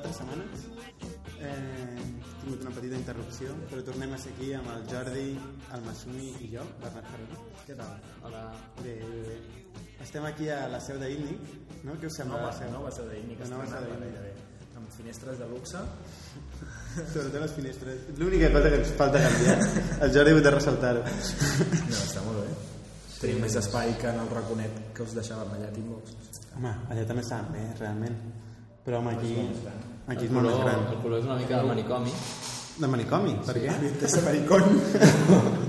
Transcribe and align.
després 0.00 0.18
de... 0.18 0.24
quan? 0.24 0.40
3? 0.40 0.48
4 0.48 0.48
setmanes? 0.52 0.66
Eh, 1.42 1.48
hem 1.98 2.20
tingut 2.40 2.60
una 2.62 2.70
petita 2.70 2.96
interrupció, 2.96 3.54
però 3.70 3.82
tornem 3.82 4.12
a 4.14 4.18
ser 4.18 4.32
aquí 4.32 4.52
amb 4.54 4.68
el 4.72 4.84
Jordi, 4.88 5.26
el 5.74 5.82
Masumi 5.86 6.30
i 6.40 6.50
jo, 6.54 6.62
Bernat 6.80 7.08
Ferrer. 7.10 7.40
Què 7.66 7.76
tal? 7.78 7.92
Hola. 8.22 8.42
Bé, 8.82 8.94
bé, 9.02 9.22
bé. 9.26 9.36
Estem 10.02 10.24
aquí 10.24 10.48
a 10.48 10.68
la 10.68 10.80
seu 10.80 10.98
d'Ílnic, 10.98 11.38
no? 11.84 11.94
Què 12.00 12.06
us 12.06 12.16
sembla 12.18 12.40
Nova, 12.40 12.50
la 12.50 12.58
seu? 12.58 12.70
nova 12.70 12.90
seu 12.90 13.08
d'Ílnic, 13.10 13.40
La 13.40 13.48
nova 13.56 13.66
seu 13.66 13.84
d'Ílnic. 13.86 14.40
Amb 14.76 14.90
finestres 14.90 15.38
de 15.38 15.46
luxe. 15.46 15.78
Sobretot 17.12 17.40
les 17.40 17.52
finestres. 17.52 18.04
L'única 18.18 18.50
cosa 18.52 18.70
que 18.70 18.80
ens 18.82 18.92
falta 18.98 19.22
canviar. 19.22 19.58
El 20.02 20.14
Jordi 20.14 20.30
ha 20.32 20.44
de 20.48 20.54
ressaltar-ho. 20.56 21.02
No, 21.04 21.98
està 22.00 22.24
molt 22.26 22.42
bé. 22.42 22.54
Tenim 23.22 23.42
més 23.44 23.54
espai 23.54 23.94
que 24.00 24.10
en 24.10 24.18
el 24.18 24.30
raconet 24.34 24.80
que 24.96 25.02
us 25.06 25.14
deixàvem 25.14 25.52
allà 25.54 25.68
a 25.70 25.74
Timbos. 25.76 26.16
Home, 26.56 26.72
allà 26.90 27.04
també 27.06 27.22
estaven 27.22 27.52
bé, 27.54 27.66
realment. 27.78 28.18
Però 28.82 28.98
home, 28.98 29.14
aquí, 29.14 29.36
aquí 30.08 30.24
el 30.24 30.30
és 30.30 30.32
molt 30.34 30.46
més 30.48 30.56
color, 30.56 30.64
gran. 30.70 30.86
el 30.92 31.02
color 31.02 31.18
és 31.18 31.24
una 31.28 31.36
mica 31.40 31.60
de 31.62 31.68
manicomi. 31.72 32.12
De 32.82 32.88
manicomi? 32.88 33.34
Per 33.46 33.54
què? 33.60 33.74
És 34.08 34.16
maricón. 34.24 34.62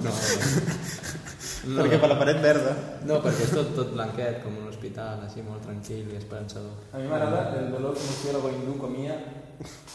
No, 0.03 0.13
no, 0.13 0.15
Perquè 1.83 1.97
per 2.01 2.09
la 2.11 2.17
paret 2.19 2.41
verda. 2.43 2.73
no, 3.07 3.21
perquè 3.23 3.45
és 3.45 3.51
tot, 3.55 3.69
tot 3.75 3.93
blanquet, 3.95 4.41
com 4.43 4.57
un 4.59 4.67
hospital, 4.67 5.21
així 5.23 5.43
molt 5.45 5.63
tranquil 5.63 6.09
i 6.11 6.17
esperançador. 6.19 6.73
A 6.91 6.99
mi 6.99 7.07
m'agrada 7.07 7.53
el 7.61 7.69
dolor 7.71 7.95
murciélago 7.95 8.49
hindú 8.51 8.73
comia 8.81 9.15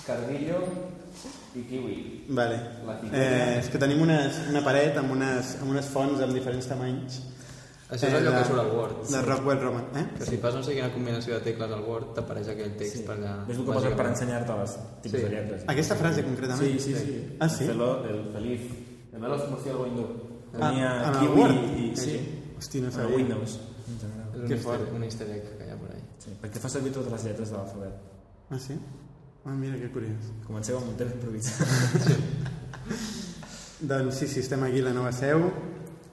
cardillo 0.07 0.63
i 1.59 1.65
kiwi. 1.69 1.97
Vale. 2.39 2.57
Eh, 3.13 3.59
és 3.59 3.69
que 3.69 3.81
tenim 3.83 4.01
unes, 4.01 4.39
una 4.49 4.63
paret 4.65 4.97
amb 4.97 5.13
unes, 5.13 5.57
amb 5.61 5.75
unes 5.75 5.91
fonts 5.93 6.23
amb 6.25 6.33
diferents 6.33 6.69
tamanys. 6.71 7.19
Això 7.89 8.07
és 8.09 8.15
allò 8.19 8.31
de- 8.31 8.39
que 8.39 8.45
surt 8.49 8.59
al 8.61 8.71
Word. 8.77 8.97
De 9.09 9.23
Rockwell 9.23 9.61
Roman. 9.63 9.85
Eh? 9.97 10.07
Que 10.19 10.25
si 10.27 10.37
fas 10.37 10.55
no 10.55 10.63
sé 10.63 10.75
quina 10.75 10.93
combinació 10.93 11.35
de 11.35 11.41
tecles 11.41 11.71
al 11.73 11.83
Word, 11.85 12.13
t'apareix 12.15 12.49
aquell 12.53 12.77
text 12.77 13.05
per 13.07 13.17
allà. 13.17 13.35
És 13.49 13.57
el 13.57 13.65
que 13.65 13.73
posen 13.73 13.97
per 13.97 14.07
ensenyar-te 14.07 14.53
les 14.61 14.77
tipus 15.03 15.21
Sí. 15.21 15.25
de 15.27 15.31
lletres. 15.31 15.63
Aquesta 15.67 15.95
frase, 15.97 16.23
concretament? 16.25 16.69
Sí, 16.69 16.79
sí, 16.79 16.95
sí. 16.95 17.37
Ah, 17.41 17.49
sí? 17.49 17.65
El, 17.65 17.81
el 17.81 18.29
feliz. 18.33 18.61
El 19.13 19.21
veloz 19.21 19.51
murciélago 19.51 19.87
hindú. 19.87 20.07
Ah, 20.55 20.69
Tenia 20.69 21.09
en 21.09 21.15
el 21.15 21.21
kiwi 21.21 21.41
Word? 21.41 21.55
i... 21.79 21.97
Sí. 21.97 22.45
Hosti, 22.59 22.81
no 22.81 22.91
sabia. 22.91 23.17
Windows. 23.17 23.59
Que 24.47 24.55
easter, 24.55 24.59
fort. 24.59 24.93
un 24.95 25.03
easter 25.05 25.29
egg 25.31 25.57
que 25.59 25.67
hi 25.67 25.71
ha 25.71 25.77
per 25.77 25.95
ahí. 25.97 26.03
Sí, 26.19 26.31
perquè 26.43 26.59
fa 26.61 26.69
servir 26.69 26.93
totes 26.93 27.11
les 27.13 27.25
lletres 27.25 27.51
de 27.51 27.57
l'alfabet. 27.57 27.95
Ah, 28.51 28.59
sí? 28.59 28.75
Ah, 29.47 29.51
mira, 29.57 29.77
que 29.81 29.91
curiós. 29.91 30.29
Comenceu 30.47 30.77
amb 30.79 30.89
un 30.91 30.97
temps 30.97 31.15
improvisat. 31.15 31.67
Doncs 33.81 34.15
sí, 34.19 34.27
sí, 34.29 34.41
estem 34.41 34.63
aquí 34.65 34.81
a 34.81 34.85
la 34.91 34.93
nova 34.93 35.13
seu 35.13 35.41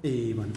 i, 0.04 0.34
bueno... 0.34 0.54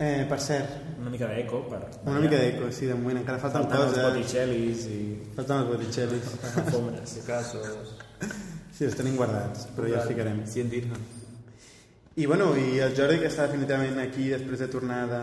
Eh, 0.00 0.24
per 0.28 0.38
cert, 0.40 0.76
Una 0.98 1.10
mica 1.12 1.26
d'eco 1.28 1.58
per... 1.68 1.80
una 2.06 2.20
mica 2.22 2.38
d'eco, 2.40 2.70
sí, 2.72 2.86
de 2.88 2.94
moment 2.96 3.18
encara 3.20 3.38
falten 3.38 3.66
Faltant 3.66 3.82
els 3.84 3.90
coses. 3.92 4.06
botticellis 4.06 4.84
i 4.88 5.00
Falten 5.36 5.58
els 5.60 5.68
botticellis. 5.74 6.30
alfombres. 6.64 7.18
Casos... 7.26 7.96
Sí, 8.80 8.86
els 8.86 8.94
tenim 8.96 9.16
guardats, 9.18 9.66
però 9.76 9.90
ja 9.90 9.98
els 10.00 10.08
ficarem. 10.08 10.38
100 10.48 10.70
dirham. 10.72 11.02
I 12.16 12.24
bueno, 12.24 12.46
i 12.56 12.78
el 12.80 12.94
Jordi 12.96 13.18
que 13.20 13.28
està 13.28 13.44
definitivament 13.44 13.98
aquí 14.00 14.30
després 14.32 14.62
de 14.62 14.68
tornar 14.72 15.02
de, 15.10 15.18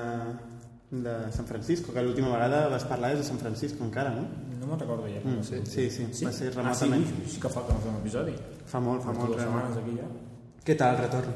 de 1.07 1.15
San 1.33 1.47
Francisco, 1.49 1.89
que 1.95 2.03
l'última 2.05 2.29
vegada 2.35 2.67
vas 2.69 2.85
parlar 2.85 3.09
des 3.15 3.23
de 3.23 3.25
San 3.31 3.39
Francisco 3.41 3.81
encara, 3.83 4.11
no? 4.13 4.27
No 4.59 4.69
me'n 4.69 4.79
recordo 4.83 5.09
ja. 5.09 5.23
Mm, 5.25 5.41
sí. 5.41 5.63
sí, 5.65 5.87
sí, 5.89 6.25
va 6.25 6.31
ser 6.37 6.51
Ah, 6.53 6.75
sí, 6.75 6.85
remotament. 6.85 7.25
sí 7.33 7.41
que 7.41 7.49
fa 7.49 7.65
que 7.65 7.73
no 7.73 7.81
fem 7.81 7.95
un 7.95 7.99
episodi. 8.03 8.35
Fa 8.69 8.79
molt, 8.79 9.01
fa 9.01 9.09
Fa 9.09 9.17
molt. 9.23 9.33
dues 9.33 9.41
realment. 9.41 9.73
setmanes 9.73 9.81
aquí 9.81 9.97
ja. 9.97 10.61
Què 10.69 10.77
tal 10.77 10.93
el 10.93 11.01
retorn? 11.07 11.33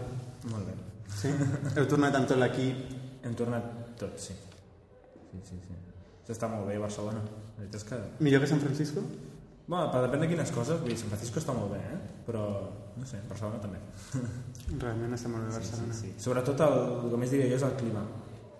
Molt 0.53 0.69
bé. 0.69 0.77
Sí? 1.17 1.33
Heu 1.73 1.89
tornat 1.95 2.15
amb 2.21 2.29
tot 2.29 2.37
l'equip? 2.37 3.00
Hem 3.23 3.35
tornat 3.37 3.67
tot, 3.99 4.17
sí. 4.19 4.35
Sí, 5.31 5.41
sí, 5.47 5.59
sí. 5.67 5.77
S'està 6.27 6.49
molt 6.51 6.67
bé 6.69 6.77
a 6.77 6.83
Barcelona. 6.83 7.21
La 7.21 7.59
veritat 7.59 7.81
és 7.81 7.87
que... 7.87 7.99
Millor 8.23 8.43
que 8.43 8.49
San 8.51 8.61
Francisco? 8.63 9.03
Bueno, 9.67 9.87
per 9.93 10.01
depèn 10.03 10.25
de 10.25 10.27
quines 10.31 10.49
coses, 10.51 10.79
vull 10.81 10.91
dir, 10.91 10.97
San 10.99 11.11
Francisco 11.13 11.39
està 11.39 11.53
molt 11.55 11.71
bé, 11.71 11.79
eh? 11.93 11.99
Però, 12.25 12.43
no 12.97 13.05
sé, 13.07 13.21
Barcelona 13.29 13.61
també. 13.63 13.79
Realment 14.83 15.15
està 15.15 15.31
molt 15.31 15.47
bé 15.47 15.53
Barcelona. 15.55 15.95
Sí, 15.95 16.09
sí. 16.11 16.23
Sobretot 16.25 16.63
el, 16.65 16.77
el 17.05 17.13
que 17.13 17.19
més 17.21 17.31
diria 17.33 17.49
jo 17.51 17.59
és 17.59 17.67
el 17.67 17.77
clima. 17.79 18.03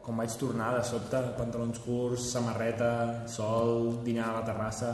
Com 0.06 0.22
vaig 0.22 0.34
tornar 0.40 0.70
de 0.78 0.86
sobte, 0.88 1.20
pantalons 1.38 1.82
curts, 1.84 2.30
samarreta, 2.32 2.92
sol, 3.30 4.00
dinar 4.06 4.30
a 4.32 4.38
la 4.40 4.46
terrassa, 4.48 4.94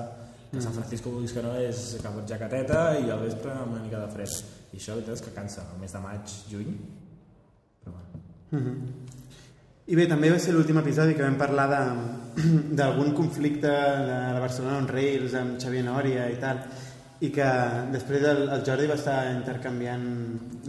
que 0.51 0.63
San 0.63 0.73
Francisco 0.73 1.11
vulguis 1.11 1.34
que 1.35 1.44
no 1.44 1.53
és 1.59 1.84
cap 2.03 2.17
jaqueteta 2.28 2.81
i 3.01 3.11
al 3.11 3.22
vespre 3.23 3.51
amb 3.53 3.75
una 3.75 3.84
mica 3.84 4.01
de 4.03 4.09
fred. 4.16 4.39
I 4.72 4.79
això 4.79 4.95
la 4.95 5.01
veritat 5.01 5.19
és 5.19 5.23
que 5.28 5.35
cansa, 5.35 5.67
el 5.73 5.81
mes 5.84 5.95
de 5.95 6.01
maig, 6.03 6.35
juny. 6.51 6.73
Però 7.84 7.94
bueno. 7.94 8.23
Mhm. 8.51 9.16
I 9.87 9.95
bé, 9.95 10.05
també 10.11 10.29
va 10.33 10.39
ser 10.43 10.51
l'últim 10.55 10.77
episodi 10.81 11.13
que 11.15 11.23
vam 11.23 11.37
parlar 11.39 11.67
de- 11.71 12.43
d'algun 12.79 13.13
conflicte 13.15 13.69
de 13.71 14.17
la 14.35 14.39
Barcelona 14.43 14.81
on 14.83 14.87
Rails 14.91 15.33
amb 15.39 15.55
Xavier 15.61 15.85
Nòria 15.87 16.25
i 16.33 16.35
tal 16.41 16.59
i 17.25 17.29
que 17.33 17.45
després 17.93 18.21
el, 18.29 18.43
el 18.53 18.65
Jordi 18.67 18.85
va 18.91 18.97
estar 18.99 19.19
intercanviant 19.31 20.03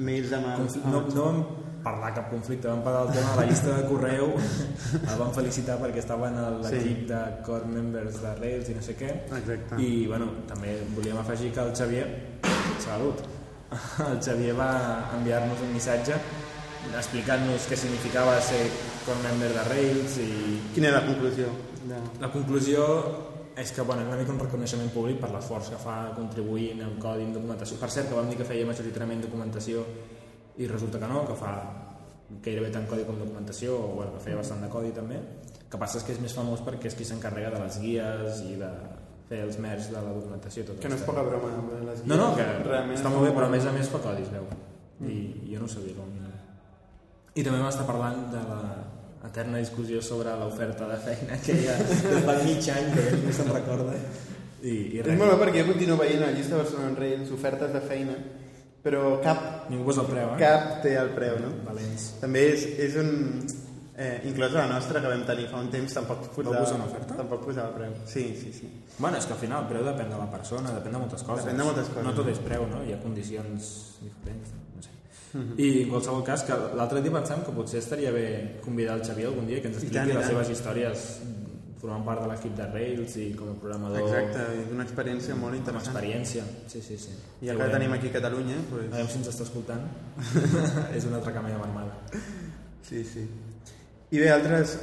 mails 0.01 0.31
amb 0.33 0.47
el... 0.53 0.61
Confl- 0.63 0.87
no, 0.89 1.03
no 1.13 1.25
vam 1.27 1.41
parlar 1.85 2.13
cap 2.17 2.31
conflicte, 2.33 2.69
vam 2.71 2.81
parlar 2.87 3.03
del 3.09 3.19
tema 3.19 3.35
de 3.35 3.41
la 3.43 3.47
llista 3.51 3.75
de 3.77 3.85
correu, 3.91 4.31
el 4.99 5.19
vam 5.21 5.31
felicitar 5.37 5.77
perquè 5.83 6.01
estava 6.03 6.31
en 6.31 6.39
l'equip 6.63 7.03
Sí. 7.03 7.07
de 7.11 7.21
core 7.47 7.69
members 7.71 8.17
de 8.23 8.33
Rails 8.41 8.71
i 8.73 8.75
no 8.79 8.83
sé 8.87 8.97
què, 8.99 9.11
Exacte. 9.39 9.79
i 9.83 10.07
bueno, 10.11 10.31
també 10.49 10.79
volíem 10.97 11.19
afegir 11.21 11.53
que 11.55 11.61
el 11.67 11.75
Xavier, 11.77 12.07
salut, 12.83 13.23
el 14.09 14.19
Xavier 14.25 14.57
va 14.59 14.71
enviar-nos 15.21 15.63
un 15.69 15.75
missatge 15.77 16.17
explicant-nos 16.97 17.69
què 17.69 17.77
significava 17.77 18.39
ser 18.41 18.63
core 19.09 19.25
member 19.25 19.49
de 19.57 19.65
Rails 19.65 20.19
i 20.21 20.31
Quina 20.75 20.91
era 20.91 21.01
la 21.01 21.07
conclusió? 21.09 21.49
De... 21.89 21.99
la 22.21 22.29
conclusió 22.29 22.85
és 23.59 23.73
que 23.73 23.83
bueno, 23.83 24.03
és 24.05 24.09
una 24.11 24.19
mica 24.21 24.35
un 24.35 24.41
reconeixement 24.43 24.91
públic 24.95 25.17
per 25.23 25.31
l'esforç 25.33 25.71
que 25.73 25.79
fa 25.81 25.97
contribuint 26.15 26.83
amb 26.85 26.99
codi, 27.03 27.25
en 27.27 27.33
documentació. 27.35 27.79
Per 27.81 27.89
cert, 27.91 28.11
que 28.11 28.15
vam 28.15 28.29
dir 28.31 28.37
que 28.39 28.47
feia 28.47 28.67
majoritàriament 28.69 29.25
documentació 29.25 29.83
i 30.61 30.69
resulta 30.71 31.01
que 31.01 31.09
no, 31.11 31.25
que 31.27 31.35
fa 31.39 31.55
gairebé 32.45 32.69
tant 32.75 32.87
codi 32.87 33.07
com 33.09 33.19
documentació, 33.19 33.75
o 33.81 33.89
bueno, 33.97 34.13
que 34.15 34.23
feia 34.29 34.39
bastant 34.39 34.63
de 34.63 34.69
codi 34.71 34.93
també. 34.95 35.19
El 35.57 35.73
que 35.73 35.81
passa 35.81 35.99
és 35.99 36.07
que 36.07 36.15
és 36.15 36.21
més 36.23 36.37
famós 36.37 36.63
perquè 36.67 36.93
és 36.93 36.99
qui 36.99 37.09
s'encarrega 37.09 37.51
de 37.57 37.65
les 37.65 37.81
guies 37.83 38.45
i 38.47 38.55
de 38.61 38.71
fer 39.33 39.41
els 39.49 39.59
merts 39.65 39.89
de 39.91 39.97
la 39.97 40.13
documentació. 40.13 40.67
Tot 40.69 40.79
Que 40.85 40.93
no 40.93 41.01
és 41.01 41.07
poca 41.09 41.25
broma 41.27 41.51
amb 41.57 41.73
les 41.81 42.05
guies. 42.05 42.13
No, 42.13 42.21
no, 42.21 42.29
que 42.39 42.47
Realment 42.69 43.01
està 43.01 43.11
molt 43.11 43.27
bé, 43.27 43.33
però 43.41 43.49
a 43.49 43.55
més 43.57 43.67
a 43.67 43.75
més 43.75 43.91
fa 43.91 44.05
codi, 44.05 44.29
es 44.29 44.31
veu. 44.37 44.47
I 45.09 45.19
jo 45.49 45.65
no 45.65 45.67
ho 45.67 45.73
sabia 45.73 45.97
com 45.99 46.15
I 47.39 47.43
també 47.47 47.59
vam 47.59 47.69
estar 47.71 47.85
parlant 47.87 48.23
de 48.33 48.41
la 48.47 48.63
eterna 49.29 49.61
discussió 49.63 50.03
sobre 50.03 50.35
l'oferta 50.41 50.89
de 50.91 50.99
feina 51.05 51.39
que 51.45 51.57
ha 51.69 51.77
des 51.85 52.27
fa 52.27 52.35
mig 52.43 52.69
any, 52.75 52.91
que 52.95 53.07
ja 53.07 53.15
ningú 53.15 53.37
se'n 53.37 53.55
recorda. 53.55 53.95
I, 54.59 54.75
i 54.99 55.01
És 55.05 55.15
molt 55.15 55.31
bé 55.31 55.39
perquè 55.45 55.63
jo 55.63 55.71
continuo 55.71 56.01
veient 56.01 56.25
a 56.25 56.33
la 56.33 56.35
llista 56.35 56.57
de 56.57 56.65
Barcelona 56.65 56.91
on 56.91 56.99
Rails 56.99 57.33
ofertes 57.37 57.73
de 57.77 57.83
feina 57.87 58.19
però 58.83 59.19
cap, 59.23 59.69
ningú 59.71 59.89
posa 59.91 60.05
el 60.05 60.11
preu, 60.13 60.29
eh? 60.33 60.39
cap 60.41 60.79
té 60.85 60.95
el 60.97 61.11
preu, 61.17 61.39
no? 61.43 61.51
Valents. 61.67 62.13
També 62.23 62.45
és, 62.55 62.65
és 62.89 62.95
un... 63.01 63.11
Eh, 63.99 64.21
inclòs 64.31 64.53
la 64.55 64.69
nostra 64.71 65.01
que 65.03 65.11
vam 65.11 65.25
tenir 65.27 65.49
fa 65.51 65.59
un 65.59 65.73
temps 65.73 65.97
tampoc 65.97 66.29
posava, 66.31 66.61
posar 66.63 66.77
una 66.77 66.85
oferta? 66.87 67.17
tampoc 67.19 67.41
posava 67.49 67.73
el 67.73 67.73
preu 67.75 67.97
sí, 68.07 68.29
sí, 68.39 68.53
sí 68.55 68.69
Bueno, 68.99 69.19
és 69.19 69.27
que 69.27 69.35
al 69.35 69.41
final 69.41 69.65
el 69.65 69.69
preu 69.73 69.83
depèn 69.87 70.13
de 70.13 70.19
la 70.19 70.29
persona, 70.31 70.71
depèn 70.75 70.95
de 70.95 71.01
moltes 71.03 71.23
coses. 71.23 71.45
Depèn 71.45 71.59
de 71.61 71.67
moltes 71.67 71.91
coses. 71.91 72.07
No 72.07 72.13
tot 72.15 72.31
és 72.31 72.39
preu, 72.43 72.65
no? 72.71 72.83
Hi 72.87 72.95
ha 72.95 72.99
condicions 73.03 73.69
diferents, 74.03 74.55
no 74.75 74.83
sé. 74.83 74.95
Mhm. 75.39 75.53
I 75.55 75.69
en 75.85 75.93
qualsevol 75.93 76.23
cas, 76.27 76.43
que 76.47 76.59
l'altre 76.79 77.03
dia 77.03 77.15
pensàvem 77.15 77.45
que 77.47 77.55
potser 77.55 77.79
estaria 77.79 78.11
bé 78.11 78.61
convidar 78.65 78.97
el 78.99 79.05
Xavier 79.07 79.29
algun 79.31 79.47
dia 79.47 79.61
que 79.63 79.71
ens 79.71 79.79
I 79.79 79.87
expliqui 79.87 79.99
tant, 79.99 80.11
i 80.11 80.19
les 80.19 80.31
seves 80.33 80.51
històries 80.55 81.09
formant 81.79 82.05
part 82.05 82.23
de 82.23 82.29
l'equip 82.33 82.57
de 82.59 82.67
Rails 82.73 83.17
i 83.23 83.27
com 83.39 83.51
a 83.53 83.59
programador 83.63 84.03
exacte, 84.03 84.47
és 84.63 84.73
una 84.75 84.87
experiència 84.87 85.37
molt 85.39 85.55
a 85.55 85.59
interessant 85.59 85.95
experiència. 85.95 86.47
Sí, 86.67 86.83
sí, 86.83 86.99
sí. 86.99 87.15
i 87.41 87.51
ja 87.51 87.55
que 87.55 87.67
la 87.67 87.71
tenim 87.75 87.95
aquí 87.95 88.11
a 88.11 88.17
Catalunya 88.19 88.59
A 88.59 88.71
pues... 88.71 88.89
veure 88.95 89.11
si 89.11 89.19
ens 89.23 89.31
està 89.35 89.47
escoltant. 89.47 89.87
és 90.97 91.07
una 91.07 91.23
altra 91.23 91.35
camella 91.35 91.59
marmada. 91.59 91.95
sí, 92.83 93.05
sí 93.05 93.29
i 94.11 94.21
bé, 94.21 94.29
altres 94.33 94.77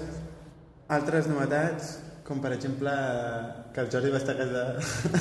altres 0.96 1.30
novetats 1.32 1.96
com 2.26 2.42
per 2.42 2.52
exemple 2.54 2.92
que 3.74 3.82
el 3.84 3.90
Jordi 3.94 4.12
va 4.14 4.20
estar 4.22 4.36
a 4.36 4.40
casa 4.42 4.64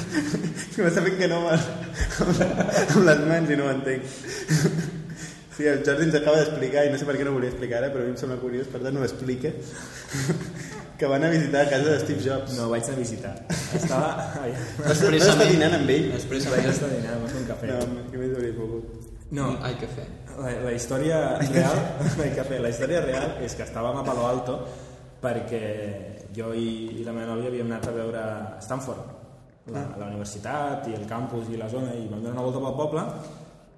que 0.74 0.84
m'està 0.84 1.04
fent 1.04 1.16
que 1.20 1.28
no 1.32 1.40
amb, 1.52 2.42
amb 2.84 3.00
les 3.08 3.24
mans 3.30 3.52
i 3.52 3.58
no 3.60 3.68
ho 3.68 3.72
entenc 3.72 4.04
sí, 5.56 5.64
el 5.64 5.80
Jordi 5.86 6.08
ens 6.08 6.18
acaba 6.20 6.40
d'explicar 6.40 6.84
i 6.84 6.92
no 6.92 7.00
sé 7.00 7.08
per 7.08 7.16
què 7.16 7.28
no 7.28 7.34
volia 7.36 7.52
explicar 7.52 7.80
ara 7.80 7.92
però 7.94 8.04
a 8.04 8.08
mi 8.08 8.14
em 8.14 8.20
sembla 8.20 8.40
curiós, 8.42 8.68
per 8.72 8.82
tant 8.84 9.00
ho 9.00 9.06
explica 9.08 9.52
que 10.98 11.10
van 11.10 11.24
a 11.24 11.32
visitar 11.32 11.64
a 11.64 11.70
casa 11.70 11.90
de 11.90 12.00
Steve 12.04 12.22
Jobs 12.22 12.54
No, 12.58 12.68
vaig 12.70 12.86
a 12.86 12.94
visitar. 12.94 13.32
Estava... 13.80 14.12
Ai, 14.44 14.52
vas, 14.78 15.00
vas 15.02 15.26
estar 15.26 15.48
dinant 15.50 15.74
amb 15.80 15.90
ell? 15.90 16.12
Després 16.14 16.46
vaig 16.52 16.68
estar 16.70 16.92
dinant, 16.92 17.18
vaig 17.24 17.34
fer 17.34 17.42
un 17.42 17.48
cafè. 17.50 17.72
no, 17.72 18.04
que 18.12 18.20
més 18.20 18.36
hauria 18.36 18.54
pogut 18.60 19.03
No, 19.34 19.50
Ai, 19.66 19.74
què 19.80 19.88
fer? 19.90 20.06
La, 20.34 20.50
la 20.66 20.72
història 20.74 21.18
real 21.40 21.78
la, 22.20 22.30
cafè, 22.34 22.58
la 22.62 22.70
història 22.72 23.02
real 23.04 23.38
és 23.44 23.54
que 23.54 23.66
estàvem 23.66 24.00
a 24.00 24.06
Palo 24.06 24.26
Alto 24.28 24.56
perquè 25.22 25.62
jo 26.34 26.50
i, 26.58 27.00
i 27.00 27.04
la 27.06 27.14
meva 27.14 27.32
nòvia 27.32 27.52
havíem 27.52 27.70
anat 27.70 27.88
a 27.88 27.94
veure 27.94 28.24
Stanford 28.64 29.70
la, 29.72 29.84
la 29.96 30.10
universitat 30.10 30.90
i 30.90 30.98
el 30.98 31.06
campus 31.08 31.48
i 31.48 31.60
la 31.60 31.70
zona 31.72 31.94
i 31.96 32.04
vam 32.10 32.20
donar 32.20 32.34
una 32.36 32.46
volta 32.48 32.62
pel 32.64 32.76
poble 32.82 33.04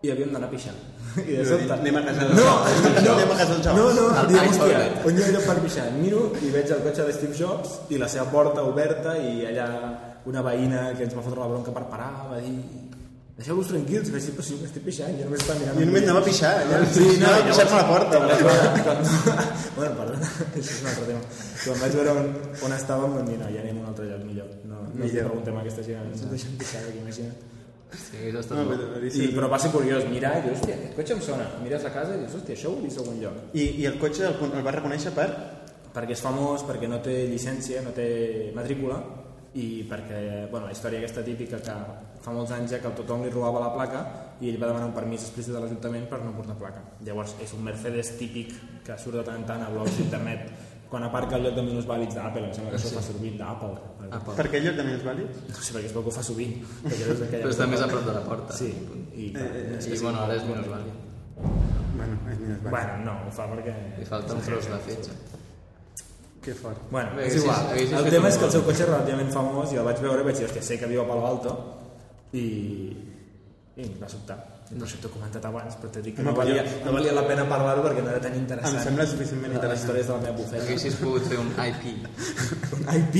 i 0.04 0.10
havíem 0.12 0.32
d'anar 0.34 0.48
a 0.48 0.52
pixar. 0.52 0.74
I 1.22 1.38
de 1.38 1.44
sobte... 1.46 1.72
anem 1.72 1.96
a 1.98 2.02
casa 2.04 2.26
del 2.26 2.34
no, 2.36 2.42
Jobs. 2.46 2.82
no, 3.06 3.12
Anem 3.16 3.30
a 3.32 3.36
casa 3.38 3.52
del 3.52 3.62
Jobs. 3.64 3.78
No, 3.78 3.86
no, 3.96 4.08
Al 4.20 4.28
diem, 4.30 4.50
hòstia, 4.50 4.82
on 5.08 5.18
hi 5.18 5.24
ha 5.24 5.30
lloc 5.34 5.46
per 5.48 5.56
pixar? 5.64 5.86
Miro 5.96 6.24
i 6.42 6.50
veig 6.54 6.74
el 6.76 6.82
cotxe 6.84 7.06
de 7.08 7.14
Steve 7.16 7.38
Jobs 7.38 7.78
i 7.94 8.00
la 8.02 8.10
seva 8.12 8.26
porta 8.32 8.66
oberta 8.68 9.16
i 9.18 9.46
allà 9.48 9.68
una 10.26 10.42
veïna 10.46 10.90
que 10.98 11.06
ens 11.06 11.16
va 11.16 11.24
fotre 11.24 11.40
la 11.42 11.48
bronca 11.54 11.74
per 11.74 11.86
parar 11.90 12.10
va 12.32 12.42
dir 12.42 12.58
deixeu-vos 13.36 13.68
tranquils, 13.68 14.08
si 14.08 14.32
jo 14.32 14.66
estic 14.66 14.84
pixant, 14.86 15.16
jo 15.18 15.26
només 15.26 15.42
estava 15.42 15.58
mirant... 15.60 15.78
Jo 15.80 15.86
només 15.90 16.04
anava 16.06 16.22
a 16.22 16.26
pixar, 16.26 16.52
allà. 16.62 16.78
Sí, 16.94 17.04
no, 17.20 17.26
Anava 17.26 17.42
a 17.42 17.48
pixar-me 17.50 17.74
a 17.74 17.80
la 17.82 17.88
porta. 17.90 18.20
Bueno, 19.76 19.92
perdona, 19.98 20.28
això 20.56 20.72
és 20.72 20.78
un 20.80 20.88
altre 20.88 21.04
tema. 21.10 21.20
Quan 21.64 21.82
vaig 21.82 21.96
veure 21.98 22.14
on, 22.16 22.30
on 22.64 22.74
estàvem, 22.78 23.18
vam 23.18 23.26
dir, 23.28 23.36
no, 23.42 23.50
ja 23.52 23.60
anem 23.60 23.76
a 23.76 23.82
un 23.82 23.90
altre 23.90 24.06
lloc 24.08 24.22
millor. 24.24 24.48
No, 24.64 24.78
no 24.80 24.88
ens 24.94 25.02
Millor. 25.02 25.28
preguntem 25.28 25.58
a 25.58 25.64
aquesta 25.66 25.84
gent, 25.84 26.08
ens 26.14 26.24
deixen 26.30 26.56
pixar, 26.62 26.80
que 26.86 26.96
imagina't. 27.02 27.44
Sí, 27.96 28.32
No, 28.32 28.64
bo. 28.66 28.72
però, 28.72 29.02
I, 29.04 29.10
sí. 29.14 29.28
però 29.36 29.50
va 29.52 29.58
ser 29.62 29.70
curiós, 29.74 30.08
mirar 30.10 30.32
i 30.40 30.46
dius, 30.48 30.56
hòstia, 30.58 30.74
aquest 30.80 30.96
cotxe 30.96 31.14
em 31.16 31.20
sona. 31.28 31.44
Mires 31.62 31.84
a 31.86 31.92
casa 31.94 32.16
i 32.16 32.22
dius, 32.24 32.34
hòstia, 32.40 32.56
això 32.56 32.72
ho 32.72 32.80
he 32.80 32.86
vist 32.88 32.98
a 32.98 33.04
algun 33.04 33.20
lloc. 33.22 33.36
I, 33.52 33.68
I 33.82 33.86
el 33.92 34.00
cotxe 34.00 34.26
el, 34.30 34.40
el 34.48 34.64
va 34.66 34.74
reconèixer 34.80 35.12
per... 35.16 35.28
Perquè 35.96 36.12
és 36.12 36.20
famós, 36.20 36.60
perquè 36.68 36.88
no 36.92 36.98
té 37.00 37.12
llicència, 37.30 37.80
no 37.80 37.88
té 37.96 38.06
matrícula, 38.52 38.98
i 39.56 39.66
perquè, 39.88 40.18
bueno, 40.50 40.66
la 40.68 40.72
història 40.74 41.00
aquesta 41.00 41.22
típica 41.24 41.58
que 41.64 41.74
fa 42.20 42.32
molts 42.34 42.52
anys 42.52 42.74
ja 42.74 42.80
que 42.82 42.90
el 42.90 42.96
tothom 42.98 43.22
li 43.24 43.30
robava 43.32 43.62
la 43.62 43.72
placa 43.72 44.02
i 44.44 44.50
ell 44.50 44.58
va 44.60 44.68
demanar 44.68 44.90
un 44.90 44.94
permís 44.96 45.22
explícit 45.24 45.54
de 45.54 45.60
l'Ajuntament 45.62 46.04
per 46.10 46.20
no 46.24 46.34
portar 46.36 46.56
placa. 46.60 46.82
Llavors, 47.06 47.36
és 47.40 47.54
un 47.56 47.62
Mercedes 47.64 48.10
típic 48.20 48.52
que 48.84 48.98
surt 49.00 49.16
de 49.16 49.24
tant 49.24 49.38
en 49.40 49.46
tant 49.48 49.62
a 49.64 49.70
blogs 49.72 49.96
d'internet 49.96 50.50
quan 50.90 51.02
aparca 51.02 51.34
al 51.34 51.42
lloc 51.42 51.56
de 51.56 51.62
minusvàlids 51.66 52.14
d'Apple, 52.14 52.44
em 52.46 52.52
sembla 52.54 52.70
que 52.70 52.78
això 52.78 52.92
fa 52.94 53.02
servir 53.02 53.32
d'Apple. 53.40 53.72
Apa. 54.06 54.34
Per 54.38 54.44
aquell 54.46 54.68
lloc 54.68 54.76
de 54.78 54.84
menys 54.86 55.02
vàlids? 55.02 55.40
No 55.48 55.56
sé, 55.58 55.72
perquè 55.74 55.88
es 55.88 55.94
veu 55.96 56.04
que 56.06 56.12
ho 56.12 56.14
fa 56.14 56.22
sovint. 56.22 56.52
Perquè 56.84 57.40
Però 57.40 57.50
està 57.50 57.66
més 57.66 57.82
a 57.82 57.88
prop 57.90 58.04
de 58.06 58.12
la 58.14 58.22
porta. 58.28 58.54
Sí, 58.54 58.68
i, 59.16 59.32
clar, 59.34 59.48
Eh, 59.50 59.64
és 59.80 59.88
I 59.88 59.96
sí. 59.96 60.02
bueno, 60.04 60.20
ara 60.22 60.36
és 60.38 60.44
menys 60.46 60.68
vàlid. 60.70 61.00
Bueno, 61.96 62.20
és 62.30 62.38
menys 62.44 62.60
vàlid. 62.62 62.70
Bueno, 62.76 62.94
no, 63.08 63.16
ho 63.26 63.32
fa 63.34 63.48
perquè... 63.50 63.74
Li 63.98 64.06
falta 64.12 64.36
un 64.38 64.44
tros 64.46 64.70
de 64.70 64.78
fetge. 64.86 65.16
Que 66.46 66.54
fort. 66.54 66.78
Bueno, 66.94 67.16
Bé, 67.18 67.26
és 67.26 67.40
igual. 67.40 67.64
haguessis 67.72 67.92
El 67.98 68.06
tema 68.12 68.28
és 68.30 68.36
que 68.38 68.46
el 68.46 68.52
seu 68.54 68.62
cotxe 68.66 68.84
és 68.84 68.90
relativament 68.92 69.32
famós 69.34 69.72
i 69.74 69.80
el 69.82 69.86
vaig 69.88 69.98
veure 70.04 70.22
i 70.22 70.26
vaig 70.28 70.36
dir, 70.38 70.46
hòstia, 70.46 70.62
sé 70.62 70.76
que 70.78 70.86
viu 70.92 71.00
a 71.02 71.06
Palo 71.08 71.24
Alto 71.26 71.54
i, 72.38 72.44
i 73.74 73.82
em 73.88 73.96
va 73.98 74.06
sobtar. 74.12 74.36
Per 74.66 74.82
això 74.82 74.98
t'ho 75.02 75.08
he 75.10 75.14
comentat 75.14 75.44
abans, 75.46 75.74
però 75.78 75.90
t'he 75.94 76.00
dit 76.02 76.14
que 76.16 76.22
no 76.26 76.32
però 76.34 76.44
valia, 76.44 76.62
no 76.84 76.94
valia 76.94 77.12
la 77.14 77.22
pena 77.26 77.44
parlar-ho 77.50 77.82
perquè 77.84 78.02
no 78.02 78.10
era 78.14 78.22
tan 78.22 78.34
interessant. 78.38 78.78
Em 78.80 78.86
sembla 78.88 79.06
suficientment 79.10 79.52
Les 79.52 79.58
interessant. 79.60 79.84
històries 79.84 80.06
de 80.06 80.12
la 80.12 80.20
meva 80.24 80.36
bufeta. 80.40 80.62
Haguessis 80.64 80.96
pogut 81.02 81.28
fer 81.30 81.38
un 81.42 81.50
IP. 81.66 81.84
Un 82.78 82.82
IP 82.94 83.14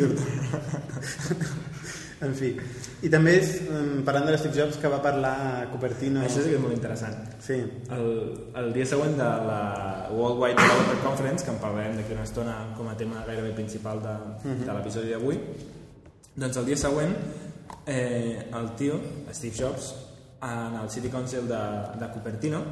your 0.00 0.12
En 2.20 2.34
fi. 2.36 2.50
I 3.00 3.08
també 3.12 3.36
és, 3.38 3.54
em, 3.64 4.02
parlant 4.04 4.26
de 4.28 4.34
l'Steve 4.34 4.58
Jobs, 4.58 4.76
que 4.80 4.90
va 4.92 4.98
parlar 5.00 5.32
a 5.40 5.52
Cupertino... 5.72 6.20
Això 6.26 6.42
sí 6.44 6.52
que 6.52 6.58
és 6.58 6.62
molt 6.62 6.76
interessant. 6.76 7.16
Sí. 7.40 7.56
El, 7.96 8.10
el 8.60 8.72
dia 8.76 8.86
següent 8.90 9.16
de 9.16 9.28
la 9.48 9.62
World 10.12 10.42
Wide 10.42 10.58
Developer 10.60 10.98
Conference, 11.06 11.46
que 11.46 11.54
en 11.54 11.62
parlarem 11.62 11.96
d'aquí 11.96 12.12
una 12.16 12.26
estona 12.28 12.58
com 12.76 12.90
a 12.92 12.96
tema 13.00 13.24
gairebé 13.28 13.54
principal 13.56 14.02
de, 14.04 14.18
de 14.50 14.68
l'episodi 14.68 15.14
d'avui, 15.14 15.40
doncs 16.36 16.60
el 16.60 16.68
dia 16.68 16.76
següent 16.80 17.16
eh, 17.86 18.50
el 18.52 18.70
tio, 18.76 19.00
Steve 19.32 19.56
Jobs, 19.56 19.94
en 20.42 20.76
el 20.82 20.88
City 20.90 21.08
Council 21.08 21.48
de, 21.48 21.64
de 22.00 22.12
Cupertino 22.12 22.62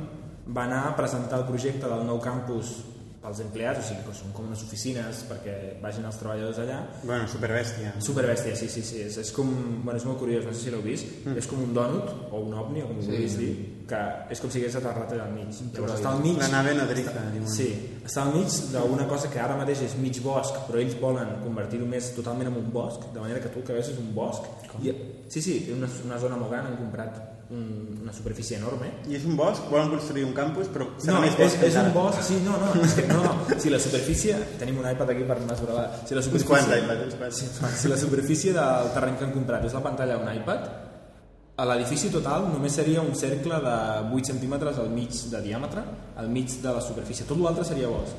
va 0.48 0.64
anar 0.64 0.86
a 0.88 0.96
presentar 0.96 1.42
el 1.42 1.48
projecte 1.48 1.88
del 1.88 2.06
nou 2.08 2.20
campus 2.20 2.78
pels 3.22 3.40
empleats, 3.42 3.80
o 3.80 3.86
sigui 3.88 4.04
que 4.06 4.12
són 4.14 4.30
com 4.36 4.46
unes 4.46 4.60
oficines 4.62 5.24
perquè 5.26 5.54
vagin 5.82 6.04
els 6.06 6.18
treballadors 6.20 6.60
allà 6.62 6.76
Bueno, 7.02 7.26
superbèstia. 7.28 7.92
Superbèstia, 8.04 8.54
sí, 8.56 8.68
sí, 8.70 8.82
sí. 8.86 9.00
És, 9.08 9.16
és 9.18 9.32
com... 9.34 9.48
Bueno, 9.82 9.96
és 9.98 10.04
molt 10.06 10.20
curiós, 10.20 10.44
no 10.46 10.52
sé 10.54 10.60
si 10.66 10.70
l'heu 10.70 10.82
vist. 10.84 11.06
Mm. 11.24 11.34
És 11.40 11.48
com 11.50 11.62
un 11.64 11.72
dònut, 11.74 12.12
o 12.30 12.40
un 12.46 12.54
ovni, 12.54 12.82
o 12.82 12.86
com 12.90 12.98
ho 13.00 13.02
Sí. 13.02 13.10
vulguis 13.10 13.36
dir, 13.40 13.50
que 13.88 13.98
és 14.30 14.40
com 14.40 14.50
si 14.52 14.60
hagués 14.60 14.76
aterrat 14.78 15.12
allà 15.16 15.24
al 15.26 15.32
mig. 15.34 15.50
Llavors 15.74 15.94
està 15.96 16.12
al 16.12 16.20
mig... 16.22 16.38
La 16.38 16.48
nave 16.52 16.74
nodriza, 16.78 17.14
diuen. 17.32 17.48
Sí, 17.50 17.68
està 18.04 18.22
al 18.22 18.34
mig 18.36 18.54
d'una 18.74 19.08
cosa 19.10 19.30
que 19.32 19.40
ara 19.40 19.56
mateix 19.58 19.82
és 19.88 19.96
mig 19.98 20.20
bosc, 20.22 20.54
però 20.68 20.78
ells 20.78 20.94
volen 21.00 21.34
convertir-ho 21.42 21.86
més 21.90 22.12
totalment 22.14 22.52
en 22.52 22.60
un 22.60 22.70
bosc, 22.72 23.08
de 23.14 23.20
manera 23.24 23.40
que 23.40 23.48
tu 23.50 23.58
el 23.62 23.66
que 23.66 23.72
veus 23.80 23.88
és 23.90 23.98
un 23.98 24.12
bosc. 24.14 24.46
I, 24.82 24.94
sí, 25.28 25.42
sí, 25.42 25.56
una, 25.74 25.88
una 26.04 26.18
zona 26.22 26.36
molt 26.36 26.52
gran, 26.54 26.66
han 26.70 26.76
comprat 26.78 27.18
un, 27.50 27.98
una 28.02 28.12
superfície 28.12 28.58
enorme. 28.58 28.90
I 29.08 29.16
és 29.16 29.24
un 29.24 29.36
bosc, 29.38 29.68
volen 29.70 29.88
construir 29.92 30.24
un 30.26 30.34
campus, 30.36 30.68
però 30.68 30.86
serà 31.00 31.14
No, 31.16 31.22
més 31.24 31.32
és, 31.32 31.38
bosc 31.40 31.62
és 31.64 31.76
un 31.78 31.86
encara. 31.86 31.94
bosc, 31.94 32.22
sí, 32.26 32.40
no, 32.44 32.56
no, 32.60 32.74
és 32.84 32.92
que, 32.98 33.06
no, 33.08 33.22
no, 33.24 33.60
si 33.60 33.70
la 33.72 33.78
superfície, 33.80 34.36
tenim 34.60 34.78
un 34.82 34.90
iPad 34.90 35.14
aquí 35.14 35.24
per 35.28 35.38
mesurar 35.48 35.74
la, 35.78 35.86
si 36.04 36.14
la 36.14 36.20
Uns 36.20 36.28
superfície, 36.28 36.50
quants 36.50 36.76
iPads, 36.84 37.04
uns 37.06 37.16
quants. 37.22 37.40
si, 37.40 37.80
si 37.82 37.88
la 37.88 37.96
superfície 37.96 38.52
del 38.52 38.92
terreny 38.94 39.16
que 39.16 39.24
han 39.28 39.32
comprat 39.32 39.64
és 39.64 39.72
la 39.78 39.82
pantalla 39.86 40.18
d'un 40.20 40.28
iPad, 40.42 40.68
a 41.58 41.64
l'edifici 41.66 42.10
total 42.14 42.44
només 42.52 42.76
seria 42.78 43.00
un 43.02 43.14
cercle 43.18 43.56
de 43.64 43.76
8 44.14 44.28
centímetres 44.30 44.76
al 44.78 44.90
mig 44.94 45.10
de 45.32 45.40
diàmetre, 45.42 45.82
al 46.16 46.28
mig 46.30 46.52
de 46.62 46.70
la 46.76 46.80
superfície. 46.84 47.24
Tot 47.26 47.40
l'altre 47.42 47.64
seria 47.66 47.88
bosc. 47.90 48.14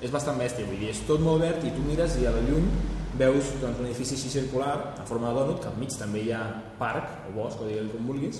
És 0.00 0.12
bastant 0.14 0.38
bèstia, 0.38 0.64
vull 0.64 0.78
dir, 0.78 0.92
és 0.94 1.02
tot 1.08 1.20
molt 1.20 1.42
verd 1.42 1.64
i 1.66 1.72
tu 1.74 1.82
mires 1.82 2.14
i 2.22 2.24
a 2.24 2.30
la 2.30 2.40
llum 2.46 2.70
veus 3.18 3.48
doncs, 3.60 3.80
un 3.82 3.86
edifici 3.90 4.14
així 4.14 4.30
circular, 4.30 4.94
en 5.02 5.04
forma 5.10 5.32
de 5.32 5.40
dònut, 5.40 5.58
que 5.60 5.68
al 5.68 5.76
mig 5.76 5.90
també 5.98 6.20
hi 6.22 6.30
ha 6.32 6.44
parc, 6.78 7.26
o 7.28 7.34
bosc, 7.34 7.60
o 7.60 7.66
digueu 7.66 7.88
com 7.90 8.06
vulguis, 8.06 8.38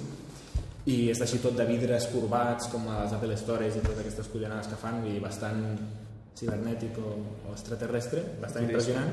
i 0.86 1.10
és 1.12 1.20
així 1.24 1.40
tot 1.42 1.56
de 1.58 1.66
vidres 1.68 2.06
corbats 2.12 2.70
com 2.72 2.86
a 2.88 3.02
les 3.02 3.16
Apple 3.16 3.36
Stores 3.36 3.76
i 3.76 3.82
totes 3.82 4.04
aquestes 4.04 4.30
collonades 4.32 4.70
que 4.70 4.78
fan, 4.80 5.02
dir, 5.04 5.18
bastant 5.20 5.64
cibernètic 6.38 6.96
o, 7.02 7.18
o 7.48 7.52
extraterrestre, 7.56 8.22
bastant 8.40 8.68
impressionant. 8.68 9.12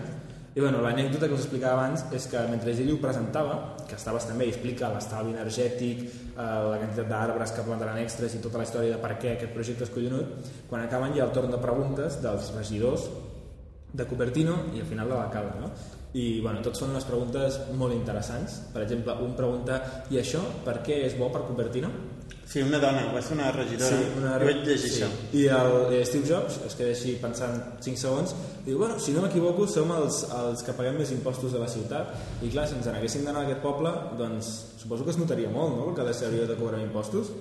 I 0.56 0.62
bueno, 0.64 0.80
l'anècdota 0.80 1.28
que 1.28 1.36
us 1.36 1.42
explicava 1.44 1.82
abans 1.82 2.06
és 2.16 2.30
que 2.32 2.40
mentre 2.48 2.72
ell 2.72 2.94
ho 2.94 3.00
presentava, 3.02 3.58
que 3.90 3.98
està 3.98 4.14
bastant 4.16 4.38
bé, 4.40 4.46
i 4.48 4.54
explica 4.54 4.88
l'estalvi 4.94 5.34
energètic, 5.34 6.06
eh, 6.06 6.38
la 6.40 6.78
quantitat 6.80 7.10
d'arbres 7.10 7.52
que 7.52 7.66
plantaran 7.68 8.00
extras 8.00 8.38
i 8.38 8.40
tota 8.46 8.62
la 8.62 8.68
història 8.68 8.94
de 8.96 9.02
per 9.04 9.18
què 9.20 9.34
aquest 9.34 9.52
projecte 9.52 9.84
és 9.84 9.92
collonut, 9.92 10.52
quan 10.70 10.86
acaben 10.86 11.12
hi 11.12 11.20
ha 11.20 11.28
el 11.28 11.36
torn 11.36 11.52
de 11.52 11.60
preguntes 11.60 12.22
dels 12.24 12.54
regidors 12.56 13.10
de 13.95 14.06
Cupertino 14.09 14.57
i 14.75 14.81
al 14.83 14.89
final 14.89 15.09
de 15.09 15.15
l'alcalde, 15.15 15.62
no? 15.62 15.69
I 16.15 16.39
bueno, 16.39 16.62
tots 16.63 16.80
són 16.80 16.94
unes 16.94 17.03
preguntes 17.07 17.57
molt 17.75 17.95
interessants. 17.95 18.62
Per 18.74 18.83
exemple, 18.86 19.15
un 19.25 19.33
pregunta, 19.36 19.81
i 20.12 20.19
això 20.21 20.44
per 20.63 20.77
què 20.86 21.01
és 21.09 21.18
bo 21.19 21.27
per 21.33 21.44
Cupertino? 21.47 21.89
Sí, 22.45 22.62
una 22.62 22.77
dona, 22.77 23.07
va 23.12 23.21
ser 23.25 23.33
una 23.36 23.50
regidora. 23.51 23.97
una... 24.19 24.35
Jo 24.40 24.45
vaig 24.47 24.59
llegir 24.68 24.92
sí. 24.92 25.02
això. 25.02 25.09
I 25.33 25.47
el 25.57 25.95
eh, 25.97 26.04
Steve 26.06 26.30
Jobs 26.30 26.59
es 26.68 26.75
queda 26.78 26.94
així 26.94 27.16
pensant 27.21 27.57
5 27.83 27.99
segons 27.99 28.35
i 28.61 28.69
diu, 28.69 28.78
bueno, 28.80 28.99
si 29.02 29.16
no 29.16 29.23
m'equivoco 29.25 29.66
som 29.68 29.92
els, 29.97 30.21
els 30.30 30.61
que 30.64 30.75
paguem 30.78 31.02
més 31.02 31.11
impostos 31.16 31.56
de 31.57 31.59
la 31.64 31.68
ciutat 31.71 32.14
i 32.45 32.52
clar, 32.54 32.68
si 32.69 32.78
ens 32.78 32.85
n'haguéssim 32.87 33.25
d'anar 33.25 33.42
a 33.44 33.49
aquest 33.49 33.66
poble 33.66 33.92
doncs 34.21 34.52
suposo 34.78 35.04
que 35.04 35.16
es 35.16 35.19
notaria 35.19 35.49
molt, 35.49 35.73
no? 35.73 35.90
Que 35.97 36.06
hauria 36.06 36.45
de 36.45 36.56
cobrar 36.59 36.80
impostos 36.85 37.33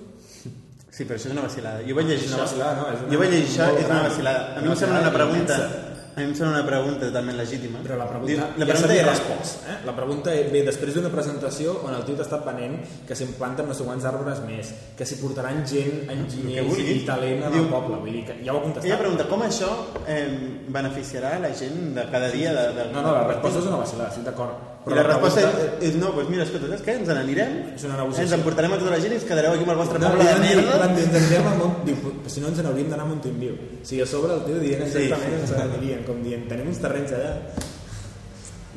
Sí, 0.95 1.03
però 1.03 1.17
això 1.19 1.27
és 1.27 1.33
una 1.35 1.43
vacilada. 1.43 1.81
Jo 1.83 1.95
vaig 1.97 2.07
llegir 2.07 2.29
una 2.29 2.37
això. 2.37 2.45
vacilada, 2.45 2.75
no? 2.79 2.85
És 2.93 3.01
una- 3.01 3.11
Jo 3.11 3.19
vaig 3.19 3.31
llegir 3.33 3.49
això, 3.51 3.65
és 3.79 3.85
una 3.89 4.03
vacilada. 4.07 4.43
A 4.55 4.61
mi 4.61 4.69
em 4.71 4.75
sembla 4.79 4.99
una 5.01 5.11
pregunta... 5.11 5.57
immensa. 5.59 5.94
A 6.15 6.21
mi 6.21 6.29
em 6.29 6.33
sembla 6.35 6.53
una 6.61 6.65
pregunta 6.67 7.05
totalment 7.09 7.35
legítima. 7.35 7.79
Però 7.83 7.97
la 7.99 8.05
pregunta, 8.07 8.31
Diu- 8.31 8.59
la 8.61 8.65
pregunta 8.69 8.93
ja 8.93 8.99
era... 9.01 9.11
respost. 9.11 9.65
Eh? 9.67 9.73
La 9.85 9.95
pregunta 9.97 10.31
ve 10.53 10.61
després 10.63 10.95
d'una 10.95 11.09
presentació 11.11 11.73
on 11.83 11.93
el 11.97 12.05
tio 12.07 12.15
t'ha 12.15 12.23
estat 12.23 12.45
venent 12.47 12.77
que 13.07 13.17
s'implanten 13.19 13.67
no 13.67 13.75
sé 13.75 13.83
quants 13.83 14.07
arbres 14.07 14.39
més, 14.47 14.69
que 14.95 15.05
s'hi 15.09 15.17
portaran 15.19 15.59
gent, 15.67 16.05
que 16.07 16.15
enginyers 16.15 16.79
i 16.79 17.01
talent 17.07 17.43
al 17.49 17.57
Diu- 17.57 17.67
poble. 17.73 17.99
Vull 18.05 18.15
dir 18.15 18.23
que 18.29 18.37
ja 18.45 18.53
ho 18.55 18.61
ha 18.61 18.63
contestat. 18.63 18.87
Ella 18.91 19.01
pregunta 19.01 19.27
com 19.27 19.43
això 19.43 19.71
eh, 20.07 20.23
beneficiarà 20.71 21.35
la 21.43 21.51
gent 21.53 21.91
de 21.99 22.07
cada 22.11 22.31
dia 22.31 22.53
de, 22.55 22.65
de... 22.79 22.87
No, 22.95 23.01
no, 23.03 23.11
la 23.19 23.27
resposta 23.33 23.59
és 23.59 23.67
una 23.73 23.81
vacilada, 23.83 24.09
estic 24.15 24.23
d'acord. 24.31 24.71
I 24.85 24.93
la 24.93 25.03
resposta 25.03 25.41
pregunta- 25.41 25.77
és, 25.81 25.89
és 25.89 25.95
no, 25.97 26.11
doncs 26.13 26.29
mira, 26.29 26.43
escolta, 26.43 26.67
saps 26.71 26.83
què? 26.85 26.93
Ens 26.99 27.07
n'anirem, 27.09 27.53
negociació. 27.73 28.21
ens 28.23 28.33
emportarem 28.37 28.73
a 28.73 28.77
tota 28.77 28.91
la 28.91 28.99
gent 29.01 29.13
i 29.13 29.15
ens 29.17 29.23
quedareu 29.25 29.51
aquí 29.55 29.63
amb 29.65 29.71
el 29.73 29.79
vostre 29.81 29.99
No, 29.99 30.09
poble 30.11 30.23
de 30.23 30.33
merda. 30.45 30.87
dir, 30.93 31.03
ens 31.05 31.15
anirem 31.21 31.47
a 31.47 31.53
Mont... 31.61 31.79
Diu, 31.87 31.95
però 32.03 32.29
si 32.35 32.39
no 32.43 32.47
ens 32.51 32.61
n'hauríem 32.61 32.89
d'anar 32.93 33.05
a 33.05 33.09
Montaimbio. 33.09 33.53
O 33.81 33.85
sigui, 33.85 34.01
a 34.01 34.05
sobre 34.05 34.33
el 34.35 34.43
tio 34.45 34.59
dient 34.61 34.83
exactament 34.85 35.33
sí, 35.33 35.39
ens 35.41 35.55
n'anirien, 35.57 36.03
com 36.05 36.21
dient, 36.21 36.45
tenim 36.51 36.67
uns 36.69 36.77
terrenys 36.83 37.11
allà. 37.17 37.33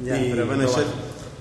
Ja, 0.06 0.16
I- 0.16 0.30
però 0.32 0.46
bueno, 0.46 0.62
no 0.62 0.68
això, 0.68 0.84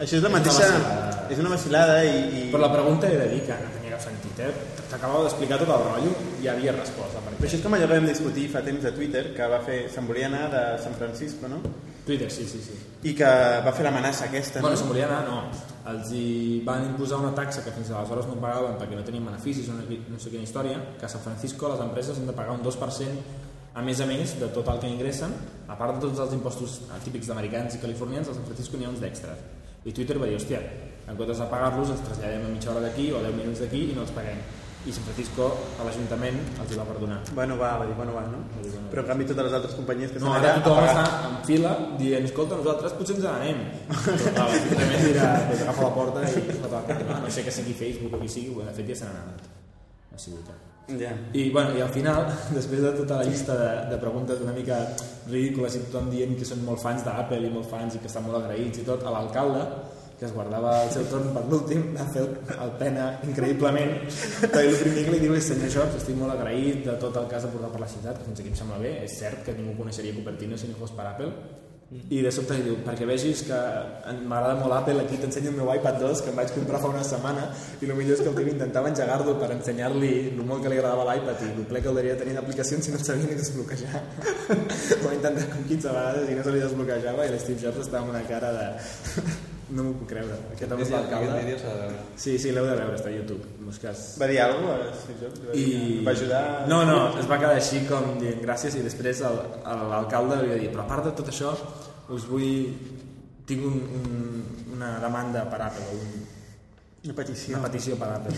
això 0.02 0.18
és 0.20 0.24
la 0.24 0.30
mateixa... 0.34 0.68
vacilada. 0.68 1.28
És 1.32 1.40
una 1.44 1.50
vacilada 1.52 1.96
i... 2.04 2.12
i... 2.40 2.44
Però 2.52 2.62
la 2.64 2.72
pregunta 2.74 3.08
de 3.12 3.28
dir 3.32 3.42
que 3.48 3.56
no 3.64 3.72
tenia 3.78 3.96
cap 3.96 4.04
sentit, 4.08 4.40
eh? 4.40 4.52
T'acabava 4.92 5.24
d'explicar 5.26 5.58
tot 5.60 5.72
el 5.76 5.84
rotllo 5.84 6.12
i 6.40 6.46
ja 6.46 6.54
havia 6.56 6.72
respost. 6.76 7.16
Però 7.24 7.36
això 7.48 7.58
és 7.60 7.64
com 7.64 7.74
allò 7.76 7.88
que 7.88 7.98
vam 8.00 8.08
discutir 8.08 8.46
fa 8.52 8.62
temps 8.64 8.86
a 8.88 8.92
Twitter, 8.96 9.34
que 9.36 9.48
va 9.52 9.60
fer, 9.66 9.86
se'n 9.94 10.08
volia 10.08 10.28
anar 10.32 10.46
de 10.54 10.62
San 10.84 10.96
Francisco, 11.00 11.48
no? 11.52 11.60
Twitter, 12.08 12.30
sí, 12.32 12.46
sí, 12.50 12.62
sí. 12.64 12.78
I 13.10 13.14
que 13.18 13.28
va 13.66 13.74
fer 13.76 13.84
l'amenaça 13.86 14.26
aquesta, 14.26 14.62
Bueno, 14.64 14.76
no? 14.76 14.80
se'n 14.82 14.90
volia 14.90 15.06
anar, 15.10 15.26
no. 15.28 15.42
Els 15.92 16.10
hi 16.16 16.62
van 16.66 16.86
imposar 16.88 17.20
una 17.22 17.34
taxa 17.36 17.62
que 17.64 17.72
fins 17.76 17.92
aleshores 17.92 18.26
no 18.28 18.40
pagaven 18.42 18.80
perquè 18.80 18.98
no 18.98 19.04
tenien 19.08 19.28
beneficis 19.28 19.70
o 19.72 19.76
no, 19.78 19.86
no 19.86 20.20
sé 20.20 20.32
quina 20.34 20.44
història, 20.44 20.80
que 21.00 21.06
a 21.06 21.12
San 21.12 21.22
Francisco 21.24 21.70
les 21.72 21.84
empreses 21.86 22.18
han 22.18 22.28
de 22.28 22.36
pagar 22.36 22.58
un 22.58 22.64
2% 22.66 23.46
a 23.78 23.82
més 23.86 24.00
a 24.02 24.08
més 24.10 24.34
de 24.40 24.48
tot 24.50 24.68
el 24.74 24.80
que 24.82 24.90
ingressen, 24.90 25.34
a 25.70 25.76
part 25.78 25.96
de 25.96 26.08
tots 26.08 26.20
els 26.24 26.34
impostos 26.34 26.80
típics 27.06 27.30
d'americans 27.30 27.76
i 27.78 27.82
californians, 27.84 28.32
a 28.32 28.34
San 28.34 28.48
Francisco 28.48 28.78
n'hi 28.78 28.88
ha 28.88 28.90
uns 28.90 29.04
d'extres. 29.04 29.44
I 29.86 29.94
Twitter 29.94 30.18
va 30.18 30.26
dir, 30.26 30.40
hòstia, 30.40 30.64
en 31.08 31.16
comptes 31.16 31.38
de 31.38 31.46
pagar-los 31.52 31.92
els 31.94 32.02
traslladem 32.08 32.48
a 32.48 32.50
mitja 32.56 32.72
hora 32.72 32.82
d'aquí 32.88 33.12
o 33.14 33.20
a 33.20 33.22
10 33.28 33.38
minuts 33.38 33.62
d'aquí 33.62 33.84
i 33.92 33.94
no 33.96 34.02
els 34.08 34.16
paguem. 34.16 34.42
I 34.88 34.92
San 34.96 35.04
Francisco, 35.04 35.46
a 35.82 35.84
l'Ajuntament, 35.84 36.38
els 36.64 36.70
hi 36.72 36.78
va 36.80 36.86
perdonar. 36.88 37.18
Bueno, 37.36 37.58
va, 37.60 37.74
va 37.82 37.86
dir, 37.90 37.96
bueno, 37.98 38.14
va, 38.16 38.22
no? 38.32 38.40
Va 38.54 38.62
dir, 38.64 38.72
bueno, 38.72 38.88
Però 38.94 39.04
en 39.04 39.10
canvi 39.10 39.26
totes 39.28 39.50
les 39.50 39.56
altres 39.58 39.74
companyies 39.76 40.14
que 40.14 40.22
No, 40.24 40.30
estan 40.32 40.40
ara 40.46 40.54
allà... 40.54 40.62
tothom 40.64 40.78
a 40.78 40.86
pagar. 40.86 41.04
està 41.04 41.32
en 41.32 41.36
fila 41.50 41.74
dient, 42.00 42.28
escolta, 42.30 42.60
nosaltres 42.62 42.96
potser 43.02 43.18
ens 43.18 43.26
n'anem. 43.28 43.60
Però 43.92 44.32
clar, 44.38 44.48
l'Ajuntament 44.54 45.04
dirà, 45.10 45.28
doncs 45.50 45.66
agafa 45.66 45.84
la 45.90 45.92
porta 45.98 46.24
i 46.24 46.48
fa 46.62 46.72
tot. 46.78 46.96
No, 47.12 47.20
no 47.26 47.34
sé 47.36 47.44
que 47.44 47.52
sigui 47.58 47.76
Facebook 47.84 48.16
o 48.16 48.22
qui 48.24 48.32
sigui, 48.38 48.56
de 48.64 48.78
fet 48.80 48.94
ja 48.94 48.98
se 49.02 49.10
n'han 49.12 49.20
anat. 49.26 49.52
ha 50.16 50.24
sigut. 50.24 50.56
Ja. 50.88 51.12
I, 51.36 51.50
bueno, 51.52 51.76
I 51.76 51.82
al 51.84 51.90
final, 51.92 52.24
després 52.56 52.80
de 52.80 52.94
tota 53.02 53.18
la 53.20 53.28
llista 53.28 53.58
de, 53.60 53.72
de 53.92 53.98
preguntes 54.00 54.40
una 54.40 54.54
mica 54.56 54.78
ridícules 55.28 55.76
i 55.76 55.82
tothom 55.90 56.08
dient 56.14 56.32
que 56.40 56.48
són 56.48 56.64
molt 56.64 56.80
fans 56.80 57.04
d'Apple 57.04 57.44
i 57.44 57.52
molt 57.52 57.68
fans 57.68 57.98
i 57.98 58.00
que 58.00 58.08
estan 58.08 58.24
molt 58.24 58.40
agraïts 58.40 58.80
i 58.80 58.86
tot, 58.88 59.04
a 59.04 59.12
l'alcalde, 59.12 59.66
que 60.18 60.26
es 60.26 60.34
guardava 60.34 60.72
el 60.84 60.90
seu 60.94 61.06
torn 61.12 61.30
per 61.36 61.44
l'últim, 61.46 61.84
va 61.94 62.08
fer 62.14 62.24
el, 62.26 62.72
pena 62.80 63.12
increïblement. 63.28 63.94
Primer 64.50 65.04
que 65.06 65.14
li 65.14 65.22
diu 65.22 65.38
és, 65.38 65.52
senyor 65.52 65.74
Jobs, 65.76 66.00
estic 66.02 66.18
molt 66.18 66.34
agraït 66.34 66.82
de 66.88 66.98
tot 67.04 67.22
el 67.22 67.30
que 67.30 67.38
has 67.38 67.46
aportat 67.46 67.76
per 67.76 67.84
la 67.84 67.92
ciutat, 67.92 68.18
que 68.18 68.26
fins 68.32 68.42
aquí 68.42 68.54
em 68.54 68.58
sembla 68.58 68.82
bé. 68.82 68.98
És 69.06 69.20
cert 69.22 69.46
que 69.46 69.56
ningú 69.58 69.78
coneixeria 69.78 70.18
Cupertino 70.18 70.58
si 70.58 70.72
no 70.72 70.80
fos 70.82 70.96
per 70.98 71.06
Apple, 71.12 71.32
i 71.88 72.18
de 72.20 72.32
sobte 72.36 72.58
li 72.58 72.66
diu, 72.66 72.76
perquè 72.84 73.06
vegis 73.08 73.46
que 73.48 73.58
m'agrada 74.28 74.58
molt 74.60 74.76
Apple, 74.76 75.06
aquí 75.06 75.22
t'ensenyo 75.22 75.54
el 75.54 75.56
meu 75.62 75.72
iPad 75.72 76.02
2 76.02 76.24
que 76.26 76.34
em 76.34 76.42
vaig 76.42 76.52
comprar 76.52 76.82
fa 76.84 76.92
una 76.92 77.06
setmana 77.08 77.46
i 77.80 77.88
el 77.88 77.96
millor 77.96 78.18
és 78.18 78.26
que 78.26 78.28
el 78.34 78.36
tio 78.36 78.52
intentava 78.52 78.92
engegar-lo 78.92 79.38
per 79.40 79.54
ensenyar-li 79.56 80.12
el 80.34 80.44
molt 80.44 80.66
que 80.66 80.74
li 80.74 80.82
agradava 80.82 81.08
l'iPad 81.08 81.48
i 81.48 81.52
el 81.54 81.66
ple 81.72 81.86
que 81.86 81.94
el 81.94 82.04
devia 82.04 82.20
tenir 82.20 82.36
d'aplicacions 82.36 82.90
si 82.90 82.92
no 82.92 83.00
el 83.00 83.08
sabia 83.08 83.32
ni 83.32 83.40
desbloquejar 83.40 84.04
ho 84.04 85.04
va 85.08 85.16
intentar 85.16 85.48
com 85.54 85.64
15 85.64 85.94
vegades 85.94 86.28
i 86.28 86.36
no 86.36 86.44
se 86.44 86.58
li 86.58 86.66
desbloquejava 86.66 87.28
i 87.30 87.38
l'Steve 87.38 87.64
Jobs 87.64 87.86
estava 87.88 88.04
amb 88.04 88.18
una 88.18 88.28
cara 88.28 88.52
de 88.58 88.68
no 89.70 89.84
m'ho 89.84 89.94
puc 90.00 90.08
creure 90.14 90.36
aquest 90.54 90.72
home 90.72 90.86
és 90.86 90.92
l'alcalde 90.94 91.58
sí, 92.16 92.38
sí, 92.40 92.52
l'heu 92.56 92.66
de 92.70 92.76
veure, 92.80 92.96
està 92.96 93.10
a 93.12 93.16
YouTube 93.16 93.44
busques 93.66 94.04
Va 94.22 94.28
dir 94.32 94.40
alguna 94.44 94.78
cosa 94.86 95.58
i... 95.60 95.66
va 96.06 96.14
ajudar... 96.16 96.44
No, 96.72 96.84
no, 96.88 97.00
es 97.20 97.28
va 97.28 97.40
quedar 97.42 97.58
així 97.60 97.82
com 97.90 98.14
dient 98.22 98.40
gràcies 98.46 98.78
i 98.80 98.86
després 98.86 99.20
l'alcalde 99.26 100.40
li 100.44 100.54
va 100.54 100.62
dir 100.62 100.72
però 100.72 100.86
a 100.86 100.90
part 100.94 101.10
de 101.10 101.14
tot 101.20 101.34
això 101.34 101.52
us 102.16 102.30
vull... 102.32 102.72
tinc 103.48 103.64
un, 103.68 103.78
un, 104.00 104.08
una 104.78 104.94
demanda 105.04 105.46
per 105.52 105.62
Apple, 105.68 105.86
un, 105.96 106.26
Una 107.08 107.14
petició. 107.16 107.54
una 107.56 107.64
petició 107.68 107.96
per 107.96 108.10
Apple. 108.18 108.36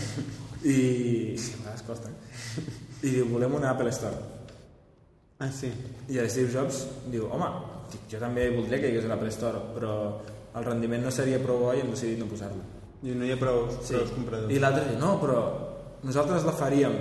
I... 0.62 0.74
Sí, 1.38 1.54
a 1.56 1.62
vegades 1.64 1.82
costa. 1.86 2.10
eh? 2.10 2.62
I 3.02 3.14
diu, 3.16 3.24
volem 3.32 3.54
una 3.58 3.70
Apple 3.72 3.90
Store. 3.90 4.14
Ah, 5.40 5.48
sí. 5.50 5.70
I 6.12 6.18
el 6.22 6.28
Steve 6.30 6.52
Jobs 6.52 6.84
diu, 7.10 7.24
home, 7.32 7.48
jo 8.12 8.20
també 8.22 8.44
voldria 8.54 8.78
que 8.78 8.86
hi 8.86 8.92
hagués 8.92 9.08
una 9.08 9.16
Apple 9.18 9.32
Store, 9.34 9.62
però 9.74 9.94
el 10.56 10.64
rendiment 10.64 11.02
no 11.04 11.10
seria 11.14 11.38
prou 11.42 11.58
bo 11.64 11.72
i 11.74 11.80
hem 11.80 11.90
decidit 11.94 12.18
no 12.18 12.26
posar-lo. 12.30 12.62
Diu, 13.00 13.14
no 13.16 13.24
hi 13.24 13.32
ha 13.32 13.38
prou, 13.40 13.66
Sí. 13.82 13.94
prou 13.94 14.06
compradors. 14.14 14.52
I 14.52 14.58
l'altre 14.58 14.84
diu, 14.90 14.98
no, 15.00 15.16
però 15.20 15.40
nosaltres 16.02 16.44
la 16.44 16.52
faríem. 16.52 16.96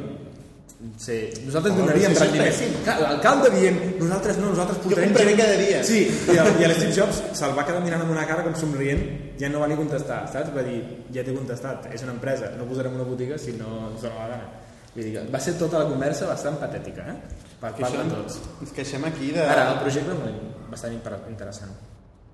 Sí, 0.97 1.17
nosaltres 1.43 1.73
Oh, 1.73 1.79
donaríem 1.81 2.11
és 2.13 2.19
rendiment. 2.21 2.59
L'alcalde 3.01 3.49
dient, 3.51 3.79
nosaltres 3.99 4.37
no, 4.39 4.51
nosaltres 4.53 4.77
portarem... 4.79 5.09
compraré 5.09 5.33
gent". 5.35 5.41
cada 5.41 5.57
dia. 5.59 5.81
Sí, 5.83 6.05
i 6.07 6.37
el, 6.37 6.47
i 6.61 6.69
Steve 6.77 6.93
Jobs 6.95 7.19
se'l 7.35 7.57
va 7.57 7.65
quedar 7.67 7.81
mirant 7.83 8.05
amb 8.05 8.11
una 8.13 8.23
cara 8.29 8.45
com 8.45 8.55
somrient, 8.55 9.01
ja 9.41 9.49
no 9.51 9.59
va 9.59 9.67
ni 9.67 9.75
contestar, 9.75 10.21
saps? 10.31 10.53
Va 10.55 10.63
dir, 10.63 10.77
ja 11.11 11.25
t'he 11.25 11.35
contestat, 11.35 11.89
és 11.91 12.05
una 12.07 12.13
empresa, 12.15 12.53
no 12.55 12.63
posarem 12.69 12.95
una 12.95 13.03
botiga 13.03 13.37
si 13.37 13.57
no 13.59 13.89
ens 13.89 14.01
dona 14.07 14.15
la 14.23 14.27
gana. 14.37 14.47
Vull 14.95 15.03
dir, 15.03 15.19
va 15.33 15.39
ser 15.43 15.57
tota 15.59 15.83
la 15.83 15.89
conversa 15.91 16.25
bastant 16.31 16.55
patètica, 16.63 17.01
eh? 17.11 17.17
Per 17.59 17.73
Que 17.75 17.83
part 17.83 17.99
de 17.99 18.09
tots. 18.15 18.39
Ens 18.61 18.71
queixem 18.71 19.03
aquí 19.05 19.33
de... 19.35 19.43
Ara, 19.43 19.73
el 19.73 19.79
projecte 19.83 20.15
és 20.15 20.39
bastant 20.71 20.95
interessant. 21.27 21.75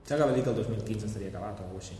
Ja 0.07 0.17
que 0.17 0.23
va 0.23 0.33
dir 0.33 0.43
que 0.43 0.49
el 0.51 0.55
2015 0.55 1.07
estaria 1.07 1.29
acabat 1.29 1.59
o 1.59 1.63
alguna 1.63 1.79
cosa 1.79 1.93
així. 1.93 1.97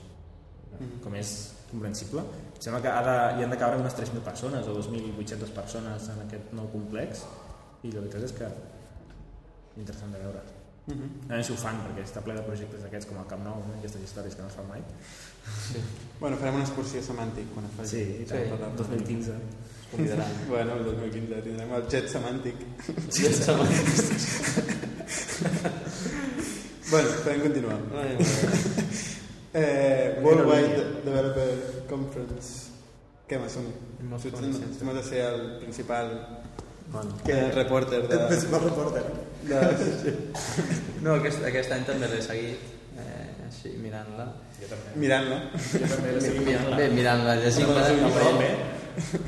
Com 1.04 1.16
és 1.16 1.30
comprensible. 1.72 2.22
Em 2.56 2.62
sembla 2.62 2.82
que 2.84 2.92
de, 3.08 3.16
hi 3.40 3.46
han 3.46 3.54
de 3.54 3.58
cabre 3.58 3.80
unes 3.82 3.96
3.000 3.98 4.22
persones 4.26 4.68
o 4.68 4.76
2.800 4.78 5.54
persones 5.56 6.10
en 6.14 6.22
aquest 6.28 6.54
nou 6.58 6.68
complex 6.74 7.24
i 7.84 7.92
la 7.94 8.02
veritat 8.04 8.28
és 8.28 8.36
que 8.36 8.52
interessant 9.78 10.14
de 10.14 10.20
veure. 10.20 10.44
Uh 10.88 10.94
-huh. 10.94 11.40
A 11.40 11.44
si 11.44 11.52
ho 11.52 11.56
fan, 11.58 11.78
perquè 11.82 12.04
està 12.06 12.22
ple 12.22 12.34
de 12.36 12.42
projectes 12.42 12.82
d'aquests 12.84 13.08
com 13.10 13.18
el 13.18 13.26
Camp 13.26 13.44
Nou, 13.44 13.56
no? 13.68 13.74
aquestes 13.80 14.02
històries 14.04 14.36
que 14.36 14.42
no 14.42 14.48
es 14.48 14.54
fan 14.54 14.68
mai. 14.68 14.82
Bueno, 16.20 16.38
farem 16.38 16.56
una 16.56 16.64
excursió 16.64 17.02
semàntic 17.02 17.54
quan 17.54 17.66
es 17.66 17.72
faci. 17.78 17.96
Sí, 17.96 18.22
i 18.22 18.26
tant, 18.26 18.46
Sí. 18.46 18.52
el 18.52 18.76
2015. 18.78 19.34
Convidaran. 19.92 20.32
Bueno, 20.48 20.74
el 20.76 20.84
2015 20.86 21.42
tindrem 21.42 21.74
el 21.74 21.88
jet 21.88 22.08
semàntic. 22.08 22.56
Sí, 23.10 23.26
em 23.26 23.34
sembla. 23.34 24.85
Bueno, 26.92 27.10
podem 27.24 27.42
continuar. 27.42 27.78
Ai. 28.02 28.18
Eh, 29.54 30.20
Worldwide 30.22 31.02
Developer 31.06 31.50
Conference. 31.90 32.72
Què 33.30 33.40
m'ha 33.42 33.50
sonat? 33.50 33.78
Tu, 34.06 34.86
m'has 34.86 34.98
de 35.00 35.04
ser 35.08 35.22
el 35.26 35.46
principal 35.62 36.12
Bueno. 36.92 37.16
que 37.26 37.32
el 37.34 37.52
reporter 37.56 38.08
de... 38.08 38.14
El 38.16 38.28
principal 38.28 38.62
reporter. 38.68 39.04
de 39.50 40.14
No, 41.06 41.16
aquest, 41.16 41.42
aquest 41.48 41.72
any 41.74 41.86
també 41.88 42.10
l'he 42.12 42.22
seguit, 42.22 42.62
eh, 43.02 43.48
així, 43.48 43.74
mirant-la. 43.82 44.28
Jo 44.60 44.70
també. 44.70 44.94
mirant-la. 45.02 45.40
Jo 45.56 45.90
també 45.90 46.14
l'he 46.14 46.22
seguit 46.22 46.46
mirant-la. 46.52 46.78
Bé, 46.78 46.90
mirant-la, 46.94 47.36
llegint-la. 47.42 47.90
No, 48.04 48.12
però 48.14 48.32
no, 48.32 48.40
bé. 48.44 48.52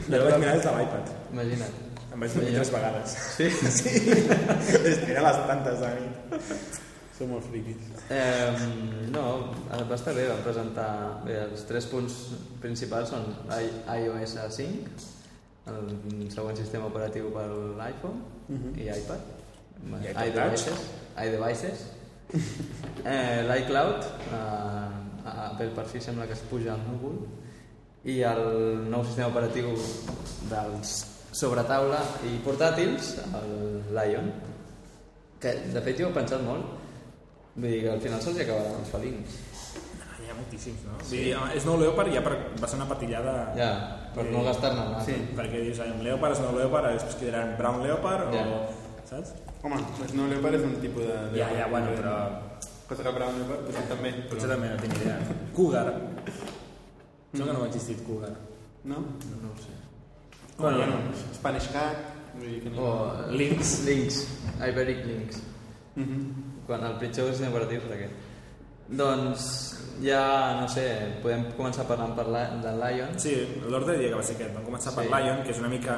Jo 0.08 0.14
la 0.14 0.24
vaig 0.28 0.40
mirar 0.44 0.56
des 0.60 0.66
de 0.68 0.76
l'iPad. 0.78 1.14
Imagina't. 1.34 1.84
Em 2.14 2.24
vaig 2.26 2.36
dormir 2.38 2.54
tres 2.60 2.72
vegades. 2.76 3.16
Sí? 3.38 3.50
Sí. 3.78 3.96
Era 5.10 5.26
les 5.30 5.42
tantes 5.50 5.82
de 5.82 5.90
nit. 5.98 6.38
Som 7.18 7.32
molt 7.34 7.48
friquis. 7.50 7.78
Eh, 8.14 8.54
no, 9.10 9.24
va 9.90 9.96
estar 9.96 10.14
bé, 10.14 10.28
van 10.30 10.44
presentar... 10.46 10.90
Bé, 11.26 11.40
els 11.48 11.64
tres 11.66 11.88
punts 11.90 12.14
principals 12.62 13.10
són 13.10 13.26
i- 13.58 13.72
iOS 14.04 14.36
5, 14.54 15.08
el 15.74 15.90
següent 16.32 16.60
sistema 16.62 16.86
operatiu 16.92 17.32
per 17.34 17.48
l'iPhone 17.50 18.22
Mhm. 18.48 18.78
i 18.80 18.86
iPad, 18.88 19.20
I 19.98 20.28
iDevices, 20.30 20.86
iDevices. 21.18 21.82
eh, 23.06 23.42
l'iCloud, 23.50 24.06
eh, 24.32 25.28
Apple 25.50 25.74
per 25.76 25.86
fi 25.90 26.00
sembla 26.00 26.26
que 26.28 26.34
es 26.38 26.46
puja 26.50 26.74
al 26.78 26.86
núvol, 26.88 27.18
i 28.08 28.22
el 28.24 28.88
nou 28.90 29.04
sistema 29.04 29.28
operatiu 29.34 29.74
dels 30.50 30.94
sobretaula 31.36 32.00
i 32.30 32.38
portàtils, 32.46 33.18
el 33.42 33.82
Lion, 33.98 34.32
que 35.42 35.52
de 35.74 35.82
fet 35.82 36.00
jo 36.00 36.08
he 36.10 36.16
pensat 36.16 36.42
molt, 36.46 36.77
vull 37.58 37.70
dir 37.72 37.82
que 37.84 37.92
al 37.92 38.02
final 38.02 38.22
se'ls 38.24 38.40
acabaran 38.46 38.80
els 38.80 38.92
felins. 38.94 39.38
Hi 40.24 40.32
ha 40.32 40.36
moltíssims, 40.38 40.82
no? 40.88 40.98
Sí. 41.04 41.18
Vull 41.18 41.28
dir, 41.28 41.58
és 41.60 41.66
nou 41.68 41.78
Leopard 41.82 42.14
ja 42.14 42.22
per, 42.26 42.34
va 42.62 42.68
ser 42.70 42.80
una 42.82 42.88
patillada... 42.90 43.36
Ja, 43.58 43.70
per 44.16 44.26
no 44.32 44.44
gastar-ne 44.48 44.88
una. 44.92 45.04
Sí, 45.06 45.16
perquè 45.38 45.62
dius, 45.66 45.80
amb 45.86 46.04
Leopard 46.06 46.36
és 46.38 46.42
nou 46.44 46.58
Leopard, 46.58 46.90
després 46.98 47.20
quedaran 47.22 47.56
Brown 47.60 47.84
Leopard 47.86 48.34
Ja. 48.36 48.44
o... 48.48 48.60
Saps? 49.08 49.32
Home, 49.64 49.78
el 50.04 50.10
Snow 50.12 50.28
Leopard 50.28 50.58
és 50.58 50.66
un 50.68 50.74
tipus 50.84 51.06
de... 51.08 51.16
de 51.32 51.40
Ja, 51.40 51.48
ja, 51.56 51.68
bueno, 51.72 51.94
però... 51.96 52.16
Cosa 52.90 53.04
que 53.06 53.14
Brown 53.16 53.38
Leopard 53.40 53.64
potser 53.68 53.86
també. 53.90 54.12
Potser 54.32 54.50
també 54.52 54.68
no 54.72 54.78
tinc 54.84 54.98
idea. 55.00 55.16
Cougar. 55.56 55.86
No 57.38 57.46
que 57.48 57.54
no 57.56 57.64
ha 57.64 57.68
existit 57.70 58.04
Cougar. 58.08 58.34
No? 58.88 59.00
No 59.32 59.50
ho 59.54 59.58
sé. 59.64 59.74
Bueno, 60.58 60.78
bueno, 60.84 61.00
Spanish 61.36 61.72
Cat... 61.72 62.04
Vull 62.36 62.52
dir 62.52 62.60
que 62.66 62.70
no... 62.76 62.84
O 62.84 63.32
Lynx. 63.32 63.74
Lynx, 63.88 64.20
Iberic 64.60 65.02
Lynx. 65.08 65.42
Mhm. 65.96 66.47
Quan 66.68 66.84
el 66.84 66.98
pitjor 67.00 67.32
operatiu 67.32 67.82
serà 67.82 67.96
aquest. 67.96 68.14
Doncs 68.88 69.44
ja, 70.04 70.22
no 70.62 70.68
sé, 70.72 70.86
podem 71.24 71.50
començar 71.58 71.84
parlant 71.90 72.14
per 72.16 72.28
la, 72.32 72.46
del 72.64 72.78
Lion. 72.80 73.18
Sí, 73.20 73.34
l'ordre 73.68 73.98
diria 73.98 74.14
que 74.14 74.20
va 74.22 74.24
ser 74.24 74.36
aquest. 74.38 74.54
Vam 74.56 74.64
començar 74.70 74.94
per 74.96 75.04
Sí. 75.04 75.12
Lion, 75.12 75.44
que 75.44 75.52
és 75.52 75.60
una 75.60 75.68
mica 75.72 75.98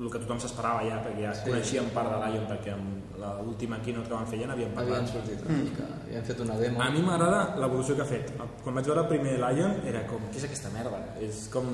el 0.00 0.08
que 0.10 0.18
tothom 0.18 0.38
s'esperava 0.40 0.80
ja, 0.88 0.96
perquè 1.04 1.22
ja 1.26 1.32
Sí. 1.34 1.42
coneixíem 1.50 1.88
part 1.92 2.08
de 2.10 2.18
Lion, 2.26 2.46
perquè 2.48 2.72
amb 2.72 3.18
la- 3.20 3.34
l'última 3.42 3.78
keynote 3.82 4.08
que 4.08 4.14
van 4.14 4.26
fer 4.26 4.38
ja 4.40 4.46
n'havíem 4.46 4.72
Havien 4.76 4.94
parlat. 5.04 5.12
sortit 5.12 5.42
una 5.46 5.58
mica, 5.58 5.82
havien 6.06 6.24
fet 6.24 6.40
una 6.40 6.56
demo. 6.56 6.80
A 6.82 6.90
mi 6.90 7.02
m'agrada 7.02 7.56
l'evolució 7.58 7.94
que 7.96 8.02
ha 8.02 8.06
fet. 8.06 8.32
Quan 8.62 8.74
vaig 8.74 8.86
veure 8.86 9.00
el 9.02 9.06
primer 9.08 9.38
Lion 9.38 9.82
era 9.86 10.06
com, 10.06 10.18
què 10.32 10.36
és 10.36 10.44
aquesta 10.44 10.70
merda? 10.70 10.98
És 11.20 11.48
com, 11.52 11.64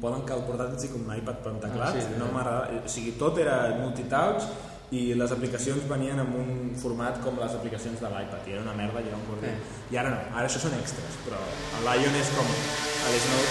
poden 0.00 0.24
que 0.26 0.32
el 0.34 0.40
portàtil 0.44 0.78
sigui 0.78 0.92
com 0.92 1.08
un 1.08 1.16
iPad 1.16 1.36
per 1.42 1.52
un 1.52 1.60
teclat, 1.60 1.94
Ah, 1.96 2.00
sí, 2.00 2.08
no 2.18 2.26
m'agrada. 2.26 2.68
O 2.84 2.88
sigui, 2.88 3.12
tot 3.12 3.38
era 3.38 3.76
multitouch 3.80 4.44
i 4.90 5.14
les 5.14 5.30
aplicacions 5.30 5.84
venien 5.90 6.18
en 6.18 6.32
un 6.34 6.72
format 6.80 7.20
com 7.22 7.38
les 7.38 7.52
aplicacions 7.54 8.00
de 8.02 8.08
l'iPad 8.10 8.48
i 8.48 8.56
era 8.56 8.64
una 8.64 8.74
merda 8.74 9.02
i 9.04 9.06
era 9.10 9.18
un 9.20 9.26
corder. 9.28 9.54
I 9.92 10.00
ara 10.02 10.10
no, 10.10 10.18
ara 10.34 10.48
això 10.48 10.62
són 10.62 10.74
extras, 10.80 11.20
però 11.26 11.38
el 11.78 11.86
Lion 11.86 12.18
és 12.18 12.32
com 12.34 12.50
l'Snow 13.14 13.44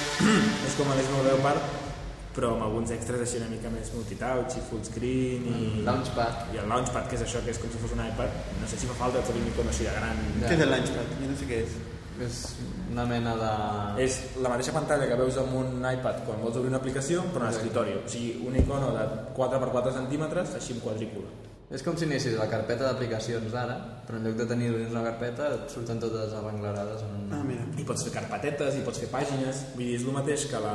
és 0.68 0.76
com 0.78 0.92
l'Snow 0.96 1.24
Leopard 1.28 1.80
però 2.32 2.54
amb 2.54 2.64
alguns 2.64 2.90
extras 2.94 3.20
així 3.20 3.36
una 3.42 3.50
mica 3.52 3.68
més 3.68 3.90
multitouch 3.92 4.54
i 4.56 4.62
fullscreen 4.70 5.48
i, 5.52 5.56
Launchpad. 5.84 6.54
i 6.54 6.62
el 6.62 6.70
Launchpad, 6.72 7.10
que 7.10 7.18
és 7.18 7.24
això, 7.26 7.42
que 7.44 7.52
és 7.52 7.60
com 7.60 7.68
si 7.72 7.80
fos 7.82 7.92
un 7.92 8.00
iPad 8.06 8.38
no 8.62 8.70
sé 8.70 8.80
si 8.80 8.88
fa 8.88 8.96
falta 9.02 9.20
fer 9.26 9.36
un 9.36 9.50
icono 9.52 9.68
així 9.68 9.84
de 9.84 9.92
gran 9.98 10.22
Ja. 10.40 10.46
Què 10.46 10.56
és 10.56 10.64
el 10.64 10.72
Launchpad? 10.72 11.18
Jo 11.20 11.28
no 11.28 11.36
sé 11.36 11.50
què 11.50 11.58
és. 11.66 11.76
És 12.20 12.40
una 12.90 13.06
mena 13.08 13.32
de... 13.38 13.52
és 14.04 14.18
la 14.44 14.50
mateixa 14.52 14.74
pantalla 14.74 15.06
que 15.08 15.16
veus 15.16 15.38
amb 15.40 15.54
un 15.56 15.80
iPad 15.80 16.20
quan 16.26 16.42
vols 16.42 16.58
obrir 16.60 16.72
una 16.72 16.80
aplicació 16.82 17.22
però 17.32 17.46
en 17.46 17.54
l'escritori, 17.54 17.96
o 17.96 18.02
sigui, 18.10 18.34
un 18.48 18.58
icono 18.60 18.92
de 18.96 19.06
4x4 19.38 19.94
centímetres 19.96 20.54
així 20.58 20.76
en 20.76 20.84
quadrícula 20.84 21.32
És 21.72 21.80
com 21.80 21.96
si 21.96 22.04
anessis 22.04 22.34
a 22.36 22.42
la 22.42 22.50
carpeta 22.52 22.84
d'aplicacions 22.84 23.48
d'ara, 23.54 23.78
però 24.04 24.18
en 24.18 24.26
lloc 24.28 24.34
de 24.42 24.44
tenir 24.50 24.66
dins 24.74 24.90
una 24.92 25.06
carpeta 25.06 25.46
et 25.54 25.72
surten 25.72 26.02
totes 26.02 26.34
avanglarades 26.36 27.06
en 27.06 27.14
un... 27.16 27.30
Ah, 27.32 27.40
mira. 27.48 27.64
i 27.80 27.86
pots 27.88 28.04
fer 28.04 28.12
carpetetes 28.18 28.76
i 28.76 28.84
pots 28.84 29.00
fer 29.00 29.08
pàgines 29.14 29.64
vull 29.72 29.86
dir, 29.86 29.96
és 29.96 30.04
el 30.04 30.16
mateix 30.18 30.44
que 30.52 30.60
la 30.60 30.74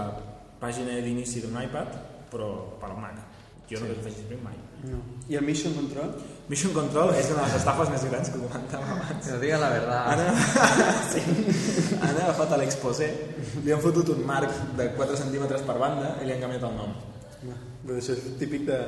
pàgina 0.63 0.97
d'inici 1.05 1.45
d'un 1.45 1.59
iPad 1.67 1.99
però 2.33 2.49
per 2.81 2.89
al 2.89 2.97
Mac 3.03 3.21
jo 3.69 3.83
no 3.83 3.85
sí. 3.85 3.93
l'he 3.93 4.01
fet 4.09 4.41
mai 4.41 4.57
No. 4.85 4.99
I 5.27 5.35
el 5.35 5.45
Mission 5.45 5.73
Control? 5.73 6.13
Mission 6.47 6.71
Control 6.71 7.11
és 7.19 7.27
una 7.33 7.41
de 7.41 7.49
les 7.49 7.55
estafes 7.57 7.89
més 7.91 8.03
grans 8.07 8.29
que 8.31 8.39
comentàvem 8.39 8.91
abans 8.93 9.25
Que 9.25 9.33
no 9.33 9.39
diga 9.41 9.57
la 9.59 9.71
verdad. 9.73 10.01
Han, 10.13 10.19
sí. 11.11 11.23
han 11.97 12.15
agafat 12.21 12.55
a 12.55 12.59
l'exposé, 12.61 13.09
li 13.65 13.75
han 13.75 13.83
fotut 13.83 14.13
un 14.15 14.23
marc 14.29 14.55
de 14.79 14.87
4 14.95 15.19
centímetres 15.25 15.65
per 15.67 15.75
banda 15.81 16.13
i 16.21 16.29
li 16.29 16.37
han 16.37 16.45
canviat 16.45 16.63
el 16.69 16.79
nom. 16.79 16.95
Però 17.87 17.99
això 17.99 18.15
és 18.15 18.23
típic 18.39 18.65
de... 18.67 18.79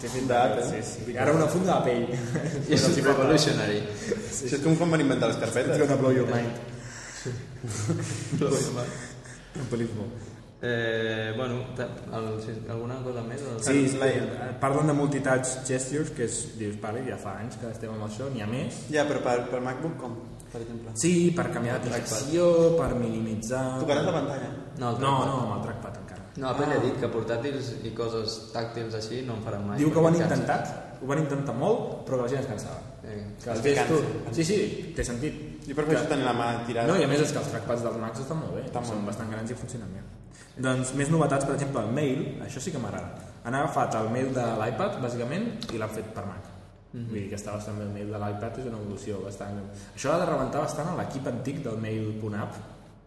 Típic 0.00 0.26
d'Apple. 0.28 0.64
Sí, 0.70 0.80
sí. 0.88 1.14
Ara 1.16 1.36
una 1.36 1.46
funda 1.52 1.78
de 1.78 1.82
pell. 1.86 2.04
I 2.72 2.76
és 2.76 2.88
revolutionary. 3.04 3.78
Això 4.08 4.56
és 4.56 4.64
com 4.64 4.76
quan 4.80 4.96
van 4.96 5.04
inventar 5.04 5.30
les 5.32 5.40
carpetes. 5.44 5.76
It's 5.76 5.84
gonna 5.84 6.00
blow 6.02 6.12
your 6.16 6.28
mind. 6.32 6.52
Unbelievable. 9.62 10.31
Eh, 10.64 11.32
bueno, 11.36 11.56
el, 11.76 12.26
sí, 12.40 12.52
alguna 12.70 12.94
cosa 13.02 13.22
més? 13.26 13.40
O... 13.42 13.56
Sí, 13.58 13.80
El 13.90 13.98
Lion. 13.98 14.28
eh, 14.30 14.52
parlen 14.62 14.86
de 14.86 14.94
multitouch 14.94 15.56
gestures, 15.66 16.12
que 16.14 16.28
és, 16.28 16.36
dius, 16.58 16.76
vale, 16.80 17.02
ja 17.08 17.16
fa 17.18 17.32
anys 17.40 17.56
que 17.58 17.66
estem 17.72 17.90
amb 17.90 18.04
això, 18.06 18.28
n'hi 18.30 18.44
ha 18.44 18.46
més. 18.46 18.84
Ja, 18.94 19.02
però 19.08 19.18
per, 19.24 19.40
per 19.50 19.58
MacBook 19.64 19.96
com, 19.98 20.14
per 20.52 20.60
exemple? 20.62 20.94
Sí, 21.02 21.32
per 21.34 21.48
canviar 21.50 21.80
d'aplicació, 21.80 22.46
per 22.78 22.92
minimitzar... 22.94 23.64
Tocaràs 23.82 24.06
la 24.06 24.14
pantalla? 24.20 24.52
No, 24.78 24.92
No, 24.92 24.94
trackpad. 25.02 25.26
no, 25.26 25.40
amb 25.48 25.56
el 25.56 25.64
trackpad 25.66 25.98
encara. 26.04 26.20
No, 26.36 26.48
Apple 26.48 26.70
ja 26.70 26.78
ha 26.78 26.84
dit 26.86 26.94
que 27.02 27.10
portàtils 27.12 27.66
i 27.84 27.90
coses 27.92 28.38
tàctils 28.54 28.94
així 28.96 29.18
no 29.26 29.34
en 29.36 29.42
faran 29.44 29.66
mai. 29.66 29.76
Diu 29.82 29.90
que 29.92 29.98
ho 30.00 30.06
han 30.08 30.14
intentat, 30.16 30.70
ho 31.02 31.10
van 31.10 31.18
intentar 31.26 31.52
molt, 31.58 32.06
però 32.06 32.22
que 32.22 32.22
la 32.22 32.30
gent 32.36 32.40
es 32.46 32.48
cansava. 32.54 32.78
Eh, 33.02 33.18
Que 33.42 33.50
els 33.50 33.58
Es 33.58 33.64
que 33.66 33.74
gestos... 33.82 34.06
cansa. 34.22 34.34
Sí, 34.38 34.44
sí, 34.46 34.92
té 34.96 35.04
sentit. 35.04 35.42
Jo 35.66 35.74
prefereixo 35.74 36.06
tenir 36.08 36.24
la 36.24 36.32
mà 36.38 36.48
tirada. 36.64 36.88
No, 36.88 36.96
i 36.96 37.04
a 37.04 37.10
més 37.10 37.20
és 37.26 37.34
que 37.34 37.42
els 37.42 37.50
trackpads 37.52 37.82
dels 37.84 37.98
Macs 38.00 38.22
estan 38.22 38.38
molt 38.40 38.54
bé, 38.56 38.62
Estan 38.70 38.86
són 38.86 39.02
molt 39.02 39.10
bastant 39.12 39.28
grans 39.34 39.50
i 39.50 39.54
funcionen 39.58 39.90
bé. 39.98 40.00
Doncs 40.56 40.94
més 40.98 41.10
novetats, 41.12 41.46
per 41.48 41.54
exemple, 41.56 41.82
el 41.82 41.92
mail, 41.96 42.24
això 42.46 42.60
sí 42.60 42.72
que 42.72 42.80
m'agrada. 42.82 43.30
Han 43.44 43.56
agafat 43.58 43.96
el 43.98 44.10
mail 44.14 44.32
de 44.36 44.44
l'iPad, 44.60 45.00
bàsicament, 45.02 45.48
i 45.72 45.80
l'han 45.80 45.90
fet 45.90 46.12
per 46.14 46.24
Mac. 46.26 46.50
Mhm. 46.92 47.06
Vull 47.08 47.18
dir 47.18 47.28
que 47.30 47.38
està 47.40 47.54
bastant 47.56 47.78
bé 47.78 47.84
el 47.88 47.94
mail 47.94 48.12
de 48.12 48.18
l'iPad, 48.20 48.58
és 48.60 48.66
una 48.70 48.78
evolució 48.78 49.22
bastant... 49.24 49.58
Això 49.96 50.12
ha 50.12 50.18
de 50.20 50.28
rebentar 50.28 50.60
bastant 50.60 50.92
a 50.92 50.96
l'equip 51.00 51.26
antic 51.26 51.62
del 51.64 51.78
mail.app 51.80 52.54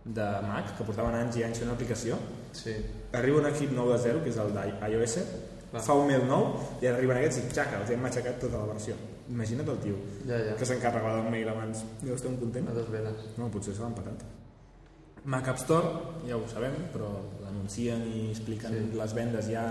de 0.06 0.30
Mac, 0.46 0.78
que 0.78 0.84
portaven 0.84 1.16
anys 1.16 1.38
i 1.38 1.44
anys 1.44 1.62
fent 1.62 1.70
l'aplicació. 1.70 2.18
Sí. 2.54 2.76
Arriba 3.14 3.40
un 3.40 3.50
equip 3.52 3.72
nou 3.78 3.92
de 3.92 4.00
zero, 4.02 4.24
que 4.24 4.30
és 4.34 4.38
el 4.42 4.54
d'iOS, 4.54 5.18
fa 5.84 5.94
un 5.98 6.08
mail 6.08 6.24
nou 6.30 6.54
i 6.82 6.88
arriben 6.88 7.18
aquests 7.20 7.42
i 7.42 7.50
xaca, 7.52 7.82
els 7.82 7.92
hem 7.92 8.02
matxacat 8.06 8.40
tota 8.40 8.62
la 8.62 8.70
versió. 8.70 8.96
Imagina't 9.30 9.70
el 9.74 9.80
tio 9.82 9.96
Ja, 10.28 10.38
ja. 10.38 10.56
que 10.56 10.66
s'encarregava 10.70 11.22
del 11.22 11.32
mail 11.34 11.50
abans. 11.50 11.82
Deu 12.02 12.14
estar 12.16 12.30
un 12.30 12.38
content. 12.38 12.70
A 12.70 12.76
dos 12.78 12.90
veles. 12.94 13.24
No, 13.40 13.50
potser 13.50 13.74
se 13.74 13.82
l'han 13.82 13.96
patat. 13.98 14.22
Mac 15.26 15.48
App 15.50 15.58
Store, 15.58 15.88
ja 16.28 16.38
ho 16.38 16.44
sabem, 16.48 16.74
però 16.94 17.10
l'anuncien 17.44 18.04
i 18.08 18.30
expliquen 18.32 18.72
Sí. 18.74 18.98
les 18.98 19.14
vendes 19.18 19.48
ja 19.50 19.66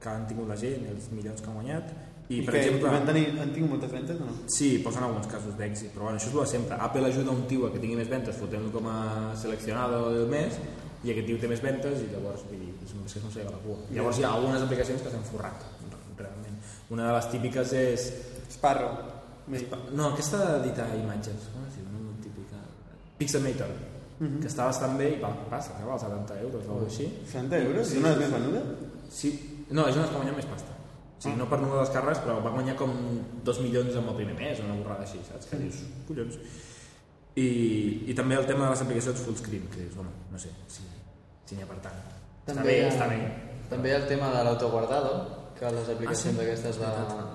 que 0.00 0.08
han 0.08 0.26
tingut 0.26 0.48
la 0.48 0.56
gent, 0.56 0.86
els 0.88 1.10
milions 1.12 1.40
que 1.42 1.48
han 1.50 1.54
guanyat. 1.58 1.90
I, 2.28 2.38
I, 2.38 2.42
per 2.44 2.54
que 2.54 2.60
exemple, 2.60 2.90
van 2.92 3.06
tenir, 3.08 3.26
han 3.40 3.52
tingut 3.54 3.70
moltes 3.70 3.90
ventes 3.92 4.18
o 4.20 4.24
no? 4.24 4.32
sí, 4.52 4.78
posen 4.84 5.02
alguns 5.02 5.26
casos 5.26 5.56
d'èxit, 5.56 5.94
però 5.94 6.04
bueno, 6.08 6.18
això 6.18 6.28
és 6.28 6.34
el 6.34 6.40
de 6.40 6.46
sempre. 6.46 6.76
Apple 6.78 7.06
ajuda 7.08 7.30
un 7.32 7.46
tio 7.48 7.66
a 7.66 7.72
que 7.72 7.78
tingui 7.80 7.96
més 7.96 8.08
ventes 8.08 8.36
fotent-lo 8.36 8.70
com 8.70 8.86
a 8.86 9.32
seleccionado 9.34 10.10
del 10.12 10.28
mes 10.28 10.58
i 11.04 11.10
aquest 11.12 11.26
tio 11.26 11.38
té 11.40 11.48
més 11.48 11.62
ventes 11.62 12.02
i 12.04 12.08
llavors 12.12 12.44
vull 12.50 12.60
dir, 12.60 12.74
és 12.84 13.14
que 13.14 13.20
no 13.24 13.30
sé 13.32 13.44
la 13.44 13.56
cua. 13.64 13.78
Llavors 13.90 14.18
hi 14.18 14.24
ha 14.24 14.32
algunes 14.34 14.62
aplicacions 14.62 15.02
que 15.02 15.10
s'han 15.10 15.24
forrat, 15.24 15.64
realment. 16.18 16.58
Una 16.90 17.08
de 17.08 17.14
les 17.16 17.30
típiques 17.32 17.72
és... 17.72 18.12
Sparrow. 18.52 18.92
No, 19.96 20.10
aquesta 20.12 20.58
d'editar 20.58 20.88
imatges, 21.00 21.48
com 21.54 21.64
es 21.64 21.76
diu? 21.78 21.86
No, 21.94 22.12
típica. 22.20 22.60
Pixelmator, 23.16 23.72
que 24.18 24.48
està 24.50 24.64
bastant 24.66 24.96
bé 24.98 25.12
i 25.14 25.20
va, 25.22 25.30
va 25.50 25.60
s'acaba 25.62 25.94
als 25.94 26.02
70 26.02 26.40
euros 26.42 26.64
o 26.66 26.72
alguna 26.74 26.88
així. 26.90 27.06
60 27.30 27.58
euros? 27.68 27.92
I 27.94 27.98
una 28.02 28.14
de 28.14 28.20
les 28.20 28.30
més 28.30 28.40
venudes? 28.40 28.88
Sí, 29.14 29.30
no, 29.70 29.86
és 29.88 29.96
una 29.96 30.08
que 30.08 30.16
guanya 30.16 30.34
més 30.36 30.48
pasta. 30.50 30.74
O 31.18 31.22
sigui, 31.22 31.36
no 31.38 31.46
per 31.50 31.58
número 31.58 31.80
de 31.80 31.84
les 31.86 31.92
càrregues, 31.94 32.20
però 32.22 32.38
va 32.44 32.50
guanyar 32.54 32.76
com 32.78 32.92
2 33.46 33.60
milions 33.64 33.94
en 33.98 34.06
el 34.10 34.14
primer 34.18 34.34
mes, 34.38 34.60
una 34.62 34.74
borrada 34.78 35.02
així, 35.06 35.18
saps? 35.26 35.48
Que 35.50 35.58
dius, 35.62 35.80
collons. 36.06 36.36
I, 37.38 37.48
I 38.10 38.14
també 38.18 38.34
el 38.38 38.46
tema 38.46 38.66
de 38.66 38.70
les 38.74 38.82
aplicacions 38.82 39.22
fullscreen, 39.26 39.66
que 39.72 39.84
dius, 39.84 39.96
home, 39.98 40.12
no 40.32 40.38
sé, 40.42 40.50
si, 40.70 40.82
si 41.46 41.56
n'hi 41.58 41.62
ha 41.66 41.70
per 41.70 41.78
tant. 41.84 41.98
Està 42.46 42.62
bé, 42.66 42.78
està 42.88 43.08
bé. 43.10 43.18
També 43.70 43.92
el 43.94 44.06
tema 44.10 44.30
de 44.34 44.44
l'autoguardado, 44.46 45.12
que 45.58 45.70
les 45.74 45.90
aplicacions 45.90 46.38
Ah, 46.38 46.42
sí? 46.42 46.46
aquestes 46.46 46.78
de, 46.78 46.90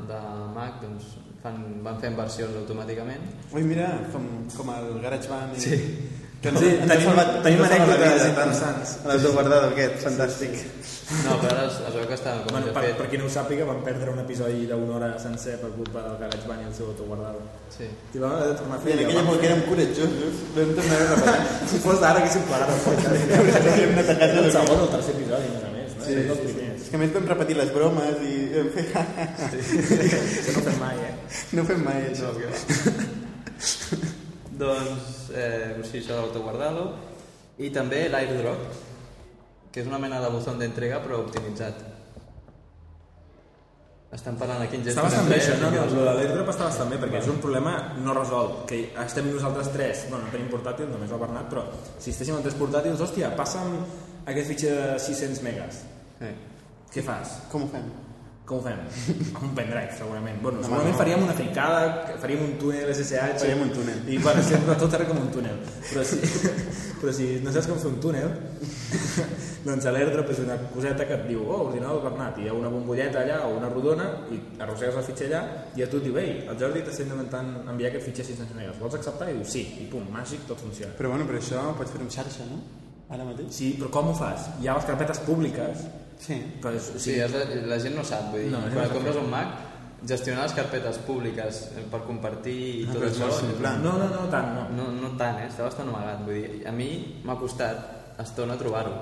de 0.10 0.20
Mac 0.56 0.80
doncs, 0.82 1.14
fan, 1.44 1.58
van 1.84 2.00
fent 2.00 2.16
versions 2.16 2.56
automàticament. 2.64 3.24
Ui, 3.52 3.64
mira, 3.68 3.90
com, 4.16 4.28
com 4.56 4.72
el 4.78 4.94
GarageBand. 5.04 5.58
I... 5.60 5.62
Sí. 5.62 5.80
Que 6.44 6.52
Sí, 6.52 6.56
tenim- 6.60 6.80
tenim 6.84 6.92
ens 6.92 6.92
ha 6.92 7.04
salvat 7.08 7.28
la 7.34 7.50
anècdotes 7.50 8.26
interessants. 8.28 8.90
tant. 8.98 9.06
L'autoguardado 9.08 9.68
aquest, 9.72 9.96
fantàstic. 10.04 10.58
No, 11.24 11.36
però 11.40 11.52
ara 11.54 11.66
es, 11.70 11.76
es 11.88 11.94
veu 11.96 12.06
que 12.10 12.14
estan 12.18 12.40
com 12.44 12.52
Bueno, 12.56 12.74
per, 12.76 12.84
fet. 12.84 12.98
per 12.98 13.08
qui 13.10 13.18
no 13.22 13.26
ho 13.26 13.30
sàpiga, 13.30 13.66
vam 13.70 13.80
perdre 13.86 14.10
un 14.12 14.20
episodi 14.20 14.66
d'una 14.68 14.96
hora 14.98 15.10
sencer 15.20 15.56
per 15.62 15.70
culpa 15.78 16.02
del 16.04 16.18
GarageBand 16.20 16.62
i 16.64 16.66
el 16.68 16.74
seu 16.76 16.88
autoguardado. 16.92 17.40
Sí. 17.78 17.88
I 18.16 18.18
vam 18.24 18.32
haver 18.36 18.48
de 18.50 18.56
tornar 18.60 18.78
a 18.78 18.82
I 18.82 18.84
fer. 18.84 18.92
en 18.94 19.00
i 19.00 19.04
aquella 19.06 19.22
vam 19.24 19.30
època 19.34 19.46
érem 19.50 19.62
coratjosos, 19.70 20.36
vam 20.58 20.70
tornar 20.80 21.00
a 21.00 21.08
repetir. 21.16 21.70
Si 21.70 21.78
fos 21.86 22.00
d'ara, 22.04 22.20
haguéssim 22.20 22.44
plegat 22.50 22.70
el 22.76 22.82
podcast. 22.88 23.16
Hem 23.80 23.92
anat 23.96 24.10
a 24.10 24.18
casa 24.20 24.38
el 24.40 24.44
de 24.44 24.52
segon 24.58 24.80
o 24.80 24.84
el 24.84 24.92
tercer 24.98 25.16
episodi, 25.16 25.48
a 25.48 25.52
més 25.54 25.64
a 25.64 25.72
més. 25.78 25.90
No? 25.98 26.04
Sí, 26.04 26.12
Sí, 26.14 26.20
els 26.20 26.40
sí, 26.40 26.48
sí. 26.48 26.54
primers. 26.54 26.82
És 26.84 26.90
que 26.90 26.96
a 26.96 27.00
més 27.00 27.14
vam 27.14 27.28
repetir 27.34 27.56
les 27.58 27.74
bromes 27.74 28.16
i 28.28 28.36
vam 28.58 28.70
fer... 28.76 28.86
Això 30.44 30.58
no 30.60 30.64
fem 30.68 30.80
mai, 30.84 30.96
eh? 31.08 31.14
no 31.54 31.64
fem 31.72 31.84
mai 31.88 32.02
això. 32.12 32.34
Doncs, 34.64 35.32
eh, 35.36 35.82
sí, 35.84 36.00
això 36.00 36.16
de 36.16 36.22
l'autoguardado. 36.22 36.92
I 37.60 37.70
també 37.74 38.06
l'airdrop, 38.10 38.62
que 39.74 39.82
és 39.84 39.90
una 39.90 40.00
mena 40.02 40.22
de 40.24 40.30
buzón 40.34 40.62
d'entrega 40.62 41.02
però 41.04 41.20
optimitzat. 41.26 41.82
Estan 44.14 44.38
parlant 44.38 44.62
aquí 44.62 44.78
en 44.78 44.84
Està 44.86 45.02
gestos 45.02 45.08
bastant 45.08 45.30
bé 45.32 45.40
això, 45.40 45.56
no, 45.58 45.72
no, 45.74 45.84
el 45.88 45.96
de 45.98 46.04
l'airdrop 46.20 46.52
està 46.54 46.68
bastant 46.68 46.92
bé 46.94 47.00
perquè 47.02 47.18
és 47.18 47.30
un 47.34 47.40
problema 47.42 47.74
no 47.98 48.14
resolt, 48.14 48.60
que 48.70 48.84
estem 49.04 49.32
nosaltres 49.32 49.72
tres, 49.74 50.06
bueno, 50.12 50.28
no 50.28 50.36
tenim 50.36 50.52
portàtil, 50.54 50.92
només 50.94 51.12
el 51.12 51.22
Bernat, 51.24 51.50
però 51.50 51.66
si 51.98 52.14
estéssim 52.14 52.38
amb 52.38 52.46
tres 52.46 52.60
portàtils, 52.62 53.02
hòstia, 53.02 53.34
passa'm 53.40 53.74
aquest 54.30 54.54
fitxer 54.54 54.78
de 54.78 54.88
600 55.10 55.46
megas. 55.50 55.82
Eh. 56.22 56.34
Què 56.94 57.02
fas? 57.02 57.40
Com 57.50 57.66
ho 57.66 57.74
fem? 57.74 57.90
Com 58.46 58.58
ho 58.60 58.62
fem? 58.66 58.80
Un 59.48 59.54
pendrive, 59.56 59.88
segurament. 59.98 60.42
Bueno, 60.44 60.58
No, 60.60 60.66
segurament 60.68 60.92
no. 60.92 60.98
faríem 61.00 61.22
una 61.24 61.34
ficada, 61.38 62.18
faríem 62.20 62.42
un 62.44 62.58
túnel 62.60 62.90
SSH... 62.92 63.38
Faríem 63.40 63.62
un 63.64 63.72
túnel. 63.72 64.02
I 64.12 64.18
bueno, 64.20 64.44
sempre 64.44 64.76
tot 64.82 64.94
era 64.98 65.06
com 65.08 65.22
un 65.22 65.30
túnel. 65.32 65.62
Però 65.88 66.04
si, 66.04 66.20
però 67.00 67.14
si 67.16 67.30
no 67.46 67.54
saps 67.56 67.70
com 67.72 67.80
fer 67.80 67.88
un 67.94 68.02
túnel, 68.04 68.34
doncs 69.68 69.88
l'airdrop 69.96 70.34
és 70.36 70.42
una 70.44 70.58
coseta 70.74 71.08
que 71.08 71.16
et 71.22 71.24
diu 71.30 71.46
oh, 71.48 71.62
ordinador 71.70 72.04
Bernat, 72.04 72.42
hi 72.44 72.50
ha 72.52 72.58
una 72.58 72.68
bombolleta 72.74 73.22
allà 73.24 73.40
o 73.48 73.54
una 73.62 73.70
rodona 73.72 74.10
i 74.36 74.42
arrossegues 74.60 75.00
el 75.00 75.08
fitxer 75.08 75.30
allà 75.32 75.42
i 75.80 75.86
a 75.86 75.88
tu 75.88 76.02
et 76.04 76.08
diu, 76.10 76.20
ei, 76.20 76.36
el 76.52 76.60
Jordi 76.60 76.84
t'està 76.84 77.08
intentant 77.08 77.54
enviar 77.72 77.94
aquest 77.94 78.10
fitxer 78.12 78.28
600 78.34 78.60
megas, 78.60 78.76
vols 78.84 79.00
acceptar? 79.00 79.32
I 79.32 79.40
dius 79.40 79.56
sí, 79.56 79.64
i 79.86 79.88
pum, 79.88 80.04
màgic, 80.12 80.44
tot 80.52 80.60
funciona. 80.60 80.92
Però 81.00 81.16
bueno, 81.16 81.24
però 81.32 81.40
això 81.40 81.64
pots 81.80 81.96
fer 81.96 82.04
en 82.04 82.12
xarxa, 82.12 82.52
no? 82.52 82.60
Ara 83.08 83.24
mateix? 83.24 83.56
Sí, 83.56 83.72
però 83.80 83.88
com 84.02 84.12
ho 84.12 84.18
fas? 84.20 84.52
Hi 84.60 84.68
ha 84.68 84.76
les 84.76 84.92
carpetes 84.92 85.24
públiques, 85.24 85.88
Sí. 86.20 86.38
però 86.62 86.74
és, 86.76 86.90
o 86.96 87.00
Sí, 87.00 87.12
sigui, 87.12 87.20
és 87.26 87.32
la, 87.34 87.44
la 87.76 87.80
gent 87.80 87.96
no 87.96 88.04
sap, 88.04 88.32
vull 88.32 88.42
dir, 88.46 88.52
No, 88.52 88.60
quan 88.60 88.74
no 88.76 88.84
sap 88.86 88.94
compres 88.98 89.16
un 89.22 89.30
Mac, 89.30 89.48
gestionar 90.06 90.44
les 90.44 90.54
carpetes 90.54 90.98
públiques 91.08 91.62
eh, 91.78 91.84
per 91.92 92.02
compartir 92.08 92.56
i 92.60 92.86
Ah, 92.88 92.92
tot 92.94 93.02
però 93.02 93.10
és 93.10 93.20
això... 93.22 93.32
simple. 93.40 93.70
no, 93.84 93.98
no, 93.98 94.08
no, 94.12 94.24
tant, 94.32 94.50
no. 94.56 94.64
No, 94.78 94.92
no 95.02 95.12
tant, 95.18 95.40
eh? 95.40 95.48
està 95.48 95.64
bastant 95.64 95.88
amagat. 95.90 96.24
Vull 96.28 96.42
dir, 96.42 96.64
a 96.68 96.72
mi 96.76 97.22
m'ha 97.24 97.36
costat 97.40 98.20
estona 98.20 98.58
trobar-ho. 98.60 98.94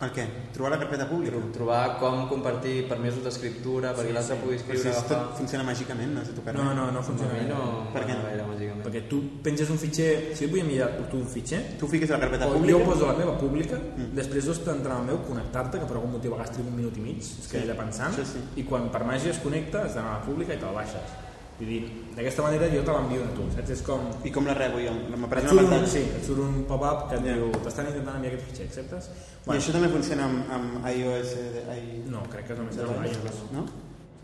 Per 0.00 0.08
què? 0.16 0.22
Trobar 0.54 0.70
la 0.72 0.78
carpeta 0.80 1.04
pública? 1.10 1.36
Trobar 1.52 1.98
com 2.00 2.22
compartir 2.30 2.86
permisos 2.88 3.20
d'escriptura 3.20 3.90
perquè 3.92 4.14
l'altre 4.16 4.38
pugui 4.40 4.54
Però 4.56 4.62
escriure, 4.62 4.80
si 4.80 4.88
és 4.88 5.00
tot 5.04 5.12
agafar... 5.18 5.36
funciona 5.36 5.66
màgicament, 5.68 6.14
no 6.16 6.22
has 6.22 6.30
de 6.30 6.36
tocar 6.38 6.54
No, 6.56 6.70
no, 6.78 6.86
no 6.94 7.02
funciona 7.04 7.34
bé. 7.36 7.42
no 7.50 7.58
Per 7.92 8.06
què 8.08 8.14
no? 8.16 8.22
gaire, 8.24 8.46
bàsicament. 8.48 8.80
Perquè 8.86 9.02
tu 9.10 9.18
penges 9.44 9.68
un 9.74 9.80
fitxer... 9.82 10.08
Si 10.38 10.46
jo 10.46 10.50
vull 10.54 10.62
enviar 10.64 10.88
tu 11.12 11.20
un 11.20 11.28
fitxer, 11.28 11.60
Tu 11.82 11.90
fiques 11.92 12.08
a 12.08 12.16
la 12.16 12.22
carpeta 12.24 12.48
o 12.48 12.54
pública... 12.56 12.78
jo 12.78 12.88
poso 12.88 13.10
la 13.12 13.16
meva 13.20 13.36
pública, 13.44 13.76
després 14.16 14.48
has 14.54 14.64
d'entrar 14.64 14.96
al 15.02 15.04
meu, 15.10 15.20
connectar-te, 15.28 15.82
que 15.84 15.90
per 15.92 15.98
algun 16.00 16.16
motiu 16.16 16.32
a 16.32 16.38
vegades 16.40 16.64
un 16.64 16.72
minut 16.80 16.96
i 16.96 17.04
mig, 17.04 17.20
és 17.20 17.44
que 17.44 17.58
Sí, 17.58 17.64
he 17.66 17.68
de 17.68 17.76
pensant, 17.84 18.16
això 18.16 18.24
sí. 18.32 18.40
i 18.56 18.64
quan 18.64 18.88
per 18.94 19.04
màgia 19.04 19.34
es 19.36 19.42
connecta 19.44 19.84
has 19.84 20.00
d'anar 20.00 20.16
a 20.16 20.18
la 20.22 20.24
pública 20.24 20.56
i 20.56 20.62
te'l 20.64 20.72
baixes. 20.80 21.12
Vull 21.60 21.68
dir, 21.68 21.80
d'aquesta 22.16 22.42
manera 22.46 22.68
jo 22.72 22.80
te 22.86 22.92
l'envio 22.96 23.24
a 23.26 23.32
tu, 23.36 23.46
saps? 23.54 23.70
És 23.74 23.82
com... 23.84 24.06
I 24.24 24.30
com 24.32 24.46
la 24.48 24.54
rebo 24.56 24.78
jo? 24.80 24.94
Et 24.96 25.16
M'apareix 25.20 25.44
surt 25.44 25.58
una 25.58 25.62
un, 25.66 25.68
pantalla? 25.74 25.90
sí, 25.92 26.02
et 26.16 26.24
surt 26.24 26.40
un 26.40 26.54
pop-up 26.70 27.02
que 27.10 27.18
et 27.20 27.26
Ja. 27.28 27.34
diu 27.36 27.50
t'estan 27.66 27.90
intentant 27.90 28.16
enviar 28.16 28.32
aquest 28.32 28.46
fitxer, 28.48 28.66
acceptes? 28.70 29.10
I 29.46 29.56
això 29.58 29.74
també 29.76 29.90
funciona 29.92 30.24
amb, 30.30 30.50
amb 30.56 30.88
iOS... 30.88 31.34
De, 31.58 31.64
i... 31.76 32.00
No, 32.08 32.22
crec 32.32 32.48
que 32.48 32.56
només 32.56 32.78
amb 32.80 32.96
Lions. 33.04 33.42
No? 33.52 33.66
O 33.66 33.68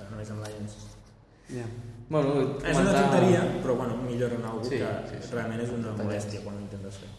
sigui, 0.01 0.09
només 0.15 0.31
amb 0.33 0.47
Lions. 0.49 0.79
Ja. 1.53 1.67
Bueno, 2.09 2.33
És 2.65 2.79
una 2.81 2.93
tonteria, 2.97 3.45
però 3.63 3.77
bueno, 3.77 3.97
millora 4.07 4.35
en 4.41 4.45
algú 4.49 4.65
Sí, 4.65 4.79
que 4.81 4.91
sí, 5.13 5.21
sí. 5.21 5.33
realment 5.37 5.61
és 5.61 5.71
una 5.77 5.93
molèstia 6.01 6.41
quan 6.43 6.57
ho 6.57 6.65
intentes 6.65 6.99
fer. 7.05 7.13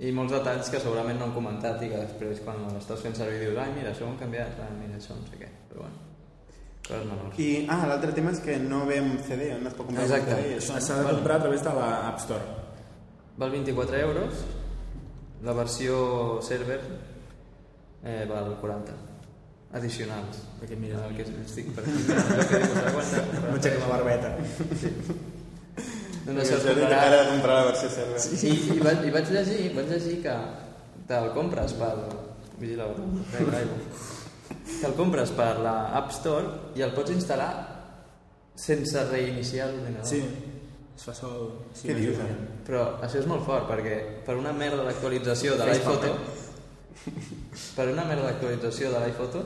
I 0.00 0.10
molts 0.16 0.32
detalls 0.32 0.68
que 0.72 0.80
segurament 0.80 1.18
no 1.20 1.26
han 1.28 1.34
comentat 1.36 1.82
i 1.84 1.90
que 1.92 1.98
després 2.08 2.40
quan 2.44 2.62
l'estàs 2.74 3.02
fent 3.04 3.14
servir 3.14 3.38
dius 3.46 3.58
ai 3.60 3.70
mira, 3.76 3.90
això 3.94 4.06
ho 4.06 4.10
han 4.10 4.18
canviat, 4.18 4.58
ah, 4.64 4.70
mira, 4.80 4.96
això 4.96 5.12
no 5.14 5.26
sé 5.28 5.36
què. 5.42 5.48
Però 5.68 5.84
bueno, 5.84 6.09
menors. 6.98 7.38
I, 7.38 7.66
ah, 7.70 7.84
l'altre 7.90 8.12
tema 8.16 8.32
és 8.34 8.40
que 8.44 8.56
no 8.62 8.84
ve 8.88 8.98
amb 9.02 9.20
CD, 9.26 9.52
on 9.56 9.66
es 9.66 9.76
pot 9.76 9.86
comprar 9.86 10.06
Exacte. 10.08 10.34
un 10.34 10.64
CD. 10.64 10.80
S'ha 10.86 10.98
de 11.02 11.12
comprar 11.14 11.36
a 11.36 11.44
través 11.46 11.62
de 11.66 11.76
la 11.78 11.90
App 12.08 12.18
Store. 12.24 12.58
Val 13.40 13.50
24 13.50 13.96
euros, 13.96 14.42
la 15.42 15.54
versió 15.56 16.40
server 16.42 16.80
eh, 18.04 18.26
val 18.28 18.56
40 18.60 18.92
addicionals. 19.72 20.42
Perquè 20.60 20.76
mires 20.76 21.02
el 21.06 21.16
que 21.16 21.26
estic 21.44 21.70
per 21.76 21.84
aquí. 21.86 22.00
No 23.46 23.54
aixeca 23.54 23.78
la 23.80 23.90
barbeta. 23.94 24.34
No 26.26 26.34
Perquè 26.34 26.44
sé, 26.44 26.56
això 26.58 26.74
té 26.76 26.88
cara 26.90 27.22
de 27.22 27.28
comprar 27.30 27.60
la 27.60 27.68
versió 27.70 27.92
server. 27.92 28.24
I, 28.36 28.56
i, 28.76 28.80
vaig, 28.84 29.06
i 29.08 29.14
vaig 29.14 29.30
llegir, 29.36 29.70
vaig 29.78 29.94
llegir 29.94 30.18
que 30.26 30.36
te'l 31.08 31.32
compres 31.36 31.76
pel... 31.80 32.04
Vigila. 32.60 32.90
Te'l 34.80 34.94
compres 34.98 35.30
per 35.36 35.52
la 35.64 35.74
App 35.98 36.12
Store 36.14 36.70
i 36.78 36.82
el 36.86 36.92
pots 36.96 37.10
instal·lar 37.14 37.50
sense 38.60 39.02
reiniciar 39.10 39.68
l'ordinador. 39.70 40.06
Sí, 40.06 40.20
es 40.96 41.04
fa 41.06 41.14
sol... 41.16 41.50
Sí, 41.72 41.88
Què 41.88 41.94
dius, 41.96 42.18
ara? 42.20 42.34
Però 42.66 42.82
això 43.02 43.18
és 43.22 43.26
molt 43.30 43.44
fort, 43.46 43.66
perquè 43.70 43.96
per 44.26 44.36
una 44.38 44.52
merda 44.52 44.84
d'actualització 44.88 45.56
de 45.60 45.70
l'iPhoto... 45.70 46.14
Per 47.76 47.86
una 47.88 48.04
merda 48.04 48.26
d'actualització 48.28 48.90
de 48.92 48.98
l'iPhoto 49.06 49.40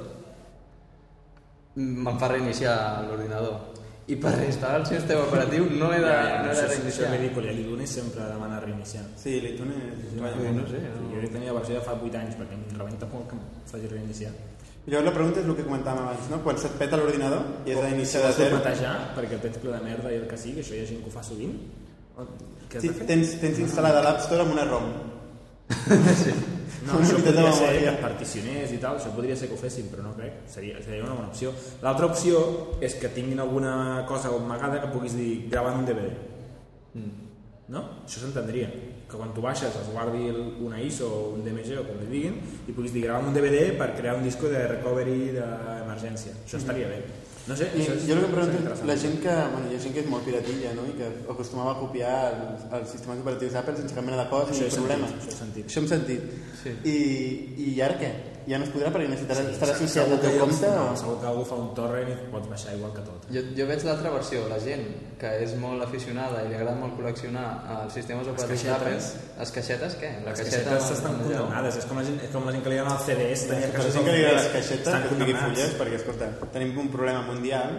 me'n 1.77 2.19
fa 2.19 2.29
reiniciar 2.31 2.75
l'ordinador. 3.09 3.71
I 4.13 4.17
per 4.21 4.35
reinstal·lar 4.37 4.83
el 4.83 4.87
sistema 4.87 5.23
operatiu 5.25 5.65
no 5.79 5.89
he 5.95 6.01
de, 6.03 6.09
Ja, 6.11 6.25
ja, 6.29 6.41
no 6.45 6.51
he 6.51 6.53
això, 6.53 6.67
de 6.67 6.75
és, 6.75 6.75
això 6.75 6.83
reiniciar. 6.83 7.07
és 7.07 7.15
ridícul, 7.21 7.47
i 7.49 7.55
l'Idune 7.57 7.87
sempre 7.89 8.27
demana 8.29 8.59
reiniciar. 8.61 9.05
Sí, 9.17 9.39
l'iTunes... 9.41 9.79
Ui, 10.13 10.51
no 10.59 10.67
sé, 10.69 10.83
Sí, 10.83 10.91
no. 10.93 11.07
jo 11.23 11.31
tenia 11.33 11.53
la 11.55 11.59
versió 11.61 11.79
de 11.79 11.85
fa 11.87 11.95
8 11.97 12.19
anys, 12.21 12.37
perquè 12.37 12.59
em 12.59 12.67
rebenta 12.77 13.09
molt 13.15 13.31
que 13.31 13.39
em 13.39 13.47
faci 13.71 13.89
reiniciar. 13.95 14.33
Llavors 14.87 15.07
la 15.09 15.13
pregunta 15.17 15.41
és 15.41 15.47
el 15.49 15.55
que 15.57 15.65
comentàvem 15.65 16.03
abans, 16.05 16.27
no? 16.31 16.39
Quan 16.45 16.59
se't 16.61 16.75
peta 16.79 16.99
l'ordinador 17.01 17.45
i 17.65 17.73
has 17.73 17.81
d'iniciar 17.87 18.23
de 18.27 18.33
Si 18.35 18.43
zero... 18.43 18.57
formatejar, 18.59 18.97
perquè 19.17 19.39
tens 19.41 19.57
ple 19.63 19.73
de 19.73 19.81
merda 19.81 20.11
i 20.13 20.19
el 20.21 20.27
que 20.29 20.37
sigui, 20.37 20.61
això 20.61 20.75
hi 20.77 20.83
ha 20.83 20.89
gent 20.91 21.01
que 21.01 21.09
ho 21.09 21.15
fa 21.15 21.23
sovint. 21.25 21.55
O- 22.21 22.27
Què 22.69 22.81
Sí, 22.83 22.89
de 22.91 23.07
tens, 23.09 23.33
tens 23.41 23.59
instal·lada 23.65 24.03
l'App 24.05 24.21
Store 24.27 24.43
amb 24.45 24.53
una 24.53 24.65
ROM. 24.69 24.91
No, 26.85 26.99
Una 26.99 27.07
això 27.07 27.17
de 27.17 27.23
podria 27.25 27.53
ser 27.57 27.69
que 27.81 27.89
et 27.89 28.01
particionés 28.03 28.73
i 28.75 28.79
tal, 28.83 28.99
això 28.99 29.09
podria 29.17 29.35
ser 29.41 29.47
que 29.49 29.55
ho 29.57 29.57
fessin, 29.57 29.87
però 29.89 30.03
no 30.05 30.11
crec, 30.19 30.43
seria, 30.53 30.77
seria 30.85 31.07
una 31.07 31.15
bona 31.17 31.31
opció. 31.31 31.53
L'altra 31.81 32.11
opció 32.11 32.43
és 32.85 32.93
que 33.01 33.09
tinguin 33.15 33.41
alguna 33.41 34.05
cosa 34.05 34.29
amagada 34.29 34.83
que 34.83 34.91
puguis 34.93 35.15
dir 35.17 35.47
gravant 35.49 35.79
un 35.81 35.87
DVD. 35.89 36.11
Mm. 36.93 37.15
No? 37.73 37.81
Això 38.05 38.21
s'entendria. 38.21 38.69
Que 39.15 39.21
quan 39.21 39.31
tu 39.33 39.41
baixes 39.45 39.71
es 39.79 39.89
guardi 39.95 40.27
el- 40.27 40.57
una 40.67 40.81
ISO 40.83 41.07
o 41.07 41.35
un 41.39 41.45
DMG 41.47 41.77
o 41.79 41.85
com 41.87 42.01
li 42.03 42.09
diguin 42.11 42.41
i 42.67 42.73
puguis 42.75 42.91
dir 42.93 43.05
gravar 43.07 43.29
un 43.29 43.35
DVD 43.37 43.71
per 43.79 43.93
crear 43.95 44.17
un 44.19 44.25
disco 44.27 44.49
de 44.51 44.67
recovery 44.67 45.31
d'emergència. 45.37 46.33
Això 46.45 46.59
estaria 46.59 46.89
bé. 46.91 46.99
No 47.47 47.55
sé, 47.55 47.69
I 47.77 47.83
és, 47.85 48.07
jo 48.09 48.15
el 48.17 48.21
que 48.23 48.27
em 48.27 48.33
pregunto 48.33 48.87
la 48.89 48.97
gent 48.97 49.19
que, 49.23 49.33
bueno, 49.53 49.69
hi 49.71 49.77
ha 49.77 49.81
gent 49.85 49.93
que 49.95 50.01
és 50.01 50.07
molt 50.09 50.25
piratilla, 50.25 50.73
no? 50.75 50.87
I 50.89 50.95
que 50.97 51.11
acostumava 51.31 51.75
a 51.75 51.79
copiar 51.79 52.15
els, 52.33 52.63
els 52.73 52.89
sistemes 52.97 53.21
operatius 53.21 53.53
d'Apple 53.53 53.77
sense 53.77 53.95
cap 53.95 54.03
mena 54.07 54.23
de 54.25 54.31
cosa 54.31 54.51
Això 54.51 54.65
ni 54.65 54.73
he 54.73 54.79
problema. 54.79 55.09
sentit, 55.11 55.21
això 55.29 55.35
he 55.35 55.41
sentit. 55.43 55.67
Això 55.69 55.83
hem 55.83 55.89
sentit. 55.93 56.23
Sí. 56.63 56.73
I, 56.89 57.75
I 57.77 57.81
ara 57.85 57.99
què? 58.01 58.11
Ja 58.47 58.59
no 58.61 58.67
es 58.67 58.71
podrà 58.75 58.91
perquè 58.93 59.09
necessitarà 59.09 59.41
estar 59.49 59.69
Segur 59.71 59.75
associat 59.75 60.11
al 60.13 60.19
que 60.21 60.29
teu 60.29 60.39
compte 60.43 60.69
no, 60.75 60.83
o... 60.93 60.97
segur 61.01 61.15
que 61.23 61.27
algú 61.31 61.45
fa 61.49 61.57
un 61.63 61.71
torrent 61.79 62.11
i 62.13 62.17
pots 62.33 62.49
baixar 62.51 62.75
igual 62.77 62.93
que 62.93 63.05
tot. 63.07 63.25
Jo, 63.33 63.41
jo 63.57 63.67
veig 63.71 63.85
l'altra 63.89 64.11
versió, 64.13 64.43
la 64.51 64.59
gent 64.61 64.85
que 65.21 65.31
és 65.47 65.55
molt 65.63 65.83
aficionada 65.87 66.43
i 66.45 66.51
li 66.51 66.59
agrada 66.59 66.77
molt 66.77 66.97
col·leccionar 66.99 67.47
els 67.79 67.97
sistemes 67.97 68.29
operatius 68.29 68.67
d'Apple. 68.69 68.93
caixetes. 68.93 69.09
Les 69.39 69.55
caixetes, 69.57 69.97
què? 70.03 70.11
La 70.27 70.31
Les 70.35 70.43
caixeta 70.43 70.71
caixetes 70.71 70.91
estan 70.99 71.19
condemnades, 71.23 71.81
és 71.81 71.89
com 71.89 71.97
la 72.03 72.05
gent, 72.05 72.21
és 72.29 72.31
com 72.37 72.45
la 72.45 72.53
gent 72.53 72.63
que 72.69 72.75
li 72.75 72.79
agrada 72.83 72.99
el 73.01 73.05
CDs, 73.09 73.47
Per 73.49 73.61
cases 73.79 73.91
això 73.95 74.05
que 74.05 74.13
li 74.13 74.25
agrada 74.25 74.43
les 74.43 74.53
caixetes 74.59 74.95
que 75.09 75.15
tingui 75.15 75.35
fulles, 75.41 75.77
perquè, 75.81 76.01
escolta, 76.03 76.31
tenim 76.53 76.79
un 76.85 76.89
problema 76.93 77.23
mundial 77.33 77.79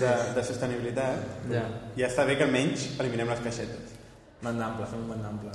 de, 0.00 0.12
de 0.34 0.42
sostenibilitat 0.46 1.50
Ja. 1.50 1.64
i 1.96 2.02
ja 2.02 2.08
està 2.10 2.26
bé 2.26 2.36
que 2.38 2.44
almenys 2.50 2.90
eliminem 2.98 3.28
les 3.30 3.40
caixetes. 3.46 3.94
Banda 4.42 4.66
ampla, 4.72 4.86
fem 4.90 5.02
un 5.06 5.08
banda 5.14 5.28
ampla. 5.28 5.52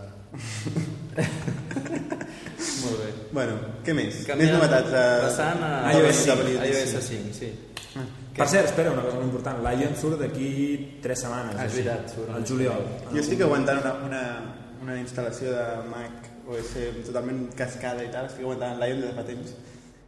Molt 2.83 2.99
bé. 3.01 3.09
Bueno, 3.35 3.55
què 3.85 3.93
més? 3.97 4.21
Canviant- 4.27 4.41
Més 4.41 4.51
novetats 4.55 4.91
a... 4.93 5.05
Passant 5.25 5.63
a 5.65 5.93
iOS 5.95 6.21
cinc, 6.25 6.43
iOS 6.69 6.93
5, 7.09 7.33
sí. 7.39 7.49
Per 8.35 8.47
cert, 8.51 8.67
espera, 8.67 8.91
una 8.91 9.03
cosa 9.05 9.15
molt 9.15 9.29
important. 9.29 9.61
L'Ion 9.63 9.93
surt 9.99 10.19
d'aquí 10.19 10.49
3 11.03 11.21
setmanes. 11.23 11.55
Ah, 11.55 11.65
és 11.69 11.77
veritat, 11.77 12.09
surt. 12.17 12.29
Al 12.35 12.43
juliol. 12.49 12.81
Jo 13.13 13.21
estic 13.21 13.39
aguantant 13.45 13.79
una, 13.83 13.93
una, 14.09 14.23
una 14.83 14.97
instal·lació 14.99 15.53
de 15.55 15.65
Mac 15.93 16.27
OS 16.51 16.73
totalment 17.07 17.45
cascada 17.57 18.03
i 18.03 18.11
tal, 18.13 18.27
estic 18.29 18.43
aguantant 18.43 18.75
l'Ion 18.81 18.99
des 19.05 19.09
de 19.13 19.15
fa 19.15 19.23
temps. 19.29 19.55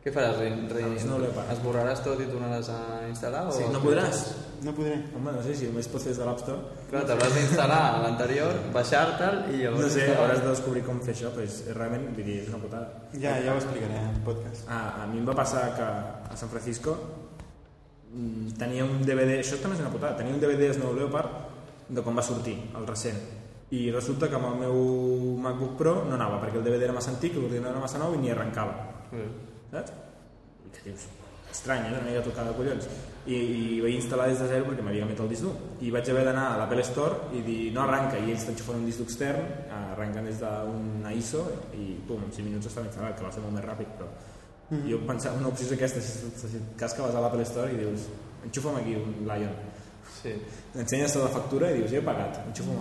Què 0.04 0.12
faràs? 0.14 0.38
Re, 0.40 0.50
re, 0.72 0.84
no 1.10 1.18
parat. 1.36 1.50
esborraràs 1.58 2.02
tot 2.06 2.20
i 2.24 2.28
tornaràs 2.30 2.70
a 2.72 2.82
instal·lar? 3.10 3.42
Sí, 3.52 3.66
o 3.66 3.72
no 3.74 3.82
podràs. 3.84 4.22
No 4.64 4.74
podré. 4.78 4.96
Home, 5.18 5.34
no 5.36 5.42
sé 5.46 5.56
si 5.58 5.68
només 5.70 5.90
pots 5.92 6.06
fer 6.08 6.14
des 6.14 6.20
de 6.22 6.28
l'App 6.28 6.42
Store. 6.42 6.78
Clar, 6.92 7.02
t'hauràs 7.10 7.34
d'instal·lar 7.36 7.80
a 7.90 7.98
l'anterior, 8.06 8.54
baixar-te'l 8.74 9.42
i 9.52 9.60
llavors... 9.64 9.84
No 9.84 9.90
sé, 9.94 10.06
hauràs 10.16 10.40
de 10.44 10.48
descobrir 10.50 10.84
com 10.88 11.02
fer 11.04 11.14
això, 11.14 11.34
però 11.36 11.44
és, 11.46 11.58
és 11.68 11.76
realment, 11.78 12.08
vull 12.16 12.30
dir, 12.30 12.38
és 12.46 12.52
una 12.54 12.62
putada. 12.62 13.04
Ja, 13.20 13.36
ja 13.44 13.54
ho 13.54 13.60
explicaré 13.60 14.00
al 14.00 14.22
podcast. 14.26 14.70
Ah, 14.72 15.04
a 15.04 15.10
mi 15.12 15.20
em 15.22 15.28
va 15.28 15.36
passar 15.38 15.66
que 15.78 15.90
a 16.32 16.40
San 16.40 16.54
Francisco 16.54 16.96
mm, 18.14 18.56
tenia 18.62 18.88
un 18.88 19.04
DVD, 19.04 19.42
això 19.42 19.60
també 19.62 19.78
és 19.78 19.84
una 19.84 19.92
putada, 19.94 20.16
tenia 20.22 20.38
un 20.38 20.40
DVD 20.42 20.70
de 20.70 20.78
Snow 20.80 20.96
Leopard 20.96 21.44
de 21.90 22.06
quan 22.06 22.18
va 22.18 22.26
sortir, 22.26 22.56
el 22.78 22.88
recent. 22.88 23.20
I 23.76 23.90
resulta 23.92 24.30
que 24.32 24.40
amb 24.40 24.54
el 24.54 24.58
meu 24.64 24.82
MacBook 25.44 25.76
Pro 25.84 26.00
no 26.08 26.16
anava, 26.16 26.40
perquè 26.40 26.62
el 26.62 26.66
DVD 26.66 26.88
era 26.88 26.96
massa 26.96 27.12
antic, 27.12 27.36
l'ordinador 27.36 27.76
era 27.76 27.84
massa 27.84 28.00
nou 28.00 28.16
i 28.16 28.24
ni 28.24 28.32
arrencava. 28.32 28.80
Mm. 29.12 29.57
Saps? 29.72 29.92
I 30.68 30.70
que 30.76 30.84
dius, 30.90 31.08
estrany, 31.52 31.86
eh? 31.88 31.94
Una 31.98 32.02
mica 32.10 32.22
tocada 32.24 32.52
de 32.52 32.58
collons. 32.58 32.88
I, 33.28 33.36
i 33.36 33.82
vaig 33.84 33.98
instal·lar 33.98 34.30
des 34.32 34.40
de 34.40 34.48
zero 34.48 34.70
perquè 34.70 34.84
m'havia 34.86 35.04
agafat 35.04 35.24
el 35.26 35.30
disc 35.34 35.44
dur. 35.44 35.56
I 35.84 35.92
vaig 35.92 36.10
haver 36.14 36.24
d'anar 36.30 36.46
a 36.54 36.58
l'Apple 36.62 36.84
Store 36.88 37.34
i 37.36 37.42
dir, 37.44 37.60
no 37.76 37.84
arranca, 37.84 38.20
i 38.20 38.32
ells 38.32 38.46
t'enxufen 38.48 38.80
un 38.82 38.86
disc 38.88 39.04
extern, 39.04 39.44
arrenquen 39.92 40.26
des 40.30 40.40
d'una 40.40 41.12
ISO 41.14 41.44
i 41.76 41.98
pum, 42.08 42.24
en 42.24 42.32
5 42.32 42.48
minuts 42.48 42.70
estava 42.72 42.88
instal·lat, 42.88 43.18
que 43.18 43.28
va 43.28 43.32
ser 43.36 43.44
molt 43.44 43.56
més 43.60 43.66
ràpid, 43.66 43.94
però 44.00 44.08
Mhm. 44.70 44.90
jo 44.90 44.98
pensava, 45.08 45.38
una 45.40 45.48
opció 45.48 45.66
és 45.66 45.72
aquesta, 45.72 46.02
si, 46.02 46.30
si, 46.36 46.60
cas 46.76 46.94
que 46.94 47.02
vas 47.02 47.16
a 47.16 47.22
l'Apple 47.22 47.46
Store 47.46 47.72
i 47.72 47.78
dius, 47.78 48.02
enxufa'm 48.44 48.76
aquí 48.76 48.96
un 48.96 49.14
Lion. 49.24 49.54
Sí. 50.22 50.34
Ensenyes 50.76 51.16
la 51.16 51.30
factura 51.30 51.72
i 51.72 51.78
dius, 51.78 51.92
jo 51.92 52.00
he 52.00 52.02
pagat, 52.02 52.42
enxufa'm 52.48 52.76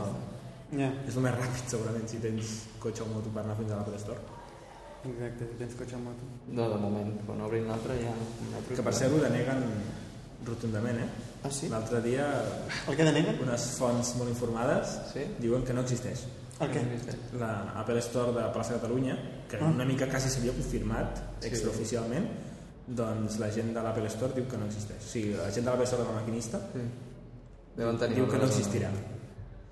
Ja, 0.72 0.90
És 1.07 1.14
el 1.14 1.22
més 1.22 1.33
ràpid, 1.33 1.68
segurament, 1.70 2.09
si 2.09 2.16
tens 2.18 2.64
cotxe 2.83 3.05
o 3.05 3.07
moto 3.07 3.31
per 3.31 3.44
anar 3.44 3.55
fins 3.55 3.70
a 3.70 3.77
l'Apple 3.77 3.99
Store. 4.03 4.18
Exacte, 5.12 5.46
si 5.50 5.58
tens 5.60 5.74
cotxe 5.78 5.94
amb 5.98 6.08
moto. 6.10 6.26
No, 6.48 6.68
de 6.72 6.78
moment, 6.82 7.12
quan 7.26 7.40
obrin 7.46 7.66
l'altre 7.68 7.94
ja... 8.02 8.12
Que 8.68 8.82
per 8.82 8.94
cert 8.94 9.12
ho 9.14 9.20
deneguen 9.22 9.62
rotundament, 10.46 10.98
eh? 11.02 11.08
Ah, 11.44 11.50
sí? 11.50 11.68
L'altre 11.68 12.00
dia 12.02 12.26
El 12.88 12.96
que 12.96 13.04
deneguen? 13.06 13.38
unes 13.42 13.64
fonts 13.78 14.14
molt 14.18 14.30
informades 14.30 14.96
Sí? 15.12 15.24
diuen 15.38 15.64
que 15.64 15.72
no 15.74 15.82
existeix. 15.86 16.24
El 16.60 16.70
què? 16.72 16.82
La 17.38 17.50
Apple 17.82 17.98
Store 18.00 18.32
de 18.32 18.46
Plaça 18.54 18.74
Catalunya, 18.78 19.16
que 19.48 19.56
Ah. 19.60 19.66
una 19.68 19.84
mica 19.84 20.08
quasi 20.08 20.30
s'havia 20.30 20.52
confirmat 20.52 21.18
extraoficialment, 21.44 22.26
doncs 22.86 23.38
la 23.38 23.50
gent 23.50 23.74
de 23.74 23.82
l'Apple 23.82 24.06
Store 24.08 24.32
diu 24.34 24.46
que 24.48 24.56
no 24.56 24.64
existeix. 24.66 25.02
O 25.04 25.08
sigui, 25.10 25.34
la 25.34 25.50
gent 25.50 25.64
de 25.66 25.70
l'Apple 25.70 25.84
Store 25.86 26.02
de 26.04 26.08
la 26.08 26.20
maquinista 26.20 26.58
Sí. 26.72 26.80
Deuen 27.76 27.98
tenir 27.98 28.14
diu 28.16 28.28
que 28.30 28.38
no 28.38 28.44
existirà. 28.46 28.88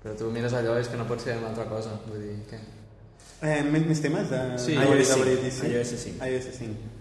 Però 0.03 0.13
tu 0.15 0.29
mires 0.29 0.53
allò 0.53 0.75
és 0.77 0.87
que 0.87 0.97
no 0.97 1.07
pot 1.07 1.19
ser 1.19 1.37
una 1.39 1.47
altra 1.49 1.65
cosa. 1.65 1.89
Vull 2.07 2.21
dir, 2.21 2.35
què? 2.51 2.59
Eh, 3.43 3.61
més, 3.67 3.83
més 3.89 3.99
temes 4.01 4.29
de... 4.31 4.41
Sí, 4.61 4.73
iOS 4.79 5.15
Variety, 5.19 5.51
5. 5.51 5.71
iOS 5.73 5.95
5. 6.05 6.27
iOS 6.31 6.51
5. 6.59 6.91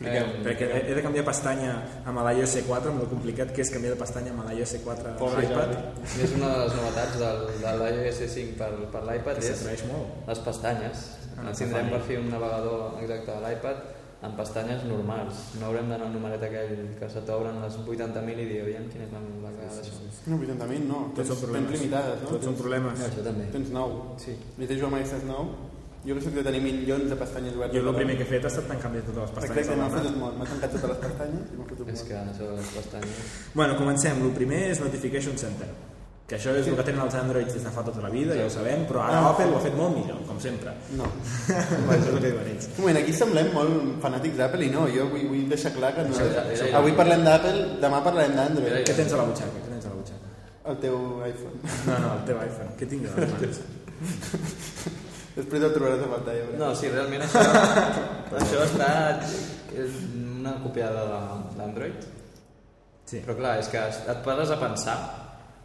Eh, 0.00 0.20
Perquè 0.40 0.64
he 0.64 0.78
he 0.88 0.94
de 0.96 1.02
canviar 1.04 1.26
pestanya 1.26 1.74
amb 2.08 2.22
l'iOS 2.24 2.54
4, 2.64 2.88
amb 2.94 3.02
el 3.04 3.08
complicat 3.10 3.50
que 3.52 3.60
és 3.60 3.68
canviar 3.74 3.92
de 3.92 4.00
pestanya 4.00 4.32
amb 4.32 4.46
l'iOS 4.48 4.76
4 4.86 5.10
a 5.10 5.16
Pobre 5.20 5.42
l'iPad, 5.44 5.74
I 6.00 6.22
és 6.24 6.32
una 6.38 6.48
de 6.54 6.62
les 6.62 6.76
novetats 6.78 7.18
del, 7.20 7.42
de 7.60 7.74
l'iOS 7.82 8.20
5 8.36 8.54
per, 8.60 8.70
per 8.94 9.02
l'iPad 9.10 9.40
que 9.42 9.44
és 9.44 9.50
s'atreveix 9.58 9.84
molt. 9.90 10.20
les 10.30 10.44
pestanyes. 10.50 11.08
Ah, 11.36 11.48
Ah, 11.50 11.52
Tindrem 11.56 11.86
per 11.88 12.00
fi 12.04 12.16
un 12.20 12.26
navegador 12.28 12.98
exacte 13.02 13.32
de 13.32 13.40
l'iPad 13.44 13.76
amb 14.28 14.34
pestanyes 14.36 14.82
normals. 14.88 15.38
No 15.60 15.68
haurem 15.70 15.86
d'anar 15.88 16.06
al 16.08 16.12
numeret 16.12 16.42
aquell 16.44 16.74
que 16.98 17.08
se 17.08 17.20
t'obren 17.24 17.60
les 17.62 17.76
80.000 17.80 18.42
i 18.42 18.48
dir, 18.50 18.58
aviam 18.64 18.88
quina 18.92 19.06
és 19.06 19.12
la, 19.14 19.20
la 19.44 19.52
cagada 19.54 19.78
d'això. 19.78 20.10
No, 20.28 20.36
80.000 20.36 20.84
no. 20.90 20.98
Tots 21.16 21.16
Tens, 21.16 21.28
són 21.28 21.36
tens 21.36 21.44
problemes. 21.46 21.72
limitades, 21.78 22.20
no? 22.24 22.28
Tots 22.34 22.44
són 22.50 22.56
problemes. 22.60 22.98
Ja, 23.00 23.08
això 23.08 23.24
també. 23.24 23.46
Tens 23.54 23.72
9. 23.72 24.02
Sí. 24.24 24.34
I 24.58 24.68
té 24.68 24.76
Joan 24.82 24.92
Maestres 24.96 25.24
9. 25.24 25.69
Jo 26.06 26.14
que 26.16 26.20
soc 26.24 26.32
de 26.32 26.42
tenir 26.42 26.62
milions 26.64 27.10
de 27.10 27.16
pestanyes 27.16 27.54
obertes. 27.56 27.76
Jo 27.82 27.90
el 27.90 27.94
primer 27.96 28.16
que 28.16 28.22
he 28.24 28.30
fet 28.30 28.44
ha 28.44 28.48
estat 28.48 28.66
canviar 28.80 29.02
totes 29.04 29.20
les 29.20 29.30
pestanyes 29.36 29.58
Exacte, 29.58 29.76
m'ha 29.76 29.88
la 29.88 29.94
fotut 29.98 30.16
molt. 30.16 30.34
M'ha 30.40 30.46
tancat 30.48 30.70
totes 30.76 30.90
les 30.94 30.98
pestanyes 31.04 31.46
i 31.52 31.56
m'ha 31.58 31.66
fotut 31.68 31.88
És 31.88 32.00
molt. 32.00 32.08
que 32.08 32.14
això 32.24 32.44
de 32.50 32.56
les 32.56 32.70
pestanyes... 32.78 33.16
Bueno, 33.54 33.76
comencem. 33.76 34.22
El 34.24 34.32
primer 34.38 34.60
és 34.70 34.80
Notification 34.80 35.36
Center, 35.36 35.68
que 36.30 36.36
això 36.38 36.54
és 36.56 36.66
el 36.70 36.76
que 36.78 36.86
tenen 36.88 37.02
els 37.04 37.14
Androids 37.20 37.52
des 37.52 37.64
de 37.66 37.72
fa 37.74 37.82
tota 37.84 38.00
la 38.00 38.08
vida, 38.14 38.32
ja 38.38 38.46
ho 38.46 38.50
sabem, 38.54 38.86
però 38.88 39.02
ara 39.04 39.18
Ah. 39.20 39.30
Apple 39.34 39.50
ho 39.52 39.58
ha 39.58 39.60
fet 39.66 39.76
molt 39.76 39.92
millor, 39.98 40.22
com 40.28 40.40
sempre. 40.40 40.72
No. 40.96 41.04
això 41.50 41.98
és 41.98 42.06
el 42.08 42.16
que 42.20 42.30
diuen 42.30 42.48
ells. 42.54 42.68
Un 42.70 42.80
moment, 42.80 42.96
aquí 43.02 43.12
semblem 43.20 43.52
molt 43.52 44.00
fanàtics 44.06 44.36
d'Apple 44.40 44.64
i 44.64 44.70
no, 44.70 44.86
jo 44.94 45.04
vull, 45.12 45.26
vull 45.34 45.44
deixar 45.52 45.72
clar 45.76 45.92
que 45.98 46.06
no. 46.08 46.14
Això 46.16 46.30
ja- 46.32 46.46
ja- 46.48 46.70
ja- 46.70 46.78
Avui 46.80 46.92
parlem 46.96 47.24
d'Apple, 47.28 47.66
demà 47.84 48.00
parlarem 48.08 48.34
d'Android. 48.40 48.86
Què 48.88 48.94
tens 49.02 49.12
a 49.12 49.20
la 49.20 49.24
butxaca? 49.28 49.52
Què 49.58 49.68
tens 49.74 49.84
a 49.84 49.88
la 49.92 49.94
butxaca? 50.00 50.26
El 50.70 50.76
teu 50.86 50.96
iPhone. 51.28 51.60
No, 51.90 51.98
no, 52.06 52.14
el 52.16 52.24
teu 52.32 52.36
iPhone. 52.48 52.72
Què 52.80 52.88
tinc 52.88 53.04
a 53.04 53.20
les 53.20 53.36
mans? 53.36 53.60
Després 55.40 55.62
el 55.66 55.72
trobaràs 55.74 56.04
a 56.04 56.10
veuràs. 56.44 56.58
No, 56.60 56.70
sí, 56.76 56.88
realment 56.92 57.24
això, 57.24 57.42
això 58.42 58.64
està 58.66 58.90
és 59.80 60.00
una 60.40 60.54
copiada 60.62 61.04
de- 61.10 61.56
d'Android. 61.58 62.08
Sí. 63.10 63.18
Però 63.24 63.34
clar, 63.38 63.56
és 63.62 63.68
que 63.72 63.80
et 64.12 64.20
poses 64.24 64.50
a 64.54 64.58
pensar 64.60 64.98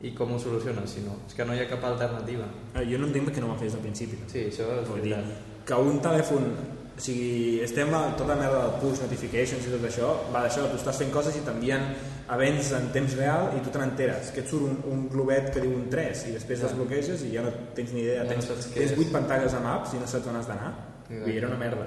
i 0.01 0.11
com 0.17 0.31
ho 0.33 0.39
soluciones, 0.41 0.89
si 0.95 1.01
no. 1.05 1.13
És 1.27 1.33
que 1.37 1.45
no 1.45 1.53
hi 1.55 1.61
ha 1.63 1.67
cap 1.69 1.83
alternativa. 1.87 2.45
Eh, 2.75 2.85
Jo 2.89 2.97
no 3.01 3.07
entenc 3.07 3.31
que 3.35 3.41
no 3.43 3.51
fer 3.59 3.67
des 3.69 3.73
del 3.77 3.83
principi. 3.85 4.17
Sí, 4.31 4.47
això 4.49 4.65
és 4.81 4.87
Vull 4.89 5.01
dir, 5.03 5.13
veritat. 5.13 5.65
que 5.65 5.73
un 5.91 5.99
telèfon 6.01 6.49
o 6.95 7.01
sigui, 7.03 7.59
estem 7.65 7.91
a 7.93 8.01
tota 8.15 8.29
la 8.33 8.37
merda 8.39 8.59
del 8.63 8.77
push 8.79 9.01
notifications 9.03 9.65
i 9.67 9.73
tot 9.73 9.83
això, 9.89 10.13
va 10.31 10.45
d'això, 10.45 10.63
tu 10.71 10.77
estàs 10.79 10.97
fent 11.01 11.11
coses 11.11 11.35
i 11.35 11.43
t'envien 11.43 11.83
events 12.31 12.71
en 12.77 12.87
temps 12.95 13.17
real 13.19 13.51
i 13.57 13.59
tu 13.65 13.69
te 13.73 13.81
n'enteres, 13.81 14.31
que 14.31 14.41
et 14.45 14.47
surt 14.49 14.63
un, 14.69 14.77
un 14.93 15.03
globet 15.11 15.51
que 15.53 15.59
diu 15.65 15.75
un 15.75 15.89
3 15.91 16.25
i 16.29 16.33
després 16.37 16.61
Ja. 16.61 16.69
desbloqueges 16.69 17.21
i 17.27 17.33
ja 17.35 17.43
no 17.43 17.51
tens 17.75 17.91
ni 17.93 18.01
idea, 18.01 18.23
Ja 18.23 18.29
no 18.29 18.29
tens, 18.29 18.47
què 18.47 18.79
tens 18.79 18.91
és. 18.93 18.97
8 18.97 19.11
pantalles 19.11 19.53
amb 19.53 19.67
apps 19.75 19.93
i 19.93 19.99
no 19.99 20.07
saps 20.07 20.27
on 20.31 20.39
has 20.39 20.47
d'anar 20.47 20.71
dir, 21.09 21.37
era 21.37 21.47
una 21.51 21.57
merda 21.59 21.85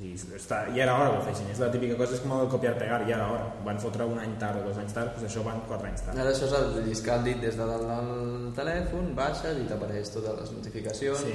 I 0.00 0.12
està, 0.14 0.60
ja 0.70 0.84
era 0.84 0.94
hora 0.94 1.10
que 1.10 1.16
ho 1.18 1.22
fessin, 1.26 1.48
és 1.50 1.58
la 1.58 1.72
típica 1.74 1.96
cosa, 1.98 2.14
és 2.14 2.20
com 2.22 2.30
el 2.38 2.46
copiar-pegar, 2.48 3.00
ja 3.08 3.16
era 3.16 3.24
hora. 3.32 3.46
Van 3.66 3.80
fotre 3.82 4.04
un 4.06 4.20
any 4.22 4.36
tard 4.38 4.60
o 4.62 4.68
dos 4.68 4.78
anys 4.78 4.92
tard, 4.94 5.10
doncs 5.16 5.26
això 5.26 5.42
van 5.42 5.58
quatre 5.66 5.88
anys 5.88 6.04
tard. 6.06 6.16
Ara 6.22 6.30
això 6.30 6.46
és 6.46 6.52
el 6.54 6.68
de 6.76 6.82
lliscar 6.86 7.16
el 7.18 7.24
dit 7.24 7.40
des 7.42 7.56
de 7.58 7.66
dalt 7.66 7.82
del 7.82 8.52
telèfon, 8.54 9.08
baixes 9.18 9.58
i 9.58 9.66
t'apareix 9.66 10.12
totes 10.14 10.38
les 10.38 10.52
notificacions. 10.54 11.18
Sí. 11.18 11.34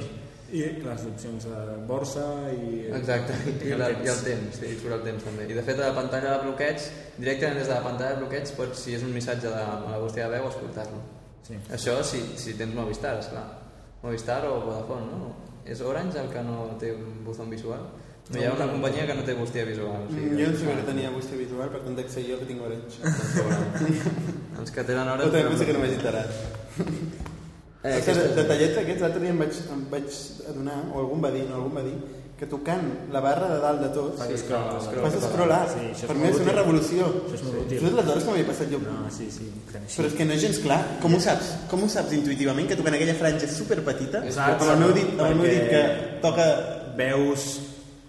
I 0.54 0.62
les 0.84 1.06
opcions 1.08 1.46
de 1.50 1.62
borsa 1.88 2.24
i... 2.54 2.84
Exacte, 2.94 3.34
i, 3.50 3.54
I 3.66 3.72
el 3.74 3.80
la, 3.80 3.88
temps. 3.90 4.04
i 4.06 4.10
el 4.12 4.20
temps, 4.28 4.60
sí, 4.60 4.70
surt 4.78 4.94
el 5.00 5.02
temps 5.08 5.26
també. 5.26 5.48
I 5.50 5.56
de 5.56 5.64
fet 5.66 5.80
a 5.80 5.88
la 5.88 5.96
pantalla 5.96 6.36
de 6.36 6.44
bloqueig, 6.44 6.86
directament 7.16 7.58
des 7.58 7.66
de 7.66 7.74
la 7.74 7.82
pantalla 7.82 8.14
de 8.14 8.20
bloqueig 8.22 8.52
pots, 8.58 8.84
si 8.86 8.94
és 8.94 9.02
un 9.02 9.10
missatge 9.16 9.50
de 9.50 9.64
la 9.88 9.98
bústia 9.98 10.28
de 10.28 10.36
veu, 10.36 10.46
escoltar-lo. 10.52 11.02
Sí. 11.48 11.58
Això 11.74 11.98
si, 12.06 12.22
si 12.40 12.54
tens 12.60 12.76
Movistar, 12.76 13.16
esclar. 13.18 13.44
Movistar 14.04 14.44
o 14.46 14.60
Vodafone, 14.62 15.10
no? 15.10 15.34
És 15.66 15.82
Orange 15.82 16.22
el 16.22 16.30
que 16.30 16.46
no 16.46 16.70
té 16.80 16.94
un 16.94 17.24
buzón 17.26 17.50
visual? 17.50 17.82
No, 18.30 18.40
hi 18.40 18.46
ha 18.46 18.54
una 18.54 18.70
companyia 18.70 19.04
que 19.10 19.18
no 19.18 19.26
té 19.26 19.34
bústia 19.36 19.66
visual. 19.68 20.06
O 20.06 20.14
sigui, 20.14 20.38
Jo 20.38 20.48
no 20.52 20.62
sabia 20.62 20.78
que 20.78 20.86
tenia 20.92 21.10
bústia 21.12 21.36
visual, 21.36 21.68
per 21.74 21.82
tant 21.84 21.98
jo 21.98 22.38
que 22.40 22.48
tinc 22.48 22.62
orange. 22.62 23.02
Els 24.60 24.70
que 24.70 24.84
tenen 24.84 25.08
hores... 25.08 25.26
també 25.26 25.44
penso 25.50 25.66
que 25.68 25.76
no 25.76 25.82
m'hagi 25.82 25.98
enterat. 25.98 27.32
Eh, 27.84 27.90
Eh, 27.92 27.96
aquesta... 28.00 28.28
Detallets 28.32 28.78
aquests, 28.80 29.00
l'altre 29.04 29.20
dia 29.20 29.32
em 29.34 29.40
vaig, 29.42 29.56
em 29.74 29.80
vaig 29.92 30.06
adonar, 30.48 30.76
o 30.94 31.00
algú 31.02 31.18
em 31.18 31.24
va 31.26 31.30
dir, 31.34 31.42
no, 31.50 31.58
algú 31.58 31.68
em 31.68 31.74
va 31.76 31.82
dir, 31.84 31.96
que 32.38 32.46
tocant 32.50 32.86
la 33.14 33.20
barra 33.22 33.46
de 33.52 33.58
dalt 33.62 33.82
de 33.84 33.90
tot, 33.94 34.14
Fas 34.18 34.30
Sí, 34.30 34.38
scroll, 34.40 34.78
fas 35.04 35.18
scroll 35.22 35.52
up. 35.54 35.68
Sí, 35.70 36.06
per 36.08 36.16
mi 36.18 36.26
és 36.30 36.40
una 36.40 36.54
revolució. 36.56 37.10
Això 37.26 37.36
és 37.36 37.44
molt 37.46 37.58
útil. 37.60 37.78
Això 37.78 37.90
és 37.90 37.98
les 37.98 38.08
hores 38.14 38.24
que 38.24 38.30
m'havia 38.30 38.46
passat 38.48 38.72
jo. 38.72 38.80
No, 38.82 38.94
sí, 39.14 39.28
sí. 39.30 39.50
Però 39.70 40.08
és 40.08 40.16
que 40.18 40.24
no 40.26 40.34
és 40.34 40.40
gens 40.42 40.58
clar. 40.64 40.80
Com 41.04 41.14
ho 41.14 41.20
saps? 41.22 41.52
Com 41.70 41.84
ho 41.84 41.90
saps 41.92 42.16
intuïtivament 42.16 42.66
que 42.72 42.78
tocant 42.80 42.96
aquella 42.98 43.14
franja 43.20 43.46
superpetita, 43.52 44.24
Exacte, 44.26 44.64
amb 44.64 44.72
el 44.72 44.82
meu 44.82 44.96
dit, 44.96 45.12
amb 45.14 45.28
el 45.28 45.38
meu 45.42 45.50
dit 45.52 45.68
que 45.70 45.84
toca... 46.24 46.48
Veus 46.94 47.44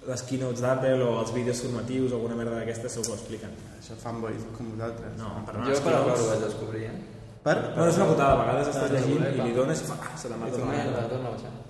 les 0.06 0.22
keynotes 0.30 0.62
d'Apple 0.62 1.02
o 1.02 1.16
els 1.18 1.32
vídeos 1.34 1.58
formatius 1.64 2.12
o 2.12 2.20
alguna 2.20 2.36
merda 2.38 2.60
d'aquestes 2.60 2.94
segur 2.94 3.08
que 3.08 3.14
ho 3.16 3.16
expliquen. 3.18 3.56
Això 3.80 3.98
fanboys, 3.98 4.44
com 4.54 4.68
vosaltres. 4.76 5.16
No, 5.18 5.32
per 5.48 5.56
Jo 5.66 5.80
per 5.82 5.96
veure 5.96 6.20
ho 6.22 6.28
vaig 6.30 6.44
descobrir, 6.46 6.84
eh? 6.92 7.15
Per? 7.46 7.56
Bueno, 7.76 7.90
és 7.92 7.98
una 8.00 8.08
putada, 8.10 8.34
a 8.34 8.42
vegades 8.42 8.72
estàs 8.72 8.90
Ah, 8.90 8.94
llegint 8.96 9.22
no, 9.22 9.30
i 9.30 9.36
li 9.38 9.52
va. 9.54 9.58
dones 9.62 9.82
i 9.84 9.86
fa, 9.86 9.96
ah, 10.02 10.16
se 10.18 10.30
la 10.32 10.38
mata. 10.42 10.58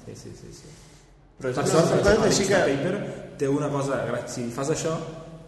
Sí, 0.05 0.15
sí, 0.15 0.31
sí. 0.39 0.53
sí. 0.61 0.69
Però 1.35 1.51
Per 1.51 1.67
sort, 1.67 1.91
el 1.91 2.03
cosa 2.05 2.27
així 2.29 2.45
que... 2.47 2.59
Paper 2.69 2.95
té 3.37 3.47
una 3.51 3.67
cosa, 3.69 3.97
si 4.31 4.45
fas 4.55 4.69
això, 4.71 4.93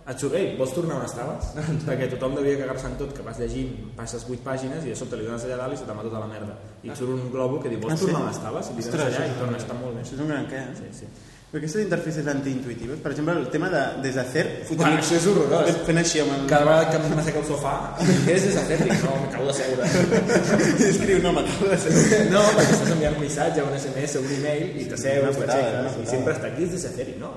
et 0.08 0.20
surt, 0.20 0.36
ei, 0.40 0.50
vols 0.60 0.74
tornar 0.76 0.98
on 1.00 1.06
estaves? 1.06 1.54
Perquè 1.88 2.10
tothom 2.12 2.36
devia 2.36 2.58
cagar-se 2.60 2.90
en 2.92 2.98
tot, 3.00 3.14
que 3.16 3.24
vas 3.24 3.40
llegint, 3.40 3.72
passes 3.96 4.26
8 4.28 4.44
pàgines 4.44 4.84
i 4.84 4.92
de 4.92 4.96
sobte 5.00 5.16
li 5.16 5.24
dones 5.28 5.46
allà 5.48 5.62
dalt 5.64 5.78
i 5.78 5.80
se 5.80 5.88
va 5.88 6.04
tota 6.04 6.20
la 6.20 6.28
merda. 6.28 6.58
I 6.84 6.92
et 6.92 7.00
surt 7.00 7.16
un 7.16 7.32
globo 7.32 7.62
que 7.64 7.72
diu, 7.72 7.80
vols 7.80 7.96
Ah, 7.96 8.02
tornar 8.04 8.22
on 8.28 8.30
estaves? 8.36 8.70
I 8.74 8.76
li 8.82 8.84
dones 8.84 9.06
allà 9.08 9.26
i 9.32 9.40
torna 9.40 9.56
a 9.56 9.64
estar 9.64 9.80
molt 9.80 9.96
bé. 9.96 10.04
Això 10.04 10.16
és 10.20 10.24
un 10.28 10.28
gran 10.34 10.48
què, 10.52 10.60
eh? 10.60 10.76
Sí, 10.82 10.92
sí. 11.00 11.10
Però 11.48 11.62
aquestes 11.62 11.80
interfícies 11.86 12.26
antiintuïtives, 12.28 12.98
per 13.00 13.14
exemple, 13.14 13.34
el 13.40 13.46
tema 13.54 13.70
de 13.72 13.82
deshacer... 14.04 14.42
fotent- 14.68 14.82
Bueno, 14.82 14.98
això 15.00 15.16
és 15.16 15.28
horrorós. 15.32 15.70
Fent- 15.88 16.02
així 16.02 16.20
amb 16.20 16.34
el... 16.36 16.42
Cada 16.52 16.66
vegada 16.68 16.90
que 16.92 17.14
m'assec 17.16 17.38
al 17.40 17.46
sofà, 17.48 17.76
què 18.02 18.34
és 18.36 18.48
deshacer? 18.50 18.78
Dic, 18.84 19.06
no, 19.06 19.14
m'acabo 19.22 19.48
de 19.48 19.56
seure. 19.56 19.88
Escriu, 20.92 21.22
no, 21.24 21.32
m'acabo 21.38 21.70
de 21.72 21.78
ser... 21.86 21.94
No, 22.34 22.44
perquè 22.58 22.76
estàs 22.76 22.92
enviant 22.98 23.16
un 23.16 23.24
missatge, 23.24 23.64
un 23.64 23.78
SMS, 23.80 24.18
un 24.26 24.28
email 24.42 24.76
i 24.84 24.90
t'asseus, 24.92 25.40
t'aixeques 25.40 26.02
i 26.04 26.10
sempre 26.12 26.36
està 26.36 26.52
aquí 26.52 26.68
és 26.68 26.76
deshacer 26.76 27.08
no, 27.24 27.32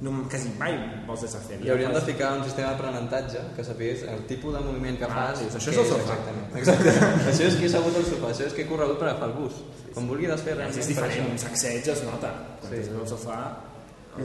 no, 0.00 0.10
quasi 0.30 0.48
mai 0.58 0.72
vols 1.06 1.20
deshacer 1.26 1.58
I 1.64 1.68
hauríem 1.70 1.92
de 1.92 2.00
ficar 2.00 2.30
un 2.38 2.44
sistema 2.44 2.70
d'aprenentatge 2.72 3.38
que 3.56 3.64
sapigués 3.64 4.02
el 4.08 4.24
tipus 4.26 4.54
de 4.54 4.60
moviment 4.64 4.96
que 4.98 5.04
Ah, 5.04 5.14
fas. 5.32 5.40
dius, 5.40 5.54
això 5.58 5.70
és 5.70 5.78
el 5.78 5.86
sofà. 5.90 6.14
Exactament. 6.14 6.56
Exacte. 6.56 6.90
això 7.30 7.44
és 7.50 7.54
que 7.56 7.66
he 7.66 7.68
sabut 7.68 7.96
al 7.96 8.04
sofà, 8.08 8.30
això 8.32 8.46
és 8.46 8.52
que 8.54 8.62
he 8.62 8.66
corregut 8.66 8.98
per 8.98 9.08
agafar 9.08 9.28
el 9.28 9.34
bus. 9.34 9.52
Quan 9.94 10.06
vulgui 10.08 10.26
desfer 10.26 10.56
res. 10.56 10.76
és 10.76 10.86
diferent, 10.88 11.30
un 11.32 11.38
sacseig 11.38 11.88
es 11.88 12.02
nota 12.04 12.30
quan 12.60 12.72
Sí. 12.72 12.84
sí. 12.84 12.90
al 13.00 13.06
sofà 13.08 13.38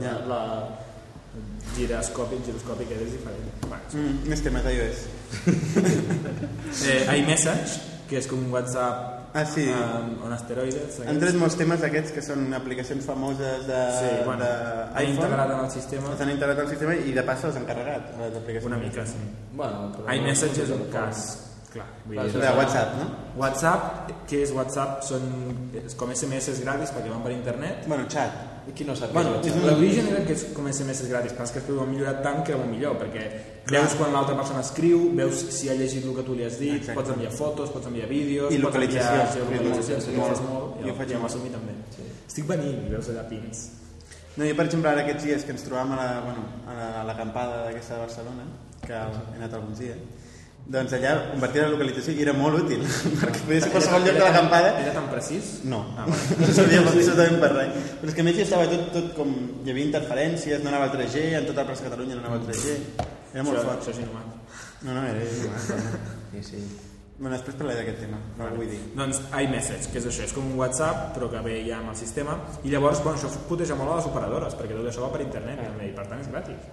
Ja. 0.00 0.18
la, 0.26 0.40
giroscòpic, 1.76 2.44
giroscòpic 2.46 2.90
és 2.90 3.10
diferent 3.12 3.52
Mm, 3.92 4.28
més 4.28 4.40
temes 4.42 4.64
d'iOS. 4.64 4.98
eh, 6.86 7.18
iMessage 7.18 7.80
que 8.08 8.18
és 8.18 8.26
com 8.26 8.38
un 8.38 8.50
WhatsApp 8.52 9.25
Ah, 9.36 9.44
sí. 9.44 9.66
um, 9.68 10.12
on 10.24 10.32
asteroides 10.32 11.00
Han 11.04 11.18
tret 11.20 11.36
molts 11.36 11.58
temes 11.60 11.82
d'aquests 11.82 12.14
que 12.16 12.22
són 12.24 12.46
aplicacions 12.56 13.04
famoses 13.04 13.66
de, 13.68 13.80
sí, 13.98 14.12
bueno, 14.24 14.40
de 14.44 14.52
han 14.96 15.10
integrat 15.12 15.52
en 15.52 15.64
el 15.64 15.72
sistema 15.74 16.14
les 16.14 16.22
han 16.24 16.32
integrat 16.32 16.62
al 16.64 16.70
sistema 16.72 16.96
i 16.96 17.12
de 17.16 17.26
pas 17.26 17.44
les 17.44 17.58
han 17.60 17.66
carregat 17.68 18.14
les 18.22 18.38
aplicacions. 18.40 18.70
una 18.72 18.80
mica, 18.80 19.04
sí 19.04 19.20
Bueno, 19.52 19.90
però 19.96 20.16
iMessage 20.16 20.64
és 20.64 20.72
un 20.72 20.88
cas 20.92 21.26
clar, 21.76 21.86
vull 22.06 22.20
dir, 22.22 22.40
De 22.40 22.52
WhatsApp, 22.56 22.96
no? 22.96 23.06
WhatsApp, 23.36 24.12
què 24.30 24.42
és 24.46 24.52
WhatsApp? 24.56 25.02
Són 25.06 25.24
és 25.84 25.96
com 25.98 26.12
SMS 26.14 26.60
gratis 26.64 26.92
perquè 26.94 27.12
van 27.12 27.24
per 27.24 27.34
internet. 27.36 27.84
Bueno, 27.90 28.08
chat. 28.12 28.55
I 28.66 28.72
qui 28.74 28.84
no 28.84 28.94
sap 28.98 29.12
Bueno, 29.14 29.36
què 29.42 29.50
és 29.52 29.56
el 29.56 29.66
l'origen 29.68 30.08
era 30.10 30.24
que 30.26 30.34
és 30.34 30.42
com 30.56 30.66
SMS 30.66 31.04
gratis, 31.08 31.32
però 31.36 31.44
és 31.46 31.52
que 31.54 31.60
després 31.60 31.78
ho 31.78 31.82
han 31.84 31.90
millorat 31.92 32.22
tant 32.24 32.42
que 32.42 32.52
era 32.52 32.58
molt 32.58 32.72
millor, 32.72 32.96
perquè 32.98 33.22
veus 33.70 33.94
quan 33.98 34.12
l'altra 34.12 34.34
persona 34.36 34.60
escriu, 34.64 35.04
veus 35.14 35.44
si 35.54 35.68
ha 35.70 35.74
llegit 35.78 36.04
el 36.04 36.14
que 36.16 36.24
tu 36.26 36.34
li 36.34 36.44
has 36.48 36.58
dit, 36.58 36.74
Exacte. 36.80 36.96
pots 36.98 37.10
enviar 37.14 37.30
fotos, 37.32 37.70
pots 37.70 37.86
enviar 37.86 38.08
vídeos, 38.10 38.52
I 38.52 38.58
pots 38.58 38.76
enviar 38.82 39.28
geolocalització, 39.36 40.00
Sí, 40.00 40.10
si 40.10 40.18
ho 40.18 40.26
fas 40.26 40.42
molt, 40.42 40.80
Jo 40.82 40.88
jo, 40.88 40.94
faig 40.98 41.14
m'ho 41.14 41.20
molt. 41.22 41.30
assumit 41.30 41.52
també. 41.52 41.72
Estic 42.26 42.44
venint 42.50 42.90
veus 42.90 43.08
allà 43.14 43.28
pins. 43.30 43.68
No, 44.36 44.44
jo, 44.44 44.54
per 44.58 44.66
exemple, 44.66 44.90
ara 44.90 45.00
aquests 45.06 45.24
dies 45.24 45.44
que 45.46 45.52
ens 45.54 45.62
trobàvem 45.64 45.92
a 45.94 45.96
la, 45.96 46.08
bueno, 46.26 46.42
a 46.68 46.74
la, 46.74 46.88
a 47.00 47.04
l'acampada 47.08 47.62
d'aquesta 47.68 47.94
de 47.94 48.00
Barcelona, 48.00 48.44
que 48.84 48.92
he 48.92 49.36
anat 49.38 49.54
alguns 49.54 49.78
dies, 49.78 49.96
doncs 50.66 50.94
allà 50.96 51.12
convertir 51.30 51.60
la 51.62 51.68
localització 51.70 52.14
i 52.16 52.22
era 52.24 52.32
molt 52.34 52.58
útil, 52.64 52.80
perquè 53.20 53.42
podia 53.44 53.60
ser 53.64 53.70
qualsevol 53.74 54.02
lloc 54.06 54.16
de 54.18 54.24
l'acampada 54.24 54.72
Era 54.82 54.94
tan 54.96 55.06
precís? 55.12 55.52
No, 55.70 55.84
Ah, 55.96 56.06
no 56.40 56.48
sabia 56.56 56.80
absolutament 56.82 57.38
per 57.44 57.52
res. 57.54 57.92
Però 58.00 58.10
és 58.10 58.16
que 58.18 58.24
a 58.24 58.26
més 58.26 58.40
ja 58.40 58.46
estava 58.48 58.66
tot, 58.72 58.88
tot 58.96 59.12
com... 59.18 59.30
Hi 59.62 59.70
havia 59.74 59.86
interferències, 59.86 60.64
no 60.64 60.72
anava 60.72 60.88
el 60.90 60.96
3G, 60.98 61.28
en 61.38 61.46
tota 61.46 61.62
la 61.62 61.68
plaça 61.70 61.86
de 61.86 61.90
Catalunya 61.92 62.18
no 62.18 62.24
anava 62.24 62.40
el 62.40 62.48
3G. 62.50 62.74
Era 63.34 63.46
molt 63.46 63.60
això, 63.60 63.68
fort. 63.70 63.84
Això 63.84 63.94
és 63.94 64.02
inhumà. 64.02 64.24
No, 64.82 64.90
no, 64.92 65.06
era 65.06 65.22
inhumà. 65.22 65.62
Sí, 66.36 66.42
sí. 66.42 66.58
Bueno, 67.16 67.32
després 67.32 67.56
parlaré 67.56 67.78
d'aquest 67.80 68.02
tema, 68.02 68.18
no 68.36 68.44
ho 68.44 68.56
vull 68.58 68.68
dir. 68.68 68.78
Doncs 68.92 69.22
iMessage, 69.40 69.88
que 69.88 70.02
és 70.02 70.08
això, 70.10 70.26
és 70.26 70.34
com 70.36 70.50
un 70.50 70.58
WhatsApp, 70.58 71.14
però 71.14 71.30
que 71.32 71.40
ve 71.46 71.54
ja 71.64 71.78
amb 71.78 71.94
el 71.94 71.96
sistema, 71.96 72.34
i 72.60 72.68
llavors, 72.74 73.00
bueno, 73.06 73.16
això 73.16 73.30
puteja 73.48 73.78
molt 73.78 73.94
a 73.94 73.96
les 74.02 74.08
operadores, 74.10 74.58
perquè 74.58 74.76
tot 74.76 74.90
això 74.90 75.06
va 75.06 75.08
per 75.14 75.22
internet, 75.24 75.62
també, 75.64 75.88
i 75.88 75.94
per 75.96 76.04
tant 76.10 76.20
és 76.20 76.28
gratis. 76.28 76.66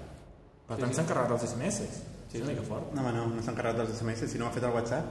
Per 0.67 0.79
tant 0.81 0.91
s'han 0.97 1.07
carregat 1.07 1.37
els 1.37 1.47
SMS. 1.47 1.87
Sí, 2.33 2.39
és 2.41 2.43
una 2.43 2.51
mica 2.55 2.65
fort. 2.65 2.89
No, 2.97 3.01
home, 3.05 3.13
no, 3.13 3.27
no 3.37 3.41
s'han 3.45 3.55
carregat 3.55 3.85
els 3.85 3.93
SMS, 3.93 4.25
si 4.33 4.39
no 4.41 4.45
ho 4.45 4.49
ha 4.49 4.57
fet 4.57 4.63
el 4.65 4.73
WhatsApp. 4.73 5.05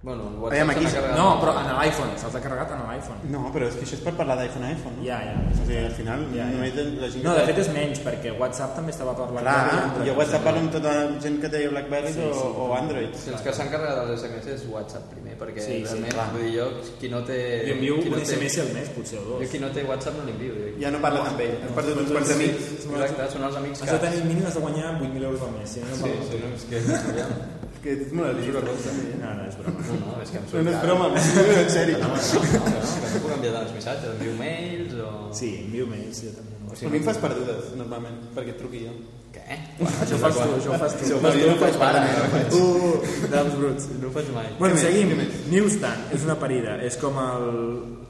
Bueno, 0.00 0.28
el 0.28 0.36
Aviam, 0.46 0.68
WhatsApp 0.68 0.70
aquí- 0.76 0.84
n'ha 0.84 0.92
carregat. 0.94 1.16
No, 1.18 1.40
però 1.42 1.52
en 1.58 1.68
l'iPhone, 1.80 2.12
se'ls 2.20 2.34
ha 2.36 2.40
carregat 2.40 2.70
en 2.70 2.82
l'iPhone. 2.86 3.18
No, 3.32 3.40
però 3.52 3.66
és 3.66 3.74
que 3.74 3.82
això 3.84 3.94
és 3.96 4.00
per 4.04 4.12
parlar 4.14 4.36
d'iPhone 4.38 4.64
a 4.66 4.70
iPhone, 4.70 4.94
no? 4.98 5.02
Ja, 5.02 5.18
ja. 5.24 5.32
O 5.50 5.56
sigui, 5.56 5.76
al 5.84 5.90
final, 5.96 6.20
Ja, 6.36 6.44
ja. 6.44 6.50
només 6.52 6.74
la 6.76 7.08
gent 7.10 7.24
No, 7.24 7.34
de 7.34 7.46
fet 7.48 7.58
és 7.58 7.68
menys, 7.74 7.98
perquè 8.04 8.38
WhatsApp 8.38 8.76
també 8.76 8.90
estava 8.92 9.16
per 9.16 9.26
Clar, 9.26 9.42
BlackBerry. 9.42 10.06
jo 10.10 10.14
WhatsApp 10.20 10.44
parlo 10.44 10.60
amb 10.60 10.70
tota 10.72 10.92
la 10.94 11.20
gent 11.20 11.40
que 11.40 11.48
té 11.48 11.68
Blackberry 11.68 12.12
Sí, 12.12 12.20
o, 12.20 12.32
sí. 12.32 12.54
o 12.58 12.74
Android. 12.76 13.12
Si 13.16 13.30
els 13.30 13.40
que 13.42 13.52
s'han 13.52 13.70
carregat 13.70 13.98
els 14.06 14.20
SMS 14.22 14.46
és 14.46 14.66
WhatsApp 14.70 15.10
primer, 15.10 15.27
perquè 15.38 15.60
Sí, 15.64 15.72
sí, 15.78 15.84
realment, 15.84 16.12
clar. 16.14 16.26
vull 16.32 16.42
dir, 16.44 16.54
jo, 16.58 16.66
qui 17.00 17.08
no 17.08 17.20
té... 17.24 17.38
Li 17.66 17.72
envio 17.76 17.96
qui 18.02 18.10
no 18.10 18.16
un 18.16 18.22
té- 18.22 18.28
SMS 18.34 18.58
al 18.64 18.72
mes, 18.74 18.88
potser, 18.96 19.18
o 19.18 19.24
Jo 19.24 19.38
dos. 19.38 19.48
qui 19.52 19.58
no 19.62 19.68
té 19.70 19.84
WhatsApp 19.84 20.16
no 20.18 20.24
l'envio. 20.28 20.52
jo- 20.58 20.74
Ja 20.82 20.90
no 20.90 21.00
parles 21.00 21.22
amb 21.30 21.40
ell, 21.40 21.54
has 21.64 21.72
perdut 21.78 22.00
uns 22.02 22.10
quants 22.12 22.30
amics. 22.36 22.64
Exacte, 22.88 23.30
són 23.32 23.42
els 23.48 23.56
amics 23.56 23.82
Has 23.82 23.90
de 23.92 23.98
tenir 24.06 24.24
mínim 24.24 24.46
has 24.46 24.54
de 24.54 24.60
guanyar 24.60 24.92
8.000 25.00 25.22
euros 25.24 25.40
al 25.42 25.52
mes. 25.58 25.68
Si 25.70 25.80
no, 25.80 25.86
no 25.88 25.96
Sí, 25.96 26.12
sí, 26.30 26.36
no, 26.42 26.54
és 26.54 26.64
que... 26.68 26.76
És 26.78 27.80
que 27.82 27.92
ets 27.94 28.12
molt 28.12 28.28
alista. 28.34 28.60
tu. 28.60 28.72
No, 29.22 29.34
no, 29.38 29.42
és 29.48 29.56
broma. 29.58 29.80
No, 29.86 30.16
no, 30.16 30.22
és 30.22 30.30
que 30.30 30.38
em 30.38 30.44
No, 30.44 30.50
surt 30.50 30.64
no 30.64 30.70
és 30.70 30.76
car. 30.76 30.86
broma, 30.86 31.06
en 31.62 31.70
sèrio. 31.70 31.98
No, 32.02 32.08
no, 32.08 32.16
no, 32.18 32.58
no, 32.58 32.82
que 32.98 33.12
no 33.14 33.20
puc 33.22 33.32
enviar 33.36 33.52
tants 33.54 33.72
missatges, 33.76 34.10
envio 34.18 34.34
mails 34.40 34.94
o... 34.98 35.12
Sí, 35.32 35.50
envio 35.64 35.86
mails, 35.86 36.22
jo 36.26 36.32
també. 36.34 36.56
No. 36.58 36.74
o 36.74 36.86
A 36.86 36.90
mi 36.90 36.98
em 36.98 37.04
fas 37.06 37.16
perdudes, 37.22 37.70
normalment, 37.78 38.18
perquè 38.34 38.50
et 38.56 38.58
truqui 38.58 38.82
jo. 38.84 38.92
Què? 39.48 39.56
Això 40.04 40.14
ho 40.16 40.20
fas 40.22 40.36
tu, 40.36 40.46
això 40.58 40.72
ho 40.74 40.78
fas 40.82 40.94
tu. 40.98 41.04
Això 41.06 41.16
ho 41.16 41.20
No, 41.22 41.28
fas 41.28 41.38
tu, 41.40 41.46
no 41.48 41.54
ho 41.54 41.60
faig 41.64 41.76
para, 41.80 42.00
para, 42.04 42.14
no 42.14 42.24
ho 42.24 42.30
faig. 42.36 42.56
Uh, 42.58 43.28
dels 43.32 43.54
bruts. 43.58 43.88
No 44.02 44.08
ho 44.10 44.14
faig 44.18 44.32
mai. 44.36 44.48
Bueno, 44.58 44.74
Què 44.76 44.78
més? 44.78 44.86
seguim. 44.86 45.52
Newsstand 45.54 46.12
és 46.18 46.26
una 46.28 46.36
parida. 46.40 46.76
És 46.84 46.98
com 47.00 47.16
el 47.22 47.46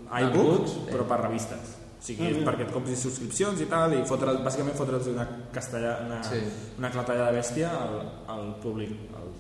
iBook, 0.08 0.34
iBooks, 0.34 0.76
però 0.90 1.06
per 1.10 1.20
revistes. 1.22 1.74
O 1.98 2.02
sigui, 2.08 2.28
és 2.30 2.36
perquè 2.46 2.62
et 2.66 2.70
compris 2.72 3.00
subscripcions 3.02 3.60
i 3.60 3.66
tal, 3.70 3.92
i 3.98 4.04
fotre, 4.06 4.36
bàsicament 4.44 4.76
fotre'ls 4.78 5.08
una, 5.10 5.24
castellà, 5.54 5.96
una, 6.06 6.20
Sí. 6.24 6.38
una 6.78 6.90
clatalla 6.94 7.26
de 7.30 7.36
bèstia 7.40 7.70
al, 7.74 7.96
al 8.34 8.44
públic, 8.62 8.92
al, 9.18 9.32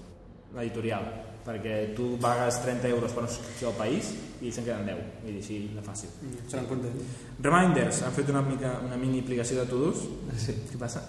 l'editorial. 0.58 1.06
Perquè 1.48 1.94
tu 1.96 2.18
pagues 2.20 2.58
30 2.60 2.90
euros 2.92 3.12
per 3.14 3.22
una 3.22 3.30
subscripció 3.32 3.70
al 3.70 3.76
país 3.78 4.10
i 4.42 4.50
ells 4.50 4.58
se'n 4.58 4.66
queden 4.66 4.84
10. 4.90 4.98
Vull 5.22 5.32
dir, 5.32 5.38
així 5.40 5.60
de 5.72 5.84
fàcil. 5.86 6.10
Seran 6.50 6.66
contents. 6.68 7.14
Reminders, 7.46 8.02
han 8.04 8.12
fet 8.18 8.28
una, 8.34 8.42
mica, 8.44 8.74
una 8.84 8.98
mini 9.00 9.22
aplicació 9.24 9.62
de 9.62 9.70
to-dos. 9.70 10.02
Sí. 10.36 10.52
Què 10.74 10.76
passa? 10.82 11.00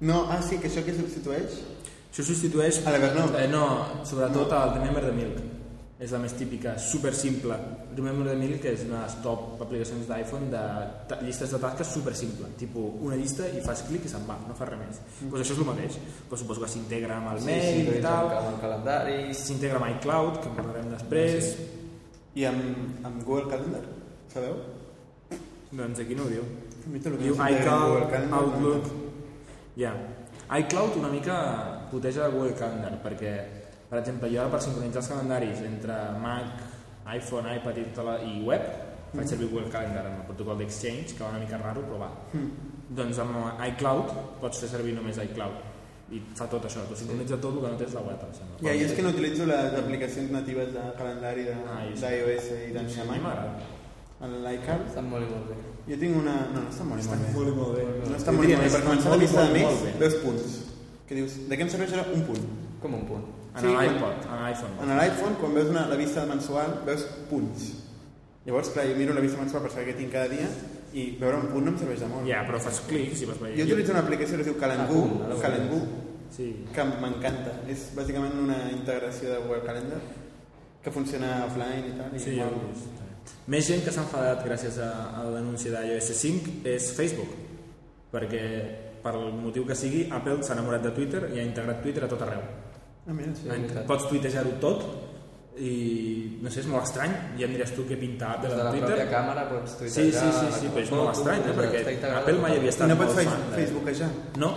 No, 0.00 0.26
ah, 0.30 0.42
sí, 0.44 0.58
que 0.60 0.68
això 0.68 0.82
que 0.84 0.92
substitueix? 0.96 1.60
Això 2.10 2.24
substitueix... 2.24 2.82
A 2.84 2.92
l'Evernote? 2.92 3.44
Eh, 3.44 3.48
no, 3.48 3.64
sobretot 4.08 4.52
el 4.52 4.74
Remember 4.78 5.04
the 5.06 5.12
Milk. 5.16 5.38
És 5.96 6.10
la 6.12 6.18
més 6.20 6.34
típica, 6.36 6.74
super 6.76 7.14
simple. 7.16 7.56
Remember 7.96 8.26
the 8.28 8.34
Milk 8.36 8.66
és 8.68 8.82
una 8.84 9.06
top 9.24 9.62
aplicacions 9.64 10.04
d'iPhone 10.04 10.50
de 10.52 11.16
llistes 11.24 11.54
de 11.54 11.60
tasques 11.62 11.94
super 11.94 12.12
simple. 12.18 12.50
Tipo, 12.60 12.82
una 13.06 13.16
llista 13.16 13.48
i 13.48 13.62
fas 13.64 13.80
clic 13.88 14.04
i 14.04 14.12
se'n 14.12 14.26
va, 14.28 14.36
no 14.44 14.56
fas 14.58 14.68
res 14.68 14.82
més. 14.82 15.00
Mm. 15.22 15.30
Pues 15.32 15.46
això 15.46 15.56
és 15.56 15.62
el 15.64 15.68
mateix. 15.70 15.96
Pues 16.28 16.44
suposo 16.44 16.66
que 16.66 16.68
s'integra 16.74 17.16
amb 17.16 17.32
el 17.32 17.40
Sí, 17.40 17.48
mail 17.48 17.80
sí, 17.88 17.96
i 17.96 18.04
tal, 18.04 18.28
amb 18.36 18.50
el 18.52 18.60
calendari... 18.66 19.16
s'integra 19.40 19.80
amb 19.80 19.88
iCloud, 19.94 20.42
que 20.42 20.52
en 20.52 20.60
parlarem 20.60 20.92
després. 20.92 21.50
I 22.36 22.44
amb, 22.52 23.00
amb 23.08 23.24
Google 23.24 23.48
Calendar, 23.54 23.82
sabeu? 24.34 24.60
Doncs 25.72 26.04
aquí 26.04 26.20
no 26.20 26.28
ho 26.28 26.32
diu. 26.36 26.44
Diu 26.84 27.40
s'integra 27.40 27.80
amb 27.80 28.36
Google 28.36 28.52
iCloud, 28.52 29.05
Ja. 29.76 29.92
iCloud 30.58 30.96
una 30.96 31.08
mica 31.12 31.36
puteja 31.90 32.28
Google 32.32 32.54
Calendar, 32.54 32.94
perquè, 33.02 33.32
per 33.90 33.98
exemple, 34.00 34.30
jo 34.32 34.40
ara 34.40 34.50
per 34.50 34.60
sincronitzar 34.62 35.02
els 35.02 35.08
calendaris 35.12 35.60
entre 35.66 35.96
Mac, 36.22 36.62
iPhone, 37.14 37.54
iPad 37.58 37.78
i, 37.78 37.84
tota 37.92 38.02
la, 38.08 38.14
i 38.22 38.40
web, 38.46 38.62
faig 39.14 39.28
servir 39.28 39.48
Google 39.50 39.70
Calendar 39.70 40.06
amb 40.06 40.20
el 40.22 40.26
protocol 40.30 40.58
d'Exchange, 40.62 41.14
que 41.16 41.22
va 41.24 41.30
una 41.34 41.42
mica 41.44 41.58
raro, 41.62 41.82
però 41.86 41.98
va. 42.06 42.10
Doncs 42.96 43.18
amb 43.22 43.36
iCloud 43.72 44.12
pots 44.40 44.60
fer 44.62 44.68
servir 44.70 44.94
només 44.94 45.18
iCloud 45.18 45.74
i 46.14 46.20
fa 46.38 46.46
tot 46.46 46.62
això, 46.68 46.84
t'ho 46.86 46.94
sincronitza 46.94 47.36
tot 47.42 47.56
el 47.56 47.62
que 47.64 47.70
no 47.72 47.78
tens 47.80 47.94
la 47.98 48.00
web, 48.06 48.20
em 48.22 48.32
sembla. 48.34 48.58
Ja, 48.62 48.72
i 48.78 48.84
és 48.86 48.92
que 48.94 49.02
no 49.02 49.08
utilitzo 49.10 49.46
les 49.46 49.74
aplicacions 49.74 50.30
natives 50.30 50.72
de 50.72 50.84
calendari 50.96 51.42
de- 51.48 51.56
Ah, 51.66 51.80
i 51.84 51.96
sí. 51.96 52.04
d'iOS 52.04 52.44
i 52.46 52.54
a 52.54 52.66
mi 52.68 52.72
d'Android. 52.76 53.22
m'agrada. 53.22 53.58
L'iCal. 54.26 54.80
Estan 54.88 55.10
molt 55.10 55.26
i 55.26 55.30
molt 55.34 55.48
bé. 55.50 55.56
Jo 55.90 55.96
tinc 56.00 56.16
una... 56.16 56.34
No, 56.54 56.60
no 56.62 56.68
està 56.70 56.84
molt, 56.84 57.04
molt 57.04 57.20
bé. 57.20 57.32
Molt, 57.34 57.56
molt 57.56 57.76
bé. 57.76 57.82
Està 58.26 58.34
molt, 58.34 58.48
molt 58.50 58.62
bé. 58.66 58.70
Per 58.74 58.82
començar 58.82 59.10
la 59.10 59.16
molt, 59.16 59.22
vista 59.22 59.40
de 59.40 59.46
molt, 59.46 59.56
més, 59.56 59.82
molt 59.86 59.98
veus 60.02 60.14
punts. 60.24 60.54
Que 61.06 61.14
dius, 61.14 61.34
de 61.48 61.56
què 61.56 61.62
em 61.62 61.68
serveix 61.70 61.92
ara 61.94 62.06
un 62.12 62.22
punt? 62.26 62.46
Com 62.82 62.94
un 62.98 63.04
punt. 63.06 63.24
En 63.56 63.62
Sí, 63.62 63.68
l'iPod, 63.72 64.24
en 64.26 64.40
l'iPhone. 64.44 64.74
En 64.82 64.90
l'iPhone, 64.98 65.36
quan 65.40 65.54
veus 65.54 65.68
una, 65.70 65.86
la 65.88 65.96
vista 65.96 66.26
mensual, 66.26 66.80
veus 66.84 67.06
punts. 67.30 67.68
Llavors, 68.44 68.68
clar, 68.74 68.84
jo 68.90 68.96
miro 68.98 69.14
la 69.14 69.22
vista 69.22 69.38
mensual 69.40 69.62
per 69.62 69.70
saber 69.72 69.86
què 69.92 69.94
tinc 70.00 70.12
cada 70.12 70.28
dia 70.28 70.48
i 70.92 71.06
veure 71.20 71.38
un 71.40 71.46
punt 71.54 71.64
no 71.64 71.70
em 71.72 71.78
serveix 71.78 72.00
de 72.02 72.10
molt. 72.10 72.26
Ja, 72.28 72.42
però 72.46 72.58
fas 72.60 72.82
clics 72.88 73.22
i 73.22 73.30
vas 73.30 73.38
veient. 73.40 73.56
Jo 73.58 73.64
utilitzo 73.70 73.94
una 73.94 74.02
aplicació 74.04 74.36
que 74.36 74.42
es 74.44 74.50
diu 74.50 74.58
Calendar, 74.58 74.86
Ah, 74.90 75.40
Calendar 75.40 75.80
Sí. 76.36 76.64
que 76.74 76.84
m'encanta. 76.84 77.52
És 77.70 77.88
bàsicament 77.96 78.34
una 78.42 78.58
integració 78.72 79.30
de 79.30 79.38
Google 79.46 79.62
Calendar 79.64 80.00
que 80.82 80.90
funciona 80.90 81.44
offline 81.46 81.94
i 81.94 81.96
tal. 81.98 82.14
I 82.14 82.18
Sí, 82.20 82.30
vist. 82.30 83.02
Més 83.46 83.66
gent 83.66 83.82
que 83.84 83.90
s'ha 83.90 84.02
enfadat 84.02 84.44
gràcies 84.44 84.78
a, 84.78 84.90
a 85.20 85.24
l'anunci 85.30 85.70
d'iOS 85.70 86.12
5 86.14 86.60
és 86.64 86.92
Facebook, 86.92 87.28
perquè 88.12 88.42
per 89.02 89.14
el 89.14 89.32
motiu 89.38 89.66
que 89.66 89.74
sigui, 89.78 90.06
Apple 90.10 90.42
s'ha 90.42 90.54
enamorat 90.56 90.82
de 90.82 90.90
Twitter 90.96 91.28
i 91.34 91.38
ha 91.40 91.44
integrat 91.46 91.82
Twitter 91.82 92.04
a 92.04 92.08
tot 92.10 92.22
arreu. 92.26 92.42
Ah, 93.06 93.12
mira, 93.14 93.34
sí. 93.34 93.46
Sí. 93.48 93.82
Pots 93.86 94.08
tuitejar-ho 94.10 94.56
tot 94.60 94.86
i 95.56 96.38
no 96.42 96.50
sé, 96.52 96.60
és 96.60 96.66
molt 96.68 96.84
estrany. 96.84 97.12
Ja 97.38 97.46
em 97.46 97.54
diràs 97.54 97.70
tu 97.76 97.84
què 97.88 97.96
pinta 98.00 98.32
Apple 98.34 98.50
Des 98.50 98.56
de 98.58 98.62
a 98.62 98.64
la 98.66 98.72
Twitter. 98.74 98.90
pròpia 98.90 99.06
càmera 99.12 99.44
pots 99.48 99.70
Sí, 99.72 99.78
tuitejar... 99.78 100.20
sí, 100.20 100.28
sí, 100.40 100.60
sí, 100.60 100.72
però 100.74 100.82
és 100.84 100.90
molt 100.92 101.12
estrany, 101.14 101.40
eh? 101.46 101.54
perquè 101.56 102.10
Apple 102.18 102.38
mai 102.42 102.56
havia 102.58 102.68
I 102.70 102.74
estat 102.74 102.88
no 102.90 102.96
pots. 103.00 103.14
Facebookejar? 103.54 104.10
No, 104.42 104.50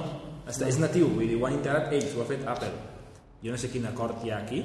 està, 0.49 0.67
és 0.67 0.79
natiu, 0.81 1.07
vull 1.13 1.27
dir, 1.29 1.37
ho 1.39 1.45
han 1.47 1.55
integrat 1.59 1.93
ells, 1.93 2.11
ho 2.17 2.21
ha 2.25 2.27
fet 2.33 2.43
Apple. 2.47 2.71
Jo 3.43 3.53
no 3.55 3.57
sé 3.61 3.69
quin 3.71 3.85
acord 3.87 4.25
hi 4.25 4.33
ha 4.33 4.41
aquí, 4.43 4.59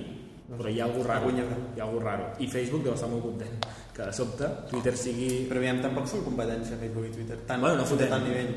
però 0.50 0.68
hi 0.72 0.80
ha 0.80 0.88
alguna 0.88 1.06
raro. 1.12 1.30
Hi 1.30 1.80
ha 1.80 1.84
alguna 1.84 2.04
raro. 2.10 2.24
I 2.42 2.48
Facebook 2.50 2.82
deu 2.82 2.94
estar 2.96 3.08
molt 3.12 3.22
content 3.22 3.68
que 3.94 4.02
de 4.02 4.12
sobte 4.12 4.48
Twitter 4.72 4.96
sigui... 4.98 5.44
Però 5.48 5.60
aviam, 5.62 5.78
tampoc 5.84 6.08
són 6.10 6.24
competència 6.26 6.76
Facebook 6.80 7.06
i 7.06 7.12
Twitter. 7.14 7.38
Tant, 7.46 7.60
Bueno, 7.62 7.76
no 7.78 7.84
fotem. 7.86 8.08
tant 8.10 8.24
nivell. 8.26 8.50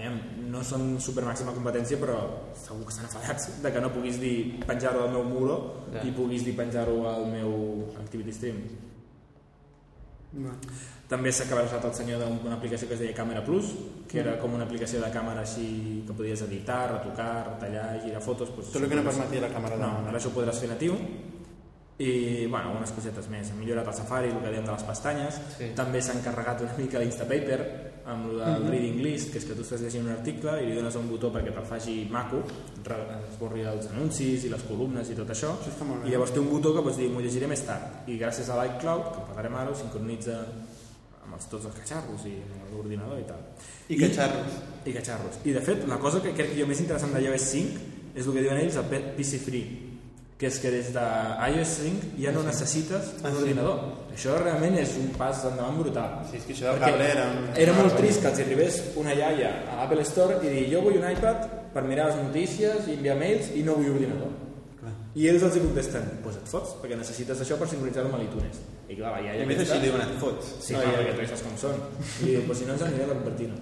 Aviam, 0.00 0.16
no 0.48 0.62
són 0.64 0.94
super 1.04 1.26
màxima 1.26 1.52
competència, 1.52 1.98
però 2.00 2.16
segur 2.56 2.86
que 2.88 2.94
estan 2.94 3.04
enfadats 3.04 3.50
de 3.60 3.72
que 3.74 3.80
no 3.84 3.90
puguis 3.92 4.16
dir 4.20 4.36
penjar-ho 4.64 5.02
al 5.04 5.10
meu 5.12 5.24
muro 5.28 5.56
Ja. 5.92 6.00
i 6.08 6.12
puguis 6.16 6.44
dir 6.46 6.54
penjar-ho 6.56 7.02
al 7.10 7.26
meu 7.28 7.50
Activity 8.00 8.32
Stream. 8.32 8.62
No. 10.40 10.54
També 11.10 11.32
s'ha 11.34 11.42
acabat 11.44 11.66
usat 11.66 11.84
el 11.88 11.94
senyor 11.98 12.20
d'una 12.22 12.54
aplicació 12.54 12.86
que 12.86 12.94
es 12.94 13.00
deia 13.02 13.14
Camera 13.14 13.42
Plus, 13.44 13.72
que 14.08 14.20
era 14.22 14.36
com 14.38 14.54
una 14.54 14.62
aplicació 14.64 15.00
de 15.02 15.08
càmera 15.10 15.42
així 15.42 16.04
que 16.06 16.14
podies 16.14 16.44
editar, 16.46 16.84
retocar, 16.92 17.32
retallar, 17.48 17.98
girar 18.04 18.22
fotos... 18.22 18.52
Doncs, 18.54 18.70
Tot 18.72 18.84
el 18.84 18.88
que 18.88 19.00
no 19.00 19.02
permetia 19.08 19.42
la 19.42 19.50
càmera. 19.50 19.76
No, 19.80 19.90
ara 20.06 20.16
això 20.20 20.30
ho 20.30 20.36
podràs 20.38 20.62
fer 20.62 20.70
natiu. 20.70 20.94
I, 22.00 22.46
bueno, 22.46 22.76
unes 22.78 22.94
cosetes 22.96 23.26
més. 23.28 23.50
Han 23.50 23.58
millorat 23.60 23.90
el 23.90 23.96
Safari, 23.98 24.30
el 24.30 24.38
que 24.40 24.54
dèiem 24.54 24.64
de 24.64 24.72
les 24.72 24.86
pestanyes. 24.88 25.40
Sí. 25.58 25.72
També 25.76 26.00
s'ha 26.00 26.14
encarregat 26.16 26.62
una 26.64 26.78
mica 26.78 27.02
l'Instapaper, 27.02 27.58
amb 28.06 28.30
el 28.30 28.38
del 28.40 28.66
reading 28.70 29.00
list, 29.04 29.30
que 29.32 29.40
és 29.40 29.46
que 29.48 29.56
tu 29.56 29.64
estàs 29.64 29.82
llegint 29.84 30.06
un 30.06 30.14
article 30.14 30.56
i 30.62 30.68
li 30.68 30.76
dones 30.78 30.96
un 30.96 31.08
botó 31.10 31.30
perquè 31.34 31.52
te'l 31.54 31.66
faci 31.68 31.96
maco, 32.12 32.40
esborri 32.80 33.66
els 33.68 33.90
anuncis 33.92 34.46
i 34.46 34.52
les 34.52 34.64
columnes 34.68 35.10
i 35.10 35.16
tot 35.18 35.30
això. 35.34 35.52
Això. 35.60 35.88
I 36.06 36.14
llavors 36.14 36.32
té 36.34 36.40
un 36.42 36.48
botó 36.50 36.72
que 36.76 36.84
pots 36.86 37.00
dir, 37.00 37.10
m'ho 37.12 37.24
llegiré 37.24 37.50
més 37.50 37.64
tard. 37.66 38.08
I 38.08 38.16
gràcies 38.20 38.48
a 38.48 38.58
l'iCloud, 38.60 39.12
que 39.16 39.26
pagarem 39.32 39.58
ara, 39.60 39.74
ho 39.74 39.78
sincronitza 39.78 40.38
amb 41.24 41.36
els, 41.36 41.50
tots 41.52 41.68
els 41.68 41.76
catxarros 41.82 42.26
i 42.30 42.34
l'ordinador 42.72 43.20
i 43.20 43.28
tal. 43.28 43.44
I 43.90 44.00
catxarros. 44.00 44.58
I 44.84 44.96
catxarros. 44.96 45.44
I 45.44 45.54
de 45.58 45.62
fet, 45.64 45.86
la 45.90 46.00
cosa 46.02 46.22
que 46.24 46.34
crec 46.36 46.56
jo 46.58 46.66
més 46.70 46.82
interessant 46.82 47.14
de 47.14 47.22
iOS 47.26 47.52
5 47.52 47.86
és 48.16 48.26
el 48.26 48.34
que 48.34 48.42
diuen 48.42 48.58
ells, 48.64 48.80
el 48.80 49.08
PC 49.16 49.44
Free 49.44 49.89
que 50.40 50.48
és 50.48 50.56
que 50.58 50.70
des 50.72 50.86
de 50.94 51.02
iOS 51.52 51.72
5 51.84 52.14
ja 52.22 52.30
no 52.32 52.42
necessites 52.46 53.10
un 53.20 53.26
Ah, 53.28 53.30
sí? 53.34 53.42
ordinador. 53.42 53.80
Això 54.16 54.38
realment 54.40 54.78
és 54.80 54.94
un 54.96 55.10
pas 55.18 55.42
endavant 55.44 55.76
brutal. 55.82 56.14
Sí, 56.30 56.38
és 56.40 56.44
que 56.48 56.54
això 56.56 56.72
Perquè 56.72 56.90
cable 56.94 57.08
era... 57.12 57.26
un- 57.36 57.50
Era 57.60 57.74
molt 57.76 57.96
trist 58.00 58.22
que 58.24 58.28
els 58.32 58.40
arribés 58.46 58.78
una 58.96 59.12
iaia 59.14 59.50
a 59.70 59.76
l'Apple 59.82 60.02
Store 60.08 60.38
i 60.42 60.48
dir 60.54 60.64
jo 60.72 60.80
vull 60.86 60.96
un 60.96 61.04
iPad 61.10 61.44
per 61.74 61.84
mirar 61.84 62.06
les 62.08 62.16
notícies 62.24 62.88
i 62.88 62.96
enviar 62.96 63.18
mails 63.20 63.52
i 63.54 63.62
no 63.62 63.74
vull 63.76 63.90
ordinador. 63.92 64.32
Clar. 64.80 64.94
I 65.14 65.28
ells 65.28 65.42
els 65.44 65.56
hi 65.56 65.60
contesten, 65.66 66.08
doncs 66.08 66.22
pues 66.24 66.36
et 66.40 66.48
fots, 66.54 66.72
perquè 66.80 66.96
necessites 66.96 67.44
això 67.44 67.58
per 67.60 67.68
sincronitzar-ho 67.68 68.08
amb 68.08 68.22
l'iTunes. 68.22 68.56
I 68.88 68.96
clar, 68.96 69.12
la 69.12 69.20
I 69.20 69.28
iaia 69.28 69.44
a 69.44 69.46
més 69.46 69.56
aquesta... 69.60 69.74
així 69.76 69.84
diuen 69.86 70.00
et 70.08 70.16
fots. 70.24 70.54
Sí, 70.64 70.72
clar, 70.74 70.88
perquè 70.96 71.12
tu 71.14 71.20
ja 71.20 71.28
saps 71.34 71.44
com 71.44 71.60
són. 71.60 71.76
I 72.24 72.30
diu, 72.32 72.42
pues 72.48 72.58
si 72.58 72.64
no 72.64 72.72
ens 72.78 72.82
anirem 72.88 73.12
a 73.12 73.18
Cupertino. 73.20 73.54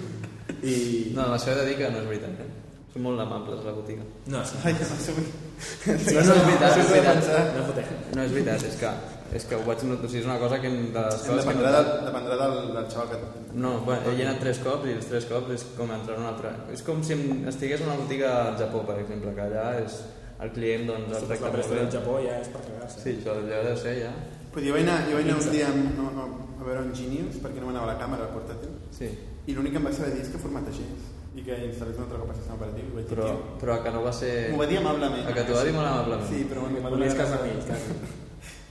I... 0.72 1.12
No, 1.14 1.28
això 1.36 1.52
he 1.52 1.58
de 1.60 1.68
dir 1.70 1.76
que 1.78 1.90
no 1.92 2.00
és 2.02 2.08
veritat. 2.08 2.40
Eh? 2.40 2.48
Són 2.90 3.04
molt 3.06 3.20
amables 3.22 3.60
la 3.62 3.72
botiga. 3.76 4.02
No, 4.32 4.40
sí. 4.44 4.56
Ai, 4.66 4.72
no. 4.74 4.80
No, 4.80 5.94
no 5.94 6.34
és 6.34 6.44
veritat, 6.46 6.76
és 6.80 6.88
veritat. 6.90 7.18
No 7.54 7.64
fotem. 7.68 7.90
No 8.16 8.22
és 8.24 8.32
veritat, 8.34 8.64
és 8.66 8.76
que, 8.80 8.90
és 9.38 9.44
que 9.46 9.58
ho 9.58 9.60
vaig 9.66 9.84
notar, 9.86 10.08
o 10.08 10.10
sigui, 10.10 10.22
és 10.24 10.26
una 10.26 10.38
cosa 10.42 10.58
que 10.62 10.70
de 10.72 11.04
les 11.04 11.20
coses 11.22 11.28
que 11.28 11.36
Dependrà, 11.52 11.70
notat. 11.70 11.90
del, 11.90 12.08
dependrà 12.08 12.38
del, 12.40 12.56
del 12.74 12.88
xaval 12.90 13.12
que... 13.12 13.20
No, 13.62 13.72
bueno, 13.86 14.14
he 14.16 14.24
anat 14.26 14.40
tres 14.42 14.58
cops 14.64 14.88
i 14.90 14.96
els 14.96 15.06
tres 15.10 15.28
cops 15.30 15.54
és 15.54 15.66
com 15.78 15.92
entrar 15.94 16.16
en 16.18 16.24
un 16.24 16.30
altre... 16.32 16.50
És 16.74 16.82
com 16.86 17.02
si 17.06 17.14
estigués 17.52 17.84
en 17.84 17.92
una 17.92 17.98
botiga 18.00 18.32
al 18.48 18.58
Japó, 18.58 18.82
per 18.88 18.98
exemple, 19.04 19.36
que 19.38 19.46
allà 19.46 19.68
és 19.84 20.00
el 20.40 20.50
client 20.56 20.86
doncs, 20.90 21.12
el 21.12 21.14
La 21.14 21.22
tracta 21.30 21.52
molt 21.54 21.70
bé. 21.70 21.78
del 21.84 21.90
Japó 21.94 22.18
ja 22.26 22.40
és 22.42 22.50
per 22.50 22.64
cagar-se. 22.66 23.04
Sí, 23.04 23.16
això 23.20 23.36
allò 23.38 23.62
deu 23.70 23.76
ser 23.78 23.94
ja. 24.00 24.12
Pues 24.50 24.66
jo 24.66 24.74
vaig 24.74 24.82
anar, 24.88 24.98
jo 25.06 25.14
vaig 25.20 25.28
anar 25.30 25.38
un 25.44 25.50
dia 25.54 25.68
amb, 25.70 25.94
no, 26.00 26.10
no, 26.16 26.26
a 26.58 26.66
veure 26.66 26.82
un 26.88 26.94
Genius 26.96 27.38
perquè 27.44 27.60
no 27.62 27.68
m'anava 27.70 27.92
la 27.92 27.98
càmera 28.00 28.24
al 28.26 28.32
portàtil 28.34 28.72
Sí, 28.96 29.12
i 29.46 29.54
l'únic 29.54 29.76
que 29.76 29.78
em 29.78 29.86
va 29.86 29.92
saber 29.94 30.10
dir 30.16 30.24
és 30.24 30.32
que 30.32 30.40
formategés 30.42 31.04
i 31.38 31.44
que 31.46 31.54
instal·lés 31.68 31.96
un 31.98 32.04
altre 32.06 32.18
cop 32.18 32.30
el 32.32 32.36
sistema 32.40 32.56
operatiu 32.58 32.88
vaig 32.94 33.04
dir, 33.06 33.16
però, 33.16 33.26
"Tio, 33.28 33.58
però 33.60 33.76
que 33.84 33.90
no 33.94 34.02
va 34.02 34.12
ser... 34.12 34.32
M'ho 34.50 34.58
va 34.58 34.66
dir 34.66 34.78
amablement. 34.80 35.28
A 35.28 35.34
que 35.36 35.44
t'ho 35.46 35.54
va 35.54 35.64
dir 35.68 35.74
molt 35.76 35.86
amablement. 35.86 36.26
Sí, 36.28 36.40
però 36.50 36.64
Volies 36.66 36.82
donat 36.82 37.16
casar 37.20 37.38
amb 37.38 37.46
ells. 37.52 37.70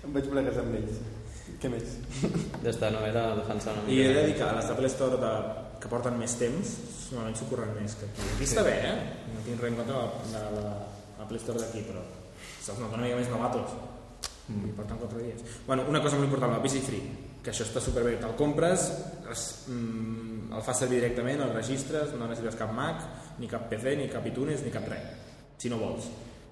Em 0.03 0.13
vaig 0.17 0.27
voler 0.33 0.43
casar 0.49 0.63
amb 0.65 0.75
ells. 0.81 0.99
Què 1.59 1.69
més? 1.71 1.95
Ja 2.63 2.69
està, 2.71 2.89
no 2.91 2.99
era 3.07 3.23
defensar 3.35 3.73
una 3.75 3.83
I 3.91 4.01
he 4.01 4.07
mica. 4.07 4.19
de 4.19 4.25
dir 4.27 4.35
que 4.39 4.43
a 4.47 4.53
les 4.59 4.69
Apple 4.73 4.87
Store 4.91 5.17
de, 5.23 5.31
que 5.83 5.89
porten 5.91 6.15
més 6.19 6.35
temps, 6.39 6.75
normalment 7.11 7.35
s'ho 7.39 7.47
curren 7.51 7.71
més 7.79 7.95
que 7.99 8.07
aquí. 8.07 8.27
Aquí 8.35 8.47
està 8.47 8.63
bé, 8.63 8.75
eh? 8.91 8.93
No 9.33 9.41
tinc 9.47 9.59
res 9.63 9.71
en 9.73 9.79
contra 9.79 9.95
de 9.95 10.31
la, 10.35 10.43
de 10.55 10.61
la 10.67 11.23
Apple 11.25 11.39
Store 11.41 11.59
d'aquí, 11.63 11.83
però 11.87 12.03
se'ls 12.63 12.79
nota 12.79 12.95
una 12.99 13.03
mica 13.07 13.17
més 13.19 13.31
novatos. 13.33 13.75
Mm. 14.49 14.69
I 14.69 14.75
porten 14.77 14.97
4 15.03 15.19
dies. 15.25 15.43
Bueno, 15.67 15.83
una 15.91 16.01
cosa 16.01 16.15
molt 16.15 16.27
important, 16.29 16.55
el 16.55 16.61
PC 16.63 16.79
Free, 16.85 17.03
que 17.43 17.51
això 17.51 17.67
està 17.67 17.83
superbé. 17.83 18.15
Te'l 18.23 18.35
compres, 18.39 18.87
es, 19.31 19.43
mm, 19.67 20.28
el 20.55 20.61
fas 20.65 20.79
servir 20.79 20.99
directament, 21.01 21.41
el 21.45 21.53
registres, 21.53 22.13
no 22.17 22.27
necessites 22.27 22.55
cap 22.59 22.71
Mac, 22.73 23.03
ni 23.39 23.47
cap 23.47 23.67
PC, 23.69 23.95
ni 23.97 24.07
cap 24.09 24.25
iTunes, 24.27 24.63
ni 24.65 24.71
cap 24.73 24.87
res, 24.89 25.05
si 25.57 25.69
no 25.69 25.77
vols. 25.77 26.07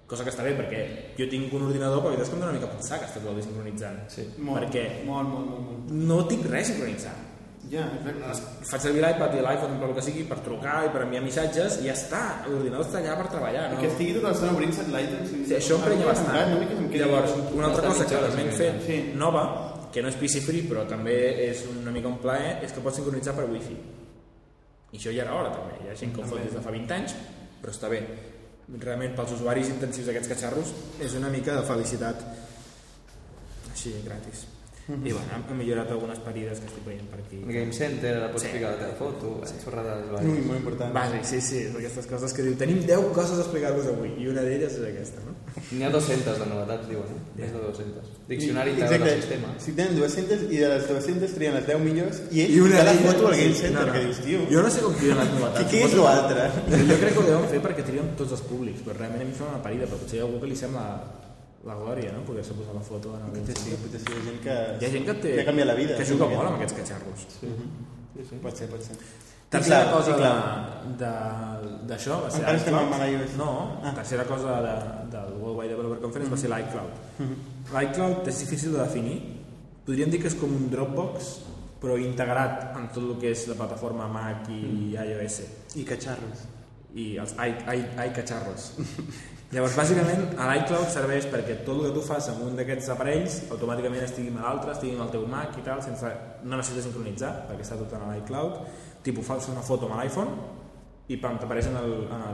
Cosa 0.07 0.23
que 0.23 0.31
està 0.31 0.43
bé, 0.45 0.53
perquè 0.55 0.81
jo 1.17 1.25
tinc 1.27 1.51
un 1.53 1.65
ordinador, 1.67 1.99
però 2.03 2.15
és 2.15 2.29
que 2.29 2.35
em 2.35 2.39
dóna 2.39 2.53
una 2.53 2.59
mica 2.61 2.69
pensar 2.71 2.99
que 3.01 3.05
està 3.09 3.19
tot 3.19 3.33
el 3.33 3.41
dia 3.41 3.43
sincronitzant. 3.49 3.97
Sí. 4.13 4.23
Molt, 4.37 4.61
Perquè 4.63 5.03
Molt, 5.05 5.27
molt, 5.27 5.49
molt, 5.49 5.65
molt. 5.65 5.91
no 5.91 6.21
tinc 6.29 6.45
res 6.47 6.67
sincronitzat. 6.71 7.25
Ja, 7.67 7.83
exacte. 8.07 8.63
Faig 8.69 8.79
servir 8.85 9.01
l'iPad 9.03 9.33
i 9.35 9.41
l'iPhone 9.43 9.75
per 9.81 9.89
el 9.89 9.95
que 9.97 10.01
sigui 10.05 10.23
per 10.23 10.37
trucar 10.39 10.85
i 10.85 10.89
per 10.93 11.01
enviar 11.03 11.19
missatges 11.25 11.81
i 11.81 11.89
ja 11.89 11.95
està. 11.97 12.21
L'ordinador 12.47 12.85
està 12.85 13.01
allà 13.01 13.17
per 13.19 13.27
treballar. 13.33 13.65
No? 13.73 13.81
Que 13.81 13.89
estigui 13.91 14.13
tota 14.15 14.29
l'estona 14.29 14.53
obrint 14.55 14.71
satellites... 14.71 15.33
Sí, 15.49 15.55
això 15.57 15.75
em 15.75 15.83
prenya 15.83 16.05
bastant. 16.07 16.55
Llavors, 16.95 17.33
una 17.51 17.67
altra 17.67 17.89
cosa 17.89 18.05
que 18.07 18.15
també 18.23 18.45
hem 18.45 18.53
fet 18.55 18.79
Sí. 18.87 19.01
nova, 19.19 19.66
que 19.93 20.03
no 20.03 20.11
és 20.11 20.17
PC 20.19 20.41
free 20.45 20.65
però 20.69 20.85
també 20.89 21.17
és 21.47 21.63
una 21.71 21.93
mica 21.95 22.09
un 22.11 22.19
plaer, 22.23 22.57
és 22.65 22.73
que 22.73 22.83
pots 22.83 22.99
sincronitzar 22.99 23.35
per 23.37 23.47
wifi. 23.51 23.77
I 24.91 24.97
això 24.99 25.13
ja 25.13 25.23
era 25.25 25.35
hora 25.35 25.53
també. 25.53 25.79
Hi 25.83 25.91
ha 25.91 25.97
gent 25.99 26.13
que 26.15 26.23
ho 26.23 26.27
fa 26.27 26.41
des 26.41 26.53
de 26.55 26.63
fa 26.63 26.73
20 26.73 26.97
anys, 26.97 27.15
però 27.61 27.73
està 27.75 27.91
bé. 27.91 28.01
Realment 28.67 29.15
pels 29.15 29.33
usuaris 29.37 29.71
intensius 29.71 30.09
d'aquests 30.09 30.33
catxarros 30.33 30.75
és 31.03 31.15
una 31.15 31.31
mica 31.31 31.55
de 31.55 31.65
felicitat 31.67 32.23
així, 33.71 33.93
gratis. 34.03 34.47
I 34.87 35.11
bueno, 35.11 35.27
hem 35.49 35.57
millorat 35.59 35.89
algunes 35.91 36.19
parides 36.23 36.59
que 36.61 36.67
estic 36.69 36.85
veient 36.87 37.07
per 37.11 37.19
aquí. 37.19 37.41
El 37.43 37.51
Game 37.53 37.73
Center, 37.73 38.13
ara 38.15 38.29
pots 38.31 38.43
Sí. 38.45 38.51
ficar 38.53 38.71
la 38.71 38.77
teva 38.79 38.93
foto, 38.95 39.41
sí. 39.45 39.55
xorrades, 39.63 40.05
Ui, 40.07 40.13
vaja. 40.15 40.27
molt 40.47 40.59
important. 40.59 40.93
Bàsic, 40.95 41.23
sí, 41.27 41.41
sí, 41.41 41.57
és 41.67 41.73
d'aquestes 41.73 42.07
coses 42.07 42.31
que 42.33 42.41
diu 42.41 42.55
tenim 42.55 42.79
10 42.85 43.11
coses 43.13 43.37
a 43.37 43.41
explicar-vos 43.41 43.85
avui 43.91 44.13
i 44.17 44.27
una 44.31 44.41
d'elles 44.47 44.71
és 44.71 44.85
aquesta, 44.87 45.19
no? 45.27 45.35
N'hi 45.71 45.83
ha 45.83 45.89
200 45.89 46.39
de 46.39 46.45
novetats, 46.45 46.87
diuen, 46.87 47.03
eh? 47.03 47.41
Més 47.41 47.51
de 47.51 47.59
200. 47.59 48.05
Diccionari 48.29 48.71
Exacte. 48.71 49.03
al 49.11 49.21
sistema. 49.21 49.47
Si 49.59 49.71
tenen 49.73 49.95
200 49.99 50.41
i 50.51 50.57
de 50.57 50.69
les 50.69 50.87
200 50.87 51.33
trien 51.35 51.53
les 51.53 51.67
10 51.67 51.79
millors 51.83 52.21
i 52.31 52.41
ells 52.41 52.55
I 52.55 52.59
una 52.61 52.77
d'elles- 52.83 53.01
foto 53.11 53.27
al 53.27 53.35
Game 53.35 53.53
Center 53.53 53.81
no, 53.81 53.87
no. 53.87 53.93
que 53.93 53.99
dius, 54.05 54.19
tio, 54.21 54.39
Jo 54.49 54.61
no 54.63 54.69
sé 54.69 54.79
com 54.81 54.93
trien 54.95 55.17
les 55.17 55.31
novetats. 55.33 55.69
què 55.71 55.83
és 55.83 55.93
l'altre? 55.95 56.49
Jo 56.87 56.95
crec 57.01 57.13
que 57.13 57.19
ho 57.19 57.23
deuen 57.23 57.49
fer 57.49 57.61
perquè 57.61 57.83
trien 57.83 58.15
tots 58.15 58.31
els 58.31 58.41
públics, 58.41 58.79
però 58.87 58.95
realment 58.97 59.21
a 59.21 59.25
mi 59.25 59.33
sembla 59.33 59.55
una 59.55 59.63
parida, 59.63 59.85
però 59.85 59.97
potser 59.99 60.15
hi 60.15 60.19
ha 60.21 60.23
algú 60.23 60.39
que 60.39 60.47
li 60.47 60.55
sembla 60.55 60.85
la 61.67 61.75
glòria, 61.75 62.11
no? 62.15 62.23
Poder-se 62.27 62.53
posar 62.57 62.73
la 62.75 62.81
foto 62.81 63.13
en 63.17 63.25
el 63.27 63.31
Potser 63.37 63.57
sí, 63.59 63.75
potser 63.83 63.99
sí, 64.01 64.11
hi 64.13 64.17
ha 64.17 64.25
gent 64.29 64.41
que... 64.47 64.57
Hi 64.81 64.85
ha 64.87 64.91
gent 64.95 65.05
que 65.09 65.15
té... 65.23 65.31
que 65.35 65.41
ha 65.41 65.47
canviat 65.51 65.67
la 65.67 65.75
vida. 65.79 65.97
Que 65.99 66.05
juga 66.09 66.27
molt 66.31 66.47
amb 66.49 66.55
aquests 66.61 66.77
catxarros. 66.79 67.25
Sí. 67.39 67.47
sí, 68.15 68.27
sí. 68.31 68.39
Pot 68.43 68.55
ser, 68.63 68.69
pot 68.71 68.81
ser. 68.87 68.97
Tercera 69.47 69.83
clar, 69.87 69.93
cosa 69.95 70.15
d'això 71.87 72.17
va 72.23 72.29
ser 72.31 72.41
Encara 72.41 72.57
estem 72.59 72.75
amb 72.75 72.95
l'iOS. 73.01 73.35
No, 73.39 73.49
Ah. 73.83 73.93
tercera 73.95 74.25
cosa 74.27 74.57
de, 74.65 74.73
del 75.13 75.33
World 75.41 75.59
Wide 75.59 75.69
Developer 75.75 75.99
Conference 76.01 76.31
va 76.33 76.37
ser 76.41 76.49
l'iCloud. 76.51 76.93
Mhm. 77.19 77.35
L'iCloud 77.75 78.27
és 78.27 78.39
difícil 78.39 78.73
de 78.73 78.79
definir. 78.79 79.17
Podríem 79.85 80.09
dir 80.11 80.19
que 80.21 80.27
és 80.27 80.35
com 80.35 80.51
un 80.51 80.69
Dropbox, 80.69 81.29
però 81.81 81.95
integrat 81.99 82.75
en 82.75 82.89
tot 82.91 83.03
el 83.03 83.17
que 83.21 83.31
és 83.31 83.47
la 83.47 83.55
plataforma 83.55 84.07
Mac 84.07 84.49
i 84.49 84.95
iOS 84.95 85.41
I 85.75 85.83
catxarros. 85.85 86.43
i 86.95 87.15
els 87.17 87.33
i- 87.37 87.75
i- 87.77 88.07
iCatxarros. 88.09 88.71
Llavors, 89.47 89.77
bàsicament, 89.79 90.33
a 90.35 90.45
l'iCloud 90.49 90.89
serveix 90.91 91.25
perquè 91.31 91.61
tot 91.63 91.77
el 91.79 91.85
que 91.87 91.93
tu 91.95 92.01
fas 92.03 92.25
amb 92.33 92.41
un 92.49 92.57
d'aquests 92.57 92.89
aparells 92.91 93.37
automàticament 93.55 94.03
estigui 94.03 94.27
amb 94.33 94.41
l'altre, 94.43 94.73
estigui 94.73 94.97
amb 94.97 95.05
el 95.05 95.13
teu 95.13 95.23
Mac 95.31 95.55
i 95.55 95.63
tal, 95.63 95.79
sense, 95.85 96.09
no 96.43 96.57
necessites 96.59 96.83
sincronitzar, 96.89 97.29
perquè 97.47 97.63
està 97.63 97.77
tot 97.79 97.93
en 97.95 98.03
l'iCloud. 98.11 98.57
Tipo, 99.05 99.23
fas 99.23 99.47
una 99.53 99.63
foto 99.63 99.87
amb 99.87 100.01
l'iPhone 100.01 100.33
i 101.07 101.15
pam, 101.23 101.37
t'apareix 101.39 101.69
en 101.71 101.77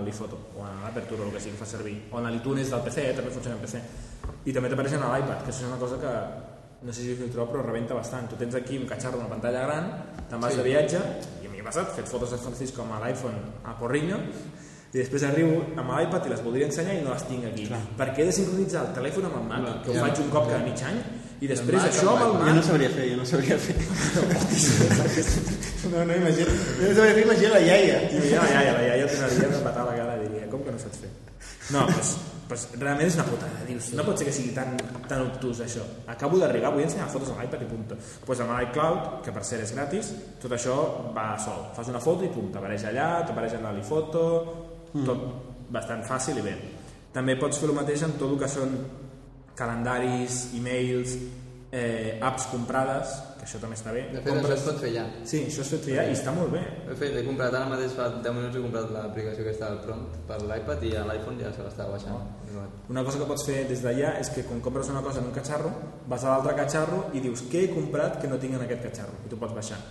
l'iPhoto, 0.07 0.39
o 0.57 0.65
en 0.65 0.81
l'Aperture 0.81 1.21
o 1.21 1.27
el 1.27 1.35
que 1.35 1.43
sigui 1.43 1.53
que 1.53 1.61
fa 1.61 1.69
servir. 1.69 1.93
O 2.09 2.17
en 2.17 2.31
l'iTunes 2.33 2.73
del 2.73 2.81
PC, 2.87 3.05
eh, 3.11 3.13
també 3.13 3.29
funciona 3.29 3.59
en 3.59 3.61
PC. 3.61 3.83
I 4.49 4.57
també 4.57 4.73
t'apareix 4.73 4.97
en 4.97 5.05
l'iPad, 5.05 5.45
que 5.45 5.53
això 5.53 5.67
és 5.67 5.69
una 5.69 5.77
cosa 5.77 6.01
que 6.01 6.15
no 6.83 6.91
sé 6.91 7.05
si 7.05 7.13
ho 7.13 7.29
trobo, 7.31 7.53
però 7.53 7.61
rebenta 7.67 7.93
bastant. 7.93 8.25
Tu 8.27 8.35
tens 8.41 8.57
aquí 8.57 8.81
un 8.81 8.89
catxarro, 8.89 9.21
una 9.21 9.29
pantalla 9.29 9.61
gran, 9.69 9.93
te'n 10.31 10.41
vas 10.41 10.51
Sí. 10.51 10.57
de 10.57 10.63
viatge, 10.65 10.99
i 11.43 11.45
a 11.45 11.49
mi 11.51 11.61
m'ha 11.61 11.69
passat, 11.69 11.93
fet 11.93 12.09
fotos 12.09 12.31
de 12.31 12.37
Francisco 12.41 12.81
amb 12.81 12.97
l'iPhone 13.05 13.37
a 13.63 13.77
Porriño, 13.77 14.17
i 14.93 14.99
després 14.99 15.23
arribo 15.25 15.55
amb 15.73 15.89
l'iPad 15.89 16.27
i 16.27 16.31
les 16.35 16.41
voldria 16.45 16.67
ensenyar 16.69 16.99
i 16.99 17.01
no 17.01 17.15
les 17.15 17.23
tinc 17.25 17.47
aquí. 17.49 17.63
Clar. 17.65 17.79
Perquè 17.97 18.21
he 18.21 18.27
de 18.27 18.33
sincronitzar 18.37 18.83
el 18.85 18.91
telèfon 18.99 19.25
amb 19.25 19.39
el 19.39 19.47
Mac, 19.49 19.63
Clar, 19.63 19.77
que 19.81 19.89
ho 19.89 19.95
ja. 19.95 20.03
faig 20.05 20.19
un 20.21 20.27
cop 20.35 20.45
cada 20.51 20.59
mig 20.67 20.83
any, 20.85 20.99
i 21.41 21.49
després 21.49 21.79
Mac 21.79 21.87
això 21.89 22.11
amb 22.11 22.25
el 22.25 22.35
l'iPad. 22.35 22.43
Jo 22.43 22.51
no 22.51 22.59
Mac... 22.59 22.67
sabria 22.67 22.89
fer, 22.93 23.07
jo 23.09 23.15
no 23.17 23.25
sabria 23.25 23.57
fer. 23.63 23.75
no, 25.95 26.03
no, 26.05 26.19
imagina. 26.19 26.59
Jo 26.77 26.91
no 26.91 26.93
sabria 26.99 27.15
fer, 27.17 27.23
imagina 27.25 27.55
la 27.55 27.63
iaia. 27.63 27.95
I 28.05 28.21
ja, 28.27 28.43
ja, 28.51 28.61
ja, 28.67 28.75
la 28.77 28.83
iaia 28.85 29.07
tornaria 29.15 29.49
a 29.49 29.63
patar 29.65 29.87
la 29.87 29.95
cara 29.97 30.19
diria, 30.21 30.45
com 30.51 30.61
que 30.67 30.75
no 30.75 30.83
saps 30.83 31.01
fer? 31.01 31.09
No, 31.71 31.87
doncs, 31.89 32.11
doncs 32.51 32.67
realment 32.75 33.09
és 33.09 33.17
una 33.17 33.25
putada. 33.31 33.63
Dius, 33.65 33.87
no 33.97 34.05
pot 34.05 34.21
ser 34.21 34.27
que 34.27 34.35
sigui 34.35 34.53
tan, 34.53 34.75
tan 35.09 35.23
obtús 35.25 35.63
això. 35.65 35.87
Acabo 36.13 36.37
d'arribar, 36.37 36.69
vull 36.75 36.85
ensenyar 36.85 37.09
fotos 37.09 37.31
a 37.33 37.39
l'iPad 37.39 37.65
i 37.65 37.71
punt. 37.71 37.87
Doncs 37.95 38.13
pues 38.27 38.45
amb 38.45 38.53
l'iCloud, 38.53 39.09
que 39.25 39.33
per 39.33 39.41
cert 39.47 39.65
és 39.65 39.73
gratis, 39.73 40.13
tot 40.43 40.53
això 40.53 40.77
va 41.17 41.31
sol. 41.41 41.65
Fas 41.73 41.89
una 41.89 42.03
foto 42.03 42.27
i 42.27 42.31
punt, 42.35 42.53
t'apareix 42.53 42.85
allà, 42.91 43.09
t'apareix 43.25 43.57
en 43.57 43.65
l'alifoto, 43.65 44.27
tot 45.07 45.23
bastant 45.73 46.03
fàcil 46.05 46.39
i 46.39 46.45
bé. 46.45 46.55
També 47.13 47.37
pots 47.39 47.59
fer 47.61 47.69
el 47.69 47.77
mateix 47.77 48.03
amb 48.05 48.19
tot 48.21 48.33
el 48.33 48.39
que 48.41 48.49
són 48.49 48.75
calendaris, 49.57 50.47
e-mails, 50.57 51.17
eh, 51.73 52.19
apps 52.21 52.47
comprades, 52.51 53.13
que 53.37 53.45
això 53.47 53.59
també 53.59 53.75
està 53.75 53.91
bé. 53.93 54.03
De 54.13 54.21
fet, 54.21 54.37
això 54.37 54.53
es 54.55 54.65
pot 54.67 54.79
fer 54.81 54.91
ja. 54.93 55.03
Sí, 55.29 55.39
això 55.49 55.63
es 55.63 55.71
fet 55.73 55.87
fer 55.87 55.95
ja 55.97 56.03
i 56.09 56.13
està 56.15 56.33
molt 56.35 56.53
bé. 56.53 56.61
De 56.87 56.95
fet, 56.99 57.15
he 57.17 57.23
comprat 57.25 57.53
ara 57.57 57.69
mateix 57.71 57.95
fa 57.97 58.07
10 58.13 58.37
minuts 58.37 58.59
he 58.59 58.61
comprat 58.63 58.93
l'aplicació 58.93 59.45
que 59.47 59.53
està 59.55 59.71
al 59.71 59.81
prompt 59.83 60.19
per 60.29 60.37
l'iPad 60.43 60.85
i 60.89 60.93
a 60.99 61.03
l'iPhone 61.09 61.41
ja 61.41 61.51
se 61.55 61.65
l'estava 61.65 61.97
baixant. 61.97 62.29
Una 62.93 63.03
cosa 63.03 63.19
que 63.19 63.27
pots 63.33 63.45
fer 63.49 63.63
des 63.69 63.83
d'allà 63.83 64.13
és 64.21 64.29
que 64.29 64.45
quan 64.47 64.61
compres 64.61 64.93
una 64.93 65.01
cosa 65.01 65.19
en 65.19 65.31
un 65.31 65.35
catxarro, 65.35 65.73
vas 66.07 66.23
a 66.23 66.31
l'altre 66.31 66.55
catxarro 66.61 67.07
i 67.13 67.25
dius 67.25 67.45
què 67.51 67.65
he 67.65 67.73
comprat 67.73 68.21
que 68.21 68.31
no 68.31 68.39
tinc 68.39 68.57
en 68.59 68.65
aquest 68.67 68.87
catxarro 68.87 69.19
i 69.25 69.33
tu 69.33 69.41
pots 69.41 69.57
baixar. 69.57 69.81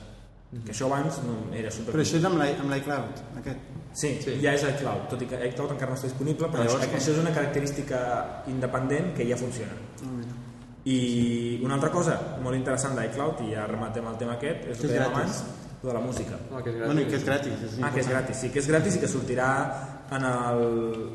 Que 0.53 0.71
això 0.71 0.87
abans 0.87 1.23
no 1.27 1.39
era 1.57 1.71
super... 1.73 1.95
Però 1.97 2.05
això 2.05 2.19
és 2.21 2.27
amb 2.29 2.39
l'iCloud, 2.71 3.23
aquest. 3.41 3.82
Sí, 3.93 4.19
Sí. 4.25 4.39
ja 4.43 4.55
és 4.55 4.63
iCloud, 4.63 5.09
tot 5.11 5.21
i 5.23 5.27
que 5.27 5.37
iCloud 5.49 5.71
encara 5.73 5.91
no 5.93 5.97
està 5.99 6.09
disponible, 6.09 6.47
però 6.49 6.63
Ah, 6.63 6.67
això, 6.67 6.79
llavors- 6.81 6.95
això 6.97 7.13
és 7.13 7.19
una 7.19 7.33
característica 7.33 8.43
independent 8.47 9.15
que 9.15 9.27
ja 9.29 9.37
funciona. 9.37 9.73
Oh. 10.03 10.21
I 10.85 11.61
una 11.63 11.75
altra 11.75 11.91
cosa 11.91 12.17
molt 12.43 12.57
interessant 12.57 12.97
d'iCloud, 12.99 13.41
i 13.47 13.53
ja 13.55 13.67
rematem 13.67 14.07
el 14.09 14.17
tema 14.19 14.33
aquest, 14.35 14.65
és 14.67 14.81
el 14.81 14.89
Que 14.89 14.95
dèiem 14.97 15.13
gratis. 15.13 15.15
abans, 15.15 15.45
lo 15.83 15.89
de 15.89 15.95
la 15.95 16.01
música. 16.01 16.39
No, 16.51 16.63
que 16.63 16.71
és 16.71 16.77
gratis. 16.77 16.87
Bueno, 16.87 17.01
i 17.01 17.07
que 17.11 17.17
és 17.17 17.25
gratis. 17.25 17.53
És 17.63 17.79
Ah, 17.83 17.91
que 17.93 18.01
és 18.01 18.09
gratis, 18.09 18.37
sí, 18.37 18.49
que 18.51 18.59
és 18.59 18.67
gratis 18.69 18.97
i 18.97 18.99
que 19.01 19.09
sortirà 19.09 19.51
en 20.11 20.25
el... 20.25 21.11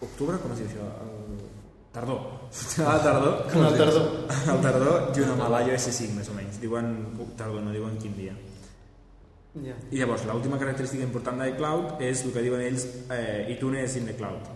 Octubre, 0.00 0.36
com 0.38 0.52
es 0.52 0.58
diu 0.58 0.66
això? 0.68 0.88
El... 1.04 1.38
Tardor. 1.94 2.18
Sortirà 2.50 2.88
a 2.90 2.96
la 2.96 3.02
tardor. 3.04 3.46
Com 3.52 3.64
el 3.66 3.76
tardor. 3.78 4.08
Al 4.50 4.60
tardor, 4.60 5.12
junt 5.14 5.30
amb 5.30 5.44
l'iOS 5.54 5.86
5, 5.94 6.14
més 6.18 6.28
o 6.28 6.34
menys. 6.34 6.58
Diuen 6.60 6.90
tardor, 7.38 7.62
no 7.62 7.70
diuen 7.70 7.96
quin 8.02 8.16
dia. 8.16 8.32
Ja. 9.62 9.76
I 9.94 10.00
llavors, 10.00 10.24
l'última 10.26 10.58
característica 10.58 11.04
important 11.06 11.38
d'iCloud 11.38 12.00
és 12.02 12.24
el 12.26 12.32
que 12.34 12.42
diuen 12.42 12.64
ells 12.64 12.88
eh, 13.14 13.46
iTunes 13.54 13.94
in 14.00 14.08
the 14.08 14.16
cloud, 14.18 14.48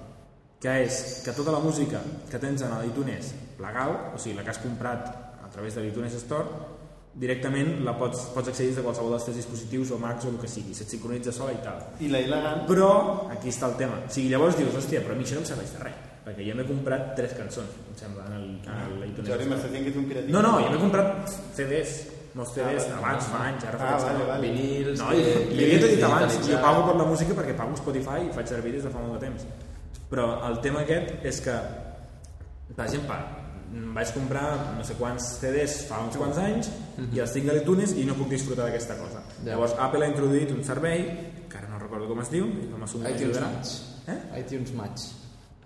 que 0.58 0.72
és 0.82 1.22
que 1.22 1.34
tota 1.36 1.54
la 1.54 1.60
música 1.62 2.00
que 2.30 2.40
tens 2.42 2.64
en 2.66 2.74
l'iTunes 2.82 3.30
legal, 3.62 3.94
o 4.14 4.18
sigui, 4.18 4.34
la 4.34 4.42
que 4.42 4.50
has 4.50 4.58
comprat 4.58 5.06
a 5.38 5.50
través 5.52 5.78
de 5.78 5.84
l'iTunes 5.86 6.18
Store, 6.18 6.74
directament 7.18 7.78
la 7.86 7.94
pots, 7.98 8.26
pots 8.34 8.50
accedir 8.50 8.74
de 8.74 8.82
qualsevol 8.82 9.14
dels 9.14 9.24
teus 9.26 9.38
dispositius 9.38 9.94
o 9.94 9.98
Macs 10.02 10.26
o 10.26 10.34
el 10.34 10.42
que 10.42 10.50
sigui, 10.50 10.74
se't 10.74 10.90
sincronitza 10.90 11.32
sola 11.34 11.54
i 11.54 11.62
tal. 11.62 11.80
I 12.02 12.10
la 12.12 12.20
il·legal? 12.26 12.66
Però 12.68 12.90
aquí 13.30 13.54
està 13.54 13.70
el 13.70 13.78
tema. 13.78 14.02
O 14.02 14.12
sigui, 14.12 14.28
llavors 14.34 14.58
dius, 14.58 14.74
hòstia, 14.74 15.02
però 15.06 15.14
a 15.14 15.18
mi 15.18 15.26
això 15.26 15.38
no 15.38 15.46
em 15.46 15.48
serveix 15.48 15.72
de 15.78 15.86
res, 15.86 16.04
perquè 16.26 16.46
jo 16.46 16.58
m'he 16.58 16.66
comprat 16.68 17.10
tres 17.18 17.34
cançons, 17.38 17.80
em 17.86 17.98
sembla, 18.02 18.26
en 18.28 18.38
el, 18.38 18.46
en 18.66 19.00
l'iTunes 19.00 19.30
Jordi, 19.30 19.46
Store. 19.46 19.50
m'estàs 19.54 19.74
dient 19.74 19.86
que 19.86 19.94
ets 19.94 20.02
un 20.02 20.08
piratillo? 20.10 20.36
No, 20.36 20.44
no, 20.46 20.54
jo 20.62 20.70
m'he 20.74 20.82
comprat 20.84 21.34
CDs, 21.56 21.98
molts 22.38 22.52
CDs, 22.56 22.86
Ah, 22.92 22.98
abans, 23.02 23.26
fa 23.32 23.40
anys, 23.48 23.64
ara 23.68 23.78
fa 23.78 23.88
Ah, 23.88 23.96
que 23.98 24.04
vale, 24.04 24.18
no. 24.18 24.26
vale. 24.30 24.50
Vinils, 24.50 24.98
No, 25.02 25.10
i, 25.12 25.22
eh, 25.22 25.42
i 25.52 25.64
havia 25.64 25.80
dit 25.86 26.02
abans, 26.08 26.38
jo 26.48 26.60
pago 26.62 26.86
per 26.88 26.96
la 27.00 27.04
música 27.10 27.34
perquè 27.34 27.56
pago 27.58 27.76
Spotify 27.76 28.22
i 28.28 28.32
faig 28.32 28.46
servir 28.54 28.72
des 28.78 28.84
de 28.86 28.90
fa 28.94 29.00
molt 29.02 29.18
de 29.20 29.26
temps. 29.26 29.44
Però 30.10 30.28
el 30.48 30.60
tema 30.64 30.80
aquest 30.86 31.24
és 31.24 31.40
que, 31.44 31.56
per 32.76 32.84
exemple, 32.86 33.16
em 33.74 33.90
vaig 33.94 34.12
comprar 34.14 34.46
no 34.78 34.84
sé 34.84 34.94
quants 34.96 35.26
CDs 35.42 35.82
fa 35.90 35.98
uns 36.06 36.16
quants 36.16 36.38
anys 36.40 36.70
i 37.12 37.20
els 37.20 37.32
tinc 37.34 37.50
a 37.50 37.52
l'iTunes 37.52 37.92
i 38.00 38.04
no 38.08 38.14
puc 38.14 38.30
disfrutar 38.32 38.64
d'aquesta 38.64 38.94
cosa. 38.96 39.20
Ja. 39.44 39.50
Llavors 39.52 39.74
Apple 39.78 40.06
ha 40.06 40.08
introduït 40.08 40.50
un 40.54 40.62
servei, 40.64 41.02
que 41.50 41.58
ara 41.58 41.68
no 41.68 41.78
recordo 41.78 42.08
com 42.08 42.20
es 42.24 42.30
diu, 42.32 42.46
i 42.46 42.66
no 42.70 42.78
m'assumo 42.80 43.04
iTunes 43.08 43.36
ajudarà. 43.36 43.50
Match. 43.52 43.74
Eh? 44.08 44.40
iTunes 44.40 44.72
Match. 44.72 45.02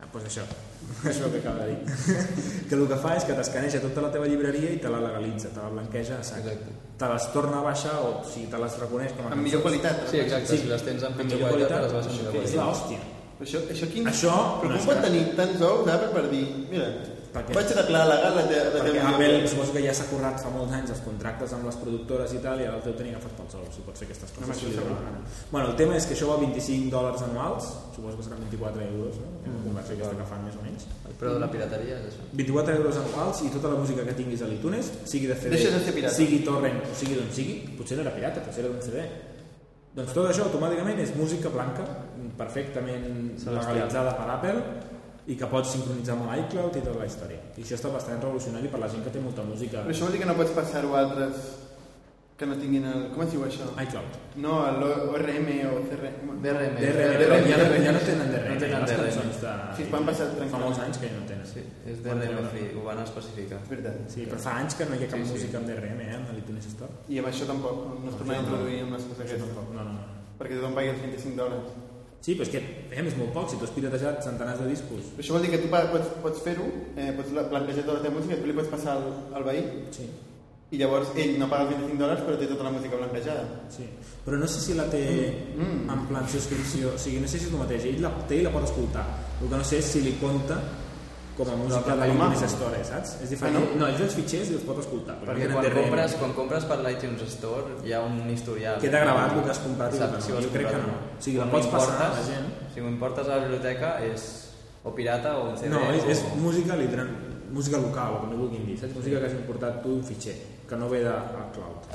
Ah, 0.00 0.06
doncs 0.12 0.26
això, 0.26 0.42
això 1.10 1.30
que 1.32 1.40
acaba 1.42 1.66
de 1.66 1.74
dir. 1.74 1.80
que 2.68 2.74
el 2.78 2.84
que 2.90 2.98
fa 3.04 3.14
és 3.18 3.26
que 3.28 3.36
t'escaneja 3.38 3.80
tota 3.84 4.04
la 4.04 4.10
teva 4.14 4.28
llibreria 4.30 4.74
i 4.74 4.80
te 4.82 4.92
la 4.92 5.00
legalitza, 5.02 5.50
te 5.54 5.60
la 5.62 5.70
blanqueja 5.74 6.18
a 6.20 6.26
sac. 6.26 6.44
Exacte. 6.44 6.76
Te 7.02 7.08
les 7.10 7.24
torna 7.34 7.58
a 7.58 7.64
baixar 7.66 7.96
o 8.06 8.12
si 8.28 8.44
te 8.50 8.60
les 8.62 8.76
reconeix 8.82 9.16
com 9.16 9.26
a 9.26 9.32
Amb 9.34 9.42
millor 9.42 9.64
qualitat. 9.64 10.04
Sí, 10.10 10.20
exacte. 10.22 10.52
Sí. 10.52 10.62
Si 10.62 10.70
les 10.70 10.84
tens 10.86 11.02
en 11.02 11.16
Amb 11.16 11.24
millor 11.24 11.48
qualitat, 11.48 11.78
qualitat, 11.78 11.88
les 11.88 11.96
vas 11.98 12.06
en 12.06 12.16
millor 12.18 12.30
és 12.34 12.38
qualitat. 12.38 12.66
l'hòstia. 12.66 13.08
Però 13.38 13.48
això, 13.48 13.64
això, 13.74 13.88
quin... 13.90 14.06
Això 14.12 14.36
Però 14.60 14.70
com 14.70 14.78
és 14.78 14.86
pot 14.86 15.02
tenir 15.02 15.24
tants 15.38 15.64
ous 15.66 15.88
Apple 15.96 16.12
per 16.14 16.24
dir, 16.30 16.44
mira, 16.70 16.90
Per 17.32 17.42
què? 17.48 17.54
vaig 17.56 17.70
declarar 17.72 18.08
legal 18.10 18.34
la, 18.36 18.42
te 18.44 18.56
la 18.60 18.70
Perquè 18.84 19.00
Apple 19.08 19.28
millor- 19.32 19.48
suposo 19.48 19.72
que 19.72 19.82
ja 19.86 19.92
s'ha 19.96 20.04
currat 20.10 20.36
fa 20.42 20.50
molts 20.52 20.74
anys 20.76 20.90
els 20.92 21.00
contractes 21.00 21.52
amb 21.56 21.64
les 21.64 21.78
productores 21.80 22.34
i 22.36 22.40
tal, 22.44 22.60
i 22.60 22.66
ara 22.68 22.76
el 22.76 22.82
teu 22.84 22.92
tenia 22.98 23.16
agafat 23.16 23.32
pels 23.38 23.54
ous, 23.56 23.70
si 23.74 23.80
pot 23.86 23.96
fer 23.96 24.06
aquestes 24.08 24.34
coses. 24.36 24.50
això 24.52 24.68
si 24.68 24.76
la. 24.76 24.98
Bueno, 25.50 25.70
el 25.70 25.76
tema 25.80 25.96
és 25.96 26.04
que 26.06 26.12
això 26.12 26.28
val 26.28 26.42
25 26.44 26.90
dòlars 26.92 27.24
anuals, 27.24 27.70
suposo 27.96 28.18
que 28.20 28.26
seran 28.28 28.44
24 28.44 28.84
euros, 28.84 29.16
no? 29.22 29.32
Mm. 29.46 29.56
La 29.56 29.64
conversió 29.64 29.96
aquesta 29.96 30.16
que 30.20 30.28
fan 30.34 30.44
més 30.44 30.60
o 30.60 30.62
menys. 30.66 30.86
El 31.08 31.16
preu 31.24 31.32
de 31.32 31.40
la 31.40 31.50
pirateria 31.56 31.98
és 32.02 32.12
això. 32.12 32.28
24 32.44 32.76
euros 32.76 32.96
anuals 33.06 33.42
i 33.42 33.50
tota 33.56 33.68
la 33.72 33.80
música 33.80 34.04
que 34.04 34.12
tinguis 34.20 34.42
a 34.44 34.52
l'iTunes, 34.52 34.92
sigui 35.08 35.26
de 35.32 35.36
CD, 35.40 35.56
de 35.56 36.14
sigui 36.20 36.44
torrent 36.44 36.80
o 36.84 36.94
sigui 36.94 37.16
d'on 37.16 37.32
sigui, 37.32 37.58
potser 37.80 37.96
no 37.96 38.02
era 38.04 38.12
pirata, 38.12 38.44
potser 38.44 38.66
era 38.66 38.74
d'un 38.74 38.82
CD. 38.84 39.08
Doncs 39.96 40.12
tot 40.16 40.28
això 40.28 40.44
automàticament 40.48 41.00
és 41.00 41.16
música 41.16 41.48
blanca, 41.52 41.84
perfectament 42.36 43.36
legalitzada 43.44 44.14
per 44.16 44.28
Apple 44.36 44.91
i 45.26 45.36
que 45.38 45.46
pots 45.46 45.72
sincronitzar 45.76 46.16
amb 46.16 46.30
l'iCloud 46.32 46.76
i 46.76 46.80
tota 46.82 46.98
la 46.98 47.06
història. 47.06 47.38
I 47.56 47.62
això 47.62 47.76
està 47.78 47.92
bastant 47.94 48.18
revolucionari 48.22 48.68
per 48.68 48.80
la 48.82 48.88
gent 48.90 49.04
que 49.04 49.10
té 49.14 49.20
molta 49.22 49.42
música. 49.46 49.84
Però 49.86 49.94
això 49.94 50.08
vol 50.08 50.16
dir 50.16 50.22
que 50.24 50.30
no 50.32 50.34
pots 50.38 50.50
passar-ho 50.56 50.94
a 50.96 51.04
altres 51.04 51.52
que 52.42 52.46
no 52.48 52.56
tinguin 52.58 52.82
el... 52.90 53.02
Com 53.14 53.22
es 53.22 53.30
diu 53.30 53.42
això? 53.46 53.68
iCloud. 53.84 54.14
No, 54.42 54.54
l'ORM 54.80 55.50
o. 55.68 55.74
DRM. 55.92 56.32
DRM, 56.42 56.78
però 57.20 57.36
ja, 57.46 57.58
no, 57.60 57.76
ja 57.84 57.92
no 57.94 58.00
tenen 58.02 58.32
DRM, 58.32 58.54
No 58.56 58.58
tenen 58.64 58.86
DRM. 58.88 59.28
de... 59.44 59.52
Sí, 59.76 59.84
poden 59.92 60.08
passar 60.08 60.26
Fa 60.26 60.34
tranquil·lament. 60.40 60.64
molts 60.64 60.80
anys 60.82 60.98
que 60.98 61.06
ja 61.12 61.20
no 61.20 61.28
tenen. 61.28 61.46
Sí, 61.52 61.62
és 61.86 62.00
DRM 62.02 62.48
free, 62.50 62.72
ho 62.74 62.82
van 62.88 62.98
especificar. 63.04 63.60
És 63.62 63.70
veritat. 63.70 64.00
Sí, 64.16 64.26
però 64.26 64.40
fa 64.42 64.56
anys 64.64 64.74
que 64.80 64.88
no 64.90 64.98
hi 64.98 65.04
ha 65.06 65.10
cap 65.12 65.20
Sí, 65.22 65.28
sí. 65.28 65.36
música 65.36 65.60
amb 65.60 65.70
DRM, 65.70 66.00
eh, 66.08 66.16
amb 66.18 66.34
l'iTunes 66.34 66.66
Store. 66.72 66.90
I 67.14 67.22
amb 67.22 67.30
això 67.30 67.46
tampoc, 67.52 67.78
no 68.02 68.10
es 68.10 68.18
tornarà 68.18 68.40
a 68.40 68.42
introduir 68.48 68.80
amb 68.88 68.96
les 68.98 69.06
coses 69.12 69.22
aquestes. 69.28 69.54
no, 69.54 69.68
no, 69.78 69.86
no. 69.92 70.02
Perquè 70.40 70.58
tothom 70.58 70.74
pagui 70.80 70.88
els 70.96 71.02
25 71.06 71.36
dòlars. 71.38 71.70
Sí, 72.22 72.36
però 72.38 72.46
és 72.46 72.50
que 72.54 72.58
eh, 72.94 73.02
és 73.02 73.16
molt 73.18 73.32
poc, 73.34 73.48
si 73.50 73.56
tu 73.58 73.64
has 73.66 73.72
piratejat 73.74 74.22
centenars 74.22 74.60
de 74.62 74.68
discos. 74.70 75.08
Però 75.16 75.24
això 75.24 75.32
vol 75.34 75.42
dir 75.42 75.50
que 75.50 75.58
tu 75.58 75.68
pots, 75.72 76.06
pots 76.22 76.42
fer-ho, 76.44 76.66
eh, 76.96 77.12
pots 77.16 77.32
la- 77.34 77.48
blanquejar 77.50 77.82
tota 77.82 77.98
la 77.98 78.02
teva 78.04 78.14
música, 78.20 78.36
tu 78.38 78.46
li 78.46 78.52
pots 78.54 78.68
passar 78.70 78.92
al, 78.96 79.08
al 79.34 79.42
veí 79.48 79.64
Sí, 79.90 80.06
i 80.72 80.78
llavors 80.78 81.10
ell 81.18 81.34
no 81.40 81.48
paga 81.50 81.66
els 81.66 81.72
25 81.74 81.98
dòlars 82.00 82.22
però 82.24 82.38
té 82.38 82.46
tota 82.46 82.64
la 82.64 82.70
música 82.70 82.96
blanquejada. 82.96 83.42
sí. 83.68 83.88
Però 84.24 84.38
no 84.38 84.46
sé 84.46 84.60
si 84.60 84.74
la 84.78 84.84
té 84.88 85.02
Mm. 85.58 85.90
en 85.90 86.06
plan 86.06 86.28
subscripció, 86.28 86.94
o 86.94 86.98
sigui, 86.98 87.18
no 87.20 87.26
sé 87.26 87.38
si 87.40 87.46
és 87.46 87.52
el 87.52 87.58
mateix, 87.58 87.84
ell 87.90 88.00
la 88.00 88.10
té 88.28 88.36
i 88.38 88.42
la 88.46 88.50
pot 88.54 88.62
escoltar. 88.64 89.04
El 89.42 89.48
que 89.50 89.56
no 89.56 89.64
sé 89.64 89.78
és 89.78 89.84
si 89.84 90.00
li 90.00 90.12
compta 90.20 90.60
com 91.44 91.52
a 91.54 91.56
música 91.62 91.78
de 91.78 91.84
plataforma. 91.86 92.28
l'iTunes 92.28 92.52
Store, 92.54 92.80
saps? 92.84 93.14
És 93.22 93.30
diferent. 93.34 93.56
Ah, 93.56 93.60
no? 93.60 93.78
no? 93.80 93.86
ells 93.92 94.00
els 94.06 94.14
fitxers 94.18 94.50
i 94.52 94.54
els 94.58 94.64
pot 94.68 94.78
escoltar. 94.82 95.16
però 95.20 95.32
Perquè 95.32 95.48
no 95.48 95.54
quan 95.58 95.64
DRM. 95.66 95.80
compres, 95.82 96.14
quan 96.20 96.32
compres 96.38 96.64
per 96.70 96.78
l'iTunes 96.84 97.22
Store 97.36 97.76
hi 97.86 97.92
ha 97.96 98.00
un 98.06 98.16
historial. 98.30 98.78
Queda 98.80 99.00
gravat 99.04 99.32
el 99.36 99.42
que 99.46 99.50
has 99.56 99.62
comprat 99.66 99.92
i 99.94 99.98
el 99.98 100.02
que 100.02 100.20
Saps 100.22 100.28
no. 100.30 100.40
Jo 100.46 100.52
crec 100.54 100.70
que 100.70 100.80
no. 100.86 100.94
o 100.96 101.22
sigui, 101.26 101.38
la 101.42 101.50
pots 101.50 101.66
passar 101.74 101.98
a 102.06 102.08
la 102.16 102.22
gent. 102.30 102.48
Si 102.74 102.80
ho 102.80 102.88
importes 102.88 103.26
a 103.28 103.36
la 103.36 103.40
biblioteca 103.44 103.92
és 104.06 104.28
o 104.84 104.90
pirata 104.94 105.36
o 105.38 105.50
un 105.50 105.56
CD. 105.56 105.70
No, 105.70 105.82
és, 105.94 106.04
és 106.16 106.24
o... 106.26 106.34
música, 106.42 106.76
literal, 106.76 107.08
música 107.52 107.78
local, 107.78 108.16
o 108.16 108.20
com 108.24 108.32
ho 108.34 108.40
vulguin 108.44 108.64
dir, 108.66 108.78
saps? 108.80 108.94
Música 108.96 109.20
que 109.20 109.26
has 109.30 109.36
importat 109.38 109.82
tu 109.82 109.94
d'un 109.96 110.02
fitxer, 110.04 110.34
que 110.68 110.76
no 110.76 110.88
ve 110.88 111.02
de 111.04 111.12
a 111.12 111.46
cloud. 111.54 111.86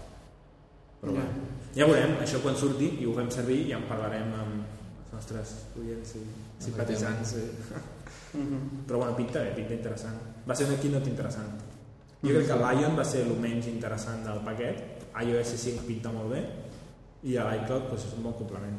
Però 1.01 1.13
Ja. 1.13 1.21
ja. 1.21 1.81
ja 1.81 1.85
veurem, 1.85 2.15
això 2.23 2.39
quan 2.41 2.55
surti 2.55 2.87
i 3.01 3.05
ho 3.05 3.13
fem 3.13 3.29
servir 3.29 3.67
ja 3.69 3.77
en 3.77 3.83
parlarem 3.89 4.31
amb 4.33 4.63
els 4.63 5.13
nostres 5.13 5.51
oients 5.79 6.15
i 6.15 6.23
simpatitzants. 6.63 7.35
Sí. 7.35 7.43
Mhm. 8.33 8.85
Però 8.87 8.97
bueno, 8.99 9.15
pinta 9.15 9.39
bé, 9.39 9.51
pinta 9.55 9.73
interessant. 9.73 10.17
Va 10.47 10.55
ser 10.55 10.67
una 10.67 10.77
keynote 10.79 11.09
interessant. 11.09 11.47
Jo 12.23 12.29
crec 12.29 12.47
que 12.47 12.55
l'Ion 12.55 12.97
va 12.97 13.03
ser 13.05 13.21
el 13.21 13.35
menys 13.39 13.67
interessant 13.67 14.23
del 14.25 14.39
paquet, 14.41 15.03
iOS 15.23 15.47
5 15.55 15.83
pinta 15.87 16.11
molt 16.11 16.31
bé 16.31 16.43
i 17.23 17.37
a 17.37 17.43
l'iCloud 17.51 17.87
pues, 17.89 18.05
és 18.05 18.13
un 18.17 18.23
bon 18.23 18.33
complement. 18.33 18.77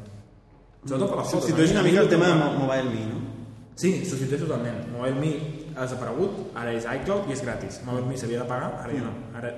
Sobretot 0.85 1.09
per 1.09 1.17
les 1.17 1.27
fotos. 1.27 1.43
Substitueix 1.49 1.71
una 1.71 1.83
mica 1.83 2.01
el 2.01 2.09
tema 2.09 2.25
de 2.27 2.31
a 2.31 2.35
mi- 2.35 2.41
Mo- 2.43 2.65
Mobile 2.65 2.83
Me, 2.89 3.05
no? 3.05 3.19
Sí, 3.75 4.05
substitueix 4.05 4.41
totalment. 4.41 4.87
MobileMe 4.91 5.33
ha 5.75 5.81
desaparegut, 5.85 6.51
ara 6.55 6.73
és 6.73 6.83
iCloud 6.83 7.29
i 7.29 7.33
és 7.33 7.41
gratis. 7.41 7.81
MobileMe 7.85 8.17
s'havia 8.17 8.39
de 8.43 8.45
pagar, 8.47 8.73
ara 8.83 8.93
ja 8.93 9.01
no. 9.01 9.13
Ara 9.37 9.53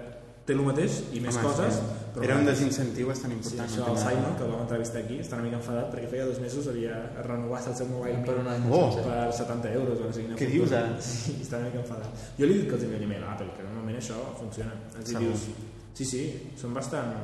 té 0.51 0.57
el 0.59 0.61
mateix 0.67 0.99
i 1.15 1.23
més 1.23 1.37
Home, 1.39 1.47
coses. 1.47 1.79
sí. 1.79 1.97
però 2.11 2.23
Era 2.27 2.35
un 2.41 2.45
desincentiu 2.49 3.07
bastant 3.07 3.31
Sí, 3.31 3.37
important. 3.39 3.69
això 3.71 3.91
el. 3.91 3.99
Simon, 4.03 4.33
que 4.37 4.43
el 4.45 4.51
vam 4.51 4.61
entrevistar 4.65 4.99
aquí, 5.01 5.19
està 5.23 5.37
una 5.39 5.45
mica 5.47 5.59
enfadat 5.61 5.91
perquè 5.93 6.09
feia 6.11 6.25
dos 6.27 6.39
mesos 6.43 6.67
havia 6.67 6.97
renovat 7.23 7.67
el 7.71 7.75
seu 7.79 7.87
mobile 7.87 8.23
Per 8.27 8.35
un 8.41 8.47
any. 8.51 8.65
Oh. 8.69 8.89
per 9.05 9.29
70 9.37 9.71
euros 9.79 9.99
o 10.01 10.09
no 10.09 10.13
sé 10.17 10.25
Què 10.41 10.49
dius, 10.51 10.73
ara? 10.75 10.89
Sí, 11.01 11.37
està 11.41 11.57
una 11.61 11.69
mica 11.69 11.79
enfadat. 11.85 12.25
Jo 12.37 12.45
li 12.49 12.53
he 12.53 12.57
dit 12.61 12.67
que 12.67 12.75
els 12.75 12.83
enviaré 12.89 13.05
email 13.07 13.23
a 13.23 13.31
Apple, 13.37 13.47
que 13.55 13.63
normalment 13.63 13.97
això 14.03 14.19
funciona. 14.41 14.75
Els 14.99 15.07
hi 15.07 15.13
Segur. 15.13 15.23
dius, 15.29 15.47
sí, 15.93 16.05
sí, 16.05 16.25
són 16.59 16.73
bastant... 16.75 17.15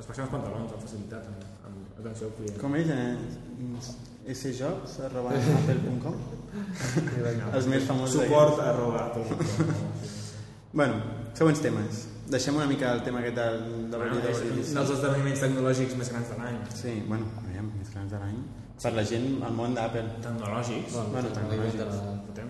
Es 0.00 0.06
passen 0.08 0.24
els 0.24 0.30
pantalons 0.32 0.70
amb 0.72 0.80
facilitat, 0.80 1.26
amb, 1.28 1.42
amb 1.68 1.98
atenció 2.00 2.28
al 2.28 2.32
client. 2.38 2.54
Com 2.60 2.76
ell, 2.76 2.90
eh? 2.92 3.16
sjobs, 4.36 5.00
arroba 5.04 5.32
apple.com 5.36 6.14
Els 7.56 7.66
més 7.66 7.84
famosos. 7.84 8.22
Suport 8.22 8.60
arroba 8.64 9.06
Apple.com. 9.06 9.74
Bueno, 10.72 10.94
següents 11.34 11.60
temes. 11.60 12.06
Deixem 12.30 12.54
una 12.56 12.66
mica 12.70 12.92
el 12.94 13.02
tema 13.02 13.18
aquest 13.20 13.36
del, 13.36 13.60
del 13.90 14.00
Bueno, 14.00 14.18
és 14.30 14.40
un 14.44 14.58
dels 14.76 14.90
esdeveniments 14.94 15.40
tecnològics 15.42 15.96
més 15.98 16.10
grans 16.12 16.28
de 16.30 16.36
l'any. 16.38 16.58
Sí, 16.78 16.92
bueno, 17.08 17.26
aviam, 17.42 17.70
més 17.78 17.90
grans 17.94 18.12
de 18.12 18.20
l'any. 18.22 18.36
Per 18.82 18.92
la 18.96 19.04
gent, 19.04 19.26
al 19.44 19.56
món 19.56 19.74
d'Apple. 19.76 20.04
Tecnològics. 20.24 20.92
Bueno, 20.94 21.08
Bueno, 21.14 21.64
és- 21.66 21.78
de 21.80 21.84
la-. 21.88 22.46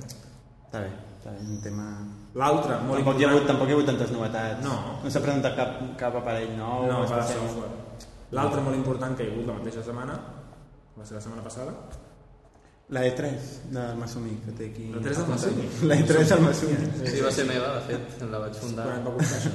Està 0.70 0.82
bé, 0.84 0.90
està 1.18 1.32
bé, 1.34 1.38
un 1.46 1.62
tema... 1.64 1.86
L'altre, 2.38 2.76
molt 2.86 3.00
Tampoc 3.00 3.18
hi, 3.18 3.24
ha 3.24 3.30
hagut, 3.30 3.40
important... 3.42 3.48
tampoc 3.48 3.68
hi 3.68 3.72
ha 3.72 3.76
hagut 3.78 3.88
tantes 3.90 4.12
novetats. 4.14 4.60
No. 4.62 4.76
No 5.02 5.10
s'ha 5.10 5.22
presentat 5.24 5.56
cap, 5.58 5.72
cap 5.98 6.14
aparell 6.20 6.52
nou. 6.58 6.84
No, 6.86 7.00
per 7.08 7.18
especial. 7.24 7.48
software. 7.48 8.06
L'altre 8.38 8.62
molt 8.62 8.76
important 8.78 9.16
que 9.18 9.24
hi 9.26 9.32
ha 9.32 9.34
hagut 9.34 9.48
la 9.50 9.56
mateixa 9.58 9.82
setmana, 9.88 10.14
va 10.98 11.04
ser 11.08 11.16
la 11.18 11.24
setmana 11.24 11.42
passada, 11.42 11.74
La 12.90 13.04
E3 13.06 13.36
del 13.70 13.96
Masumi, 14.00 14.32
que 14.44 14.52
té 14.58 14.64
aquí... 14.72 14.88
La 14.90 14.98
E3 14.98 15.14
del 15.20 15.28
Masumi? 15.30 15.68
La 15.86 15.94
E3 16.00 16.24
del 16.32 16.40
Masumi. 16.42 16.88
Sí, 17.06 17.20
va 17.22 17.30
ser 17.30 17.44
meva, 17.46 17.68
de 17.76 17.82
fet, 17.86 18.22
la 18.32 18.40
vaig 18.42 18.56
fundar. 18.58 18.86
quan 18.88 19.04
va 19.06 19.12
costar 19.14 19.38
això? 19.38 19.52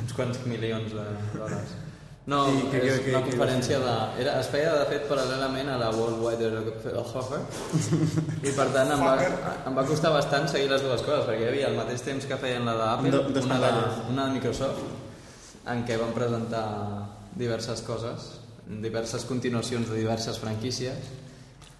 uns 0.00 0.14
quants 0.16 0.38
milions 0.48 0.94
de 0.96 1.04
dòlars. 1.36 1.74
No, 2.30 2.38
I 2.52 2.62
què- 2.72 2.80
és 2.86 2.98
què- 3.02 3.12
una 3.12 3.20
què- 3.20 3.30
conferència 3.34 3.78
de... 3.84 3.92
Era, 4.22 4.38
es 4.40 4.48
feia, 4.52 4.72
de 4.78 4.86
fet, 4.94 5.04
paral·lelament 5.10 5.68
a 5.72 5.76
la 5.80 5.90
World 5.92 6.20
Wide 6.24 6.50
Hoffer 7.02 7.40
i, 8.44 8.52
per 8.56 8.66
tant, 8.72 8.92
em 8.96 9.04
va, 9.04 9.14
em 9.66 9.76
va 9.76 9.84
costar 9.88 10.12
bastant 10.14 10.48
seguir 10.48 10.68
les 10.72 10.84
dues 10.84 11.02
coses, 11.04 11.24
perquè 11.28 11.44
hi 11.44 11.48
havia 11.52 11.68
al 11.72 11.76
mateix 11.80 12.04
temps 12.06 12.28
que 12.28 12.38
feien 12.40 12.64
la 12.68 12.76
d'Apple, 12.80 13.12
una, 13.44 13.58
de, 13.64 13.72
una 14.12 14.26
de 14.28 14.36
Microsoft, 14.36 14.84
en 15.68 15.82
què 15.88 15.96
van 16.00 16.12
presentar 16.16 16.64
diverses 17.36 17.82
coses, 17.88 18.30
diverses 18.84 19.24
continuacions 19.28 19.88
de 19.90 19.96
diverses 20.00 20.38
franquícies. 20.40 21.10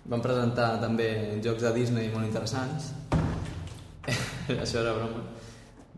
Van 0.08 0.22
presentar 0.24 0.78
també 0.80 1.10
jocs 1.44 1.66
de 1.66 1.74
Disney 1.76 2.08
molt 2.14 2.26
interessants. 2.26 2.94
Això 4.62 4.80
era 4.80 4.96
broma. 4.96 5.26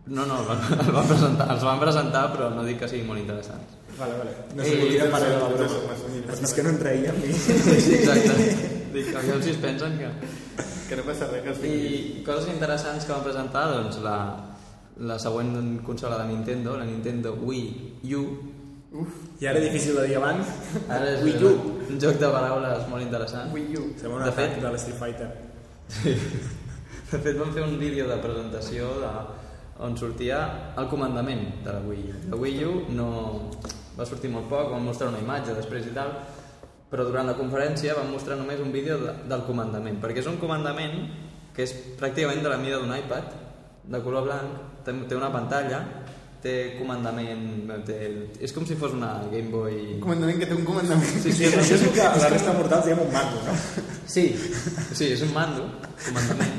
No, 0.07 0.27
no, 0.27 0.41
el 0.41 0.49
van, 0.49 0.65
el 0.87 0.93
van 0.97 1.07
presentar, 1.07 1.47
els 1.55 1.65
van 1.65 1.81
presentar, 1.81 2.25
però 2.35 2.51
no 2.51 2.67
dic 2.67 2.81
que 2.83 2.91
siguin 2.91 3.07
molt 3.07 3.23
interessants. 3.23 3.79
Vale, 3.99 4.17
vale. 4.19 4.33
No 4.57 4.65
sé, 4.67 5.09
parar 5.13 5.29
de 5.31 5.39
la 5.39 5.49
broma. 5.53 5.99
Vist 6.41 6.57
que 6.57 6.65
no 6.67 6.73
en 6.73 6.81
traïem 6.81 7.21
ni... 7.23 7.35
Sí, 7.37 7.99
exacte. 8.01 8.71
Dic, 8.93 9.13
aviam 9.17 9.43
si 9.45 9.53
es 9.55 9.61
pensen 9.63 9.99
que... 10.01 10.11
Que 10.89 10.99
no 10.99 11.05
passa 11.07 11.29
res 11.31 11.45
que 11.45 11.53
els 11.55 11.63
I 11.65 12.25
coses 12.27 12.51
interessants 12.53 13.07
que 13.07 13.15
van 13.15 13.23
presentar, 13.25 13.63
doncs 13.71 14.01
la, 14.05 14.17
la 15.09 15.19
següent 15.23 15.79
consola 15.87 16.19
de 16.21 16.27
Nintendo, 16.33 16.75
la 16.77 16.85
Nintendo 16.89 17.33
Wii 17.39 18.13
U, 18.19 18.25
I 19.41 19.47
ara 19.49 19.61
difícil 19.61 19.97
de 19.97 20.07
dir 20.07 20.17
abans. 20.21 20.47
ara 20.89 21.15
és 21.15 21.23
Wii 21.25 21.45
U. 21.45 21.53
un 21.91 21.99
joc 22.01 22.19
de 22.21 22.29
paraules 22.29 22.89
molt 22.91 23.03
interessant. 23.03 23.53
Wii 23.55 23.77
U. 23.79 23.85
Sembla 23.97 24.19
un 24.19 24.25
De 24.25 24.31
atac 24.31 24.51
fet- 24.53 24.61
de 24.63 24.73
l'Street 24.73 24.99
Fighter. 24.99 25.31
De 27.13 27.19
fet, 27.21 27.37
van 27.39 27.53
fer 27.53 27.63
un 27.65 27.79
vídeo 27.79 28.07
de 28.09 28.17
presentació 28.25 28.89
de, 29.01 29.09
on 29.85 29.97
sortia 29.99 30.39
el 30.79 30.87
comandament 30.89 31.65
de 31.65 31.73
la 31.73 31.81
Wii 31.85 32.05
U. 32.13 32.21
La 32.31 32.37
Wii 32.41 32.65
U 32.65 32.73
no 32.97 33.09
va 33.99 34.07
sortir 34.09 34.31
molt 34.33 34.49
poc, 34.49 34.71
van 34.73 34.85
mostrar 34.85 35.11
una 35.13 35.21
imatge 35.21 35.53
després 35.57 35.89
i 35.91 35.93
tal, 35.97 36.13
però 36.93 37.05
durant 37.09 37.27
la 37.29 37.35
conferència 37.37 37.95
van 37.97 38.11
mostrar 38.13 38.37
només 38.41 38.61
un 38.61 38.73
vídeo 38.73 38.97
de, 39.01 39.13
del 39.29 39.45
comandament, 39.49 39.99
perquè 40.01 40.21
és 40.25 40.29
un 40.31 40.39
comandament 40.41 41.09
que 41.53 41.65
és 41.67 41.73
pràcticament 42.01 42.41
de 42.45 42.49
la 42.49 42.57
mida 42.61 42.79
d'un 42.81 42.93
iPad, 42.97 43.33
de 43.93 44.01
color 44.05 44.25
blanc, 44.25 44.57
té, 44.87 44.95
té 45.09 45.17
una 45.19 45.29
pantalla, 45.33 45.83
té 46.43 46.55
comandament... 46.79 47.71
Té, 47.87 47.99
és 48.43 48.53
com 48.55 48.67
si 48.67 48.75
fos 48.79 48.95
una 48.97 49.13
Game 49.31 49.51
Boy... 49.53 49.77
Un 49.97 50.03
comandament 50.03 50.41
que 50.43 50.49
té 50.51 50.57
un 50.59 50.65
comandament. 50.67 51.17
Sí, 51.23 51.33
sí, 51.39 51.47
Això 51.49 51.79
és 51.79 51.85
que 51.97 52.03
la 52.23 52.31
resta 52.33 52.51
de 52.53 52.59
mortals 52.59 52.89
diem 52.89 53.01
un 53.05 53.13
mando, 53.15 53.43
no? 53.47 53.55
Sí, 54.11 54.27
sí, 54.93 55.13
és 55.15 55.23
un 55.25 55.33
mando, 55.37 55.69
comandament. 56.07 56.59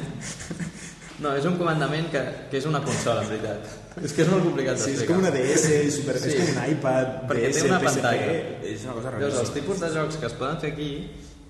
No, 1.24 1.32
és 1.40 1.46
un 1.48 1.56
comandament 1.60 2.08
que, 2.12 2.22
que 2.52 2.58
és 2.60 2.66
una 2.68 2.82
consola, 2.84 3.22
en 3.24 3.30
veritat. 3.32 3.68
És 4.04 4.12
que 4.18 4.24
és 4.26 4.30
molt 4.32 4.44
complicat 4.48 4.80
Sí, 4.82 4.96
és 4.98 5.04
com 5.08 5.20
una 5.22 5.30
DS, 5.32 5.68
super, 5.94 6.16
Sí. 6.20 6.32
és 6.34 6.40
com 6.40 6.50
un 6.58 6.72
iPad, 6.74 7.12
Perquè 7.30 7.52
DS, 7.52 7.60
té 7.62 7.68
una 7.70 7.78
PSP, 7.84 8.02
pantalla. 8.02 8.32
és 8.74 8.84
una 8.88 8.96
cosa 8.98 9.12
Veus, 9.22 9.38
els 9.44 9.54
tipus 9.54 9.84
de 9.84 9.92
jocs 9.94 10.18
que 10.20 10.26
es 10.32 10.34
poden 10.40 10.58
fer 10.64 10.72
aquí 10.74 10.90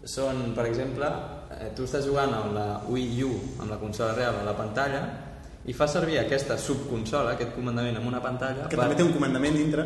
són, 0.04 0.42
per 0.58 0.66
exemple, 0.68 1.08
eh, 1.56 1.70
tu 1.78 1.86
estàs 1.88 2.04
jugant 2.06 2.34
amb 2.36 2.52
la 2.58 2.66
Wii 2.92 3.24
U, 3.24 3.32
amb 3.64 3.72
la 3.72 3.80
consola 3.80 4.12
real, 4.18 4.42
a 4.42 4.44
la 4.50 4.56
pantalla, 4.58 5.00
i 5.66 5.74
fa 5.74 5.88
servir 5.88 6.18
aquesta 6.20 6.58
subconsola, 6.60 7.38
aquest 7.38 7.54
comandament 7.56 8.00
amb 8.00 8.10
una 8.10 8.20
pantalla, 8.24 8.68
Que 8.72 8.80
també 8.80 8.98
té 9.00 9.06
un 9.06 9.14
comandament 9.16 9.56
dintre. 9.56 9.86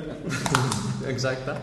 Exacte. 1.13 1.53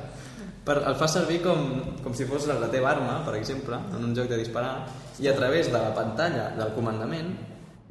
Per, 0.64 0.78
el 0.88 0.94
fa 0.96 1.08
servir 1.10 1.42
com, 1.44 1.64
com 2.04 2.14
si 2.16 2.24
fos 2.28 2.46
la, 2.48 2.70
teva 2.72 2.94
arma, 2.94 3.18
per 3.26 3.34
exemple, 3.36 3.76
en 3.92 4.06
un 4.06 4.14
joc 4.16 4.30
de 4.30 4.38
disparar, 4.40 4.86
i 5.20 5.28
a 5.28 5.34
través 5.36 5.68
de 5.72 5.76
la 5.76 5.90
pantalla 5.96 6.52
del 6.56 6.72
comandament 6.76 7.34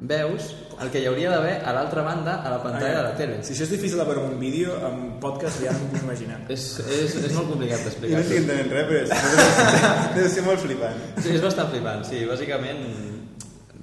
veus 0.04 0.48
el 0.82 0.90
que 0.90 1.00
hi 1.00 1.06
hauria 1.06 1.30
d'haver 1.30 1.54
a 1.64 1.72
l'altra 1.76 2.02
banda 2.02 2.40
a 2.42 2.50
la 2.50 2.58
pantalla 2.64 2.96
de 2.96 3.04
la 3.04 3.14
tele. 3.14 3.38
Si 3.46 3.54
això 3.54 3.68
és 3.68 3.72
difícil 3.76 4.00
de 4.00 4.08
veure 4.08 4.24
un 4.26 4.40
vídeo, 4.40 4.74
en 4.88 5.20
podcast 5.22 5.62
ja 5.62 5.72
no 5.72 5.84
m'ho 5.84 5.92
puc 5.92 6.02
imaginar. 6.02 6.40
És, 6.54 6.66
és, 6.82 7.14
és 7.20 7.36
molt 7.36 7.52
complicat 7.52 7.84
Jo 7.84 7.90
d'explicar. 7.90 8.18
no 8.18 8.24
estic 8.24 8.42
entenent 8.42 8.74
res, 8.74 8.88
però 8.90 9.04
és, 9.04 9.74
deu 10.18 10.30
ser 10.34 10.46
molt 10.48 10.64
flipant. 10.64 10.98
Sí, 11.20 11.36
és 11.36 11.44
bastant 11.44 11.70
flipant, 11.70 12.02
sí, 12.10 12.24
bàsicament 12.28 13.13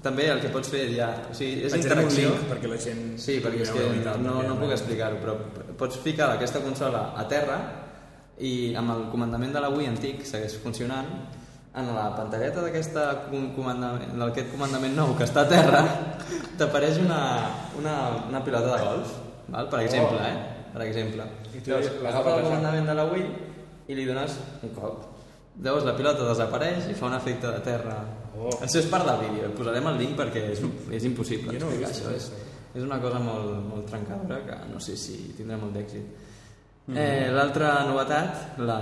també 0.02 0.26
el 0.34 0.39
que 0.41 0.49
pots 0.49 0.70
fer 0.74 0.88
ja, 0.95 1.10
o 1.30 1.34
sigui, 1.38 1.66
és 1.68 1.74
un 1.76 1.82
interacció. 1.84 2.30
link 2.34 2.47
perquè 2.49 2.70
la 2.72 2.78
gent... 2.82 3.02
Sí, 3.22 3.38
perquè 3.43 3.62
és 3.68 3.72
que 3.74 3.84
no, 3.86 4.34
perquè 4.39 4.47
no 4.49 4.56
puc 4.58 4.72
explicar-ho, 4.74 5.20
però 5.22 5.36
pots 5.78 5.99
ficar 6.02 6.32
aquesta 6.34 6.62
consola 6.64 7.12
a 7.18 7.28
terra 7.30 7.60
i 8.41 8.74
amb 8.78 8.89
el 8.95 9.04
comandament 9.12 9.54
de 9.54 9.62
la 9.62 9.70
Wii 9.70 9.91
antic 9.91 10.26
segueix 10.26 10.56
funcionant. 10.64 11.12
En 11.78 11.88
la 11.95 12.10
pantalleta 12.18 12.60
d'aquesta 12.66 13.04
com- 13.30 13.52
comandament, 13.56 14.10
d'aquest 14.20 14.49
comandament 14.52 14.97
nou 14.97 15.14
que 15.16 15.24
està 15.24 15.45
a 15.45 15.52
terra 15.52 15.84
t'apareix 16.60 16.97
una, 16.99 17.20
una, 17.80 17.93
una 18.28 18.41
pilota 18.43 18.74
de 18.74 18.82
golf 18.84 19.14
val? 19.54 19.70
per 19.72 19.80
exemple, 19.86 20.18
eh? 20.20 20.66
per 20.74 20.82
exemple. 20.88 21.30
Llavors, 21.62 21.88
agafes 21.88 22.18
el 22.18 22.26
passejar. 22.26 22.43
comandament 22.49 22.89
de 22.91 22.97
la 22.97 23.06
Wii 23.14 23.30
i 23.88 23.95
li 23.95 24.06
dones 24.10 24.36
un 24.64 24.74
cop. 24.76 25.06
Llavors 25.62 25.86
la 25.88 25.95
pilota 25.95 26.28
desapareix 26.28 26.89
i 26.91 26.97
fa 26.97 27.08
un 27.08 27.16
efecte 27.16 27.47
de 27.54 27.64
terra 27.70 27.95
Oh. 28.38 28.50
això 28.64 28.80
és 28.80 28.86
part 28.88 29.06
del 29.06 29.30
vídeo, 29.30 29.50
et 29.50 29.56
posarem 29.58 29.88
el 29.92 29.98
link 30.00 30.16
perquè 30.18 30.46
és, 30.54 30.62
és 30.92 31.04
impossible 31.10 31.52
Jo 31.52 31.66
no 31.66 31.72
explicar 31.72 31.90
això 31.92 32.12
és, 32.16 32.30
és 32.74 32.84
una 32.84 33.00
cosa 33.04 33.20
molt, 33.20 33.58
molt 33.68 33.86
trencadora 33.90 34.38
que 34.46 34.60
no 34.72 34.80
sé 34.80 34.96
si 34.98 35.34
tindrà 35.38 35.58
molt 35.60 35.74
d'èxit 35.76 36.30
Eh, 36.92 37.30
L'altra 37.32 37.84
novetat, 37.86 38.58
la, 38.66 38.78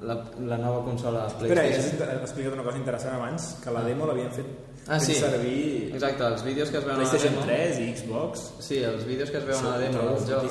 la, 0.00 0.14
la 0.48 0.56
nova 0.56 0.80
consola 0.82 1.26
Espera, 1.28 1.60
has 1.60 1.68
PlayStation. 1.68 1.92
inter- 1.92 2.08
has 2.16 2.22
explicat 2.30 2.54
una 2.54 2.64
cosa 2.64 2.78
interessant 2.80 3.14
abans, 3.18 3.48
que 3.62 3.70
la 3.70 3.82
demo 3.84 4.06
l'havien 4.08 4.32
fet 4.32 4.46
Ah, 4.88 4.98
sí. 4.98 5.14
servir 5.14 5.92
Exacte, 5.94 6.24
els 6.24 6.42
vídeos 6.42 6.70
que 6.72 6.78
es 6.78 6.84
veuen 6.84 6.96
a 6.98 7.02
la 7.04 7.08
PlayStation 7.10 7.34
demo... 7.34 7.46
3 7.46 7.78
i 7.84 7.88
Xbox. 7.98 8.46
Sí, 8.64 8.78
els 8.82 9.04
vídeos 9.04 9.30
que 9.30 9.36
es 9.38 9.44
veuen 9.44 9.66
a 9.66 9.74
la 9.74 9.78
demo 9.78 9.98
del 10.08 10.26
joc 10.32 10.48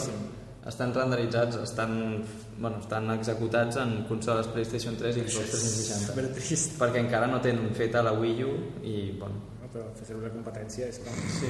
estan 0.69 0.93
renderitzats, 0.93 1.57
estan, 1.65 2.23
bueno, 2.59 2.79
estan 2.79 3.09
executats 3.11 3.77
en 3.77 4.03
consoles 4.09 4.47
PlayStation 4.47 4.95
3 4.97 5.17
i 5.17 5.21
Xbox 5.27 5.51
360. 5.51 6.07
Super 6.07 6.25
trist. 6.33 6.73
Perquè 6.79 6.99
encara 7.03 7.27
no 7.29 7.39
tenen 7.41 7.69
feta 7.77 8.01
la 8.03 8.13
Wii 8.17 8.43
U 8.43 8.55
i, 8.83 8.95
bueno, 9.19 9.43
No, 9.61 9.67
però 9.73 9.85
fer 9.97 10.05
servir 10.07 10.23
la 10.29 10.33
competència 10.33 10.87
és 10.87 10.99
com... 11.03 11.13
Sí. 11.37 11.49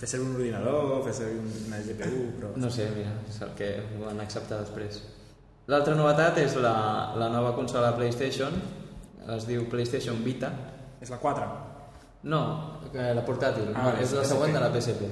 Fer 0.00 0.08
servir 0.08 0.26
un 0.30 0.36
ordinador, 0.38 1.02
fer 1.04 1.12
servir 1.12 1.40
una 1.68 1.78
GPU, 1.84 2.20
però... 2.38 2.52
no 2.56 2.70
sé, 2.72 2.86
mira, 2.96 3.10
és 3.28 3.40
el 3.44 3.50
que 3.58 3.68
ho 3.98 4.04
van 4.06 4.20
acceptar 4.22 4.62
després. 4.62 5.02
L'altra 5.68 5.94
novetat 5.94 6.38
és 6.40 6.54
la, 6.56 6.72
la 7.20 7.28
nova 7.28 7.52
consola 7.54 7.90
PlayStation, 7.98 8.56
es 9.36 9.44
diu 9.46 9.66
PlayStation 9.70 10.22
Vita. 10.24 10.48
És 11.04 11.12
la 11.12 11.18
4. 11.20 11.44
No, 12.32 12.40
eh, 12.94 13.10
la 13.16 13.22
portàtil, 13.28 13.68
Ah, 13.76 13.90
no, 13.90 13.92
és 14.00 14.10
la 14.16 14.22
PSP. 14.24 14.32
següent 14.32 14.56
de 14.56 14.60
la 14.64 14.72
PSP. 14.72 15.10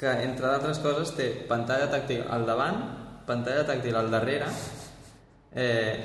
que 0.00 0.08
entre 0.24 0.46
d'altres 0.48 0.78
coses 0.80 1.10
té 1.12 1.26
pantalla 1.46 1.90
tàctil 1.92 2.22
al 2.32 2.46
davant, 2.48 2.78
pantalla 3.30 3.64
tàctil 3.70 3.96
al 3.96 4.10
darrere 4.12 4.50
Eh, 5.52 5.98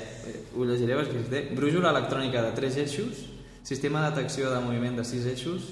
ho 0.58 0.64
llegiré 0.66 0.96
perquè 0.98 1.20
té 1.30 1.40
brújula 1.54 1.92
electrònica 1.94 2.42
de 2.42 2.54
3 2.56 2.78
eixos, 2.82 3.20
sistema 3.62 4.02
de 4.02 4.14
detecció 4.14 4.50
de 4.50 4.62
moviment 4.64 4.96
de 4.98 5.04
6 5.06 5.26
eixos, 5.30 5.68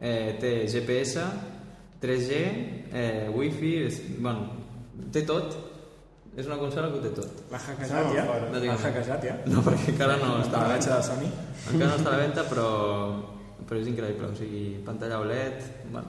eh, 0.00 0.34
té 0.40 0.66
GPS, 0.66 1.22
3G, 2.02 2.40
eh, 2.90 3.28
Wi-Fi, 3.30 3.74
és, 3.86 4.00
bueno, 4.18 4.48
té 5.12 5.22
tot. 5.22 5.54
És 6.32 6.46
una 6.48 6.56
consola 6.56 6.88
que 6.88 6.96
ho 6.96 7.02
té 7.04 7.10
tot. 7.12 7.42
L'ha 7.52 7.58
hackejat 7.60 8.06
ja? 8.16 8.22
No 8.50 8.60
L'ha 8.64 8.74
hackejat 8.74 9.24
ja? 9.28 9.34
No, 9.52 9.60
perquè 9.60 9.92
encara 9.92 10.16
no 10.16 10.38
està 10.40 10.62
a 10.62 10.64
la 10.64 10.78
venda. 10.78 10.96
de 10.96 11.02
Sony? 11.04 11.26
Encara 11.74 11.90
no 11.90 11.98
està 11.98 12.08
a 12.08 12.14
la 12.14 12.22
venda, 12.22 12.44
però, 12.48 12.68
però 13.68 13.78
és 13.78 13.90
increïble. 13.92 14.30
O 14.32 14.34
sigui, 14.34 14.62
pantalla 14.86 15.20
OLED... 15.20 15.60
Bueno, 15.92 16.08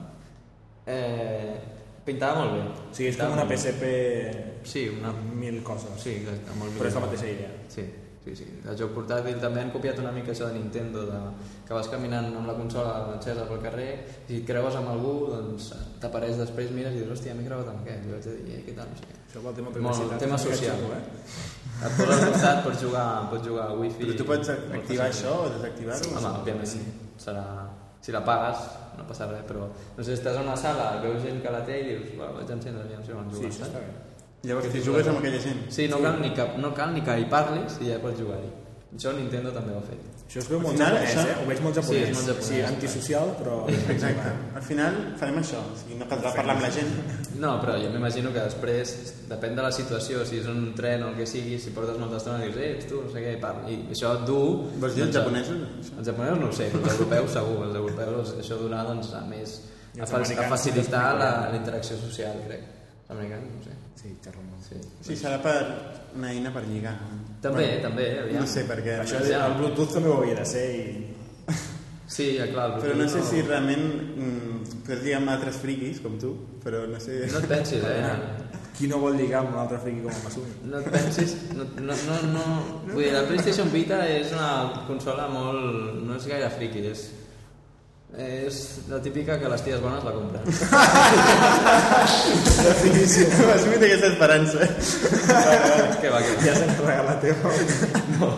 eh, 0.86 1.60
pintava 2.04 2.44
molt 2.44 2.52
bé. 2.56 2.62
O 2.90 2.94
sigui, 2.94 3.08
és 3.10 3.16
com 3.20 3.32
una 3.32 3.44
molt. 3.44 3.52
PSP 3.54 3.92
Sí, 4.64 4.88
una... 4.88 5.12
mil 5.34 5.62
coses. 5.62 5.90
Sí, 6.00 6.10
exacte, 6.22 6.54
molt 6.58 6.72
Però 6.78 6.88
és 6.88 6.94
la 6.94 7.00
mateixa 7.04 7.26
idea. 7.28 7.50
Sí, 7.68 7.82
sí, 8.24 8.32
sí. 8.38 8.46
El 8.64 8.76
joc 8.80 8.94
portàtil 8.96 9.36
també 9.42 9.60
han 9.60 9.70
copiat 9.74 9.98
una 10.00 10.12
mica 10.12 10.32
això 10.32 10.46
de 10.48 10.54
Nintendo, 10.56 11.02
de, 11.10 11.18
que 11.68 11.74
vas 11.76 11.88
caminant 11.92 12.30
amb 12.32 12.48
la 12.48 12.54
consola 12.56 12.94
encesa 13.14 13.44
pel 13.50 13.60
carrer 13.60 13.90
i 14.28 14.38
si 14.38 14.38
et 14.40 14.46
creues 14.48 14.74
amb 14.80 14.88
algú, 14.94 15.12
doncs 15.28 15.66
t'apareix 16.00 16.38
després, 16.40 16.70
mires 16.72 16.96
i 16.96 17.02
dius, 17.02 17.12
hòstia, 17.12 17.34
m'he 17.36 17.44
creuat 17.44 17.68
amb 17.74 17.82
aquest. 17.84 18.06
I 18.08 18.14
vaig 18.14 18.24
dir, 18.24 18.56
"Ei, 18.56 18.64
què 18.64 18.74
tal? 18.78 18.88
No 18.88 18.96
sé 18.96 19.04
què. 19.10 19.18
Això 19.28 19.42
tema 19.60 19.68
Molt, 19.68 19.76
privacitat. 19.76 20.18
tema 20.24 20.34
és 20.40 20.44
aquest 20.46 20.60
social. 20.64 20.76
eh? 20.96 21.04
Et 21.84 21.92
poses 21.98 22.22
al 22.22 22.32
costat, 22.32 22.64
pots 22.64 22.80
jugar, 22.80 23.06
pots 23.30 23.46
jugar 23.48 23.68
a 23.68 23.74
wifi... 23.74 24.04
Però 24.04 24.16
tu 24.16 24.24
pots 24.24 24.48
molt 24.48 24.74
activar 24.80 25.06
això 25.10 25.32
o 25.44 25.48
desactivar-ho? 25.58 26.16
Home, 26.16 26.38
òbviament 26.40 26.66
sí. 26.66 26.80
Serà... 27.18 27.44
Si 28.04 28.12
la 28.12 28.20
pagues, 28.24 28.64
no 28.98 29.06
passa 29.08 29.26
res, 29.30 29.44
però 29.48 29.64
no 29.96 30.04
sé, 30.04 30.12
estàs 30.18 30.36
a 30.36 30.42
una 30.44 30.56
sala, 30.60 30.90
veus 31.00 31.22
gent 31.24 31.38
que 31.42 31.52
la 31.54 31.62
té 31.64 31.78
i 31.80 31.84
dius, 31.88 32.10
va, 32.20 32.28
vaig 32.36 32.50
encendre, 32.52 32.82
aviam 32.84 33.00
si 33.06 33.14
volen 33.16 33.30
Sí, 33.32 33.36
jugar. 33.38 33.52
està 33.54 33.70
saps? 33.70 33.78
bé. 33.80 34.48
Llavors, 34.50 34.66
si 34.74 34.82
jugues 34.84 35.06
amb 35.08 35.18
aquella 35.22 35.40
gent... 35.40 35.62
Sí, 35.72 35.86
no, 35.88 36.02
Cal 36.04 36.20
ni 36.20 36.30
que, 36.36 36.44
no 36.60 36.74
cal 36.76 36.92
ni 36.92 37.00
que 37.00 37.14
hi 37.22 37.24
parlis 37.32 37.78
i 37.80 37.88
ja 37.88 37.96
pots 38.02 38.20
jugar-hi. 38.20 38.50
Això 38.94 39.14
Nintendo 39.16 39.50
també 39.56 39.72
ho 39.72 39.78
ha 39.80 39.86
fet. 39.88 40.02
Això 40.26 40.40
es 40.40 40.48
veu 40.50 40.58
molt 40.58 40.74
final, 40.74 40.94
japonès, 40.96 41.10
això- 41.14 41.30
eh? 41.30 41.34
Ho 41.42 41.46
veig 41.46 41.60
molt 41.62 41.74
Sí, 41.76 41.80
japonès. 41.80 42.08
és 42.08 42.14
molt 42.16 42.26
japonès. 42.30 42.46
Sí, 42.48 42.60
antisocial, 42.66 43.28
però... 43.38 43.56
Exacte. 43.94 44.30
Al 44.58 44.62
final 44.62 44.94
farem 45.20 45.36
això. 45.38 45.60
O 45.60 45.76
sigui, 45.78 45.98
no 46.00 46.08
caldrà 46.10 46.32
parlar 46.34 46.56
amb 46.56 46.64
la 46.64 46.70
gent. 46.74 46.90
No, 47.44 47.52
però 47.60 47.76
jo 47.82 47.90
m'imagino 47.92 48.32
que 48.32 48.40
després, 48.40 48.94
depèn 49.28 49.54
de 49.54 49.62
la 49.62 49.70
situació, 49.72 50.24
si 50.26 50.38
és 50.40 50.46
un 50.50 50.72
tren 50.74 51.02
o 51.04 51.08
el 51.12 51.16
que 51.20 51.26
sigui, 51.26 51.58
si 51.60 51.70
portes 51.76 51.98
molta 52.00 52.16
estona 52.16 52.40
i 52.42 52.48
dius, 52.48 52.56
eh, 52.56 52.70
ets 52.78 52.88
tu, 52.90 53.02
no 53.04 53.12
sé 53.12 53.22
què, 53.22 53.36
i 53.36 53.40
parla. 53.42 53.68
I 53.70 53.78
això 53.94 54.14
dur... 54.26 54.70
Vols 54.80 54.94
dir 54.96 55.04
els 55.06 55.12
doncs, 55.12 55.20
japonesos? 55.20 55.62
Això? 55.84 55.98
Els 56.00 56.06
japonesos 56.10 56.40
no 56.40 56.48
ho 56.48 56.52
sé, 56.58 56.70
els 56.72 56.92
europeus 56.96 57.30
segur, 57.38 57.58
els 57.68 57.76
europeus 57.82 58.34
això 58.40 58.58
donarà 58.64 58.88
doncs, 58.90 59.12
a 59.14 59.22
més 59.28 59.54
a, 60.00 60.02
a 60.02 60.06
facilitar 60.50 61.04
sí 61.12 61.18
la, 61.20 61.30
la 61.52 61.56
interacció 61.60 61.96
social, 62.00 62.40
crec. 62.48 62.64
Els 63.04 63.10
americans, 63.18 63.44
no 63.52 63.60
ho 63.60 63.64
sé. 63.68 63.76
Sí, 64.02 64.16
xerren 64.24 64.48
molt. 64.50 64.64
Sí. 64.66 64.80
Sí, 65.04 65.16
serà 65.20 65.38
per 65.44 65.54
una 66.16 66.30
eina 66.32 66.50
per 66.52 66.64
lligar. 66.66 66.96
També, 67.44 67.66
també, 67.82 68.06
aviam. 68.22 68.40
No 68.42 68.48
sé 68.48 68.64
per 68.68 68.78
què. 68.84 69.00
Això, 69.02 69.20
el 69.20 69.58
Bluetooth 69.58 69.92
també 69.98 70.10
ho 70.12 70.16
havia 70.22 70.38
de 70.40 70.46
ser 70.48 70.64
i... 70.78 70.84
Sí, 72.14 72.34
ja, 72.38 72.46
clar. 72.50 72.66
Però 72.78 72.94
no 72.96 73.06
sé 73.08 73.20
Bluetooth 73.20 73.30
si 73.30 73.42
realment 73.44 73.84
mm, 73.90 74.80
pots 74.86 75.02
lligar 75.04 75.20
amb 75.22 75.32
altres 75.34 75.60
friquis, 75.60 76.00
com 76.04 76.16
tu, 76.20 76.34
però 76.64 76.84
no 76.90 77.00
sé... 77.02 77.24
No 77.32 77.40
et 77.42 77.48
pensis, 77.50 77.84
eh? 77.88 78.60
Qui 78.74 78.88
no 78.90 78.98
vol 79.02 79.18
lligar 79.18 79.42
amb 79.44 79.52
un 79.54 79.60
altre 79.62 79.78
friqui 79.82 80.02
com 80.02 80.14
el 80.14 80.22
Masumi? 80.26 80.54
No 80.70 80.80
et 80.80 80.88
pensis... 80.90 81.36
No, 81.54 81.66
no, 81.78 81.98
no, 82.08 82.16
no... 82.32 82.46
Vull 82.88 83.04
dir, 83.04 83.12
la 83.14 83.26
PlayStation 83.28 83.70
Vita 83.72 84.00
és 84.10 84.32
una 84.34 84.48
consola 84.88 85.28
molt... 85.32 86.00
No 86.04 86.16
és 86.18 86.26
gaire 86.30 86.50
friki, 86.56 86.82
és... 86.90 87.04
És 88.14 88.58
la 88.86 89.00
típica 89.02 89.34
que 89.40 89.48
les 89.50 89.62
ties 89.66 89.80
bones 89.82 90.04
la 90.06 90.12
compren. 90.14 90.44
Definició. 92.68 93.26
M'has 93.48 93.64
fet 93.66 93.82
aquesta 93.88 94.10
esperança. 94.12 94.68
que 96.00 96.12
va, 96.12 96.20
que 96.22 96.34
va. 96.36 96.42
Ja 96.44 96.54
se'ns 96.60 96.78
regala 96.84 97.16
teva. 97.24 97.50
No. 98.20 98.28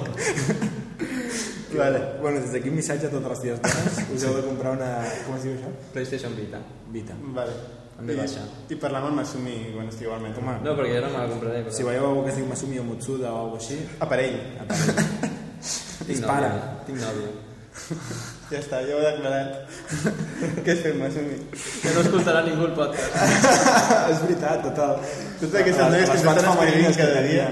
Vale. 1.76 2.00
Bueno, 2.22 2.40
des 2.40 2.52
d'aquí 2.54 2.70
un 2.72 2.78
missatge 2.80 3.10
a 3.10 3.10
totes 3.12 3.28
les 3.34 3.40
ties 3.42 3.60
dones. 3.60 3.98
Us 4.16 4.24
heu 4.24 4.36
de 4.38 4.44
comprar 4.46 4.72
una... 4.78 4.90
Com 5.26 5.36
es 5.36 5.44
diu 5.44 5.52
això? 5.58 5.72
PlayStation 5.92 6.32
Vita. 6.38 6.62
Vita. 6.94 7.18
Vale. 7.36 7.58
Em 8.00 8.08
ve 8.08 8.16
baixa. 8.16 8.42
I, 8.68 8.72
i 8.72 8.78
parlar 8.80 9.02
amb 9.02 9.10
el 9.12 9.18
Masumi 9.20 9.56
quan 9.74 9.92
estigui 9.92 10.08
al 10.12 10.24
metro. 10.24 10.40
Home, 10.44 10.56
No, 10.64 10.72
perquè 10.78 10.96
jo 10.96 11.04
no 11.04 11.12
me 11.12 11.20
la 11.20 11.28
compraré. 11.34 11.60
Però... 11.66 11.76
si 11.76 11.84
veieu 11.84 12.08
algú 12.08 12.24
que 12.24 12.32
es 12.32 12.40
diu 12.40 12.48
Masumi 12.48 12.80
o 12.80 12.84
Mutsuda 12.88 13.28
o 13.32 13.42
alguna 13.44 13.60
així, 13.60 13.78
Aparell. 14.04 14.40
tinc 16.00 16.08
dispara. 16.08 16.48
nòvia. 16.48 16.72
Tinc 16.88 16.98
nòvia. 17.04 17.28
Ja 18.46 18.60
està, 18.62 18.78
ja 18.86 18.94
ho 18.94 19.00
he 19.02 19.06
declarat. 19.08 19.78
Què 20.66 20.76
fem, 20.78 21.00
Masumi? 21.02 21.38
Que 21.82 21.94
no 21.96 22.04
escoltarà 22.04 22.44
ningú 22.46 22.68
el 22.68 22.74
podcast. 22.76 23.16
és 24.12 24.20
veritat, 24.22 24.60
total. 24.68 25.00
Totes 25.40 25.56
aquestes 25.62 25.90
noies 25.94 26.12
que 26.12 26.18
s'estan 26.20 26.52
escrivint 26.52 27.00
cada 27.00 27.24
dia. 27.26 27.46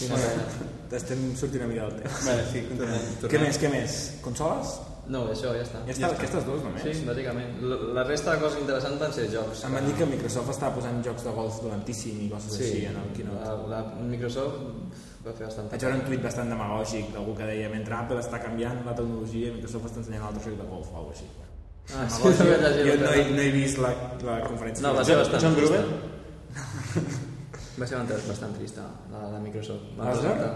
Tinc 0.00 0.10
una 0.12 0.24
pena. 0.26 0.70
Estem 0.94 1.22
sortint 1.34 1.64
a 1.64 1.68
mirar 1.70 1.86
el 1.90 1.94
tema. 2.02 2.18
Vale, 2.28 2.42
sí, 2.52 2.60
continuem. 2.68 3.06
Què 3.32 3.40
més, 3.42 3.56
què 3.62 3.70
més? 3.72 3.96
Consoles? 4.22 4.74
No, 5.10 5.24
això 5.32 5.50
ja 5.56 5.64
està. 5.64 5.80
Ja 5.88 5.92
està, 5.96 6.10
aquestes 6.14 6.44
dues 6.46 6.62
només. 6.64 6.84
Sí, 6.84 7.02
bàsicament. 7.08 7.56
La, 7.64 7.80
la 7.98 8.04
resta 8.06 8.36
de 8.36 8.44
coses 8.44 8.60
interessants 8.62 9.00
van 9.02 9.16
ser 9.16 9.26
jocs. 9.32 9.64
Em 9.66 9.74
van 9.76 9.88
dir 9.88 9.96
que 9.98 10.06
Microsoft 10.12 10.52
estava 10.54 10.76
posant 10.78 11.02
jocs 11.04 11.26
de 11.26 11.34
golf 11.40 11.58
dolentíssim 11.64 12.22
i 12.24 12.30
coses 12.32 12.54
Sí, 12.60 12.68
així 12.68 12.86
en 12.92 13.00
el 13.00 13.10
Keynote. 13.16 13.42
la, 13.42 13.56
la 13.74 13.82
Microsoft 14.12 15.02
va 15.26 15.32
fer 15.38 15.46
bastant. 15.46 15.70
Vaig 15.72 15.82
veure 15.86 15.96
un 15.98 16.04
tuit 16.08 16.22
bastant 16.22 16.50
demagògic 16.52 17.12
d'algú 17.14 17.34
que 17.38 17.46
deia 17.50 17.68
mentre 17.72 17.94
Apple 17.96 18.20
està 18.20 18.40
canviant 18.42 18.80
la 18.86 18.94
tecnologia 18.98 19.52
Microsoft 19.54 19.86
està 19.90 20.02
ensenyant 20.02 20.24
l'altre 20.26 20.44
joc 20.46 20.58
de 20.62 20.68
golf 20.70 20.90
o 20.92 20.96
alguna 21.00 21.16
així. 21.16 21.28
Ah, 21.94 22.06
sí, 22.08 22.22
jo 22.40 22.94
no 23.02 23.10
he, 23.12 23.24
no 23.36 23.42
he 23.44 23.50
vist 23.52 23.78
la, 23.78 23.90
la 24.24 24.38
conferència. 24.46 24.82
No, 24.86 24.94
va 24.96 25.04
ser 25.04 25.16
bastant 25.20 25.42
John 25.44 25.56
trista. 25.58 25.80
Gruber? 25.84 26.12
Va 27.74 27.86
ser 27.90 27.98
bastant, 27.98 28.28
bastant 28.28 28.52
trista, 28.54 28.82
la 29.10 29.24
de 29.32 29.40
Microsoft. 29.42 29.88
Va 29.98 30.04
Vas 30.12 30.20
presentar- 30.20 30.54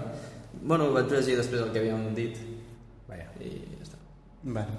Bueno, 0.62 0.92
vaig 0.94 1.10
llegir 1.12 1.34
després 1.36 1.60
el 1.64 1.72
que 1.74 1.80
havíem 1.82 2.14
dit 2.14 2.38
Vaja. 3.08 3.26
i 3.42 3.50
ja 3.78 3.82
està. 3.88 3.98
Vale. 4.44 4.78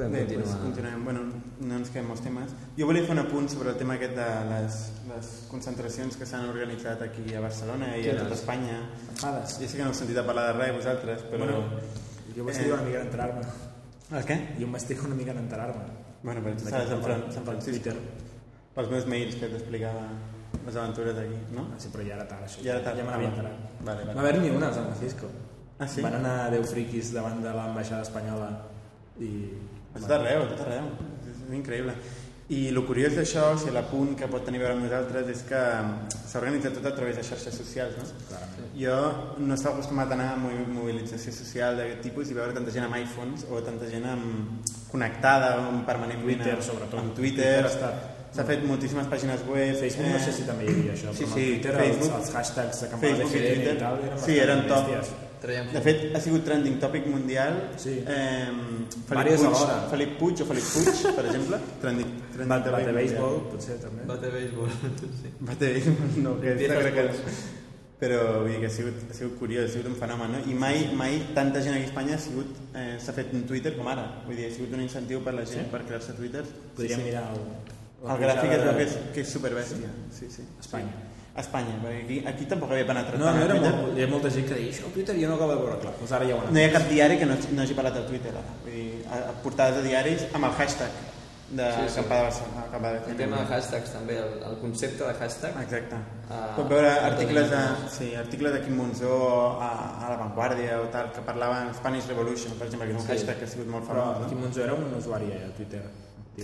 Podem 0.00 0.12
Bé, 0.16 0.20
doncs 0.24 0.54
continuar. 0.56 0.60
continuem. 0.64 1.04
Bueno, 1.04 1.20
no 1.60 1.76
ens 1.76 1.90
quedem 1.92 2.06
molts 2.08 2.22
temes. 2.24 2.52
Jo 2.78 2.86
volia 2.88 3.02
fer 3.04 3.12
un 3.12 3.20
apunt 3.20 3.48
sobre 3.52 3.74
el 3.74 3.76
tema 3.76 3.98
aquest 3.98 4.14
de 4.16 4.28
les, 4.48 4.76
les 5.10 5.26
concentracions 5.50 6.16
que 6.16 6.28
s'han 6.28 6.46
organitzat 6.48 7.02
aquí 7.04 7.34
a 7.36 7.42
Barcelona 7.44 7.90
i 7.98 8.06
a 8.06 8.14
Quines? 8.14 8.22
tot 8.22 8.32
Espanya. 8.38 8.78
Enfades? 9.12 9.58
Jo 9.60 9.68
sé 9.68 9.76
que 9.76 9.84
no 9.84 9.90
heu 9.90 9.98
sentit 9.98 10.16
a 10.22 10.24
parlar 10.24 10.46
de 10.48 10.54
res 10.56 10.72
vosaltres, 10.78 11.26
però... 11.28 11.44
Bueno, 11.44 11.82
jo 12.32 12.46
vaig 12.46 12.56
trigar 12.56 12.78
una 12.78 12.86
mica 12.88 13.02
en 13.02 13.06
enterar-me. 13.10 13.44
El 14.10 14.24
què? 14.30 14.38
Jo 14.56 14.66
em 14.70 14.72
vaig 14.78 15.04
una 15.10 15.18
mica 15.20 15.34
en 15.36 15.42
enterar-me. 15.44 15.84
Bueno, 16.22 16.44
però 16.46 16.56
tu 16.56 16.64
estàs 16.64 16.86
a 16.86 17.00
Sant, 17.34 17.44
Francisco. 17.50 17.92
Pels 18.74 18.88
meus 18.90 19.06
mails 19.06 19.36
que 19.36 19.50
t'explicava 19.52 20.06
les 20.64 20.76
aventures 20.76 21.14
d'aquí, 21.16 21.36
no? 21.52 21.66
Ah, 21.74 21.78
sí, 21.80 21.90
però 21.92 22.06
ja 22.06 22.14
era 22.16 22.24
tard, 22.28 22.46
això. 22.46 22.64
Ja 22.64 22.78
era 22.78 22.84
tard. 22.86 22.96
Ja 22.96 23.04
me 23.04 23.10
n'havia 23.12 23.34
enterat. 23.34 23.68
Vale, 23.84 24.04
No 24.04 24.06
vale. 24.06 24.14
va 24.16 24.20
haver 24.20 24.40
ni 24.40 24.50
una 24.56 24.68
a 24.68 24.74
San 24.74 24.86
Francisco. 24.88 25.28
Ah, 25.78 25.88
sí? 25.88 26.00
Van 26.00 26.14
anar 26.14 26.50
10 26.52 26.72
friquis 26.72 27.12
davant 27.12 27.42
de 27.44 27.52
l'ambaixada 27.52 28.02
espanyola 28.08 28.50
i... 29.20 29.30
A 29.94 29.98
tot 30.00 30.10
arreu, 30.20 30.42
a 30.46 30.48
tot 30.54 30.64
arreu. 30.66 30.90
És, 31.26 31.36
és 31.46 31.54
increïble. 31.56 31.94
I 32.50 32.64
el 32.72 32.80
curiós 32.82 33.12
d'això, 33.14 33.52
o 33.54 33.58
sigui, 33.58 33.70
l'apunt 33.76 34.16
que 34.18 34.26
pot 34.26 34.42
tenir 34.42 34.58
a 34.58 34.62
veure 34.64 34.74
amb 34.74 34.82
nosaltres, 34.82 35.28
és 35.30 35.42
que 35.46 35.60
s'ha 36.26 36.38
organitzat 36.40 36.74
tot 36.74 36.86
a 36.90 36.94
través 36.96 37.14
de 37.20 37.22
xarxes 37.22 37.54
socials, 37.54 37.94
no? 37.98 38.06
Clarament. 38.26 38.72
Jo 38.74 38.96
no 39.38 39.54
estava 39.54 39.76
acostumat 39.76 40.10
a 40.10 40.16
anar 40.18 40.32
a 40.32 40.36
mo- 40.42 40.66
mobilització 40.80 41.30
social 41.36 41.78
d'aquest 41.78 42.02
tipus 42.08 42.30
i 42.30 42.34
veure 42.34 42.52
tanta 42.56 42.74
gent 42.74 42.88
amb 42.88 42.98
iPhones 42.98 43.46
o 43.50 43.62
tanta 43.62 43.86
gent 43.90 44.06
amb... 44.16 44.66
connectada 44.90 45.52
amb 45.60 45.84
permanentment 45.86 46.26
Twitter, 46.26 46.56
amb- 46.56 46.66
sobretot. 46.66 46.98
amb 46.98 47.14
Twitter, 47.14 47.70
s'ha 48.34 48.44
fet 48.46 48.64
moltíssimes 48.66 49.06
pàgines 49.10 49.46
web 49.46 49.76
Facebook 49.78 50.10
no 50.10 50.18
sé 50.24 50.32
si 50.34 50.42
també 50.46 50.66
hi 50.66 50.74
havia 50.74 50.92
això, 50.98 51.14
sí, 51.14 51.24
però 51.24 51.34
sí, 51.36 51.46
Twitter 51.52 51.74
Facebook, 51.78 52.12
els, 52.18 52.26
els 52.26 52.34
hashtags 52.40 52.80
de 52.82 52.88
campanya 52.96 53.16
Facebook 53.20 53.36
i 53.36 53.44
de 53.46 53.54
Twitter 53.54 53.74
i 53.76 53.80
tal 53.84 54.02
eren 54.08 54.18
sí, 54.26 54.38
eren 54.42 54.66
top 54.66 54.90
bèsties. 54.90 55.29
Traiem 55.40 55.70
de 55.72 55.80
fet 55.80 56.02
ha 56.14 56.20
sigut 56.20 56.44
trending 56.44 56.78
topic 56.80 57.06
mundial 57.06 57.70
Sí. 57.80 57.94
eh, 58.06 58.48
Felip, 59.08 59.28
Puig, 59.36 59.46
alhora. 59.46 59.76
Felip 59.90 60.18
Puig 60.18 60.42
o 60.42 60.44
Felip 60.50 60.66
Puig 60.74 61.14
per 61.16 61.24
exemple 61.26 61.58
trending, 61.82 62.10
trending 62.34 62.48
Bate, 62.48 62.70
bate 62.70 62.92
béisbol, 62.92 63.38
potser 63.54 63.78
també. 63.80 64.04
Bate 64.10 64.30
béisbol. 64.34 64.68
sí. 65.22 65.32
Bate 65.40 65.72
béisbol, 65.72 66.22
no, 66.22 66.36
que 66.40 66.54
Diez 66.60 66.76
crec 66.76 66.94
que 66.94 67.08
però 68.00 68.18
vull 68.40 68.48
dir 68.48 68.60
que 68.62 68.68
ha 68.70 68.72
sigut, 68.72 68.94
ha 69.10 69.12
sigut 69.12 69.34
curiós, 69.38 69.66
ha 69.68 69.72
sigut 69.74 69.90
un 69.90 69.96
fenomen, 70.00 70.30
no? 70.32 70.38
I 70.48 70.54
mai, 70.56 70.86
mai 70.96 71.18
tanta 71.36 71.60
gent 71.60 71.74
aquí 71.76 71.84
a 71.84 71.88
Espanya 71.90 72.14
ha 72.16 72.18
sigut, 72.18 72.54
eh, 72.72 72.94
s'ha 72.98 73.12
fet 73.12 73.34
un 73.36 73.42
Twitter 73.44 73.74
com 73.76 73.88
ara. 73.92 74.22
Vull 74.24 74.36
dir, 74.40 74.46
ha 74.48 74.54
sigut 74.54 74.72
un 74.72 74.80
incentiu 74.80 75.20
per 75.22 75.34
la 75.36 75.44
gent 75.44 75.66
Sí? 75.66 75.70
per 75.70 75.82
crear-se 75.84 76.14
Twitter. 76.16 76.40
Podríem 76.78 77.02
mirar 77.04 77.26
el, 77.34 77.42
El 78.00 78.16
gràfic 78.22 78.54
es 78.54 78.56
pujada 78.56 78.64
veu 78.64 78.78
que 78.78 78.84
de- 78.86 78.88
és, 78.88 78.96
que 79.12 79.20
és 79.20 79.28
superbèstia. 79.28 79.90
Sí, 80.16 80.30
sí. 80.32 80.46
Espanya. 80.58 80.94
A 81.34 81.40
Espanya, 81.40 81.76
perquè 81.82 82.00
aquí, 82.04 82.16
aquí 82.26 82.44
tampoc 82.50 82.72
havia 82.72 82.86
penetrat 82.88 83.14
No, 83.20 83.26
tant 83.26 83.36
no 83.38 83.44
era 83.44 83.54
Twitter. 83.54 83.74
molt, 83.76 83.98
hi 83.98 84.02
ha 84.02 84.08
molta 84.10 84.30
gent 84.34 84.48
que 84.48 84.54
deia 84.58 84.72
això 84.72 84.84
al 84.88 84.92
Twitter 84.96 85.14
i 85.16 85.22
jo 85.22 85.28
no 85.30 85.36
acabo 85.36 85.52
de 85.54 85.60
veure 85.62 85.78
clar. 85.84 85.92
Doncs 86.00 86.12
ara 86.12 86.26
ja 86.26 86.34
ho 86.34 86.40
han 86.42 86.52
No 86.54 86.58
hi 86.60 86.64
ha 86.64 86.72
cap 86.74 86.88
diari 86.90 87.18
que 87.20 87.26
no, 87.30 87.36
no 87.52 87.62
hagi 87.62 87.74
parlat 87.78 87.94
de 87.94 88.02
Twitter 88.08 88.32
ara. 88.34 88.42
Vull 88.64 88.74
dir, 88.74 89.04
a, 89.06 89.16
a 89.30 89.32
portades 89.44 89.76
de 89.78 89.82
diaris 89.88 90.26
amb 90.34 90.44
el 90.50 90.52
hashtag 90.58 90.90
de 91.50 91.64
Sí, 91.74 91.86
sí. 91.86 91.98
Acampada 92.00 92.22
Barcelona. 92.22 92.60
Acampada 92.68 92.98
El 93.10 93.16
tema 93.16 93.36
de 93.40 93.46
hashtags 93.54 93.90
també, 93.92 94.18
el, 94.18 94.34
el 94.50 94.58
concepte 94.60 95.02
de 95.06 95.14
hashtag. 95.14 95.56
Exacte. 95.62 95.96
Ah, 96.30 96.52
Pot 96.56 96.68
veure 96.70 96.90
articles 97.06 97.48
de, 97.50 97.62
sí, 97.90 98.10
articles 98.14 98.52
de 98.54 98.60
Quim 98.66 98.76
Monzó 98.78 99.16
a, 99.60 99.70
a 100.06 100.10
La 100.10 100.16
Vanguardia 100.16 100.80
o 100.80 100.86
tal, 100.94 101.10
que 101.14 101.20
parlaven 101.26 101.72
Spanish 101.74 102.06
Revolution, 102.06 102.54
per 102.58 102.66
exemple, 102.68 102.86
que 102.86 102.94
és 102.94 103.00
un 103.00 103.06
Sí. 103.06 103.12
hashtag 103.14 103.38
que 103.38 103.44
ha 103.46 103.48
sigut 103.54 103.66
molt 103.66 103.86
Però 103.88 104.04
famós. 104.14 104.28
Quim 104.28 104.38
No? 104.38 104.44
Monzó 104.46 104.62
era 104.62 104.74
un 104.74 104.94
usuari 104.98 105.30
eh, 105.32 105.42
a 105.46 105.56
Twitter. 105.56 105.82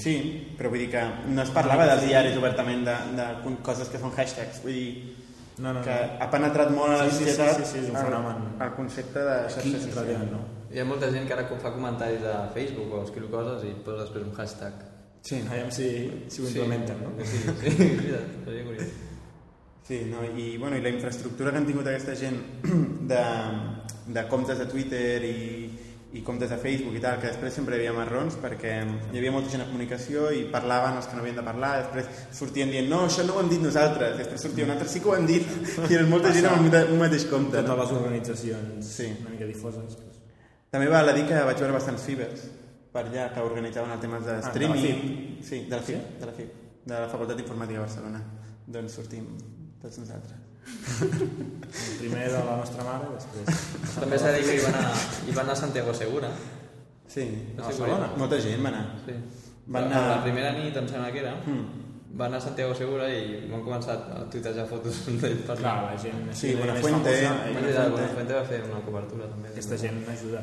Sí, 0.03 0.55
però 0.59 0.69
vull 0.71 0.79
dir 0.85 0.91
que 0.91 1.03
no 1.29 1.43
es 1.43 1.51
parlava 1.51 1.87
dels 1.87 2.05
diaris 2.07 2.37
obertament 2.37 2.85
de, 2.85 2.97
de 3.17 3.57
coses 3.63 3.89
que 3.89 3.99
són 4.03 4.13
hashtags. 4.17 4.63
Vull 4.65 4.73
dir, 4.73 5.15
No, 5.59 5.73
no, 5.73 5.81
que 5.81 5.89
no. 5.91 6.19
ha 6.21 6.27
penetrat 6.31 6.69
molt 6.71 6.93
a 6.93 6.97
la 6.99 7.05
Sí, 7.11 7.17
sí, 7.17 7.25
sí, 7.25 7.31
societat 7.31 7.57
sí, 7.57 7.65
sí, 7.71 7.79
és 7.79 7.89
un 7.89 7.97
el- 7.97 8.05
fenomen. 8.05 8.43
el 8.61 8.73
concepte 8.77 9.19
de 9.25 9.37
xarxa 9.55 9.79
social. 9.87 10.27
no. 10.33 10.41
Hi 10.71 10.81
ha 10.81 10.85
molta 10.85 11.09
gent 11.11 11.25
que 11.27 11.33
ara 11.33 11.47
fa 11.63 11.73
comentaris 11.73 12.23
a 12.29 12.51
Facebook 12.53 12.93
o 12.93 13.03
escriu 13.07 13.31
coses 13.31 13.65
i 13.65 13.73
posa 13.85 14.03
després 14.05 14.27
un 14.27 14.35
hashtag. 14.35 14.75
Sí, 15.23 15.41
Aviam 15.49 15.71
si, 15.73 15.89
si 16.29 16.43
ho 16.43 16.47
implementen, 16.49 17.01
no? 17.03 17.25
Sí, 17.25 17.39
sí, 17.39 17.47
veritat, 17.73 18.45
seria 18.45 18.65
curiós. 18.65 18.89
sí 19.89 20.03
no? 20.11 20.25
I, 20.39 20.57
bueno, 20.59 20.77
i 20.77 20.83
la 20.83 20.89
infraestructura 20.91 21.51
que 21.53 21.57
han 21.59 21.67
tingut 21.67 21.87
aquesta 21.87 22.15
gent 22.15 22.37
de, 23.09 23.23
de 24.13 24.27
comptes 24.29 24.59
de 24.59 24.67
Twitter 24.67 25.25
i, 25.25 25.66
i 26.17 26.23
comptes 26.25 26.49
de 26.51 26.57
Facebook 26.57 26.95
i 26.97 27.01
tal, 27.03 27.19
que 27.21 27.29
després 27.29 27.53
sempre 27.55 27.77
hi 27.77 27.81
havia 27.83 27.93
marrons 27.97 28.37
perquè 28.41 28.73
hi 29.13 29.19
havia 29.19 29.33
molta 29.35 29.51
gent 29.53 29.63
a 29.63 29.67
comunicació 29.69 30.31
i 30.33 30.45
parlaven 30.53 30.97
els 30.97 31.07
que 31.11 31.17
no 31.17 31.21
havien 31.25 31.37
de 31.37 31.45
parlar, 31.45 31.73
després 31.83 32.07
sortien 32.39 32.71
dient 32.73 32.89
no, 32.89 33.03
això 33.07 33.25
no 33.27 33.35
ho 33.37 33.41
hem 33.43 33.49
dit 33.53 33.61
nosaltres, 33.61 34.17
després 34.19 34.41
sortia 34.49 34.65
un 34.65 34.71
altre 34.77 34.89
sí 34.89 35.01
que 35.05 35.09
ho 35.11 35.15
hem 35.17 35.27
dit, 35.29 35.45
i 35.91 35.95
era 35.99 36.07
molta 36.07 36.33
gent 36.33 36.47
amb 36.47 36.61
un 36.63 36.71
mate- 36.71 36.85
un 36.93 36.99
mateix 37.03 37.27
compte. 37.31 37.57
Totes 37.57 37.69
No? 37.69 37.77
les 37.83 37.93
organitzacions 38.01 38.87
Sí. 38.87 39.11
una 39.21 39.31
mica 39.31 39.45
difoses. 39.45 39.97
Doncs. 39.97 40.23
També 40.71 40.89
val 40.89 41.09
a 41.09 41.13
dir 41.13 41.27
que 41.27 41.43
vaig 41.51 41.59
veure 41.59 41.73
bastants 41.73 42.03
fibers 42.03 42.47
per 42.93 43.05
allà 43.07 43.29
que 43.35 43.41
organitzaven 43.41 43.91
el 43.93 44.01
tema 44.01 44.19
de 44.21 44.31
Ah, 44.31 44.37
de 44.37 44.41
la 44.43 44.49
streaming. 44.49 44.83
FIB. 44.83 45.45
Sí, 45.45 45.61
de 45.69 45.77
la 45.77 45.83
FIB, 45.83 46.19
de 46.21 46.27
la 46.27 46.33
FIB, 46.33 46.49
de 46.87 46.95
la 46.95 47.09
Facultat 47.09 47.37
d'Informàtica 47.37 47.79
de 47.81 47.85
Barcelona. 47.87 48.23
Doncs 48.67 48.93
sortim 48.93 49.27
tots 49.83 49.99
nosaltres. 49.99 50.46
Primer 51.99 52.27
de 52.33 52.39
la 52.45 52.57
nostra 52.61 52.85
mare, 52.87 53.09
després... 53.15 53.65
També 54.01 54.19
s'ha 54.19 54.33
de 54.35 54.39
dir 54.43 54.47
que 54.51 54.55
hi 54.59 54.63
van, 54.65 54.77
anar, 54.81 54.93
hi 55.27 55.35
van 55.37 55.45
anar 55.47 55.57
a 55.57 55.61
Santiago 55.63 55.95
Segura. 55.95 56.31
Sí, 57.09 57.25
No 57.57 57.63
A 57.65 57.67
Barcelona? 57.69 58.09
molta 58.19 58.39
gent 58.43 58.63
va 58.65 58.71
anar. 58.73 58.85
Sí. 59.07 59.17
Van 59.67 59.85
anar- 59.91 60.05
La 60.17 60.23
primera 60.25 60.53
nit, 60.57 60.77
em 60.77 60.89
sembla 60.89 61.11
que 61.13 61.21
era, 61.25 61.35
Mm. 61.47 61.65
van 62.19 62.29
anar 62.29 62.39
a 62.39 62.45
Santiago 62.47 62.75
Segura 62.75 63.09
i 63.13 63.49
van 63.51 63.63
començar 63.63 63.97
a 64.17 64.25
tuitejar 64.31 64.67
fotos 64.67 65.03
d'ell 65.23 65.39
per 65.47 65.57
Clar, 65.59 65.77
la 65.93 65.99
gent... 66.03 66.33
Sí, 66.33 66.55
Buenafuente, 66.55 67.15
Buenafuente 67.53 68.35
va 68.35 68.45
fer 68.45 68.63
una 68.71 68.81
cobertura 68.85 69.29
també. 69.29 69.49
Aquesta 69.55 69.77
gent 69.79 70.03
ajuda. 70.09 70.43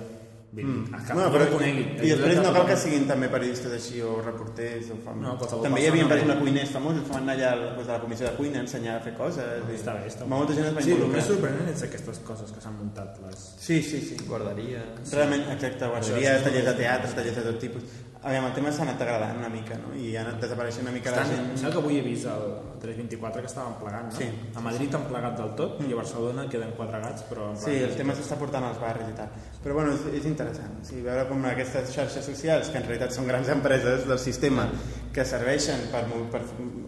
Vull 0.53 0.61
dir, 0.61 0.65
Mm. 0.69 0.91
No, 1.09 1.15
no, 1.17 1.29
però, 1.33 1.45
no 1.49 1.57
conegui. 1.57 1.83
I 2.05 2.09
després 2.13 2.37
no 2.43 2.51
cal 2.53 2.65
que 2.67 2.75
siguin 2.77 3.07
també 3.09 3.27
periodistes 3.33 3.71
així 3.73 4.01
o 4.05 4.19
reporters 4.21 4.91
o 4.93 4.97
fam... 5.03 5.21
No, 5.23 5.31
també 5.63 5.81
hi 5.81 5.87
havia, 5.89 6.05
per 6.07 6.17
exemple, 6.19 6.35
bé. 6.35 6.41
cuiners 6.45 6.69
famosos 6.75 7.07
que 7.07 7.13
van 7.15 7.23
anar 7.29 7.35
allà 7.39 7.49
doncs, 7.73 7.89
a 7.89 7.93
la 7.93 8.01
comissió 8.03 8.27
de 8.27 8.33
cuina 8.37 8.59
a 8.59 8.61
ensenyar 8.67 8.97
a 8.99 9.01
fer 9.01 9.15
coses. 9.17 9.63
i 9.65 9.73
Està 9.79 9.95
bé, 9.97 10.05
està 10.11 10.21
bé. 10.27 10.29
Molta 10.35 10.53
gent 10.53 10.67
es 10.69 10.75
va 10.77 10.81
Sí, 10.85 10.91
el 10.91 10.95
involucrar. 10.99 11.17
més 11.23 11.31
sorprenent 11.33 11.73
és 11.73 11.83
aquestes 11.89 12.19
coses 12.29 12.51
que 12.53 12.61
s'han 12.61 12.77
muntat. 12.77 13.17
Les... 13.25 13.49
Sí, 13.65 13.81
sí, 13.81 14.01
sí. 14.11 14.17
Guarderia... 14.29 14.85
Realment, 15.11 15.43
exacte, 15.57 15.89
és- 16.37 16.43
tallers 16.45 16.65
de 16.69 16.75
teatre, 16.83 17.11
tallers 17.17 17.35
de 17.41 17.45
tot 17.49 17.59
tipus. 17.59 17.83
Aviam, 18.23 18.45
el 18.47 18.53
tema 18.55 18.71
s'ha 18.71 18.85
anat 18.85 19.01
degradant 19.01 19.35
una 19.35 19.49
mica, 19.51 19.75
no? 19.81 19.89
I 19.99 20.13
ha 20.15 20.21
anat 20.21 20.37
desapareixent 20.39 20.85
una 20.85 20.93
mica 20.95 21.11
la 21.11 21.25
Estan, 21.25 21.33
gent... 21.33 21.47
em 21.51 21.57
sembla 21.59 21.71
que 21.73 21.79
avui 21.81 21.97
he 21.99 22.03
vist 22.05 22.27
el 22.31 22.43
324 22.79 23.41
que 23.43 23.49
estaven 23.49 23.73
plegant, 23.81 24.05
no? 24.07 24.15
Sí. 24.15 24.27
A 24.55 24.63
Madrid 24.63 24.95
han 24.95 25.03
plegat 25.09 25.35
del 25.41 25.49
tot 25.59 25.81
i 25.83 25.91
a 25.91 25.97
Barcelona 25.99 26.45
queden 26.53 26.71
quatre 26.77 27.01
gats, 27.03 27.25
però... 27.27 27.49
Sí, 27.59 27.73
el 27.83 27.97
tema 27.99 28.15
s'està 28.15 28.37
portant 28.39 28.63
als 28.69 28.79
barris 28.79 29.09
i 29.11 29.17
tal. 29.17 29.33
Però 29.65 29.75
bueno, 29.75 29.91
és, 29.97 30.05
és 30.21 30.29
interessant. 30.31 30.77
O 30.79 30.87
sigui, 30.87 31.03
veure 31.09 31.25
com 31.27 31.43
aquestes 31.51 31.91
xarxes 31.97 32.29
socials, 32.31 32.71
que 32.71 32.79
en 32.79 32.87
realitat 32.87 33.11
són 33.17 33.27
grans 33.27 33.51
empreses 33.51 34.07
del 34.07 34.21
sistema, 34.23 34.69
que 35.11 35.27
serveixen 35.27 35.89
per, 35.91 36.05
per 36.31 36.45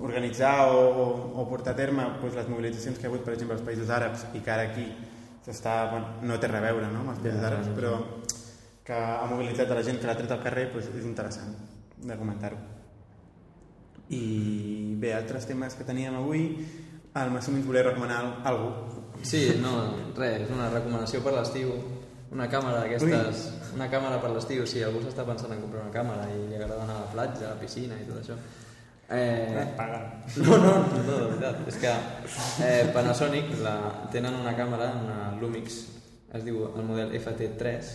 organitzar 0.08 0.56
o, 0.72 0.86
o, 0.88 1.10
o 1.36 1.50
portar 1.52 1.76
a 1.76 1.82
terme 1.82 2.08
doncs, 2.22 2.40
les 2.40 2.48
mobilitzacions 2.48 2.96
que 2.96 3.10
hi 3.10 3.12
ha 3.12 3.12
hagut, 3.12 3.28
per 3.28 3.36
exemple, 3.36 3.60
als 3.60 3.68
països 3.68 3.92
àrabs, 3.92 4.24
i 4.40 4.40
que 4.40 4.56
ara 4.56 4.70
aquí 4.72 4.88
s'està, 5.44 5.82
bueno, 5.92 6.16
no 6.24 6.40
té 6.40 6.48
res 6.48 6.64
a 6.64 6.70
veure 6.72 6.88
no, 6.96 7.04
amb 7.04 7.12
els 7.18 7.26
països 7.28 7.44
àrabs, 7.52 7.76
però 7.76 7.98
que 8.86 8.94
ha 8.94 9.26
mobilitzat 9.30 9.72
a 9.72 9.80
la 9.80 9.84
gent 9.84 9.98
que 10.00 10.08
l'ha 10.08 10.18
tret 10.18 10.32
al 10.32 10.44
carrer, 10.44 10.70
doncs 10.74 10.92
és 10.94 11.06
interessant 11.10 11.56
de 12.06 12.18
comentar-ho. 12.20 12.58
I 14.14 14.94
bé, 15.02 15.16
altres 15.18 15.48
temes 15.50 15.74
que 15.74 15.88
teníem 15.88 16.14
avui, 16.20 16.46
el 17.16 17.32
Massum 17.34 17.58
ens 17.58 17.66
volia 17.66 17.86
recomanar 17.88 18.20
algú. 18.46 18.70
Sí, 19.26 19.56
no, 19.62 19.72
res, 20.18 20.44
és 20.46 20.52
una 20.54 20.70
recomanació 20.70 21.24
per 21.26 21.34
l'estiu. 21.38 21.72
Una 22.36 22.50
càmera 22.52 22.84
d'aquestes... 22.84 23.46
Una 23.76 23.90
càmera 23.92 24.22
per 24.24 24.30
l'estiu, 24.32 24.64
si 24.70 24.84
algú 24.86 25.02
s'està 25.04 25.26
pensant 25.28 25.52
en 25.52 25.60
comprar 25.64 25.82
una 25.84 25.92
càmera 25.92 26.30
i 26.32 26.46
li 26.48 26.56
agrada 26.56 26.84
anar 26.86 26.94
a 26.96 27.02
la 27.08 27.12
platja, 27.12 27.50
a 27.50 27.56
la 27.56 27.60
piscina 27.60 27.98
i 28.00 28.06
tot 28.08 28.22
això. 28.22 28.38
Eh, 29.10 29.66
Paguen. 29.78 30.06
no, 30.46 30.58
no, 30.58 30.72
no, 30.80 31.02
de 31.10 31.18
veritat. 31.34 31.60
És 31.72 31.80
que 31.82 31.92
eh, 32.66 32.92
Panasonic 32.96 33.52
la, 33.66 33.76
tenen 34.14 34.38
una 34.40 34.56
càmera, 34.58 34.94
una 35.02 35.18
Lumix, 35.42 35.82
es 36.36 36.46
diu 36.46 36.70
el 36.70 36.88
model 36.88 37.12
FT3, 37.20 37.92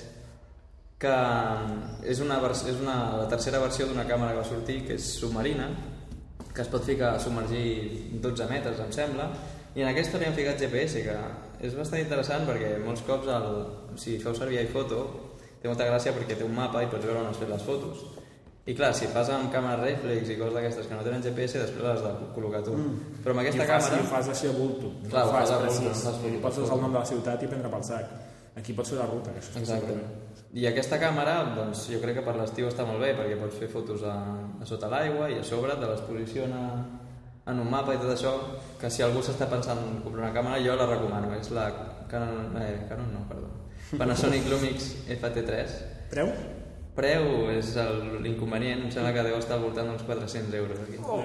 que 1.01 1.15
és, 2.05 2.21
una, 2.21 2.37
és 2.69 2.77
una, 2.83 2.97
la 3.23 3.29
tercera 3.31 3.61
versió 3.63 3.87
d'una 3.89 4.05
càmera 4.09 4.35
que 4.35 4.43
va 4.43 4.49
sortir, 4.49 4.83
que 4.85 4.99
és 4.99 5.07
submarina, 5.17 5.71
que 6.53 6.61
es 6.61 6.69
pot 6.69 6.85
ficar 6.85 7.15
a 7.15 7.23
submergir 7.23 8.21
12 8.21 8.49
metres, 8.51 8.83
em 8.85 8.93
sembla, 8.93 9.31
i 9.75 9.85
en 9.85 9.89
aquesta 9.89 10.19
li 10.21 10.27
han 10.29 10.37
ficat 10.37 10.61
GPS, 10.61 11.01
que 11.07 11.17
és 11.65 11.77
bastant 11.79 12.03
interessant 12.03 12.45
perquè 12.49 12.75
molts 12.85 13.05
cops, 13.07 13.31
el, 13.33 13.61
si 14.03 14.19
feu 14.21 14.37
servir 14.37 14.61
iPhoto, 14.67 15.05
té 15.63 15.71
molta 15.71 15.87
gràcia 15.89 16.13
perquè 16.17 16.37
té 16.37 16.45
un 16.45 16.57
mapa 16.57 16.83
i 16.85 16.89
pots 16.93 17.07
veure 17.07 17.23
on 17.23 17.31
has 17.31 17.41
fet 17.41 17.53
les 17.53 17.65
fotos. 17.65 18.05
I 18.69 18.75
clar, 18.77 18.91
si 18.95 19.09
fas 19.11 19.31
amb 19.33 19.49
càmeres 19.53 19.81
reflex 19.81 20.29
i 20.31 20.37
coses 20.37 20.53
d'aquestes 20.59 20.89
que 20.91 20.99
no 20.99 21.05
tenen 21.07 21.23
GPS, 21.25 21.63
després 21.63 21.87
les 21.87 21.95
has 21.97 22.03
de 22.05 22.29
col·locar 22.37 22.61
tu. 22.67 22.75
Mm. 22.77 23.15
Però 23.25 23.33
amb 23.33 23.43
aquesta 23.43 23.65
I 23.65 23.71
fas, 23.71 23.87
càmera... 23.89 24.03
i 24.03 24.05
ho 24.05 24.11
fas 24.11 24.29
així 24.35 24.51
a 24.51 24.57
bulto. 24.59 24.93
Clar, 25.07 25.25
ho 25.25 25.33
fas 25.33 25.49
fas 25.49 25.55
a 25.57 25.63
bulto, 25.65 26.43
posar 26.45 26.77
el 26.77 26.85
nom 26.85 26.93
de 26.93 26.99
la 26.99 27.09
ciutat 27.09 27.47
i 27.47 27.49
prendre 27.51 27.73
pel 27.73 27.89
sac. 27.89 28.13
Aquí 28.57 28.73
pots 28.75 28.91
fer 28.91 28.99
la 28.99 29.07
ruta, 29.07 29.31
que 29.33 29.39
això 29.41 29.53
està 29.55 29.61
Exacte. 29.61 29.95
I 30.53 30.65
aquesta 30.67 30.99
càmera, 30.99 31.37
doncs, 31.55 31.85
jo 31.93 32.01
crec 32.03 32.17
que 32.19 32.25
per 32.27 32.35
l'estiu 32.37 32.67
està 32.67 32.83
molt 32.87 32.99
bé, 33.01 33.13
perquè 33.15 33.37
pots 33.39 33.57
fer 33.61 33.69
fotos 33.71 34.03
a, 34.03 34.15
a 34.61 34.67
sota 34.67 34.89
l'aigua 34.91 35.29
i 35.31 35.39
a 35.39 35.45
sobre 35.47 35.77
te 35.79 35.87
les 35.87 36.01
posiciona 36.09 36.65
en 37.47 37.59
un 37.63 37.71
mapa 37.71 37.95
i 37.95 37.99
tot 38.03 38.11
això, 38.13 38.33
que 38.81 38.91
si 38.91 39.03
algú 39.07 39.23
s'està 39.23 39.47
pensant 39.51 39.79
en 39.79 40.01
comprar 40.03 40.27
una 40.27 40.35
càmera, 40.35 40.59
jo 40.65 40.75
la 40.77 40.87
recomano. 40.91 41.31
És 41.39 41.51
la 41.55 41.69
Canon, 42.11 42.57
eh, 42.59 42.87
Canon 42.89 43.13
no, 43.15 43.23
perdó. 43.31 43.49
Panasonic 44.01 44.51
Lumix 44.51 44.91
FT3. 45.07 45.79
Preu? 46.11 46.33
Preu 46.95 47.49
és 47.55 47.71
el- 47.79 48.19
l'inconvenient, 48.25 48.83
em 48.85 48.91
sembla 48.91 49.13
que 49.15 49.23
deu 49.23 49.39
estar 49.39 49.57
al 49.57 49.63
voltant 49.63 49.87
d'uns 49.89 50.03
400 50.03 50.55
euros 50.59 50.79
aquí. 50.83 50.99
Oh. 51.07 51.23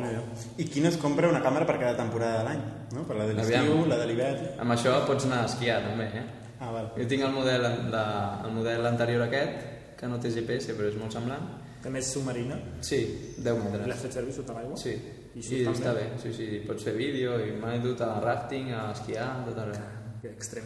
I 0.61 0.65
qui 0.69 0.79
no 0.85 0.89
es 0.93 0.97
compra 1.01 1.27
una 1.27 1.41
càmera 1.41 1.65
per 1.65 1.79
cada 1.81 1.97
temporada 1.97 2.43
de 2.43 2.49
l'any? 2.51 2.61
No? 2.93 3.03
Per 3.09 3.17
la 3.17 3.25
de 3.25 3.33
l'estiu, 3.33 3.85
la 3.89 3.97
de 3.97 4.05
l'hivern... 4.05 4.51
Amb 4.61 4.77
això 4.77 4.99
pots 5.09 5.25
anar 5.25 5.41
a 5.41 5.49
esquiar 5.49 5.81
també, 5.89 6.05
eh? 6.13 6.25
Ah, 6.59 6.71
val. 6.71 6.91
Jo 6.97 7.07
tinc 7.11 7.23
el 7.27 7.31
model, 7.35 7.63
de, 7.91 8.03
el 8.47 8.51
model 8.55 8.85
anterior 8.87 9.21
aquest, 9.27 9.65
que 9.99 10.07
no 10.07 10.19
té 10.23 10.29
GPS 10.31 10.73
però 10.77 10.87
és 10.91 10.95
molt 10.99 11.11
semblant. 11.13 11.45
També 11.83 11.99
és 12.01 12.07
submarina. 12.15 12.55
Sí, 12.81 12.99
10 13.37 13.59
metres. 13.63 13.87
L'has 13.87 14.01
fet 14.07 14.13
servir 14.17 14.33
sota 14.33 14.53
l'aigua? 14.57 14.77
Sí, 14.81 14.95
I 15.35 15.43
i, 15.43 15.59
està 15.69 15.91
bé. 15.93 16.07
bé. 16.15 16.21
Sí, 16.23 16.31
sí, 16.33 16.47
pots 16.65 16.83
fer 16.87 16.95
vídeo 16.97 17.35
i 17.45 17.51
m'han 17.59 17.83
dut 17.83 18.01
a 18.01 18.15
rafting, 18.23 18.71
a 18.73 18.87
esquiar, 18.95 19.27
tot 19.45 19.59
arreu. 19.61 19.83
Que 20.21 20.31
extrem. 20.31 20.63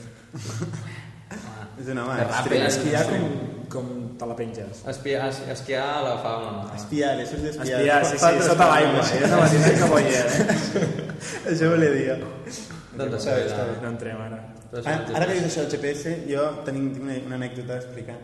Ah. 1.29 1.65
És 1.79 1.87
una 1.91 2.05
mà. 2.07 2.15
Que 2.17 2.25
ràpid. 2.29 2.63
Esquiar 2.69 3.03
com, 3.09 3.25
com 3.73 3.89
te 4.17 4.25
la 4.29 4.35
penges. 4.37 4.79
Esquiar, 4.93 5.27
es- 5.29 5.41
esquiar 5.57 5.83
a 5.97 6.01
la 6.07 6.15
fa 6.23 6.37
una 6.39 6.51
mà. 6.63 6.75
Espiar, 6.79 7.11
això 7.19 7.35
és 7.37 7.43
d'espiar. 7.49 7.79
Espiar, 7.81 7.99
sí, 8.05 8.17
sí, 8.17 8.47
sota 8.47 8.69
l'aigua. 8.71 9.03
Eh? 9.05 9.23
És 9.23 9.29
la 9.29 9.41
mateixa 9.43 9.75
que 9.77 9.89
volia, 9.93 10.25
eh? 10.25 10.99
Això 11.51 11.69
volia 11.75 11.91
dir. 11.93 12.78
Doncs 12.99 13.19
Està 13.21 13.35
bé, 13.37 13.45
està 13.49 13.65
bé. 13.69 13.75
No 13.83 13.91
entrem 13.93 14.21
ara. 14.27 14.39
Però 14.69 14.83
Ara, 14.85 15.05
ara 15.17 15.27
que 15.29 15.37
dius 15.39 15.47
això 15.49 15.65
del 15.65 15.71
GPS, 15.73 16.15
jo 16.29 16.45
tenim 16.67 16.89
tinc 16.93 17.05
una, 17.07 17.15
una 17.31 17.37
anècdota 17.41 17.77
a 17.77 17.81
explicar. 17.81 18.17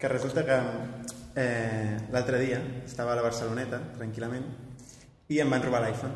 Que 0.00 0.08
resulta 0.08 0.44
que 0.46 0.58
eh, 1.36 1.96
l'altre 2.12 2.38
dia 2.40 2.60
estava 2.84 3.12
a 3.14 3.18
la 3.18 3.24
Barceloneta, 3.26 3.80
tranquil·lament, 3.98 4.44
i 5.30 5.40
em 5.42 5.50
van 5.50 5.62
robar 5.64 5.82
l'iPhone. 5.86 6.12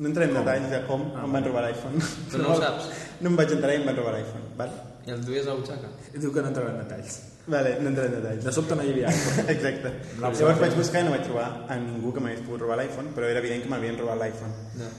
No 0.00 0.08
entrem 0.08 0.30
en 0.30 0.38
detalls 0.40 0.70
de 0.72 0.78
com 0.86 1.02
em 1.18 1.34
van 1.36 1.44
robar 1.44 1.66
l'iPhone. 1.66 2.00
Tu 2.30 2.38
no 2.40 2.54
ho 2.54 2.60
saps? 2.62 2.88
No 3.20 3.32
em 3.32 3.36
vaig 3.36 3.52
enterar 3.56 3.74
i 3.76 3.82
em 3.82 3.86
van 3.90 3.98
robar 3.98 4.14
l'iPhone. 4.16 4.46
Val? 4.56 4.72
I 5.06 5.12
el 5.16 5.22
duies 5.24 5.46
a 5.46 5.52
la 5.52 5.58
butxaca? 5.60 5.90
Diu 6.14 6.32
que 6.32 6.42
no 6.44 6.50
entrem 6.52 6.68
en 6.72 6.80
detalls. 6.84 7.18
Vale, 7.50 7.74
no 7.80 7.88
entrem 7.90 8.10
en 8.12 8.16
detalls. 8.20 8.44
De 8.46 8.52
sobte 8.54 8.76
no 8.78 8.84
hi 8.84 8.92
havia 8.94 9.08
aigua. 9.10 9.44
Exacte. 9.56 9.92
La 10.22 10.30
Llavors 10.32 10.60
vaig 10.64 10.76
buscar 10.78 11.02
i 11.02 11.08
no 11.08 11.14
vaig 11.16 11.24
trobar 11.26 11.46
a 11.68 11.78
ningú 11.80 12.12
que 12.14 12.22
m'hagués 12.24 12.42
pogut 12.46 12.64
robar 12.66 12.78
l'iPhone, 12.80 13.12
però 13.16 13.28
era 13.32 13.40
evident 13.42 13.64
que 13.64 13.72
m'havien 13.72 13.98
robat 14.00 14.20
l'iPhone. 14.22 14.52
No. 14.80 14.90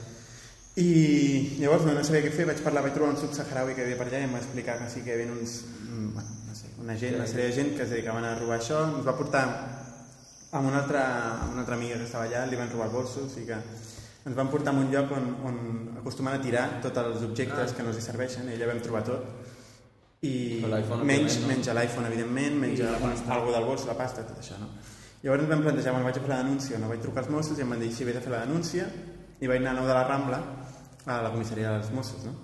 I 0.80 1.58
llavors 1.60 1.84
no, 1.84 1.92
no 1.92 2.02
sabia 2.06 2.22
què 2.24 2.30
fer, 2.32 2.46
vaig 2.48 2.62
parlar, 2.64 2.80
vaig 2.86 2.94
trobar 2.96 3.12
un 3.12 3.20
subsaharaui 3.20 3.74
que 3.76 3.84
havia 3.84 3.98
per 3.98 4.06
allà 4.06 4.22
i 4.22 4.24
em 4.24 4.32
va 4.32 4.40
explicar 4.40 4.78
que 4.80 4.88
sí 4.88 5.02
que 5.04 5.12
hi 5.12 5.18
havia 5.18 5.34
uns, 5.34 5.58
mm, 5.84 6.06
bueno, 6.14 6.36
no 6.48 6.54
sé, 6.56 6.70
una 6.80 6.96
gent, 6.96 7.18
una 7.18 7.26
sèrie 7.28 7.50
de 7.50 7.56
gent 7.58 7.74
que 7.76 7.84
es 7.84 7.92
dedicaven 7.92 8.24
a 8.24 8.38
robar 8.38 8.56
això, 8.56 8.78
ens 8.88 9.04
va 9.04 9.16
portar 9.18 9.42
amb 10.52 10.68
una 10.70 10.80
altra, 10.80 11.02
amb 11.42 11.52
una 11.52 11.66
altra 11.66 11.76
amiga 11.76 11.98
que 12.00 12.08
estava 12.08 12.24
allà, 12.24 12.46
li 12.48 12.56
van 12.56 12.72
robar 12.72 12.88
el 12.88 12.94
bolso, 12.94 13.26
o 13.26 13.28
sigui 13.28 13.50
que 13.50 13.58
ens 14.22 14.38
van 14.38 14.48
portar 14.48 14.72
a 14.72 14.78
un 14.80 14.88
lloc 14.94 15.12
on, 15.12 15.28
on 15.44 15.60
acostumen 16.00 16.38
a 16.38 16.40
tirar 16.40 16.64
tots 16.80 17.04
els 17.04 17.28
objectes 17.28 17.76
que 17.76 17.84
no 17.84 17.92
els 17.92 18.04
serveixen, 18.04 18.48
i 18.48 18.56
allà 18.56 18.72
vam 18.72 18.80
trobar 18.80 19.04
tot. 19.10 19.28
I 20.22 20.62
menys, 21.04 21.40
no? 21.42 21.48
menys 21.50 21.68
l'iPhone, 21.68 22.08
evidentment, 22.08 22.60
menys 22.64 22.80
pasta. 22.80 23.32
algo 23.34 23.52
del 23.52 23.64
bolso, 23.66 23.88
la 23.90 23.98
pasta, 23.98 24.24
tot 24.24 24.38
això, 24.38 24.56
no? 24.60 24.70
Llavors 25.22 25.44
ens 25.44 25.52
vam 25.52 25.64
plantejar, 25.66 25.92
bueno, 25.92 26.06
vaig 26.08 26.16
a 26.16 26.22
fer 26.22 26.30
la 26.32 26.42
denúncia 26.42 26.78
no, 26.78 26.88
vaig 26.90 27.02
trucar 27.02 27.22
als 27.22 27.30
Mossos 27.30 27.58
i 27.58 27.62
em 27.62 27.74
van 27.74 27.82
dir, 27.82 27.90
sí, 27.94 28.06
vés 28.06 28.16
a 28.16 28.22
fer 28.22 28.32
la 28.32 28.44
denúncia, 28.46 28.86
i 29.42 29.50
vaig 29.50 29.60
anar 29.60 29.74
a 29.74 29.80
9 29.80 29.90
de 29.90 29.94
la 29.94 30.04
Rambla, 30.06 30.38
a 31.06 31.20
la 31.22 31.30
comissaria 31.30 31.76
dels 31.76 31.92
Mossos, 31.94 32.24
no? 32.28 32.34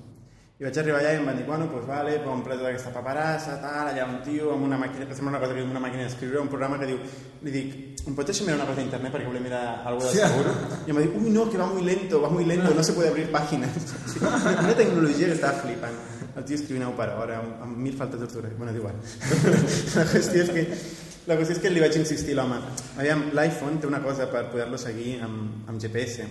I 0.58 0.64
vaig 0.66 0.78
arribar 0.80 0.98
allà 0.98 1.12
i 1.14 1.18
em 1.20 1.26
van 1.28 1.36
dir, 1.38 1.44
bueno, 1.46 1.68
doncs 1.70 1.84
vale, 1.86 2.16
compra 2.24 2.56
tota 2.58 2.72
aquesta 2.72 2.90
paperassa, 2.90 3.60
tal, 3.62 3.92
allà 3.92 4.06
un 4.10 4.16
tio 4.26 4.48
amb 4.50 4.66
una 4.66 4.74
màquina, 4.80 5.04
que 5.06 5.14
sembla 5.14 5.36
una 5.36 5.40
cosa 5.44 5.54
que 5.54 5.60
diu 5.60 5.70
una 5.70 5.82
màquina 5.84 6.02
d'escriure, 6.02 6.40
un 6.42 6.50
programa 6.50 6.80
que 6.80 6.88
diu, 6.88 6.98
li 7.46 7.52
dic, 7.54 7.76
em 8.02 8.16
pots 8.16 8.32
deixar 8.32 8.48
mirar 8.48 8.56
una 8.58 8.66
cosa 8.66 8.80
d'internet 8.80 9.14
perquè 9.14 9.28
volia 9.30 9.44
mirar 9.44 9.62
algo 9.86 10.02
de 10.02 10.10
seguro? 10.16 10.56
I 10.82 10.90
em 10.90 10.98
va 10.98 11.04
dir, 11.04 11.12
uy, 11.14 11.30
no, 11.36 11.46
que 11.46 11.62
va 11.62 11.70
muy 11.70 11.86
lento, 11.86 12.18
va 12.24 12.32
muy 12.34 12.48
lento, 12.50 12.74
no 12.74 12.82
se 12.82 12.96
puede 12.98 13.14
abrir 13.14 13.30
páginas. 13.30 13.94
Una 14.64 14.74
tecnologia 14.74 15.30
que 15.30 15.38
estava 15.38 15.62
flipant. 15.62 16.02
El 16.34 16.50
tio 16.50 16.58
escrivint 16.58 16.90
per 16.98 17.08
hora, 17.14 17.38
amb, 17.38 17.62
amb 17.68 17.78
mil 17.86 17.94
faltes 17.94 18.18
d'ortografia. 18.18 18.58
Bueno, 18.58 18.74
és 18.74 18.82
igual. 18.82 18.98
La 20.00 20.10
qüestió 20.10 20.42
és 20.42 20.54
que 20.58 20.68
la 21.28 21.36
qüestió 21.36 21.54
és 21.54 21.62
que 21.62 21.70
li 21.70 21.80
vaig 21.82 21.94
insistir 22.00 22.34
l'home. 22.34 22.56
Aviam, 22.96 23.28
l'iPhone 23.36 23.78
té 23.78 23.86
una 23.86 24.02
cosa 24.02 24.26
per 24.32 24.48
poder-lo 24.50 24.78
seguir 24.80 25.18
amb, 25.22 25.68
amb 25.68 25.78
GPS. 25.78 26.24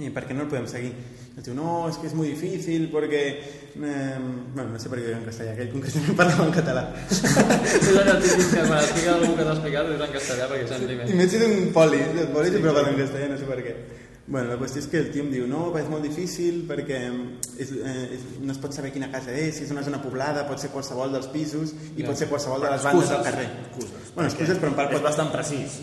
I 0.00 0.08
per 0.08 0.22
què 0.24 0.32
no 0.32 0.46
el 0.46 0.48
podem 0.48 0.64
seguir? 0.70 0.90
El 1.36 1.44
diu, 1.44 1.52
no, 1.52 1.82
és 1.90 1.98
que 2.00 2.06
és 2.08 2.14
molt 2.16 2.30
difícil 2.30 2.86
perquè... 2.92 3.20
Eh, 3.76 4.20
bueno, 4.54 4.70
no 4.72 4.78
sé 4.80 4.88
per 4.88 4.96
què 4.98 5.04
diu 5.04 5.18
en 5.18 5.26
castellà, 5.26 5.52
que 5.58 5.66
ell 5.66 5.74
concretament 5.74 6.16
parlava 6.16 6.46
en 6.48 6.54
català. 6.54 6.84
És 7.12 7.90
allò 8.00 8.14
típic 8.22 8.54
que 8.54 8.64
quan 8.70 8.78
explica 8.78 9.12
algú 9.18 9.34
que 9.36 9.44
t'ha 9.44 9.52
explicat 9.58 9.84
ho 9.84 9.92
dius 9.92 10.06
en 10.06 10.16
castellà 10.16 10.48
perquè 10.48 10.70
senti 10.70 10.96
I 10.96 11.18
m'he 11.18 11.28
dit 11.28 11.44
un 11.44 11.68
poli, 11.76 12.00
el 12.08 12.32
poli 12.32 12.54
sempre 12.56 12.72
parla 12.72 12.94
en 12.94 12.98
castellà, 13.02 13.30
no 13.34 13.38
sé 13.42 13.52
per 13.52 13.60
què. 13.68 13.76
Bueno, 14.32 14.48
la 14.48 14.56
qüestió 14.56 14.80
és 14.80 14.88
que 14.88 15.00
el 15.02 15.08
tio 15.12 15.26
em 15.26 15.32
diu 15.34 15.46
no, 15.50 15.66
és 15.76 15.88
molt 15.92 16.08
difícil 16.08 16.62
perquè 16.68 17.00
és, 17.60 17.72
eh, 17.76 17.96
és, 18.16 18.28
no 18.40 18.54
es 18.54 18.60
pot 18.62 18.72
saber 18.72 18.94
quina 18.94 19.12
casa 19.12 19.34
és, 19.34 19.58
si 19.58 19.66
és 19.66 19.72
una 19.76 19.84
zona 19.84 20.00
poblada 20.00 20.46
pot 20.48 20.62
ser 20.62 20.72
qualsevol 20.72 21.12
dels 21.12 21.28
pisos 21.34 21.74
i 21.98 22.06
pot 22.06 22.16
ser 22.16 22.32
qualsevol 22.32 22.64
de 22.64 22.70
les 22.72 22.86
bandes 22.86 23.12
del 23.12 23.26
carrer. 23.28 23.50
Excuses. 23.66 24.14
Bueno, 24.14 24.30
excuses, 24.30 24.62
però 24.62 24.72
en 24.72 24.78
part 24.78 24.94
És 24.94 25.02
pot... 25.02 25.10
bastant 25.10 25.34
precís. 25.34 25.82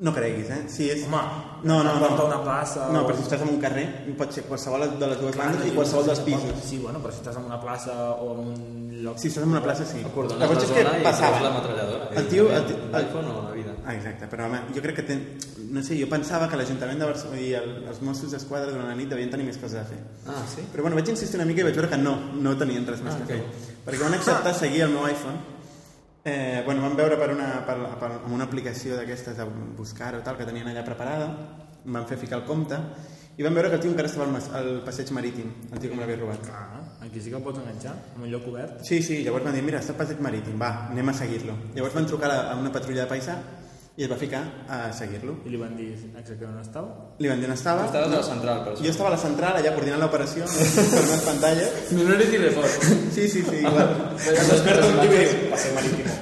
No 0.00 0.12
creguis, 0.14 0.46
eh? 0.54 0.60
Si 0.70 0.84
és... 0.92 1.00
Home, 1.08 1.18
no, 1.66 1.80
no, 1.82 1.96
no. 1.98 2.26
una 2.28 2.36
plaça 2.44 2.84
No, 2.94 3.00
però 3.02 3.16
si 3.18 3.24
estàs 3.24 3.40
en 3.42 3.48
un 3.50 3.56
carrer 3.58 3.82
pot 4.18 4.30
ser 4.30 4.44
qualsevol 4.46 4.84
de 5.00 5.06
les 5.10 5.18
dues 5.18 5.34
bandes 5.34 5.64
i 5.66 5.72
qualsevol 5.74 6.06
dels 6.06 6.20
pisos. 6.22 6.52
Sí, 6.62 6.78
bueno, 6.78 7.00
però 7.02 7.10
si 7.10 7.18
estàs 7.18 7.34
en 7.40 7.48
una 7.48 7.58
plaça 7.58 7.96
o 8.14 8.28
en 8.36 8.44
un 8.44 9.02
lloc... 9.02 9.18
Si 9.18 9.26
estàs 9.32 9.42
en 9.42 9.50
una 9.56 9.62
plaça, 9.64 9.82
sí. 9.88 10.04
La 10.04 10.46
qüestió 10.52 10.68
és 10.68 10.70
que 10.76 11.02
passava. 11.02 11.40
la 11.42 11.50
metralladora. 11.56 12.08
El 12.14 12.28
tio... 12.30 12.46
El, 12.46 12.64
tio- 12.70 12.78
L'iPhone 12.92 13.32
o 13.34 13.42
la 13.48 13.56
vida. 13.58 13.74
Ah, 13.84 13.96
exacte, 13.98 14.30
però 14.30 14.46
home, 14.46 14.62
jo 14.76 14.84
crec 14.86 15.00
que 15.00 15.06
ten... 15.10 15.24
no 15.74 15.82
sé, 15.82 15.98
jo 15.98 16.06
pensava 16.08 16.46
que 16.48 16.56
l'Ajuntament 16.62 17.02
de 17.02 17.10
Barcelona 17.10 17.42
i 17.42 17.50
el, 17.58 17.74
els 17.90 17.98
Mossos 18.06 18.30
d'Esquadra 18.36 18.70
durant 18.70 18.86
la 18.86 18.94
nit 18.94 19.10
devien 19.10 19.34
tenir 19.34 19.50
més 19.50 19.58
coses 19.58 19.82
a 19.82 19.86
fer. 19.90 19.98
Ah, 20.30 20.44
sí? 20.54 20.62
Però 20.72 20.86
bueno, 20.86 20.94
vaig 21.02 21.10
insistir 21.10 21.42
una 21.42 21.48
mica 21.50 21.66
i 21.66 21.70
vaig 21.72 21.74
veure 21.82 21.90
que 21.90 21.98
no, 21.98 22.14
no 22.38 22.54
tenien 22.56 22.86
res 22.86 23.02
més 23.02 23.18
Ah, 23.18 23.26
que 23.26 23.34
ok. 23.34 23.50
fer. 23.66 23.76
Perquè 23.88 24.04
van 24.06 24.14
acceptar 24.22 24.54
seguir 24.54 24.86
el 24.86 24.94
meu 24.94 25.10
iPhone. 25.10 25.42
Eh, 26.28 26.62
bueno, 26.64 26.82
van 26.82 26.96
veure 26.96 27.16
per 27.16 27.30
una, 27.32 27.48
per, 27.64 27.76
per, 28.00 28.10
amb 28.18 28.32
una 28.36 28.44
aplicació 28.44 28.98
d'aquestes 28.98 29.38
de 29.38 29.46
buscar 29.78 30.12
o 30.18 30.24
tal, 30.26 30.36
que 30.36 30.46
tenien 30.48 30.68
allà 30.68 30.82
preparada, 30.84 31.28
em 31.84 31.94
van 31.96 32.04
fer 32.10 32.18
ficar 32.20 32.42
el 32.42 32.44
compte, 32.48 32.76
i 33.38 33.46
van 33.46 33.54
veure 33.56 33.70
que 33.70 33.78
el 33.78 33.84
tio 33.84 33.92
encara 33.94 34.10
estava 34.10 34.26
al, 34.28 34.50
al 34.58 34.68
passeig 34.84 35.12
marítim, 35.16 35.54
el 35.72 35.80
tio 35.80 35.88
que 35.88 35.96
me 35.96 36.02
l'havia 36.02 36.18
robat. 36.20 36.50
Ah, 36.52 36.82
aquí 37.06 37.22
sí 37.22 37.32
que 37.32 37.38
el 37.38 37.44
pots 37.46 37.62
enganxar, 37.62 37.94
en 38.16 38.26
un 38.26 38.32
lloc 38.34 38.50
obert. 38.52 38.82
Sí, 38.84 39.00
sí, 39.06 39.22
llavors 39.24 39.46
van 39.46 39.56
dir, 39.56 39.62
mira, 39.64 39.80
està 39.80 39.94
al 39.94 40.02
passeig 40.02 40.20
marítim, 40.26 40.58
va, 40.60 40.72
anem 40.92 41.14
a 41.14 41.16
seguir-lo. 41.16 41.56
Llavors 41.78 41.96
van 41.96 42.10
trucar 42.12 42.32
a, 42.34 42.38
a 42.52 42.58
una 42.60 42.74
patrulla 42.74 43.06
de 43.06 43.12
paisà 43.14 43.38
i 43.98 44.04
es 44.06 44.10
va 44.10 44.16
ficar 44.16 44.40
a 44.70 44.92
seguir-lo. 44.94 45.32
I 45.44 45.50
li 45.50 45.58
van 45.58 45.72
dir 45.74 45.88
exactament 45.98 46.52
on 46.54 46.60
estava. 46.62 46.92
Li 47.18 47.26
van 47.30 47.40
dir 47.42 47.48
on 47.50 47.54
estava. 47.56 47.86
Estaves 47.88 48.12
a 48.12 48.20
la 48.20 48.22
central, 48.28 48.60
per 48.62 48.74
Jo 48.76 48.84
això. 48.84 48.92
estava 48.92 49.08
a 49.10 49.14
la 49.16 49.18
central, 49.18 49.56
allà 49.58 49.72
coordinant 49.74 50.04
l'operació, 50.04 50.46
per 50.92 51.00
unes 51.02 51.24
pantalles. 51.26 51.92
Minority 51.98 52.38
Report. 52.44 52.88
Sí, 53.16 53.26
sí, 53.28 53.42
sí, 53.42 53.56
igual. 53.64 53.90
Desperta 54.52 54.86
un 54.86 55.00
tio 55.02 55.10
i 55.10 55.24
diu, 55.24 55.48
passeig 55.50 55.74
marítim. 55.74 56.12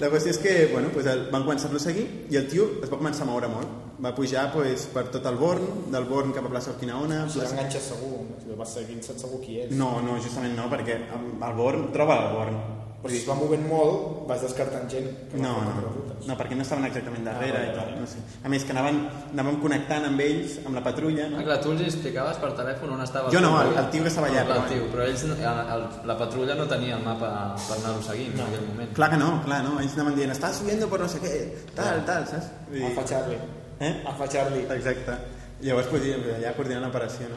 La 0.00 0.08
qüestió 0.10 0.32
és 0.32 0.38
que 0.42 0.54
bueno, 0.72 0.88
pues 0.92 1.06
el, 1.06 1.26
van 1.30 1.44
començar-lo 1.44 1.78
a 1.78 1.82
seguir 1.84 2.04
i 2.32 2.36
el 2.40 2.48
tio 2.50 2.64
es 2.82 2.90
va 2.90 2.96
començar 2.98 3.22
a 3.26 3.28
moure 3.28 3.50
molt. 3.52 3.74
Va 4.04 4.10
pujar 4.16 4.46
pues, 4.52 4.88
per 4.92 5.04
tot 5.14 5.28
el 5.30 5.36
Born, 5.38 5.68
del 5.92 6.08
Born 6.08 6.32
cap 6.34 6.48
a 6.48 6.50
plaça 6.50 6.72
Urquinaona. 6.72 7.26
Si 7.28 7.38
Plaça... 7.38 7.54
l'enganxes 7.54 7.90
segur, 7.92 8.24
si 8.40 8.50
el 8.50 8.58
vas 8.58 8.72
seguint 8.74 9.04
saps 9.06 9.22
segur 9.22 9.38
qui 9.44 9.60
és. 9.62 9.70
No, 9.76 10.00
no, 10.02 10.16
justament 10.24 10.56
no, 10.58 10.66
perquè 10.72 10.96
el 11.12 11.54
Born 11.60 11.92
troba 11.94 12.18
el 12.24 12.32
Born. 12.34 12.58
Però 13.04 13.12
si 13.12 13.18
es 13.20 13.26
va 13.28 13.34
movent 13.36 13.66
molt, 13.68 14.22
vas 14.26 14.40
descartant 14.40 14.86
gent 14.88 15.10
que 15.28 15.36
No, 15.36 15.50
no, 15.60 15.72
rutes. 15.92 16.26
no, 16.26 16.36
perquè 16.38 16.56
no 16.56 16.62
estaven 16.64 16.86
exactament 16.88 17.26
darrere 17.26 17.58
Ah, 17.58 17.64
i 17.68 17.74
tal, 17.76 17.90
no 18.00 18.06
sé. 18.08 18.16
A 18.42 18.48
més 18.48 18.64
que 18.64 18.72
anaven, 18.72 19.02
anàvem 19.34 19.58
connectant 19.60 20.06
amb 20.08 20.20
ells, 20.24 20.54
amb 20.64 20.74
la 20.78 20.82
patrulla, 20.82 21.26
Ah, 21.26 21.28
no? 21.34 21.42
clar, 21.44 21.60
tu 21.60 21.72
els 21.72 21.82
explicaves 21.82 22.38
per 22.40 22.54
telèfon 22.56 22.94
on 22.96 23.02
estava 23.04 23.28
Jo 23.30 23.42
no, 23.44 23.50
el- 23.60 23.76
el 23.76 23.90
tio 23.90 24.02
que 24.02 24.08
estava 24.08 24.28
allà, 24.28 24.40
No, 24.40 24.46
clar, 24.46 24.56
però- 24.56 24.64
el 24.64 24.72
tio, 24.72 24.88
però 24.94 25.04
ells, 25.04 25.24
no- 25.24 25.34
el, 25.36 25.44
el, 25.74 26.06
la 26.06 26.16
patrulla 26.18 26.54
no 26.54 26.64
tenia 26.66 26.96
el 26.96 27.04
mapa 27.04 27.54
per 27.68 27.76
anar-ho 27.76 28.00
seguint 28.02 28.32
en 28.32 28.40
aquell 28.40 28.66
moment. 28.68 28.92
Clar 28.94 29.10
que 29.10 29.16
no, 29.18 29.42
clar, 29.44 29.62
no. 29.64 29.78
Ells 29.80 29.92
anaven 29.98 30.14
dient, 30.16 30.32
estàs 30.32 30.56
subiendo 30.56 30.88
por 30.88 31.00
no 31.00 31.08
sé 31.08 31.20
què, 31.20 31.52
tal, 31.74 32.02
tal, 32.06 32.26
saps? 32.26 32.46
Dir- 32.72 32.86
A 32.86 32.90
fa 32.96 33.04
Charlie. 33.04 33.38
Eh? 33.80 34.02
A 34.06 34.14
fa 34.14 34.26
Charlie. 34.26 34.64
Exacte. 34.64 35.12
Llavors, 35.60 35.88
pues, 35.88 36.02
allà 36.02 36.54
coordinant 36.56 36.86
l'operació, 36.86 37.28
no? 37.28 37.36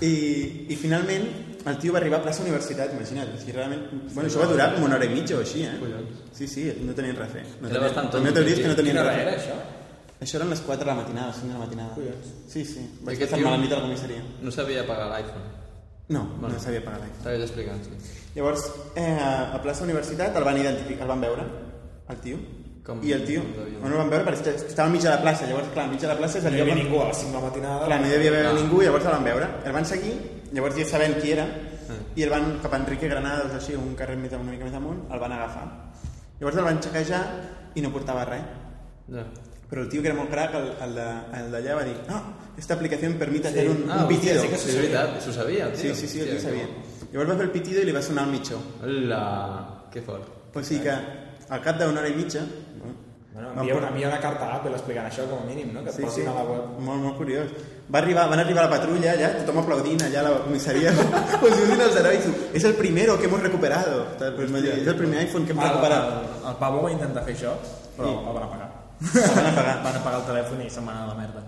I, 0.00 0.66
I 0.70 0.76
finalment 0.76 1.51
el 1.66 1.78
tio 1.78 1.92
va 1.92 1.98
arribar 1.98 2.20
a 2.20 2.22
plaça 2.24 2.42
Universitat, 2.42 2.92
imagina't. 2.92 3.34
O 3.34 3.38
sigui, 3.38 3.52
realment, 3.52 3.82
bueno, 4.14 4.28
això 4.28 4.40
va 4.40 4.46
durar 4.46 4.74
com 4.74 4.84
una 4.84 4.96
hora 4.96 5.04
i 5.04 5.08
mitja 5.10 5.36
o 5.36 5.40
així, 5.40 5.62
eh? 5.64 5.76
Collons. 5.80 6.22
Sí, 6.32 6.46
sí, 6.48 6.66
no 6.82 6.92
tenien 6.94 7.16
res 7.16 7.28
a 7.28 7.32
fer. 7.32 7.44
No 7.60 7.68
Era 7.68 7.78
tenien, 7.78 7.82
bastant 7.82 8.10
tonto, 8.10 8.32
teoria 8.32 8.54
és 8.54 8.60
que 8.60 8.68
no 8.68 8.74
tenien 8.76 8.96
res 8.96 9.04
a 9.04 9.06
hora 9.06 9.14
fer. 9.14 9.28
era, 9.28 9.36
això? 9.42 9.56
Això 10.22 10.36
eren 10.38 10.50
les 10.50 10.60
4 10.60 10.84
de 10.84 10.90
la 10.90 10.94
matinada, 10.94 11.32
5 11.32 11.46
de 11.48 11.52
la 11.52 11.58
matinada. 11.58 11.94
Collons. 11.94 12.26
Sí, 12.48 12.64
sí. 12.64 12.86
Vaig 13.02 13.18
passar 13.18 13.38
tio- 13.38 13.46
mal 13.48 13.54
a 13.54 13.62
nit 13.62 13.72
a 13.72 13.76
la 13.76 13.82
comissaria. 13.82 14.22
No 14.40 14.50
sabia 14.50 14.86
pagar 14.86 15.08
l'iPhone. 15.10 15.46
No, 16.08 16.24
Bueno. 16.40 16.54
no 16.54 16.60
sabia 16.60 16.84
pagar 16.84 17.00
l'iPhone. 17.00 17.22
T'havies 17.24 17.42
explicant, 17.42 17.82
sí. 17.84 17.90
Llavors, 18.34 18.70
eh, 18.96 19.18
a 19.20 19.60
plaça 19.62 19.82
Universitat 19.84 20.36
el 20.36 20.44
van 20.44 20.58
identificar, 20.58 21.02
el 21.02 21.08
van 21.08 21.20
veure, 21.20 21.42
el 22.08 22.16
tio. 22.18 22.38
Com- 22.84 22.98
I 23.04 23.12
el 23.12 23.24
tio, 23.24 23.42
bueno, 23.80 23.94
el 23.94 23.98
van 24.00 24.10
veure 24.10 24.24
perquè 24.26 24.56
estava 24.56 24.86
al 24.88 24.92
mig 24.92 25.02
de 25.02 25.08
la 25.08 25.22
plaça, 25.22 25.46
llavors, 25.46 25.68
clar, 25.72 25.84
al 25.84 25.90
mig 25.92 26.00
de 26.00 26.08
la 26.08 26.16
plaça 26.18 26.38
és 26.38 26.42
No 26.44 26.48
el 26.48 26.54
hi 26.54 26.58
lloc 26.58 26.68
havia 26.68 26.74
on- 26.82 26.88
ningú 26.88 27.00
a 27.02 27.06
les 27.08 27.16
5 27.16 27.30
de 27.30 27.38
la 27.38 27.48
matinada. 27.48 27.84
Clar, 27.86 28.00
no 28.00 28.06
hi 28.06 28.10
devia 28.10 28.28
haver 28.30 28.46
Ah. 28.46 28.52
ningú 28.54 28.82
i 28.82 28.84
llavors 28.86 29.04
el 29.04 29.10
van 29.12 29.24
veure. 29.24 29.46
El 29.64 29.72
van 29.72 29.86
seguir, 29.86 30.14
llavors 30.52 30.76
ja 30.76 30.84
sabent 30.84 31.18
qui 31.20 31.32
era, 31.32 31.46
Ah. 31.88 31.94
i 32.14 32.22
el 32.22 32.30
van 32.30 32.58
cap 32.62 32.72
a 32.72 32.76
Enrique 32.78 33.08
Granados, 33.08 33.52
així, 33.52 33.74
un 33.74 33.94
carrer 33.94 34.16
més, 34.16 34.32
una 34.32 34.50
mica 34.52 34.64
més 34.64 34.74
amunt, 34.74 35.00
el 35.10 35.18
van 35.18 35.32
agafar. 35.32 35.64
Llavors 36.40 36.56
el 36.56 36.64
van 36.64 36.80
xequejar 36.82 37.22
i 37.74 37.80
no 37.82 37.90
portava 37.92 38.24
res. 38.24 38.42
Ja. 39.10 39.24
Però 39.68 39.82
el 39.82 39.88
tio 39.88 40.02
que 40.02 40.08
era 40.08 40.16
molt 40.16 40.30
crac, 40.30 40.54
el, 40.54 40.70
el 40.84 40.94
de- 40.94 41.40
el 41.40 41.50
d'allà 41.52 41.74
va 41.76 41.84
dir 41.84 41.96
no, 42.08 42.22
esta 42.56 42.74
aplicación 42.74 43.14
permite 43.14 43.48
hacer 43.48 43.68
un, 43.70 43.86
Ah, 43.90 44.02
un 44.02 44.08
pitido. 44.08 44.34
hòstia, 44.34 44.42
sí 44.42 44.48
que 44.48 44.58
s'ho 44.58 44.72
sabia. 44.82 45.20
S'ho 45.20 45.32
sabia, 45.32 45.66
el 45.68 45.76
Sí, 45.76 45.82
tio. 45.82 45.94
sí, 45.94 46.08
sí, 46.08 46.20
el 46.20 46.28
tio 46.30 46.40
sabia. 46.40 46.66
que 46.66 47.12
Llavors 47.16 47.30
va 47.30 47.36
fer 47.36 47.44
el 47.46 47.50
pitido 47.50 47.80
i 47.82 47.84
li 47.84 47.92
va 47.92 48.02
sonar 48.02 48.24
al 48.24 48.30
mitjó. 48.30 48.58
Hola, 48.82 49.84
que 49.90 50.00
fort. 50.02 50.28
O 50.54 50.62
sigui 50.62 50.80
que 50.82 50.90
al 51.48 51.60
cap 51.60 51.78
d'una 51.78 52.00
hora 52.00 52.08
i 52.08 52.14
mitja... 52.14 52.40
Bueno, 53.32 53.48
envia, 53.56 53.74
una, 53.76 53.88
envia 53.88 54.08
una 54.08 54.18
carta 54.20 54.44
a 54.46 54.56
Apple 54.58 54.72
explicant 54.76 55.06
això 55.08 55.24
com 55.30 55.38
a 55.40 55.46
mínim, 55.48 55.70
no? 55.72 55.80
Que 55.82 55.88
et 55.90 55.96
Sí, 55.96 56.04
sí, 56.14 56.20
a 56.28 56.34
la 56.34 56.42
web. 56.44 56.66
molt, 56.84 57.00
molt 57.02 57.16
curiós. 57.16 57.48
Va 57.92 57.98
arribar, 58.00 58.28
van 58.28 58.40
arribar 58.40 58.64
a 58.64 58.66
la 58.68 58.74
patrulla 58.76 59.12
allà, 59.14 59.30
tothom 59.38 59.58
aplaudint 59.62 60.02
allà 60.04 60.20
a 60.20 60.22
la 60.26 60.32
comissaria. 60.44 60.92
pues 61.40 61.56
dicen 61.56 61.80
els 61.80 61.96
herois, 61.96 62.26
és 62.52 62.64
el 62.64 62.74
primero 62.74 63.18
que 63.18 63.26
hemos 63.26 63.40
recuperado. 63.42 64.04
Pues 64.18 64.52
diu, 64.52 64.72
és 64.76 64.86
el 64.86 64.96
primer 64.96 65.22
iPhone 65.24 65.46
que 65.46 65.52
hem 65.52 65.60
El, 65.60 65.68
recuperat. 65.68 66.04
el, 66.12 66.48
el 66.50 66.56
Pablo 66.60 66.82
va 66.82 66.92
intentar 66.92 67.24
fer 67.24 67.34
això, 67.38 67.54
però 67.96 68.10
Sí. 68.12 68.18
el 68.28 68.34
van 68.36 68.44
apagar. 68.44 68.68
El 69.02 69.34
van 69.34 69.46
apagar. 69.52 69.82
Van 69.88 69.96
apagar 69.96 70.18
el 70.20 70.26
telèfon 70.28 70.60
i 70.66 70.70
se'n 70.70 70.84
van 70.86 70.96
anar 70.96 71.08
a 71.08 71.14
la 71.14 71.18
merda. 71.22 71.42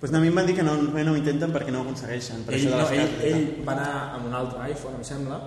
Pues 0.00 0.12
no, 0.12 0.18
a 0.18 0.20
mi 0.20 0.28
em 0.28 0.34
van 0.36 0.44
dir 0.46 0.54
que 0.54 0.62
no, 0.62 0.74
no 0.76 1.12
ho 1.12 1.16
intenten 1.16 1.50
perquè 1.56 1.72
no 1.72 1.80
ho 1.80 1.82
aconsegueixen. 1.88 2.44
Per 2.44 2.52
Ell, 2.54 2.60
això 2.68 2.76
de 2.76 2.82
no, 2.82 2.88
ell, 3.00 3.14
ell 3.32 3.64
va 3.66 3.72
anar 3.72 3.90
amb 4.18 4.26
un 4.28 4.34
altre 4.34 4.60
iPhone, 4.68 4.98
em 5.00 5.04
sembla, 5.08 5.38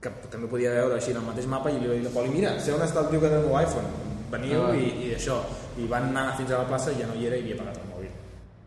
que 0.00 0.10
també 0.30 0.46
podia 0.46 0.70
veure 0.70 0.94
així 0.94 1.10
en 1.10 1.18
el 1.18 1.26
mateix 1.26 1.46
mapa 1.50 1.70
i 1.70 1.80
li 1.80 1.88
va 1.90 1.94
dir 1.98 2.06
al 2.06 2.12
Poli, 2.14 2.30
mira, 2.30 2.54
sé 2.62 2.70
on 2.72 2.80
està 2.86 3.02
el 3.02 3.10
tio 3.10 3.20
que 3.20 3.28
té 3.28 3.34
el 3.40 3.46
meu 3.48 3.58
iPhone, 3.58 3.90
veniu 4.32 4.64
Ah. 4.66 4.74
i, 4.76 4.88
i 5.06 5.14
això. 5.14 5.38
I 5.78 5.86
van 5.90 6.08
anar 6.10 6.36
fins 6.36 6.50
a 6.50 6.58
la 6.62 6.68
plaça 6.68 6.92
i 6.92 6.98
ja 7.00 7.06
no 7.06 7.14
hi 7.14 7.26
era 7.28 7.36
i 7.36 7.44
havia 7.44 7.56
pagat 7.60 7.78
el 7.82 7.88
mòbil. 7.92 8.10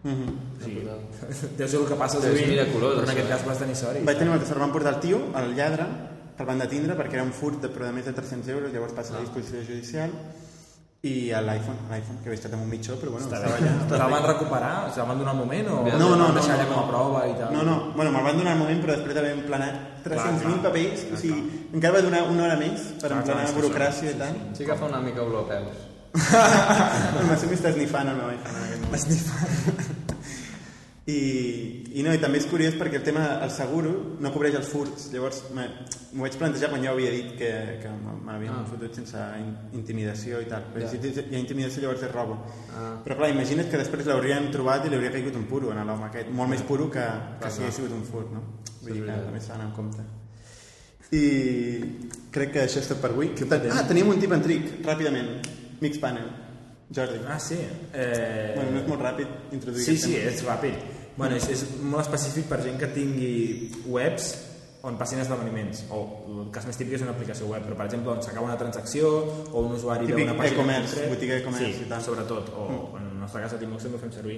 Mhm. 0.05 0.33
O 0.59 0.63
sigui, 0.63 0.81
Brutal. 0.81 0.99
deu 1.57 1.67
ser 1.67 1.79
el 1.81 1.87
que 1.89 1.95
passa 1.95 2.21
sovint, 2.21 2.47
miraculós, 2.53 2.95
però 2.99 3.03
en 3.03 3.09
aquest 3.15 3.27
eh? 3.27 3.31
cas 3.33 3.45
vas 3.45 3.57
tenir 3.63 3.75
sort. 3.75 4.03
Vaig 4.05 4.17
tenir 4.21 4.31
molta 4.31 4.45
sort, 4.45 4.59
van 4.61 4.71
portar 4.71 4.93
el 4.95 4.99
tio, 5.01 5.21
el 5.41 5.55
lladre, 5.57 5.85
que 6.37 6.43
el 6.43 6.47
van 6.47 6.59
detindre 6.59 6.95
perquè 6.99 7.17
era 7.17 7.23
un 7.23 7.31
furt 7.33 7.61
de, 7.63 7.69
però 7.73 7.87
de 7.89 7.93
més 7.95 8.05
de 8.05 8.13
300 8.13 8.49
euros, 8.53 8.73
llavors 8.73 8.93
passa 8.93 9.13
a 9.15 9.17
la 9.17 9.23
disposició 9.25 9.63
judicial, 9.65 10.11
i 11.05 11.31
a 11.37 11.39
l'iPhone, 11.45 11.85
l'iPhone, 11.91 12.17
que 12.23 12.29
havia 12.31 12.37
estat 12.39 12.53
amb 12.57 12.63
un 12.65 12.69
mitjó, 12.71 12.95
però 13.01 13.11
bueno, 13.13 13.27
estava 13.27 13.51
allà. 13.59 13.73
Te'l 13.91 14.03
van 14.13 14.23
recuperar? 14.25 14.71
Se 14.95 15.03
van 15.05 15.19
donar 15.21 15.33
un 15.35 15.41
moment 15.43 15.67
o 15.69 15.75
No, 15.85 15.97
No, 16.01 16.07
no, 16.21 16.29
deixar 16.33 16.55
no, 16.55 16.61
allà 16.61 16.67
com 16.71 16.79
a 16.81 16.85
prova 16.89 17.25
i 17.29 17.35
tal? 17.37 17.51
No, 17.53 17.61
no, 17.67 17.75
bueno, 17.95 18.11
me'l 18.15 18.25
van 18.29 18.39
donar 18.41 18.53
al 18.55 18.61
moment, 18.63 18.79
però 18.83 18.95
després 18.97 19.15
d'haver 19.19 19.33
emplenat 19.37 19.75
300.000 20.05 20.45
clar. 20.45 20.61
papers, 20.65 21.05
o 21.13 21.19
sigui, 21.21 21.41
encara 21.73 21.93
va 21.99 22.01
donar 22.07 22.23
una 22.31 22.47
hora 22.47 22.57
més 22.61 22.87
per 23.01 23.09
Clar, 23.11 23.19
emplenar 23.21 23.43
clar, 23.43 23.51
que 23.51 23.59
burocràcia 23.59 24.15
i 24.15 24.17
tal. 24.23 24.39
Sí 24.57 24.65
que 24.65 24.79
fa 24.81 24.89
una 24.89 25.01
mica 25.05 25.21
olor 25.27 25.45
a 25.45 25.47
peus. 25.53 25.83
El 27.19 27.25
Massim 27.29 27.51
està 27.51 27.69
esnifant 27.75 28.07
el 28.07 28.15
meu 28.21 28.29
iPhone 28.31 28.55
en 28.55 28.63
aquest 28.65 29.29
moment. 29.29 30.15
I, 31.07 31.83
I 31.99 32.01
no, 32.01 32.09
i 32.15 32.17
també 32.17 32.39
és 32.41 32.47
curiós 32.49 32.73
perquè 32.79 32.97
el 32.97 33.03
tema 33.05 33.21
del 33.43 33.51
seguro 33.53 33.91
no 34.19 34.31
cobreix 34.33 34.55
els 34.57 34.67
furts. 34.71 35.11
Llavors 35.13 35.43
m'ho 35.53 36.23
vaig 36.23 36.33
plantejar 36.39 36.71
quan 36.71 36.81
jo 36.81 36.95
havia 36.95 37.11
dit 37.13 37.35
que, 37.37 37.51
que 37.83 37.91
m'havien 38.25 38.49
Ah. 38.55 38.63
ah. 38.63 38.65
fotut 38.71 38.95
sense 38.97 39.13
in- 39.37 39.53
intimidació 39.77 40.41
i 40.41 40.47
tal. 40.49 40.63
Però 40.73 40.81
Ja. 40.81 40.89
si 40.89 40.97
hi 40.97 41.35
ha 41.35 41.37
intimidació 41.37 41.83
llavors 41.83 42.01
és 42.01 42.11
robo. 42.11 42.39
Ah. 42.73 42.95
Però 43.05 43.17
clar, 43.17 43.29
imagina't 43.29 43.69
que 43.69 43.77
després 43.77 44.05
l'haurien 44.07 44.49
trobat 44.51 44.85
i 44.85 44.89
li 44.89 44.95
hauria 44.95 45.11
caigut 45.11 45.35
un 45.35 45.45
puro 45.45 45.71
en 45.71 45.85
l'home 45.85 46.05
aquest. 46.09 46.29
Molt 46.31 46.49
més 46.49 46.61
puro 46.63 46.89
que, 46.89 47.05
que 47.39 47.51
si 47.51 47.61
hagués 47.61 47.75
sigut 47.75 47.91
un 47.91 48.03
furt, 48.03 48.31
no? 48.33 48.41
Vull 48.81 48.93
dir 48.93 49.05
que 49.05 49.11
també 49.11 49.39
s'ha 49.39 49.53
d'anar 49.53 49.67
en 49.67 49.73
compte. 49.73 50.01
I 51.11 51.21
crec 52.31 52.51
que 52.51 52.63
això 52.65 52.79
és 52.81 52.87
tot 52.89 52.97
per 52.99 53.11
avui. 53.11 53.29
Ah, 53.71 53.83
teníem 53.87 54.07
un 54.09 54.19
tip 54.19 54.31
en 54.33 54.41
trick, 54.41 54.81
ràpidament. 54.83 55.45
Mix 55.81 55.99
panel. 55.99 56.25
Jordi. 56.93 57.19
Ah, 57.27 57.39
sí. 57.39 57.57
Eh... 57.93 58.53
Bueno, 58.55 58.71
no 58.75 58.81
és 58.83 58.87
molt 58.87 59.01
ràpid 59.01 59.53
introduir 59.57 59.83
Sí, 59.85 59.97
sí, 59.97 60.15
és 60.17 60.43
ràpid. 60.45 60.75
Bueno, 61.17 61.35
és, 61.39 61.47
és 61.49 61.63
molt 61.81 62.03
específic 62.05 62.45
per 62.51 62.59
gent 62.61 62.77
que 62.77 62.89
tingui 62.93 63.71
webs 63.87 64.33
on 64.85 64.99
passin 64.99 65.17
esdeveniments 65.23 65.85
o 65.89 65.99
el 66.29 66.51
cas 66.53 66.67
més 66.67 66.77
típic 66.77 66.93
és 66.99 67.01
una 67.01 67.15
aplicació 67.15 67.47
web 67.49 67.63
però 67.65 67.73
per 67.79 67.87
exemple 67.87 68.11
on 68.11 68.19
s'acaba 68.21 68.45
una 68.45 68.57
transacció 68.59 69.07
o 69.51 69.63
un 69.65 69.71
usuari 69.79 70.05
Típic 70.05 70.27
d'una 70.27 70.35
pàgina 70.37 70.53
e-commerce, 70.59 70.91
concret. 70.93 71.09
botiga 71.15 71.37
e-commerce 71.39 71.71
sí, 71.79 71.85
i 71.87 71.89
tal. 71.89 72.03
sobretot 72.05 72.51
o 72.53 72.67
Mm. 72.69 72.97
en 72.99 73.07
el 73.15 73.19
nostre 73.23 73.41
cas 73.41 73.53
a 73.53 73.57
Timox 73.57 73.81
també 73.83 73.97
ho 73.97 74.01
fem 74.03 74.11
servir 74.13 74.37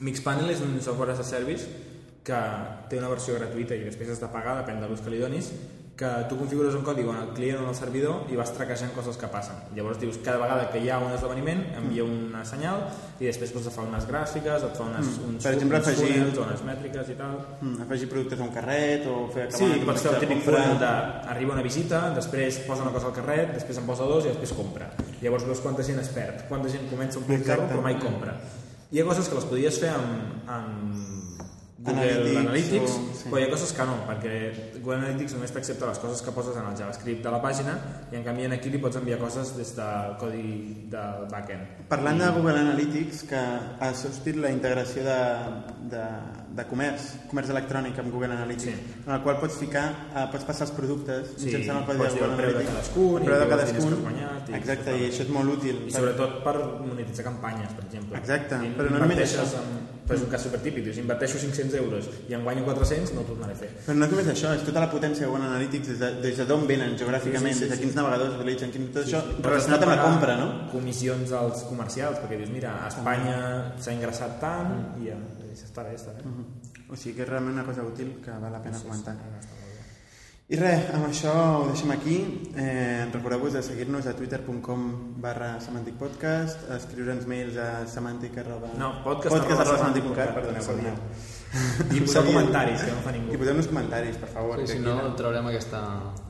Mixpanel 0.00 0.50
és 0.52 0.60
un 0.60 0.76
software 0.82 1.12
as 1.14 1.20
a 1.20 1.24
service 1.24 1.64
que 2.22 2.40
té 2.90 2.98
una 2.98 3.08
versió 3.08 3.34
gratuïta 3.38 3.74
i 3.78 3.84
després 3.86 4.10
has 4.10 4.20
de 4.20 4.28
pagar, 4.28 4.58
depèn 4.60 4.80
de 4.82 4.88
l'ús 4.90 5.00
que 5.00 5.08
li 5.14 5.18
donis 5.22 5.48
que 5.96 6.08
tu 6.28 6.36
configures 6.36 6.74
un 6.76 6.82
codi 6.84 7.00
en 7.00 7.16
el 7.16 7.28
client 7.32 7.56
o 7.58 7.62
en 7.62 7.68
el 7.70 7.74
servidor 7.74 8.26
i 8.28 8.36
vas 8.36 8.50
traquejant 8.52 8.90
coses 8.92 9.16
que 9.16 9.28
passen. 9.32 9.56
Llavors 9.74 9.98
dius, 9.98 10.18
cada 10.22 10.36
vegada 10.36 10.66
que 10.70 10.78
hi 10.84 10.90
ha 10.92 10.98
un 11.00 11.10
esdeveniment, 11.16 11.62
envia 11.78 12.04
una 12.04 12.42
senyal 12.44 12.82
i 13.18 13.24
després 13.24 13.54
doncs, 13.54 13.70
et 13.70 13.72
fa 13.72 13.80
unes 13.86 14.04
gràfiques, 14.06 14.66
et 14.68 14.76
fa 14.76 14.84
unes, 14.84 15.06
Mm. 15.06 15.24
uns, 15.30 15.42
Per 15.42 15.54
exemple, 15.54 15.78
uns 15.78 15.86
afegir- 15.88 16.12
funnels 16.12 16.38
unes 16.38 16.62
mètriques 16.64 17.08
i 17.08 17.14
tal. 17.16 17.38
Mm, 17.62 17.80
afegir 17.80 18.08
productes 18.10 18.38
a 18.40 18.42
un 18.42 18.50
carret 18.52 19.06
o 19.06 19.28
fer 19.32 19.44
acabar 19.48 19.58
Sí, 19.58 19.64
una 19.80 19.86
pots 19.86 20.02
fer 20.02 20.12
el 20.12 20.20
típic 20.20 20.42
funnel 20.44 20.78
de 20.78 20.86
arriba 21.32 21.52
una 21.54 21.62
visita, 21.62 22.10
després 22.14 22.58
posa 22.68 22.82
una 22.82 22.92
cosa 22.92 23.06
al 23.06 23.14
carret, 23.14 23.54
després 23.54 23.78
en 23.78 23.86
posa 23.86 24.04
dos 24.04 24.24
i 24.26 24.28
després 24.28 24.52
compra. 24.52 24.90
Llavors 25.22 25.46
veus 25.46 25.60
quanta 25.60 25.82
gent 25.82 25.98
es 25.98 26.08
perd, 26.10 26.46
quanta 26.46 26.68
gent 26.68 26.90
comença 26.90 27.18
el 27.26 27.42
carro 27.42 27.62
però 27.70 27.80
mai 27.80 27.98
compra. 27.98 28.36
Hi 28.92 29.00
ha 29.00 29.04
coses 29.04 29.28
que 29.30 29.34
les 29.34 29.44
podries 29.46 29.80
fer 29.80 29.88
amb, 29.88 30.46
amb 30.46 31.15
Google 31.86 32.10
Analytics 32.10 32.40
Analytics, 32.46 32.90
o- 32.90 33.14
sí. 33.20 33.28
però 33.30 33.40
hi 33.40 33.44
ha 33.46 33.50
coses 33.50 33.72
que 33.72 33.84
no, 33.88 33.96
perquè 34.08 34.34
Google 34.80 34.96
Analytics 35.00 35.34
només 35.38 35.52
t'accepta 35.54 35.86
les 35.90 35.98
coses 36.02 36.22
que 36.22 36.32
poses 36.36 36.56
en 36.56 36.66
el 36.70 36.76
JavaScript 36.78 37.22
de 37.24 37.30
la 37.30 37.40
pàgina 37.42 37.76
i 38.12 38.16
en 38.16 38.24
canvi 38.26 38.44
en 38.48 38.52
aquí 38.58 38.70
li 38.70 38.78
pots 38.82 38.96
enviar 39.00 39.18
coses 39.22 39.54
des 39.56 39.74
del 39.76 40.16
codi 40.20 40.46
del 40.92 41.26
backend. 41.30 41.86
Parlant 41.88 42.18
de 42.22 42.30
Google 42.38 42.58
Analytics, 42.60 43.22
que 43.30 43.36
ha 43.80 43.92
sortit 43.94 44.36
la 44.36 44.50
integració 44.50 45.02
de, 45.06 45.20
de, 45.94 46.04
de 46.56 46.64
comerç, 46.64 47.02
comerç 47.30 47.50
electrònic 47.52 47.98
amb 47.98 48.12
Google 48.12 48.32
Analytics, 48.32 48.64
Sí. 48.64 48.94
en 49.06 49.12
el 49.12 49.20
qual 49.22 49.38
pots 49.40 49.56
ficar, 49.60 49.84
eh, 50.14 50.26
pots 50.32 50.44
passar 50.44 50.66
els 50.68 50.74
productes 50.76 51.34
Sí, 51.36 51.46
mitjançant 51.46 51.78
el 51.80 51.84
codi 51.86 51.98
de 51.98 52.08
Google 52.08 52.26
el 52.30 52.36
preu 52.36 52.36
de 52.36 52.54
Analytics. 52.56 52.70
cadascun 52.72 53.16
el 53.16 53.22
i 53.22 53.26
preu 53.26 53.38
de 53.40 53.48
cadascun. 53.48 53.94
guanyat 54.02 54.48
i 54.48 54.54
Exacte, 54.54 54.96
i 54.98 55.10
això 55.10 55.22
és 55.22 55.28
molt 55.28 55.52
útil. 55.58 55.76
I 55.86 55.90
sobretot 55.92 56.42
per 56.44 56.56
monetitzar 56.86 57.24
campanyes, 57.24 57.72
per 57.76 57.84
exemple. 57.84 58.18
Exacte, 58.18 58.58
Si 58.60 58.66
però 58.76 58.90
no 58.90 58.98
només 58.98 59.18
això. 59.18 59.42
En, 59.42 59.84
però 60.06 60.14
és 60.14 60.22
un 60.22 60.28
cas 60.30 60.42
supertípic, 60.42 60.84
dius, 60.84 60.98
inverteixo 60.98 61.36
500 61.38 61.74
euros 61.74 62.08
i 62.28 62.32
en 62.34 62.42
guanyo 62.44 62.64
400, 62.64 63.12
no 63.12 63.20
ho 63.22 63.24
tornaré 63.24 63.52
a 63.52 63.56
fer. 63.56 63.70
Però 63.86 63.94
no 63.96 64.04
és 64.04 64.10
només 64.12 64.26
això, 64.28 64.54
és 64.54 64.62
tota 64.62 64.78
la 64.80 64.88
potència 64.90 65.26
de 65.26 65.30
Google 65.32 65.46
Analytics, 65.46 65.88
des 65.88 65.98
de, 65.98 66.10
des 66.22 66.36
de 66.36 66.44
d'on 66.46 66.64
venen 66.66 66.96
geogràficament, 66.96 67.52
Sí, 67.54 67.58
sí, 67.58 67.64
sí, 67.64 67.68
des 67.68 67.70
de 67.70 67.76
sí. 67.76 67.82
quins 67.82 67.94
navegadors 67.96 68.34
utilitzen, 68.38 68.70
quin, 68.70 68.86
tot 68.92 69.04
això 69.04 69.20
Pots 69.20 69.44
relacionat 69.46 69.82
amb 69.82 69.90
la 69.90 70.02
compra, 70.02 70.36
no? 70.36 70.70
Comissions 70.70 71.32
als 71.32 71.64
comercials, 71.64 72.18
perquè 72.18 72.36
dius, 72.38 72.50
mira, 72.50 72.84
a 72.84 72.88
Espanya 72.88 73.72
s'ha 73.80 73.92
ingressat 73.92 74.38
tant 74.40 74.94
i 75.02 75.06
ja, 75.08 75.16
i 75.62 75.68
està 75.68 75.82
bé, 75.86 75.94
està 75.96 76.12
bé. 76.16 76.22
O 76.90 76.96
sigui 76.96 77.16
que 77.16 77.22
és 77.22 77.28
realment 77.28 77.54
una 77.54 77.64
cosa 77.64 77.82
útil 77.82 78.16
que 78.24 78.30
val 78.42 78.52
la 78.52 78.62
pena 78.62 78.76
Sí, 78.78 78.82
sí, 78.84 78.88
comentar. 78.88 79.14
sí, 79.14 79.48
bé. 79.48 79.64
I 80.48 80.58
res, 80.60 80.84
amb 80.94 81.08
això 81.08 81.32
ho 81.60 81.64
deixem 81.66 81.90
aquí. 81.90 82.16
Eh, 82.54 83.08
Recordeu-vos 83.12 83.52
de 83.56 83.62
seguir-nos 83.66 84.06
a 84.06 84.12
twitter.com 84.14 84.84
barra 85.20 85.56
semanticpodcast, 85.60 86.68
a 86.70 86.76
escriure'ns 86.76 87.26
mails 87.26 87.56
a 87.58 87.86
semantic 87.90 88.38
arroba... 88.38 88.68
No, 88.78 88.92
podcast 89.02 89.34
podcast 89.34 89.60
arroba 89.60 89.72
arroba 89.72 89.78
semantic.cat, 89.88 90.34
perdoneu, 90.34 90.62
perdoneu. 90.62 90.94
I 91.96 92.00
poseu 92.02 92.24
comentaris, 92.26 92.82
que 92.84 92.92
no 92.92 93.00
fa 93.04 93.12
ningú. 93.14 93.32
I 93.32 93.38
poseu-nos 93.40 93.66
comentaris, 93.70 94.16
per 94.20 94.28
favor. 94.28 94.58
Sí, 94.60 94.66
que 94.66 94.72
si 94.72 94.78
aquí 94.78 94.84
no, 94.86 95.14
traurem 95.16 95.46
aquesta... 95.52 95.80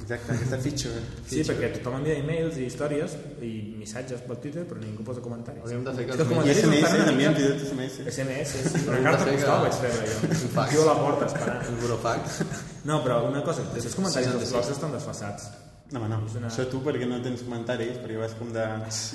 Exacte, 0.03 0.33
aquesta 0.37 0.59
feature. 0.63 1.01
Sí, 1.31 1.43
perquè 1.49 1.73
tothom 1.79 1.97
envia 1.99 2.15
e-mails 2.21 2.59
i 2.61 2.67
històries 2.69 3.17
i 3.43 3.51
missatges 3.81 4.23
pel 4.29 4.39
Twitter, 4.45 4.63
però 4.71 4.79
ningú 4.83 5.03
posa 5.07 5.21
comentaris. 5.25 5.65
Hauríem 5.65 5.83
de 5.87 5.95
fer 5.99 6.07
que 6.07 6.15
I 6.15 6.55
SMS, 6.55 6.95
no 7.01 7.05
també 7.11 7.27
hem 7.27 7.37
dit 7.41 7.67
SMS. 7.67 8.01
SMS, 8.15 8.57
sí. 8.71 8.85
Una 8.87 9.03
carta 9.11 9.27
postal 9.33 9.63
que- 9.63 9.69
vaig 9.69 9.83
rebre 9.83 10.09
jo. 10.13 10.19
Un 10.31 10.51
fax. 10.57 10.67
Aquí 10.69 10.83
a 10.83 10.89
la 10.93 10.99
porta, 11.03 11.31
esperant. 11.33 11.69
El 11.73 11.79
burofax. 11.83 12.41
No, 12.87 13.03
però 13.03 13.23
una 13.29 13.43
cosa, 13.43 13.67
els 13.75 13.95
comentaris 13.99 14.31
dels 14.31 14.45
66. 14.47 14.53
blogs 14.55 14.75
estan 14.77 14.93
desfasats. 14.95 15.49
No, 15.95 16.01
no. 16.11 16.17
És 16.27 16.35
una- 16.35 16.49
Això 16.49 16.65
tu 16.71 16.81
perquè 16.83 17.07
no 17.07 17.21
tens 17.23 17.43
comentaris, 17.47 17.99
perquè 18.03 18.17
vas 18.19 18.33
com 18.39 18.49
de... 18.55 18.65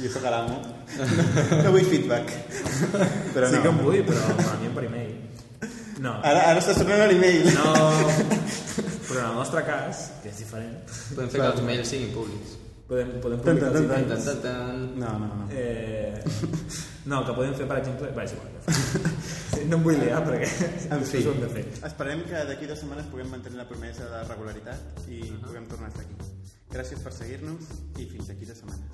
Jo 0.03 0.11
sóc 0.11 0.23
l'amo. 0.23 0.59
No 1.63 1.71
vull 1.71 1.83
feedback. 1.87 2.31
Però 3.33 3.49
sí 3.49 3.55
no. 3.57 3.61
que 3.61 3.67
en 3.73 3.81
vull, 3.83 3.99
però 4.07 4.27
m'envien 4.37 4.75
per 4.75 4.85
e-mail. 4.87 5.11
No, 6.01 6.15
Ara, 6.25 6.41
ara 6.49 6.59
estàs 6.61 6.77
tornant 6.81 7.03
a 7.03 7.07
l'email. 7.11 7.45
no... 7.53 7.65
Però 9.11 9.19
en 9.19 9.27
el 9.27 9.35
nostre 9.35 9.61
cas, 9.67 10.05
que 10.23 10.29
és 10.31 10.37
diferent, 10.39 10.75
Podem 11.11 11.29
fer 11.33 11.41
que 11.41 11.47
els 11.51 11.61
mails 11.67 11.89
siguin 11.91 12.13
públics. 12.15 12.53
podem, 12.87 13.09
podem 13.23 13.39
publicar 13.43 13.69
tan, 13.73 13.81
els 13.81 13.89
tan, 13.91 14.03
e-mails. 14.05 14.25
Tan, 14.25 14.39
tan, 14.39 14.39
tan. 14.45 14.77
No, 15.01 15.11
no, 15.19 15.27
no. 15.41 15.45
Eh, 15.51 16.23
no, 17.11 17.19
que 17.27 17.35
podem 17.37 17.53
fer, 17.59 17.67
per 17.69 17.77
exemple... 17.83 18.09
Va, 18.15 18.23
és 18.23 18.33
igual. 18.37 18.49
no 19.71 19.77
em 19.77 19.83
vull 19.85 19.99
liar 19.99 20.21
perquè 20.25 20.47
En 20.95 21.03
fi, 21.11 21.21
ho 21.27 21.31
hem 21.35 21.41
de 21.43 21.49
fer. 21.57 21.65
esperem 21.91 22.23
que 22.31 22.37
d'aquí 22.49 22.65
dues 22.71 22.79
setmanes 22.81 23.05
puguem 23.11 23.29
mantenir 23.35 23.59
la 23.61 23.67
promesa 23.69 24.07
de 24.15 24.23
regularitat 24.31 24.79
i 25.11 25.21
puguem 25.43 25.67
tornar 25.71 25.91
a 25.91 25.93
estar 25.93 26.07
aquí. 26.07 26.15
Gràcies 26.71 27.03
per 27.03 27.11
seguir-nos 27.19 27.61
i 27.99 28.07
fins 28.15 28.31
d'aquí 28.31 28.47
dues 28.47 28.63
setmanes. 28.63 28.89